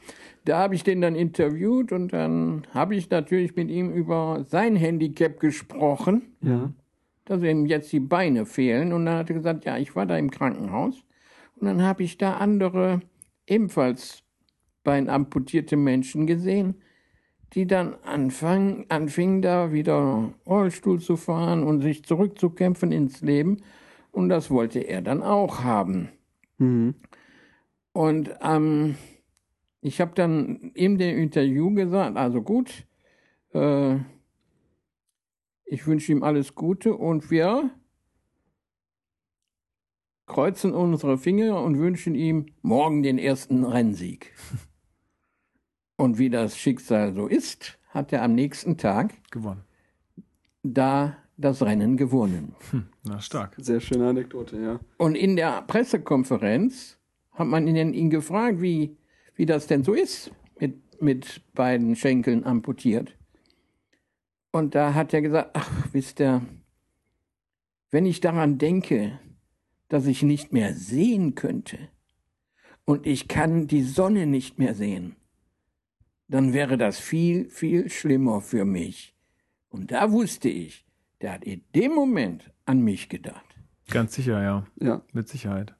da 0.45 0.59
habe 0.59 0.75
ich 0.75 0.83
den 0.83 1.01
dann 1.01 1.15
interviewt 1.15 1.91
und 1.91 2.13
dann 2.13 2.65
habe 2.73 2.95
ich 2.95 3.09
natürlich 3.09 3.55
mit 3.55 3.69
ihm 3.69 3.91
über 3.91 4.45
sein 4.47 4.75
Handicap 4.75 5.39
gesprochen 5.39 6.35
Ja. 6.41 6.71
dass 7.25 7.41
ihm 7.41 7.65
jetzt 7.65 7.91
die 7.91 7.99
Beine 7.99 8.45
fehlen. 8.45 8.93
Und 8.93 9.05
dann 9.07 9.17
hat 9.17 9.29
er 9.31 9.35
gesagt, 9.35 9.65
ja, 9.65 9.77
ich 9.77 9.95
war 9.95 10.05
da 10.05 10.15
im 10.17 10.29
Krankenhaus. 10.29 11.03
Und 11.55 11.65
dann 11.67 11.81
habe 11.81 12.03
ich 12.03 12.17
da 12.19 12.37
andere, 12.37 13.01
ebenfalls 13.47 14.21
beinamputierte 14.83 15.75
Menschen 15.75 16.27
gesehen, 16.27 16.75
die 17.53 17.65
dann 17.65 17.95
anfangen, 18.03 18.85
anfingen, 18.89 19.41
da 19.41 19.71
wieder 19.71 20.33
Rollstuhl 20.45 20.99
zu 20.99 21.15
fahren 21.15 21.63
und 21.63 21.81
sich 21.81 22.03
zurückzukämpfen 22.03 22.91
ins 22.91 23.21
Leben. 23.21 23.57
Und 24.15 24.29
das 24.29 24.49
wollte 24.49 24.79
er 24.79 25.01
dann 25.01 25.21
auch 25.21 25.61
haben. 25.65 26.07
Mhm. 26.57 26.95
Und 27.91 28.33
ähm, 28.41 28.95
ich 29.81 29.99
habe 29.99 30.13
dann 30.15 30.71
in 30.73 30.97
dem 30.97 31.17
Interview 31.17 31.73
gesagt, 31.73 32.15
also 32.15 32.41
gut, 32.41 32.87
äh, 33.53 33.97
ich 35.65 35.85
wünsche 35.85 36.13
ihm 36.13 36.23
alles 36.23 36.55
Gute 36.55 36.95
und 36.95 37.29
wir 37.29 37.71
kreuzen 40.27 40.73
unsere 40.73 41.17
Finger 41.17 41.61
und 41.61 41.77
wünschen 41.77 42.15
ihm 42.15 42.45
morgen 42.61 43.03
den 43.03 43.17
ersten 43.17 43.65
Rennsieg. 43.65 44.33
Und 45.97 46.17
wie 46.17 46.29
das 46.29 46.57
Schicksal 46.57 47.13
so 47.13 47.27
ist, 47.27 47.79
hat 47.87 48.11
er 48.11 48.21
am 48.21 48.35
nächsten 48.35 48.77
Tag 48.77 49.13
Gewonnen. 49.31 49.63
da 50.61 51.15
das 51.37 51.61
Rennen 51.61 51.97
gewonnen. 51.97 52.55
Hm, 52.71 52.85
na, 53.03 53.19
stark. 53.19 53.55
Sehr 53.57 53.79
schöne 53.79 54.07
Anekdote, 54.07 54.59
ja. 54.59 54.79
Und 54.97 55.15
in 55.15 55.35
der 55.35 55.61
Pressekonferenz 55.63 56.97
hat 57.31 57.47
man 57.47 57.67
ihn, 57.67 57.93
ihn 57.93 58.09
gefragt, 58.09 58.61
wie, 58.61 58.97
wie 59.35 59.45
das 59.45 59.67
denn 59.67 59.83
so 59.83 59.93
ist, 59.93 60.31
mit, 60.59 61.01
mit 61.01 61.41
beiden 61.53 61.95
Schenkeln 61.95 62.43
amputiert. 62.45 63.17
Und 64.51 64.73
da 64.75 64.93
hat 64.93 65.13
er 65.13 65.21
gesagt, 65.21 65.51
ach, 65.53 65.87
wisst 65.91 66.21
ihr, 66.21 66.41
wenn 67.91 68.05
ich 68.05 68.21
daran 68.21 68.57
denke, 68.57 69.19
dass 69.89 70.05
ich 70.05 70.23
nicht 70.23 70.53
mehr 70.53 70.73
sehen 70.73 71.35
könnte 71.35 71.77
und 72.85 73.05
ich 73.05 73.27
kann 73.27 73.67
die 73.67 73.83
Sonne 73.83 74.25
nicht 74.25 74.57
mehr 74.57 74.73
sehen, 74.73 75.15
dann 76.27 76.53
wäre 76.53 76.77
das 76.77 76.99
viel, 76.99 77.49
viel 77.49 77.89
schlimmer 77.89 78.41
für 78.41 78.65
mich. 78.65 79.13
Und 79.69 79.91
da 79.91 80.11
wusste 80.11 80.49
ich, 80.49 80.84
der 81.25 81.33
hat 81.33 81.43
in 81.43 81.63
dem 81.73 81.91
Moment 81.93 82.51
an 82.65 82.81
mich 82.81 83.09
gedacht. 83.09 83.43
Ganz 83.89 84.13
sicher, 84.13 84.43
ja. 84.43 84.67
Ja. 84.79 85.01
Mit 85.11 85.27
Sicherheit. 85.27 85.73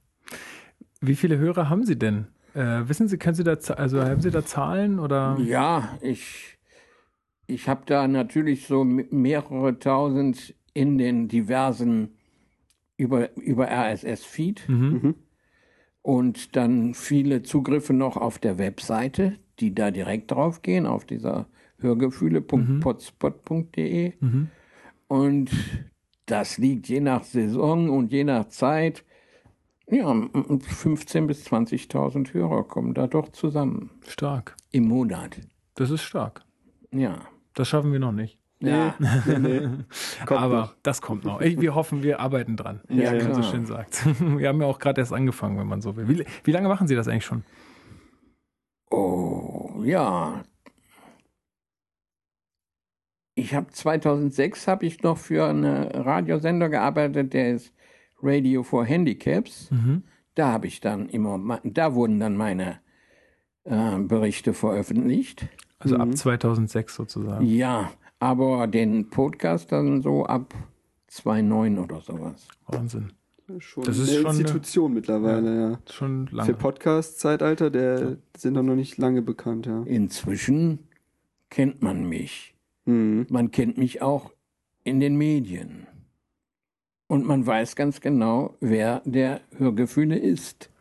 Wie 1.01 1.13
viele 1.15 1.38
Hörer 1.38 1.69
haben 1.69 1.85
Sie 1.85 1.99
denn? 1.99 2.26
Äh, 2.55 2.89
wissen 2.89 3.07
Sie, 3.07 3.19
können 3.19 3.35
Sie 3.35 3.43
da, 3.43 3.53
also 3.53 4.03
haben 4.03 4.22
Sie 4.22 4.31
da 4.31 4.43
Zahlen 4.43 4.97
oder? 4.99 5.38
Ja, 5.39 5.99
ich, 6.01 6.57
ich 7.45 7.69
habe 7.69 7.84
da 7.85 8.07
natürlich 8.07 8.65
so 8.65 8.84
mehrere 8.84 9.77
tausend 9.77 10.55
in 10.73 10.97
den 10.97 11.27
diversen 11.27 12.15
über, 12.97 13.38
über 13.38 13.67
RSS-Feed 13.69 14.67
Mhm. 14.67 15.13
und 16.01 16.55
dann 16.55 16.95
viele 16.95 17.43
Zugriffe 17.43 17.93
noch 17.93 18.17
auf 18.17 18.39
der 18.39 18.57
Webseite, 18.57 19.38
die 19.59 19.76
da 19.76 19.91
direkt 19.91 20.31
drauf 20.31 20.63
gehen, 20.63 20.88
auf 20.88 21.05
dieser 21.05 21.45
hörgefühle.potspot.de. 21.81 24.13
Mhm. 24.19 24.49
Und 25.07 25.52
das 26.26 26.57
liegt 26.57 26.88
je 26.88 26.99
nach 26.99 27.23
Saison 27.23 27.90
und 27.90 28.11
je 28.11 28.23
nach 28.23 28.48
Zeit. 28.49 29.03
Ja, 29.88 30.07
15.000 30.10 31.27
bis 31.27 31.45
20.000 31.48 32.34
Hörer 32.34 32.64
kommen 32.64 32.94
da 32.95 33.06
doch 33.06 33.30
zusammen 33.30 33.91
Stark. 34.07 34.56
im 34.72 34.88
Monat. 34.88 35.40
Das 35.76 35.91
ist 35.91 36.02
stark. 36.02 36.44
Ja. 36.91 37.19
Das 37.53 37.68
schaffen 37.69 37.91
wir 37.91 37.99
noch 37.99 38.11
nicht. 38.11 38.40
Ja. 38.60 38.95
Nee, 38.99 39.68
Aber 40.26 40.56
noch. 40.61 40.76
das 40.82 41.02
kommt 41.02 41.23
noch. 41.23 41.41
Ich, 41.41 41.60
wir 41.60 41.76
hoffen, 41.76 42.02
wir 42.02 42.19
arbeiten 42.19 42.57
dran. 42.57 42.82
Ja, 42.90 43.14
wie 43.14 43.23
man 43.23 43.34
so 43.36 43.44
schön 43.44 43.65
sagt. 43.65 44.06
Wir 44.40 44.48
haben 44.48 44.61
ja 44.61 44.68
auch 44.68 44.80
gerade 44.80 45.02
erst 45.02 45.14
angefangen, 45.14 45.57
wenn 45.60 45.68
man 45.68 45.82
so 45.82 45.95
will. 45.98 46.07
Wie, 46.07 46.26
wie 46.44 46.52
lange 46.52 46.68
machen 46.69 46.88
Sie 46.88 46.95
das 46.95 47.07
eigentlich 47.07 47.26
schon? 47.26 47.44
Oh, 48.90 49.82
ja. 49.84 50.44
Ich 53.36 53.53
habe 53.53 53.68
2006 53.70 54.68
habe 54.68 54.86
ich 54.86 55.03
noch 55.03 55.18
für 55.18 55.45
einen 55.45 55.66
Radiosender 55.66 56.70
gearbeitet, 56.70 57.34
der 57.34 57.53
ist 57.56 57.74
Radio 58.22 58.64
for 58.64 58.86
Handicaps. 58.86 59.70
Mhm. 59.72 60.03
Da 60.36 60.52
habe 60.53 60.68
ich 60.68 60.80
dann 60.82 61.10
immer, 61.10 61.60
da 61.64 61.94
wurden 61.94 62.20
dann 62.20 62.38
meine 62.38 62.80
äh, 63.66 63.98
Berichte 63.99 64.53
veröffentlicht. 64.53 65.48
Also 65.80 65.95
Mhm. 65.95 66.02
ab 66.02 66.18
2006 66.18 66.95
sozusagen. 66.95 67.45
Ja, 67.45 67.91
aber 68.20 68.68
den 68.68 69.10
Podcast 69.10 69.72
dann 69.72 70.02
so 70.02 70.26
ab 70.26 70.53
2009 71.07 71.80
oder 71.80 71.99
sowas. 72.02 72.48
Wahnsinn. 72.68 73.12
Schon 73.60 73.84
Das 73.84 73.98
ist 73.99 74.10
eine 74.10 74.18
schon 74.22 74.28
eine- 74.28 74.40
Institution 74.40 74.94
mittlerweile, 74.94 75.60
ja. 75.72 75.80
Schon 75.91 76.28
lange. 76.32 76.48
Für 76.48 76.57
Podcast-Zeitalter, 76.57 77.70
der 77.70 78.18
sind 78.36 78.56
doch 78.56 78.64
noch 78.64 78.76
nicht 78.76 78.98
lange 78.98 79.22
bekannt, 79.22 79.66
ja. 79.68 79.84
Inzwischen 79.84 80.80
kennt 81.49 81.82
man 81.84 82.07
mich. 82.10 82.55
Mhm. 82.86 83.28
Man 83.30 83.52
kennt 83.52 83.78
mich 83.78 84.02
auch 84.02 84.32
in 84.84 84.99
den 84.99 85.16
Medien. 85.16 85.88
Und 87.07 87.26
man 87.26 87.45
weiß 87.45 87.76
ganz 87.76 88.02
genau, 88.02 88.56
wer 88.62 89.02
der 89.06 89.41
Hörgefühle 89.57 90.18
ist, 90.18 90.72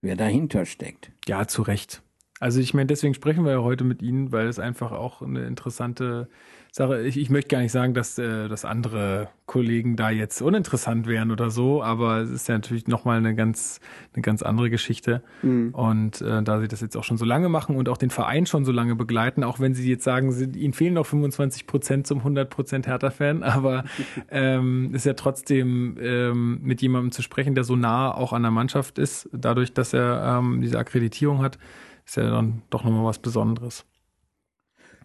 wer 0.00 0.16
dahinter 0.16 0.66
steckt. 0.66 1.12
Ja, 1.26 1.46
zu 1.46 1.62
Recht. 1.62 2.02
Also 2.40 2.60
ich 2.60 2.74
meine, 2.74 2.86
deswegen 2.86 3.14
sprechen 3.14 3.44
wir 3.44 3.52
ja 3.52 3.62
heute 3.62 3.84
mit 3.84 4.02
Ihnen, 4.02 4.32
weil 4.32 4.48
es 4.48 4.58
einfach 4.58 4.90
auch 4.92 5.22
eine 5.22 5.44
interessante 5.46 6.28
Sache. 6.74 7.02
Ich, 7.02 7.16
ich 7.16 7.30
möchte 7.30 7.54
gar 7.54 7.60
nicht 7.60 7.70
sagen, 7.70 7.94
dass, 7.94 8.18
äh, 8.18 8.48
dass 8.48 8.64
andere 8.64 9.28
Kollegen 9.46 9.94
da 9.94 10.10
jetzt 10.10 10.42
uninteressant 10.42 11.06
wären 11.06 11.30
oder 11.30 11.48
so, 11.50 11.84
aber 11.84 12.18
es 12.18 12.30
ist 12.30 12.48
ja 12.48 12.56
natürlich 12.56 12.88
nochmal 12.88 13.18
eine 13.18 13.36
ganz, 13.36 13.78
eine 14.12 14.22
ganz 14.22 14.42
andere 14.42 14.70
Geschichte. 14.70 15.22
Mhm. 15.42 15.72
Und 15.72 16.20
äh, 16.20 16.42
da 16.42 16.60
Sie 16.60 16.66
das 16.66 16.80
jetzt 16.80 16.96
auch 16.96 17.04
schon 17.04 17.16
so 17.16 17.24
lange 17.24 17.48
machen 17.48 17.76
und 17.76 17.88
auch 17.88 17.96
den 17.96 18.10
Verein 18.10 18.46
schon 18.46 18.64
so 18.64 18.72
lange 18.72 18.96
begleiten, 18.96 19.44
auch 19.44 19.60
wenn 19.60 19.72
Sie 19.72 19.88
jetzt 19.88 20.02
sagen, 20.02 20.32
Sie, 20.32 20.46
Ihnen 20.46 20.72
fehlen 20.72 20.94
noch 20.94 21.06
25 21.06 21.68
Prozent 21.68 22.08
zum 22.08 22.18
100 22.18 22.50
Prozent 22.50 22.88
Hertha-Fan, 22.88 23.42
aber 23.44 23.84
ähm, 24.28 24.92
ist 24.94 25.06
ja 25.06 25.14
trotzdem 25.14 25.96
ähm, 26.00 26.58
mit 26.60 26.82
jemandem 26.82 27.12
zu 27.12 27.22
sprechen, 27.22 27.54
der 27.54 27.62
so 27.62 27.76
nah 27.76 28.12
auch 28.12 28.32
an 28.32 28.42
der 28.42 28.50
Mannschaft 28.50 28.98
ist, 28.98 29.28
dadurch, 29.32 29.74
dass 29.74 29.92
er 29.92 30.40
ähm, 30.40 30.60
diese 30.60 30.76
Akkreditierung 30.76 31.40
hat, 31.40 31.56
ist 32.04 32.16
ja 32.16 32.28
dann 32.28 32.62
doch 32.70 32.82
nochmal 32.82 33.04
was 33.04 33.20
Besonderes. 33.20 33.86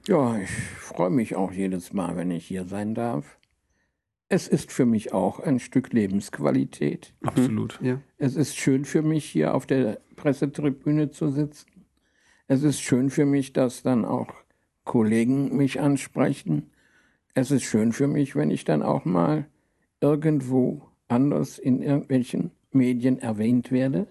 Ja, 0.09 0.39
ich 0.39 0.49
freue 0.49 1.11
mich 1.11 1.35
auch 1.35 1.51
jedes 1.51 1.93
Mal, 1.93 2.17
wenn 2.17 2.31
ich 2.31 2.47
hier 2.47 2.65
sein 2.65 2.95
darf. 2.95 3.37
Es 4.27 4.47
ist 4.47 4.71
für 4.71 4.87
mich 4.87 5.13
auch 5.13 5.39
ein 5.39 5.59
Stück 5.59 5.93
Lebensqualität. 5.93 7.13
Absolut. 7.21 7.79
Ja. 7.79 8.01
Es 8.17 8.35
ist 8.35 8.57
schön 8.57 8.85
für 8.85 9.03
mich, 9.03 9.25
hier 9.25 9.53
auf 9.53 9.67
der 9.67 10.01
Pressetribüne 10.15 11.11
zu 11.11 11.29
sitzen. 11.29 11.85
Es 12.47 12.63
ist 12.63 12.81
schön 12.81 13.11
für 13.11 13.27
mich, 13.27 13.53
dass 13.53 13.83
dann 13.83 14.03
auch 14.03 14.33
Kollegen 14.83 15.55
mich 15.55 15.79
ansprechen. 15.79 16.71
Es 17.35 17.51
ist 17.51 17.61
schön 17.61 17.93
für 17.93 18.07
mich, 18.07 18.35
wenn 18.35 18.49
ich 18.49 18.65
dann 18.65 18.81
auch 18.81 19.05
mal 19.05 19.45
irgendwo 20.01 20.81
anders 21.07 21.59
in 21.59 21.83
irgendwelchen 21.83 22.49
Medien 22.71 23.19
erwähnt 23.19 23.71
werde, 23.71 24.07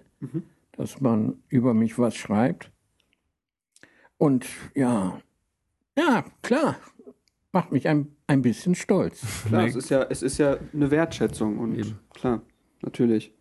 dass 0.71 1.01
man 1.01 1.43
über 1.49 1.75
mich 1.75 1.99
was 1.99 2.15
schreibt. 2.15 2.71
Und 4.17 4.47
ja, 4.77 5.21
ja, 5.99 6.25
klar, 6.43 6.77
macht 7.53 7.73
mich 7.73 7.89
ein, 7.89 8.15
ein 8.27 8.43
bisschen 8.43 8.75
stolz. 8.75 9.45
Klar, 9.49 9.63
Nee. 9.63 9.69
es 9.69 9.77
ist 9.77 9.91
ja, 9.91 10.07
es 10.09 10.23
ist 10.23 10.39
ja 10.39 10.57
eine 10.73 10.91
Wertschätzung 10.91 11.59
und 11.59 11.75
Eben. 11.77 11.99
klar, 12.15 12.43
natürlich. 12.83 13.33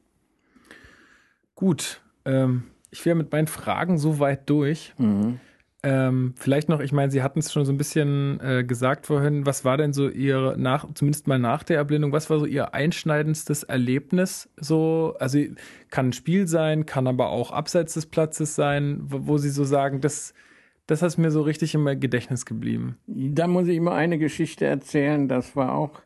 Gut. 1.55 2.01
Ähm, 2.25 2.63
ich 2.91 3.05
wäre 3.05 3.15
mit 3.15 3.31
meinen 3.31 3.47
Fragen 3.47 3.97
so 3.97 4.19
weit 4.19 4.49
durch. 4.49 4.93
Mhm. 4.97 5.39
Ähm, 5.83 6.33
vielleicht 6.37 6.69
noch, 6.69 6.79
ich 6.79 6.91
meine, 6.91 7.11
Sie 7.11 7.21
hatten 7.21 7.39
es 7.39 7.53
schon 7.53 7.63
so 7.63 7.71
ein 7.71 7.77
bisschen 7.77 8.39
äh, 8.41 8.63
gesagt 8.63 9.05
vorhin, 9.05 9.45
was 9.45 9.63
war 9.63 9.77
denn 9.77 9.93
so 9.93 10.09
Ihr, 10.09 10.55
nach, 10.57 10.91
zumindest 10.95 11.27
mal 11.27 11.37
nach 11.39 11.63
der 11.63 11.77
Erblindung, 11.77 12.11
was 12.11 12.29
war 12.29 12.39
so 12.39 12.45
Ihr 12.45 12.73
einschneidendstes 12.73 13.63
Erlebnis? 13.63 14.49
So, 14.57 15.15
also 15.19 15.39
kann 15.89 16.09
ein 16.09 16.13
Spiel 16.13 16.47
sein, 16.47 16.85
kann 16.85 17.07
aber 17.07 17.29
auch 17.29 17.51
abseits 17.51 17.93
des 17.93 18.07
Platzes 18.07 18.55
sein, 18.55 18.99
wo, 19.03 19.27
wo 19.27 19.37
Sie 19.37 19.49
so 19.51 19.63
sagen, 19.63 20.01
das, 20.01 20.33
das 20.87 21.01
ist 21.01 21.17
mir 21.17 21.31
so 21.31 21.41
richtig 21.41 21.75
im 21.75 21.85
Gedächtnis 21.99 22.45
geblieben. 22.45 22.97
Da 23.05 23.47
muss 23.47 23.67
ich 23.67 23.79
mal 23.79 23.95
eine 23.95 24.17
Geschichte 24.17 24.65
erzählen. 24.65 25.27
Das 25.27 25.55
war 25.55 25.75
auch 25.75 26.01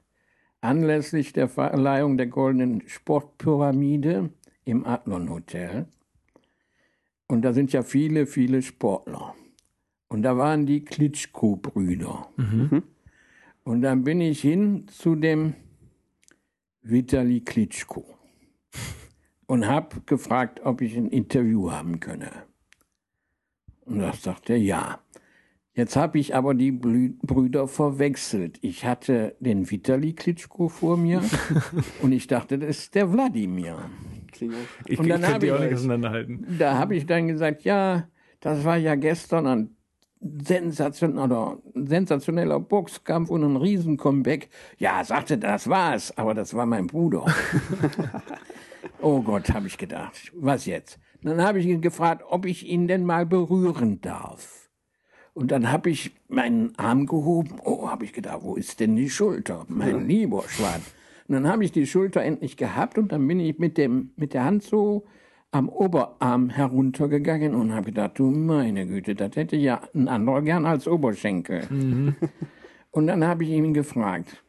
anlässlich 0.60 1.34
der 1.34 1.48
Verleihung 1.48 2.18
der 2.18 2.28
Goldenen 2.28 2.84
Sportpyramide 2.88 4.32
im 4.66 4.86
Adlon 4.86 5.30
Hotel. 5.30 5.86
Und 7.28 7.44
da 7.44 7.54
sind 7.54 7.72
ja 7.72 7.84
viele, 7.84 8.26
viele 8.26 8.62
Sportler. 8.62 9.36
Und 10.08 10.24
da 10.24 10.38
waren 10.38 10.66
die 10.66 10.84
Klitschko-Brüder. 10.84 12.28
Mhm. 12.36 12.84
Und 13.64 13.82
dann 13.84 14.04
bin 14.04 14.20
ich 14.20 14.42
hin 14.42 14.88
zu 14.88 15.16
dem 15.16 15.54
Vitali 16.82 17.42
Klitschko 17.42 18.04
und 19.46 19.68
habe 19.68 20.02
gefragt, 20.08 20.62
ob 20.64 20.82
ich 20.82 20.98
ein 20.98 21.08
Interview 21.08 21.72
haben 21.72 22.00
könne. 22.00 22.32
Und 23.86 24.00
da 24.00 24.14
sagte 24.14 24.54
er 24.54 24.60
ja. 24.60 25.00
Jetzt 25.74 25.96
habe 25.96 26.20
ich 26.20 26.36
aber 26.36 26.54
die 26.54 26.72
Blü 26.72 27.14
Brüder 27.22 27.68
verwechselt. 27.68 28.60
Ich 28.62 28.86
hatte 28.86 29.36
den 29.40 29.70
Vitali 29.72 30.14
Klitschko 30.14 30.68
vor 30.68 30.98
mir 30.98 31.22
und 32.02 32.12
ich 32.12 32.28
dachte, 32.28 32.60
das 32.60 32.78
ist 32.78 32.96
der 32.96 33.12
Wladimir. 33.14 33.78
Ich, 34.86 35.00
Und 35.00 35.08
dann 35.08 35.24
ich 35.24 35.38
die 35.38 35.46
ich 35.46 35.52
auch 35.52 35.60
nicht 35.60 35.74
auseinanderhalten. 35.74 36.58
Da 36.58 36.78
habe 36.78 36.96
ich 36.96 37.06
dann 37.06 37.28
gesagt, 37.28 37.64
ja, 37.64 38.08
das 38.42 38.66
war 38.66 38.78
ja 38.78 38.96
gestern 38.96 39.48
ein 39.48 39.76
sensation 40.22 41.18
oder 41.18 41.58
ein 41.76 41.88
sensationeller 41.88 42.60
Boxkampf 42.60 43.30
und 43.30 43.44
ein 43.44 43.56
Riesen-Comeback. 43.56 44.50
Ja, 44.78 45.04
sagte, 45.04 45.38
das 45.38 45.68
war's, 45.68 46.16
aber 46.18 46.34
das 46.34 46.54
war 46.54 46.66
mein 46.66 46.88
Bruder. 46.88 47.26
oh 49.02 49.22
Gott, 49.22 49.50
habe 49.52 49.68
ich 49.68 49.78
gedacht. 49.78 50.32
Was 50.36 50.66
jetzt? 50.66 51.00
Dann 51.24 51.42
habe 51.42 51.60
ich 51.60 51.66
ihn 51.68 51.82
gefragt, 51.82 52.24
ob 52.28 52.46
ich 52.46 52.68
ihn 52.68 52.88
denn 52.88 53.06
mal 53.06 53.26
berühren 53.26 54.02
darf. 54.02 54.70
Und 55.34 55.52
dann 55.52 55.72
habe 55.72 55.90
ich 55.90 56.12
meinen 56.28 56.78
Arm 56.78 57.06
gehoben. 57.06 57.60
Oh, 57.64 57.90
habe 57.90 58.04
ich 58.06 58.14
gedacht, 58.14 58.40
wo 58.42 58.56
ist 58.56 58.80
denn 58.80 58.96
die 58.96 59.10
Schulter? 59.10 59.66
Mein 59.70 60.08
lieber 60.08 60.44
Schwan. 60.48 60.82
Und 61.28 61.36
dann 61.36 61.48
habe 61.48 61.64
ich 61.64 61.72
die 61.72 61.88
Schulter 61.88 62.22
endlich 62.22 62.58
gehabt 62.58 62.98
und 62.98 63.12
dann 63.12 63.26
bin 63.28 63.40
ich 63.40 63.58
mit, 63.58 63.78
dem, 63.78 64.12
mit 64.18 64.34
der 64.34 64.44
Hand 64.44 64.64
so 64.64 65.06
am 65.52 65.70
Oberarm 65.70 66.50
heruntergegangen 66.50 67.56
und 67.56 67.74
habe 67.74 67.88
gedacht, 67.88 68.20
du 68.20 68.32
meine 68.32 68.88
Güte, 68.88 69.16
das 69.16 69.36
hätte 69.36 69.56
ja 69.58 69.82
ein 69.94 70.08
anderer 70.08 70.42
gern 70.42 70.66
als 70.66 70.88
Oberschenkel. 70.88 71.68
Und 72.92 73.08
dann 73.08 73.24
habe 73.26 73.46
ich 73.46 73.50
ihn 73.52 73.74
gefragt, 73.74 74.44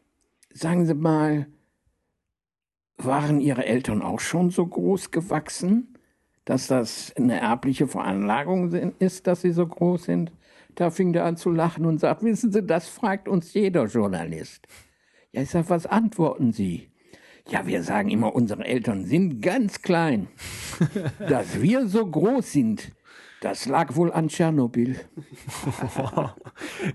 sagen 0.52 0.84
Sie 0.84 0.94
mal, 0.94 1.46
waren 2.96 3.40
Ihre 3.40 3.64
Eltern 3.64 4.02
auch 4.02 4.20
schon 4.20 4.50
so 4.50 4.66
groß 4.66 5.12
gewachsen, 5.12 5.91
dass 6.44 6.66
das 6.66 7.12
eine 7.16 7.40
erbliche 7.40 7.86
Veranlagung 7.86 8.72
ist, 8.98 9.26
dass 9.26 9.42
sie 9.42 9.52
so 9.52 9.66
groß 9.66 10.04
sind? 10.04 10.32
Da 10.74 10.90
fing 10.90 11.12
der 11.12 11.24
an 11.24 11.36
zu 11.36 11.50
lachen 11.50 11.84
und 11.84 12.00
sagt, 12.00 12.22
wissen 12.22 12.50
Sie, 12.50 12.62
das 12.62 12.88
fragt 12.88 13.28
uns 13.28 13.52
jeder 13.52 13.84
Journalist. 13.86 14.66
Ja, 15.32 15.42
ich 15.42 15.50
sag, 15.50 15.68
was 15.68 15.86
antworten 15.86 16.52
Sie? 16.52 16.88
Ja, 17.48 17.66
wir 17.66 17.82
sagen 17.82 18.08
immer, 18.08 18.34
unsere 18.34 18.64
Eltern 18.64 19.04
sind 19.04 19.42
ganz 19.42 19.82
klein. 19.82 20.28
Dass 21.18 21.60
wir 21.60 21.86
so 21.88 22.06
groß 22.06 22.52
sind, 22.52 22.92
das 23.42 23.66
lag 23.66 23.94
wohl 23.96 24.12
an 24.12 24.28
Tschernobyl. 24.28 24.96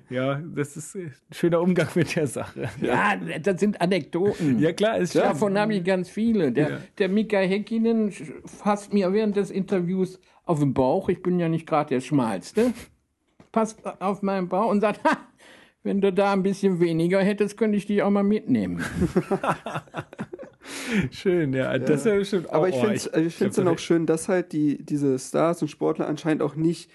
Ja, 0.10 0.36
das 0.56 0.78
ist 0.78 0.96
ein 0.96 1.14
schöner 1.32 1.62
Umgang 1.62 1.88
mit 1.96 2.16
der 2.16 2.28
Sache. 2.28 2.70
Ja, 2.82 3.16
das 3.18 3.60
sind 3.60 3.80
Anekdoten. 3.82 4.60
Ja, 4.60 4.72
klar, 4.74 4.98
ist 4.98 5.12
klar. 5.12 5.34
Davon 5.34 5.58
habe 5.58 5.76
ich 5.76 5.84
ganz 5.84 6.10
viele. 6.10 6.52
Der, 6.52 6.70
Ja. 6.70 6.78
der 6.98 7.10
Mika 7.10 7.38
Häkkinen 7.40 8.12
fasst 8.46 8.94
mir 8.94 9.12
während 9.14 9.36
des 9.36 9.52
Interviews 9.52 10.20
auf 10.46 10.60
den 10.60 10.74
Bauch. 10.74 11.10
Ich 11.10 11.22
bin 11.22 11.40
ja 11.40 11.50
nicht 11.50 11.68
gerade 11.68 11.90
der 11.96 12.02
Schmalste. 12.02 12.74
Passt 13.52 13.80
auf 14.02 14.22
meinen 14.22 14.48
Bauch 14.48 14.70
und 14.72 14.82
sagt, 14.82 15.04
ha, 15.10 15.18
wenn 15.84 16.00
du 16.02 16.12
da 16.14 16.32
ein 16.34 16.44
bisschen 16.44 16.80
weniger 16.80 17.22
hättest, 17.22 17.58
könnte 17.58 17.78
ich 17.78 17.86
dich 17.86 18.02
auch 18.04 18.10
mal 18.10 18.24
mitnehmen. 18.24 18.82
Schön, 21.12 21.54
ja. 21.54 21.78
Das 21.78 22.02
ist 22.02 22.06
ja 22.06 22.16
bestimmt 22.16 22.50
Aber 22.50 22.64
oh, 22.64 22.68
ich 22.68 22.76
oh, 22.76 22.80
finde 22.82 22.96
es 22.96 23.10
ich 23.14 23.36
find's 23.36 23.56
dann 23.56 23.68
auch 23.68 23.80
schön, 23.80 24.06
dass 24.06 24.28
halt 24.28 24.52
die, 24.52 24.84
diese 24.84 25.18
Stars 25.20 25.62
und 25.62 25.68
Sportler 25.68 26.08
anscheinend 26.08 26.42
auch 26.42 26.56
nicht 26.56 26.90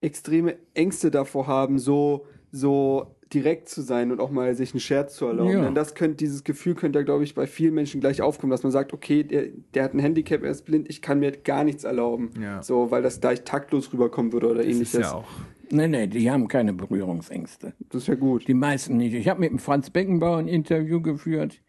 extreme 0.00 0.56
Ängste 0.74 1.10
davor 1.10 1.46
haben, 1.46 1.78
so, 1.78 2.26
so 2.50 3.14
direkt 3.32 3.68
zu 3.68 3.80
sein 3.80 4.12
und 4.12 4.20
auch 4.20 4.30
mal 4.30 4.54
sich 4.54 4.72
einen 4.72 4.80
Scherz 4.80 5.14
zu 5.16 5.26
erlauben. 5.26 5.52
Ja. 5.52 5.64
Denn 5.64 5.74
das 5.74 5.94
könnte, 5.94 6.16
dieses 6.16 6.44
Gefühl 6.44 6.74
könnte 6.74 6.98
ja, 6.98 7.04
glaube 7.04 7.24
ich, 7.24 7.34
bei 7.34 7.46
vielen 7.46 7.74
Menschen 7.74 8.00
gleich 8.00 8.20
aufkommen, 8.20 8.50
dass 8.50 8.62
man 8.62 8.72
sagt, 8.72 8.92
okay, 8.92 9.22
der, 9.22 9.46
der 9.74 9.84
hat 9.84 9.94
ein 9.94 10.00
Handicap, 10.00 10.42
er 10.42 10.50
ist 10.50 10.66
blind, 10.66 10.90
ich 10.90 11.00
kann 11.00 11.20
mir 11.20 11.32
gar 11.32 11.64
nichts 11.64 11.84
erlauben. 11.84 12.30
Ja. 12.40 12.62
So, 12.62 12.90
weil 12.90 13.02
das 13.02 13.20
gleich 13.20 13.44
taktlos 13.44 13.92
rüberkommen 13.92 14.32
würde 14.32 14.48
oder 14.48 14.56
Das 14.56 14.66
ähnliches. 14.66 14.94
ist 14.94 15.00
ja 15.00 15.14
auch. 15.14 15.28
Nee, 15.70 15.88
nee, 15.88 16.06
die 16.06 16.30
haben 16.30 16.48
keine 16.48 16.74
Berührungsängste. 16.74 17.72
Das 17.88 18.02
ist 18.02 18.08
ja 18.08 18.14
gut. 18.14 18.46
Die 18.46 18.54
meisten 18.54 18.98
nicht. 18.98 19.14
Ich 19.14 19.28
habe 19.28 19.40
mit 19.40 19.50
dem 19.50 19.58
Franz 19.58 19.88
Beckenbauer 19.88 20.36
ein 20.36 20.48
Interview 20.48 21.00
geführt 21.00 21.62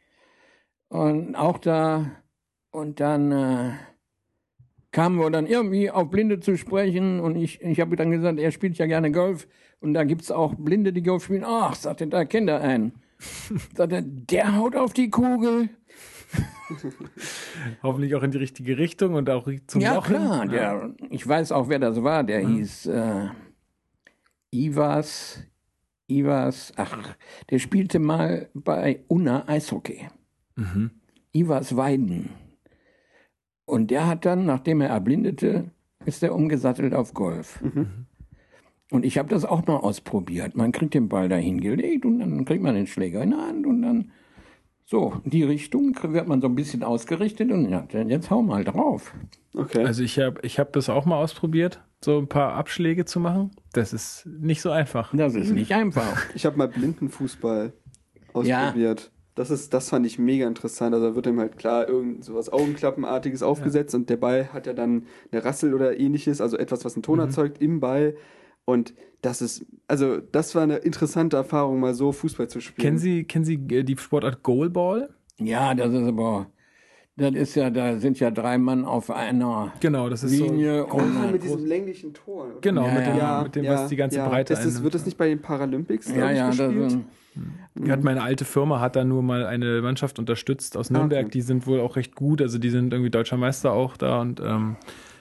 und 0.94 1.36
auch 1.36 1.58
da 1.58 2.12
und 2.70 3.00
dann 3.00 3.32
äh, 3.32 3.72
kamen 4.92 5.18
wir 5.20 5.30
dann 5.32 5.48
irgendwie 5.48 5.90
auf 5.90 6.12
Blinde 6.12 6.40
zu 6.40 6.56
sprechen 6.56 7.20
und 7.20 7.36
ich, 7.36 7.62
ich 7.62 7.80
habe 7.80 7.96
dann 7.96 8.12
gesagt, 8.12 8.40
er 8.40 8.52
spielt 8.52 8.78
ja 8.78 8.86
gerne 8.86 9.12
Golf 9.12 9.48
und 9.80 9.96
da 9.96 10.04
gibt's 10.04 10.30
auch 10.30 10.54
Blinde, 10.56 10.94
die 10.94 11.02
Golf 11.02 11.24
spielen. 11.26 11.44
Ach, 11.44 11.74
sagte, 11.74 12.06
da 12.06 12.26
kennt 12.26 12.48
er 12.48 12.62
einen. 12.62 12.94
Sagte, 13.76 14.04
der 14.04 14.56
haut 14.56 14.76
auf 14.76 14.94
die 14.94 15.10
Kugel. 15.10 15.70
Hoffentlich 17.84 18.14
auch 18.14 18.22
in 18.22 18.30
die 18.32 18.38
richtige 18.38 18.78
Richtung 18.78 19.16
und 19.16 19.30
auch 19.32 19.48
zum 19.66 19.82
Ja, 19.82 19.96
Loch 19.96 20.08
hin. 20.08 20.16
klar. 20.18 20.48
Der, 20.48 20.94
ich 21.10 21.28
weiß 21.28 21.54
auch, 21.54 21.70
wer 21.70 21.80
das 21.80 22.04
war. 22.04 22.24
Der 22.24 22.48
hieß 22.48 22.86
äh, 22.88 23.30
Ivas. 24.52 25.44
Ivas, 26.08 26.72
ach, 26.76 27.16
der 27.50 27.58
spielte 27.60 27.98
mal 27.98 28.50
bei 28.54 29.04
Unna 29.08 29.48
Eishockey. 29.48 30.08
Mhm. 30.56 30.92
Ivas 31.32 31.76
Weiden. 31.76 32.30
Und 33.66 33.92
der 33.92 34.08
hat 34.08 34.26
dann, 34.26 34.46
nachdem 34.46 34.82
er 34.82 34.90
erblindete, 34.90 35.72
ist 36.06 36.22
er 36.24 36.36
umgesattelt 36.36 36.94
auf 36.94 37.14
Golf. 37.14 37.64
Und 38.92 39.06
ich 39.06 39.18
habe 39.18 39.30
das 39.30 39.46
auch 39.46 39.66
mal 39.66 39.78
ausprobiert. 39.78 40.56
Man 40.56 40.72
kriegt 40.72 40.94
den 40.94 41.10
Ball 41.10 41.30
dahin 41.30 41.62
gelegt 41.62 42.06
und 42.06 42.20
dann 42.20 42.46
kriegt 42.46 42.62
man 42.62 42.76
den 42.76 42.88
Schläger 42.88 43.24
in 43.24 43.32
der 43.32 43.40
Hand 43.40 43.66
und 43.66 43.82
dann 43.82 44.12
so, 44.86 45.22
in 45.24 45.32
die 45.32 45.44
Richtung 45.44 45.98
wird 46.04 46.28
man 46.28 46.42
so 46.42 46.48
ein 46.48 46.56
bisschen 46.56 46.84
ausgerichtet 46.84 47.52
und 47.52 47.70
ja, 47.70 47.88
jetzt 48.08 48.30
hau 48.30 48.42
mal 48.42 48.66
drauf. 48.66 49.14
Okay. 49.56 49.86
Also 49.86 50.04
ich 50.04 50.20
habe 50.20 50.42
ich 50.44 50.60
hab 50.60 50.74
das 50.74 50.90
auch 50.90 51.06
mal 51.06 51.18
ausprobiert, 51.18 51.82
so 52.04 52.20
ein 52.20 52.28
paar 52.28 52.54
Abschläge 52.54 53.06
zu 53.06 53.20
machen. 53.20 53.52
Das 53.72 53.94
ist 53.94 54.26
nicht 54.26 54.62
so 54.62 54.72
einfach. 54.72 55.14
Das 55.16 55.36
ist 55.36 55.52
nicht 55.52 55.74
einfach. 55.74 56.26
Ich 56.36 56.46
habe 56.46 56.58
mal 56.58 56.68
Blindenfußball 56.68 57.72
ausprobiert. 58.34 59.12
Das, 59.36 59.50
ist, 59.50 59.74
das 59.74 59.90
fand 59.90 60.06
ich 60.06 60.20
mega 60.20 60.48
interessant. 60.48 60.94
Also 60.94 61.10
da 61.10 61.16
wird 61.16 61.26
ihm 61.28 61.40
halt 61.40 61.58
klar 61.58 61.88
irgend 61.90 62.24
sowas 62.24 62.52
Augenklappenartiges 62.54 63.42
aufgesetzt 63.42 63.96
und 63.96 64.10
der 64.10 64.18
Ball 64.18 64.54
hat 64.54 64.68
ja 64.68 64.74
dann 64.74 65.08
eine 65.32 65.44
Rassel 65.44 65.74
oder 65.74 66.00
ähnliches, 66.00 66.40
also 66.40 66.58
etwas, 66.58 66.86
was 66.86 66.96
einen 66.96 67.04
Ton 67.04 67.20
erzeugt 67.20 67.62
im 67.62 67.80
Ball. 67.80 68.16
Und 68.66 68.94
das 69.22 69.42
ist, 69.42 69.66
also 69.88 70.18
das 70.20 70.54
war 70.56 70.64
eine 70.64 70.78
interessante 70.78 71.36
Erfahrung, 71.38 71.80
mal 71.80 71.94
so 71.94 72.12
Fußball 72.12 72.48
zu 72.48 72.62
spielen. 72.62 72.84
Kennen 72.86 72.98
Sie, 72.98 73.24
kennen 73.24 73.44
Sie 73.46 73.56
äh, 73.56 73.84
die 73.84 73.98
Sportart 73.98 74.44
Goalball? 74.44 75.10
Ja, 75.40 75.74
das 75.74 75.92
ist 75.94 76.08
aber, 76.08 76.48
das 77.18 77.34
ist 77.34 77.56
ja, 77.56 77.70
da 77.72 77.98
sind 77.98 78.20
ja 78.20 78.30
drei 78.32 78.58
Mann 78.60 78.86
auf 78.86 79.10
einer 79.10 79.74
Genau, 79.80 80.10
das 80.10 80.24
ist 80.24 80.32
Linie 80.32 80.86
so. 80.90 80.96
und 80.96 81.18
Ah, 81.18 81.32
mit 81.32 81.44
diesem 81.44 81.66
länglichen 81.66 82.14
Tor. 82.14 82.46
oder? 82.46 82.62
Genau, 82.62 82.86
Ja, 82.86 82.94
mit 82.94 83.06
dem, 83.08 83.18
ja. 83.18 83.44
mit 83.44 83.56
dem 83.56 83.66
was 83.68 83.88
die 83.90 83.96
ganze 83.96 84.20
Breite 84.20 84.54
ist 84.54 84.60
das, 84.60 84.66
einnimmt. 84.68 84.84
Wird 84.84 84.96
das 84.96 85.06
nicht 85.06 85.18
bei 85.18 85.28
den 85.28 85.42
Paralympics, 85.42 86.10
ja, 86.16 86.32
ja, 86.32 86.48
das 86.48 86.58
gespielt? 86.58 86.92
sind, 86.92 87.06
Hat 87.90 88.04
meine 88.04 88.22
alte 88.22 88.46
Firma 88.46 88.80
hat 88.80 88.96
da 88.96 89.04
nur 89.04 89.24
mal 89.24 89.46
eine 89.46 89.82
Mannschaft 89.82 90.20
unterstützt 90.20 90.78
aus 90.78 90.90
Nürnberg. 90.90 91.24
okay. 91.26 91.32
Die 91.32 91.42
sind 91.42 91.66
wohl 91.68 91.80
auch 91.80 91.96
recht 91.96 92.16
gut. 92.16 92.42
Also 92.42 92.58
die 92.60 92.70
sind 92.70 92.94
irgendwie 92.94 93.10
deutscher 93.12 93.38
Meister 93.38 93.72
auch 93.74 93.98
da 93.98 94.22
und 94.22 94.40
ähm, 94.40 94.76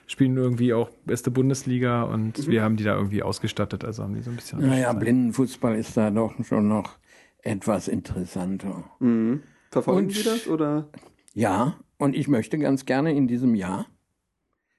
spielen 0.06 0.36
irgendwie 0.36 0.74
auch 0.74 0.90
beste 1.06 1.30
Bundesliga 1.30 2.02
und 2.02 2.46
wir 2.48 2.62
haben 2.62 2.76
die 2.76 2.84
da 2.84 2.94
irgendwie 2.96 3.22
ausgestattet. 3.22 3.84
Also 3.84 4.02
haben 4.02 4.14
die 4.14 4.20
so 4.22 4.30
ein 4.30 4.36
bisschen. 4.36 4.60
naja. 4.60 4.92
Blindenfußball 4.92 5.76
ist 5.76 5.96
da 5.96 6.10
doch 6.10 6.34
schon 6.44 6.68
noch 6.68 6.98
etwas 7.42 7.88
interessanter. 7.88 8.84
Mhm. 9.00 9.42
Verfolgen 9.70 10.08
Und- 10.08 10.12
Sie 10.14 10.22
das 10.24 10.46
oder? 10.48 10.88
Ja, 11.34 11.76
und 11.98 12.14
ich 12.14 12.28
möchte 12.28 12.58
ganz 12.58 12.84
gerne 12.84 13.14
in 13.14 13.26
diesem 13.26 13.54
Jahr 13.54 13.86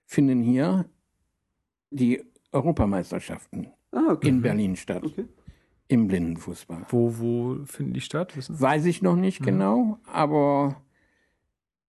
finden 0.06 0.42
hier 0.44 0.86
die 1.90 2.24
Europameisterschaften 2.52 3.68
Ah, 3.92 4.12
okay. 4.12 4.28
in 4.30 4.42
Berlin 4.42 4.76
statt. 4.76 5.04
Okay. 5.04 5.26
Im 5.88 6.08
Blindenfußball. 6.08 6.86
Wo, 6.90 7.20
wo 7.20 7.66
finden 7.66 7.94
die 7.94 8.02
statt? 8.02 8.36
Wissen? 8.38 8.60
Weiß 8.60 8.86
ich 8.86 9.02
noch 9.02 9.16
nicht 9.16 9.42
Mhm. 9.42 9.46
genau, 9.46 9.98
aber 10.12 10.82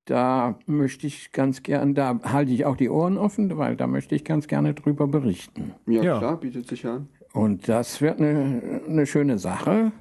da 0.05 0.59
möchte 0.67 1.07
ich 1.07 1.33
ganz 1.33 1.63
gern, 1.63 1.95
da 1.95 2.21
halte 2.25 2.53
ich 2.53 2.67
auch 2.67 2.77
die 2.77 2.91
Ohren 2.91 3.17
offen, 3.17 3.57
weil 3.57 3.77
da 3.77 3.87
möchte 3.87 4.15
ich 4.15 4.25
ganz 4.25 4.47
gerne 4.49 4.75
drüber 4.75 5.07
berichten. 5.07 5.73
Ja, 5.87 6.03
Ja. 6.03 6.19
klar, 6.19 6.37
bietet 6.39 6.69
sich 6.69 6.87
an. 6.87 7.09
Und 7.33 7.69
das 7.69 8.01
wird 8.01 8.19
eine, 8.21 8.83
eine 8.87 9.07
schöne 9.07 9.39
Sache. 9.39 9.93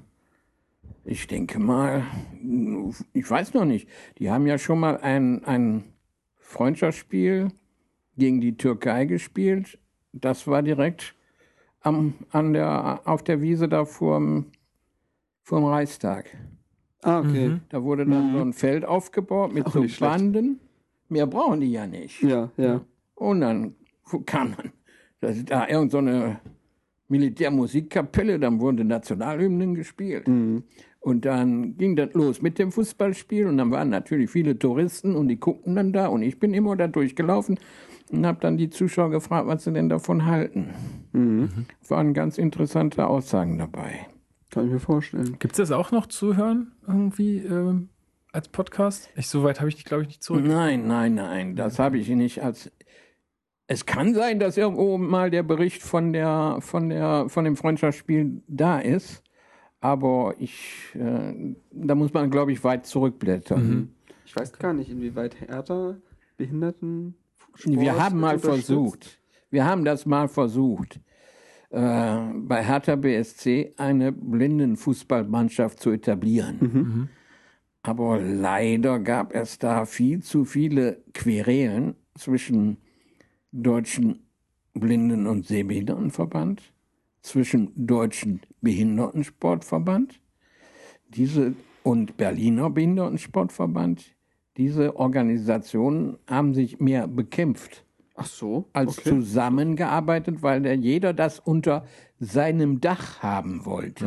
Ich 1.06 1.28
denke 1.28 1.60
mal, 1.60 2.04
ich 3.14 3.30
weiß 3.30 3.54
noch 3.54 3.66
nicht. 3.66 3.88
Die 4.20 4.30
haben 4.30 4.46
ja 4.48 4.58
schon 4.58 4.80
mal 4.80 4.98
ein, 4.98 5.44
ein 5.46 5.84
Freundschaftsspiel 6.38 7.50
gegen 8.18 8.40
die 8.42 8.56
Türkei 8.58 9.06
gespielt. 9.06 9.80
Das 10.12 10.48
war 10.48 10.62
direkt 10.62 11.16
am, 11.84 12.16
an 12.32 12.54
der, 12.54 13.02
auf 13.06 13.24
der 13.24 13.42
Wiese 13.42 13.68
da 13.68 13.86
vorm, 13.86 14.46
vorm 15.44 15.66
Reichstag. 15.66 16.26
Ah, 17.04 17.20
okay. 17.20 17.50
Mhm. 17.50 17.62
Da 17.70 17.84
wurde 17.84 18.06
dann 18.06 18.34
so 18.34 18.42
ein 18.42 18.54
Feld 18.54 18.86
aufgebaut 18.86 19.54
mit 19.54 19.68
Auch 19.68 19.74
so 19.74 19.88
schlecht. 19.88 20.00
Banden. 20.00 20.60
Mehr 21.10 21.28
brauchen 21.28 21.60
die 21.60 21.72
ja 21.72 21.86
nicht. 21.86 22.24
Ja, 22.24 22.50
ja. 22.58 22.82
Und 23.14 23.42
dann 23.42 23.76
kam 24.26 24.52
man, 24.52 24.72
das 25.20 25.38
ist 25.38 25.52
da 25.52 25.68
irgend 25.68 25.92
so 25.92 26.00
eine 26.00 26.40
Militärmusikkapelle, 27.10 28.40
dann 28.40 28.60
wurden 28.60 28.88
Nationalhymnen 28.88 29.76
gespielt. 29.76 30.28
Und 31.02 31.26
dann 31.26 31.78
ging 31.78 31.98
das 31.98 32.14
los 32.14 32.42
mit 32.42 32.58
dem 32.58 32.72
Fußballspiel 32.72 33.46
und 33.48 33.58
dann 33.58 33.72
waren 33.72 33.90
natürlich 33.90 34.32
viele 34.32 34.58
Touristen 34.58 35.16
und 35.16 35.28
die 35.28 35.40
guckten 35.40 35.76
dann 35.76 35.92
da 35.92 36.08
und 36.08 36.24
ich 36.24 36.40
bin 36.40 36.54
immer 36.54 36.78
da 36.78 36.88
durchgelaufen 36.88 37.60
und 38.12 38.26
habe 38.26 38.40
dann 38.42 38.58
die 38.58 38.70
Zuschauer 38.70 39.10
gefragt, 39.10 39.48
was 39.48 39.64
sie 39.64 39.74
denn 39.74 39.90
davon 39.90 40.26
halten. 40.26 40.70
Waren 41.88 42.14
ganz 42.14 42.38
interessante 42.38 43.08
Aussagen 43.08 43.58
dabei. 43.58 44.08
Kann 44.50 44.66
ich 44.66 44.72
mir 44.72 44.80
vorstellen. 44.80 45.38
Gibt 45.40 45.54
es 45.54 45.58
das 45.58 45.72
auch 45.72 45.92
noch 45.92 46.06
zu 46.06 46.36
hören 46.36 46.74
irgendwie 46.88 47.40
ähm, 47.40 47.90
als 48.32 48.50
Podcast? 48.50 49.10
Ich, 49.16 49.28
so 49.28 49.44
weit 49.44 49.60
habe 49.60 49.70
ich, 49.70 49.84
glaube 49.84 50.04
ich, 50.04 50.10
nicht 50.10 50.24
zurück. 50.24 50.44
Nein, 50.46 50.88
nein, 50.88 51.16
nein, 51.16 51.56
das 51.56 51.80
habe 51.80 51.98
ich 51.98 52.08
nicht 52.10 52.44
als. 52.44 52.72
Es 53.66 53.86
kann 53.86 54.14
sein, 54.14 54.40
dass 54.40 54.58
irgendwo 54.58 54.98
mal 54.98 55.32
der 55.32 55.42
Bericht 55.42 55.82
von 55.82 56.14
der, 56.14 56.58
von 56.60 56.90
der, 56.90 57.30
von 57.30 57.46
dem 57.46 57.56
Freundschaftsspiel 57.56 58.44
da 58.48 58.80
ist, 58.80 59.24
aber 59.80 60.36
ich, 60.38 60.94
äh, 60.94 61.56
da 61.72 61.96
muss 61.96 62.14
man, 62.14 62.30
glaube 62.30 62.52
ich, 62.52 62.64
weit 62.64 62.86
zurückblättern. 62.86 63.94
Ich 64.26 64.36
weiß 64.36 64.54
gar 64.54 64.74
nicht, 64.74 64.90
inwieweit 64.90 65.40
Hertha 65.40 65.98
Behinderten. 66.38 67.16
Wir 67.66 68.02
haben 68.02 68.20
mal 68.20 68.40
versucht, 68.40 69.20
wir 69.50 69.66
haben 69.66 69.86
das 69.86 70.06
mal 70.06 70.28
versucht, 70.28 71.00
äh, 71.70 72.18
bei 72.36 72.64
Hertha 72.64 72.96
BSC 72.96 73.74
eine 73.78 74.12
Blindenfußballmannschaft 74.12 75.80
zu 75.80 75.92
etablieren. 75.92 77.10
Aber 77.84 78.20
leider 78.20 79.00
gab 79.00 79.36
es 79.36 79.60
da 79.60 79.86
viel 79.86 80.24
zu 80.24 80.46
viele 80.46 81.04
Querelen 81.14 81.96
zwischen 82.16 82.78
Deutschen 83.52 84.28
Blinden- 84.74 85.28
und 85.28 85.46
Sehbehindertenverband, 85.46 86.74
zwischen 87.22 87.72
Deutschen 87.76 88.42
Behindertensportverband 88.62 90.20
diese 91.16 91.54
und 91.84 92.18
Berliner 92.18 92.70
Behindertensportverband. 92.70 94.13
Diese 94.58 94.96
Organisationen 94.96 96.18
haben 96.30 96.54
sich 96.54 96.80
mehr 96.80 97.08
bekämpft 97.08 97.84
Ach 98.16 98.26
so. 98.26 98.70
als 98.74 99.00
okay. 99.00 99.10
zusammengearbeitet, 99.10 100.44
weil 100.44 100.62
der 100.62 100.76
jeder 100.76 101.14
das 101.14 101.40
unter 101.40 101.86
seinem 102.20 102.80
Dach 102.80 103.22
haben 103.24 103.66
wollte. 103.66 104.06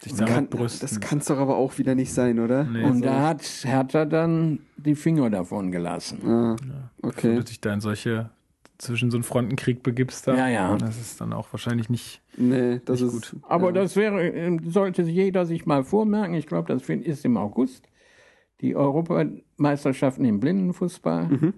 Sich 0.00 0.14
damit 0.14 0.50
Kann, 0.50 0.68
das 0.80 1.00
kann 1.00 1.18
es 1.18 1.24
doch 1.26 1.38
aber 1.38 1.56
auch 1.56 1.78
wieder 1.78 1.94
nicht 1.94 2.12
sein, 2.12 2.38
oder? 2.38 2.64
Nee. 2.64 2.84
Und 2.84 3.00
da 3.00 3.22
hat 3.26 3.42
Hertha 3.64 4.04
dann 4.04 4.58
die 4.76 4.94
Finger 4.94 5.30
davon 5.30 5.72
gelassen. 5.72 6.18
Ah, 6.26 6.56
Wenn 7.00 7.10
okay. 7.10 7.36
du 7.36 7.44
dich 7.44 7.62
da 7.62 7.72
in 7.72 7.80
solche, 7.80 8.28
zwischen 8.76 9.10
so 9.10 9.16
einen 9.16 9.24
Frontenkrieg 9.24 9.82
begibst, 9.82 10.26
da, 10.26 10.36
Ja, 10.36 10.48
ja. 10.48 10.76
das 10.76 11.00
ist 11.00 11.22
dann 11.22 11.32
auch 11.32 11.50
wahrscheinlich 11.52 11.88
nicht. 11.88 12.20
Nee, 12.36 12.82
das 12.84 13.00
Nicht 13.00 13.14
ist. 13.14 13.30
gut. 13.30 13.40
Aber 13.48 13.68
ja. 13.68 13.72
das 13.72 13.96
wäre, 13.96 14.22
äh, 14.30 14.58
sollte 14.66 15.00
jeder 15.02 15.46
sich 15.46 15.64
mal 15.64 15.84
vormerken. 15.84 16.34
Ich 16.34 16.46
glaube, 16.46 16.70
das 16.70 16.86
ist 16.86 17.24
im 17.24 17.38
August. 17.38 17.88
Die 18.64 18.74
Europameisterschaften 18.74 20.24
im 20.24 20.40
Blindenfußball, 20.40 21.26
Mhm. 21.28 21.52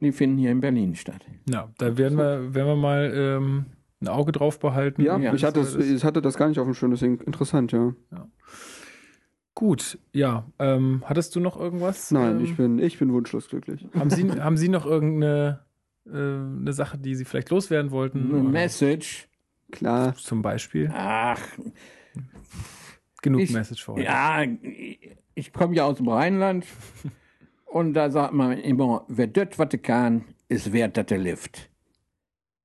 die 0.00 0.12
finden 0.12 0.38
hier 0.38 0.52
in 0.52 0.60
Berlin 0.60 0.94
statt. 0.94 1.26
Ja, 1.50 1.68
da 1.78 1.98
werden 1.98 2.16
wir, 2.16 2.54
werden 2.54 2.68
wir 2.68 2.76
mal 2.76 3.12
ähm, 3.12 3.64
ein 4.00 4.06
Auge 4.06 4.30
drauf 4.30 4.60
behalten. 4.60 5.02
Ja, 5.02 5.18
Ja, 5.18 5.34
ich, 5.34 5.42
hatte 5.42 5.58
das 5.58 5.74
es, 5.74 5.90
ich 5.90 6.04
hatte 6.04 6.22
das 6.22 6.36
gar 6.36 6.48
nicht 6.48 6.60
auf 6.60 6.66
dem 6.66 6.74
Schirm, 6.74 6.92
deswegen 6.92 7.18
interessant, 7.18 7.72
ja. 7.72 7.92
Gut, 9.56 9.98
ja. 10.12 10.46
Ähm, 10.60 11.02
hattest 11.06 11.34
du 11.34 11.40
noch 11.40 11.58
irgendwas? 11.58 12.12
Nein, 12.12 12.38
ähm, 12.38 12.44
ich 12.44 12.56
bin, 12.56 12.78
ich 12.78 12.98
bin 13.00 13.12
wunschlos 13.12 13.48
glücklich. 13.48 13.84
Haben 13.98 14.10
Sie, 14.10 14.30
haben 14.40 14.56
Sie 14.56 14.68
noch 14.68 14.86
irgendeine 14.86 15.60
äh, 16.06 16.10
eine 16.12 16.72
Sache, 16.72 16.98
die 16.98 17.16
Sie 17.16 17.24
vielleicht 17.24 17.50
loswerden 17.50 17.90
wollten? 17.90 18.26
Eine 18.30 18.40
Oder 18.42 18.48
Message. 18.48 19.28
Klar. 19.72 20.14
Zum 20.14 20.40
Beispiel. 20.42 20.88
Ach, 20.94 21.40
Genug 23.22 23.40
ich, 23.40 23.52
Message 23.52 23.82
für 23.84 23.92
heute. 23.94 24.02
ja, 24.04 24.44
ich 25.34 25.52
komme 25.52 25.74
ja 25.74 25.84
aus 25.84 25.98
dem 25.98 26.08
Rheinland 26.08 26.66
und 27.66 27.94
da 27.94 28.10
sagt 28.10 28.32
man 28.34 28.58
immer, 28.58 29.04
wer 29.08 29.26
dort 29.26 29.58
was 29.58 29.68
kann, 29.82 30.24
ist 30.48 30.72
wert, 30.72 30.96
dass 30.96 31.10
er 31.10 31.18
lebt. 31.18 31.70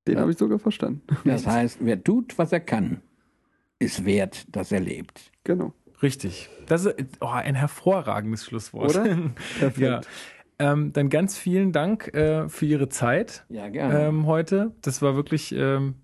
Den 0.06 0.18
habe 0.18 0.30
ich 0.30 0.38
sogar 0.38 0.58
verstanden. 0.58 1.02
Das 1.24 1.46
heißt, 1.46 1.78
wer 1.80 2.02
tut, 2.02 2.38
was 2.38 2.52
er 2.52 2.60
kann, 2.60 3.02
ist 3.78 4.04
wert, 4.04 4.46
dass 4.54 4.72
er 4.72 4.80
lebt. 4.80 5.30
Genau. 5.44 5.72
Richtig. 6.02 6.48
Das 6.66 6.86
ist 6.86 6.96
oh, 7.20 7.26
ein 7.26 7.54
hervorragendes 7.54 8.44
Schlusswort. 8.44 8.96
Oder? 8.96 9.04
Perfekt. 9.58 9.78
ja. 9.78 10.00
Ähm, 10.58 10.92
dann 10.92 11.08
ganz 11.08 11.38
vielen 11.38 11.72
Dank 11.72 12.12
äh, 12.14 12.48
für 12.48 12.66
Ihre 12.66 12.88
Zeit 12.88 13.44
Ja, 13.48 13.68
gerne. 13.68 14.06
ähm, 14.06 14.26
heute. 14.26 14.72
Das 14.82 15.00
war 15.00 15.16
wirklich, 15.16 15.52
ähm, 15.52 15.94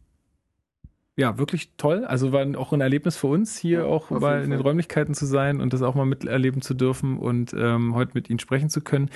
ja, 1.18 1.38
wirklich 1.38 1.70
toll. 1.78 2.04
Also 2.04 2.32
war 2.32 2.46
auch 2.58 2.74
ein 2.74 2.82
Erlebnis 2.82 3.16
für 3.16 3.28
uns, 3.28 3.56
hier 3.56 3.78
Ja, 3.78 3.86
auch 3.86 4.10
mal 4.10 4.44
in 4.44 4.50
den. 4.50 4.60
Räumlichkeiten 4.60 5.14
zu 5.14 5.24
sein 5.24 5.62
und 5.62 5.72
das 5.72 5.80
auch 5.80 5.94
mal 5.94 6.04
miterleben 6.04 6.60
zu 6.60 6.74
dürfen 6.74 7.16
und 7.16 7.54
ähm, 7.58 7.94
heute 7.94 8.10
mit 8.14 8.28
Ihnen 8.28 8.38
sprechen 8.38 8.68
zu 8.68 8.82
können. 8.82 9.08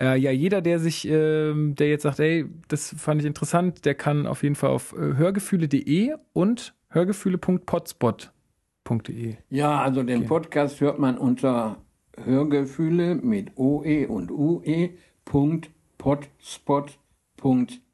Äh, 0.00 0.18
ja, 0.18 0.30
jeder, 0.30 0.62
der 0.62 0.78
sich, 0.78 1.06
ähm, 1.06 1.74
der 1.74 1.90
jetzt 1.90 2.04
sagt, 2.04 2.20
ey, 2.20 2.46
das 2.68 2.94
fand 2.96 3.20
ich 3.20 3.26
interessant, 3.26 3.84
der 3.84 3.94
kann 3.94 4.26
auf 4.26 4.42
jeden 4.42 4.54
Fall 4.54 4.70
auf 4.70 4.94
äh, 4.94 5.16
hörgefühle.de 5.16 6.14
und 6.32 6.72
hörgefühle.potspot.de. 6.88 9.36
Ja, 9.50 9.82
also 9.82 10.02
den 10.02 10.24
Podcast 10.24 10.80
hört 10.80 10.98
man 10.98 11.18
unter 11.18 11.76
Hörgefühle 12.16 13.14
mit 13.14 13.52
OE 13.56 14.06
und 14.08 14.30
UE 14.30 14.88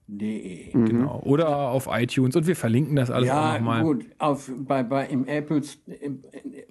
Punkt 0.08 0.20
potspot.de. 0.22 0.72
Genau. 0.72 1.20
Oder 1.24 1.68
auf 1.70 1.88
iTunes 1.90 2.34
und 2.36 2.46
wir 2.46 2.56
verlinken 2.56 2.96
das 2.96 3.10
alles 3.10 3.30
auch 3.30 3.34
Ja, 3.34 3.54
nochmal. 3.58 3.82
gut, 3.82 4.06
auf, 4.18 4.50
bei, 4.56 4.82
bei, 4.82 5.06
im 5.06 5.26
Apple, 5.26 5.62
im, 6.00 6.24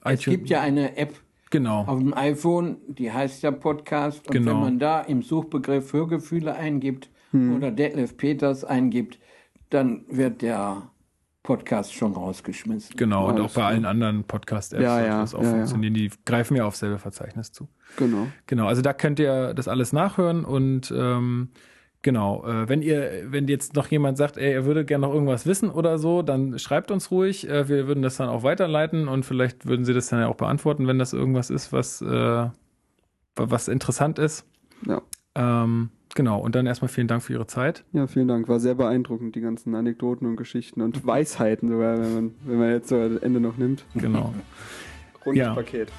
es 0.04 0.26
gibt 0.26 0.50
ja 0.50 0.62
eine 0.62 0.98
App 0.98 1.14
Genau. 1.50 1.84
auf 1.86 1.98
dem 2.00 2.14
iPhone, 2.14 2.78
die 2.88 3.12
heißt 3.12 3.42
ja 3.44 3.52
Podcast. 3.52 4.28
Und 4.28 4.34
Genau. 4.34 4.52
wenn 4.52 4.60
man 4.60 4.80
da 4.80 5.02
im 5.02 5.22
Suchbegriff 5.22 5.94
Hörgefühle 5.94 6.54
eingibt 6.56 7.10
oder 7.34 7.72
Detlef 7.72 8.18
Peters 8.18 8.64
eingibt, 8.66 9.20
dann 9.70 10.06
wird 10.10 10.42
der 10.42 10.90
Podcast 11.44 11.94
schon 11.94 12.14
rausgeschmissen. 12.14 12.98
Genau, 12.98 13.30
und 13.30 13.40
auch 13.40 13.52
bei 13.54 13.64
allen 13.64 13.86
anderen 13.86 14.24
Podcast-Apps 14.26 14.82
Ja, 14.84 15.00
ja, 15.06 15.22
das 15.22 15.34
auch 15.36 15.42
ja, 15.44 15.50
ja. 15.50 15.56
funktionieren. 15.58 15.94
Die 15.94 16.12
greifen 16.26 16.58
ja 16.58 16.66
auf 16.66 16.76
selbe 16.76 16.98
Verzeichnis 17.00 17.52
zu. 17.54 17.70
Genau. 17.96 18.28
Genau, 18.48 18.68
also 18.68 18.82
da 18.82 18.92
könnt 18.94 19.20
ihr 19.20 19.54
das 19.54 19.68
alles 19.70 19.94
nachhören 19.94 20.44
und 20.44 20.92
ähm, 20.96 21.50
genau, 22.02 22.46
äh, 22.46 22.70
wenn 22.70 22.82
ihr, 22.82 23.26
wenn 23.32 23.48
jetzt 23.48 23.76
noch 23.76 23.88
jemand 23.88 24.18
sagt, 24.18 24.38
ey, 24.38 24.52
er 24.54 24.66
würde 24.66 24.86
gerne 24.86 25.08
noch 25.08 25.14
irgendwas 25.14 25.46
wissen 25.46 25.70
oder 25.70 25.98
so, 25.98 26.22
dann 26.22 26.58
schreibt 26.60 26.92
uns 26.92 27.12
ruhig. 27.12 27.50
Äh, 27.50 27.68
wir 27.70 27.88
würden 27.88 28.02
das 28.02 28.18
dann 28.18 28.30
auch 28.30 28.44
weiterleiten 28.44 29.08
und 29.08 29.26
vielleicht 29.26 29.66
würden 29.66 29.86
sie 29.86 29.94
das 29.94 30.08
dann 30.08 30.20
ja 30.20 30.28
auch 30.28 30.36
beantworten, 30.36 30.88
wenn 30.88 31.00
das 31.00 31.14
irgendwas 31.14 31.50
ist, 31.50 31.74
was, 31.74 32.02
äh, 32.02 32.48
was 33.36 33.68
interessant 33.68 34.20
ist. 34.20 34.46
Ja. 34.86 35.02
Ähm, 35.36 35.90
genau, 36.16 36.40
und 36.40 36.56
dann 36.56 36.66
erstmal 36.66 36.90
vielen 36.90 37.08
Dank 37.08 37.22
für 37.24 37.34
Ihre 37.34 37.48
Zeit. 37.48 37.84
Ja, 37.94 38.08
vielen 38.08 38.28
Dank. 38.28 38.48
War 38.48 38.60
sehr 38.60 38.76
beeindruckend, 38.76 39.36
die 39.36 39.42
ganzen 39.42 39.76
Anekdoten 39.76 40.28
und 40.28 40.36
Geschichten 40.36 40.82
und 40.82 41.06
Weisheiten 41.06 41.70
sogar, 41.70 42.00
wenn 42.00 42.14
man, 42.14 42.36
wenn 42.46 42.60
man 42.60 42.70
jetzt 42.72 42.90
so 42.90 43.10
das 43.10 43.22
Ende 43.22 43.40
noch 43.40 43.58
nimmt. 43.58 43.84
Genau. 43.96 44.34
Rundes 45.26 45.40
Ja. 45.40 45.54
Paket. 45.54 45.92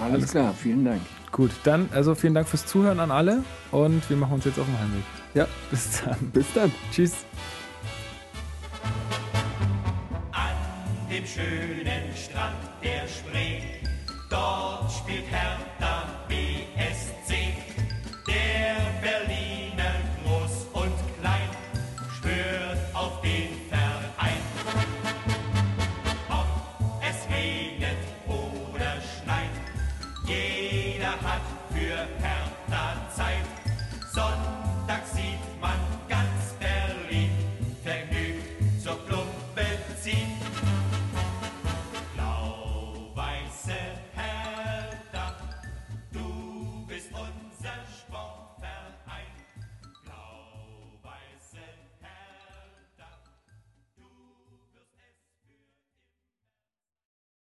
Alles 0.00 0.30
klar, 0.30 0.54
vielen 0.54 0.84
Dank. 0.84 1.00
Gut, 1.32 1.50
dann 1.64 1.88
also 1.92 2.14
vielen 2.14 2.34
Dank 2.34 2.48
fürs 2.48 2.66
Zuhören 2.66 2.98
an 3.00 3.10
alle 3.10 3.44
und 3.70 4.08
wir 4.08 4.16
machen 4.16 4.34
uns 4.34 4.44
jetzt 4.44 4.58
auf 4.58 4.66
den 4.66 4.78
Heimweg. 4.78 5.21
Ja, 5.34 5.46
Bis 5.70 6.02
dann. 6.02 6.30
bis 6.30 6.52
dann. 6.52 6.72
Tschüss. 6.92 7.24
An 10.32 11.08
dem 11.10 11.26
schönen 11.26 12.14
Strand 12.16 12.56
der 12.82 13.08
Spree, 13.08 13.62
dort 14.30 14.92
spielt 14.92 15.24
Hertha 15.30 15.72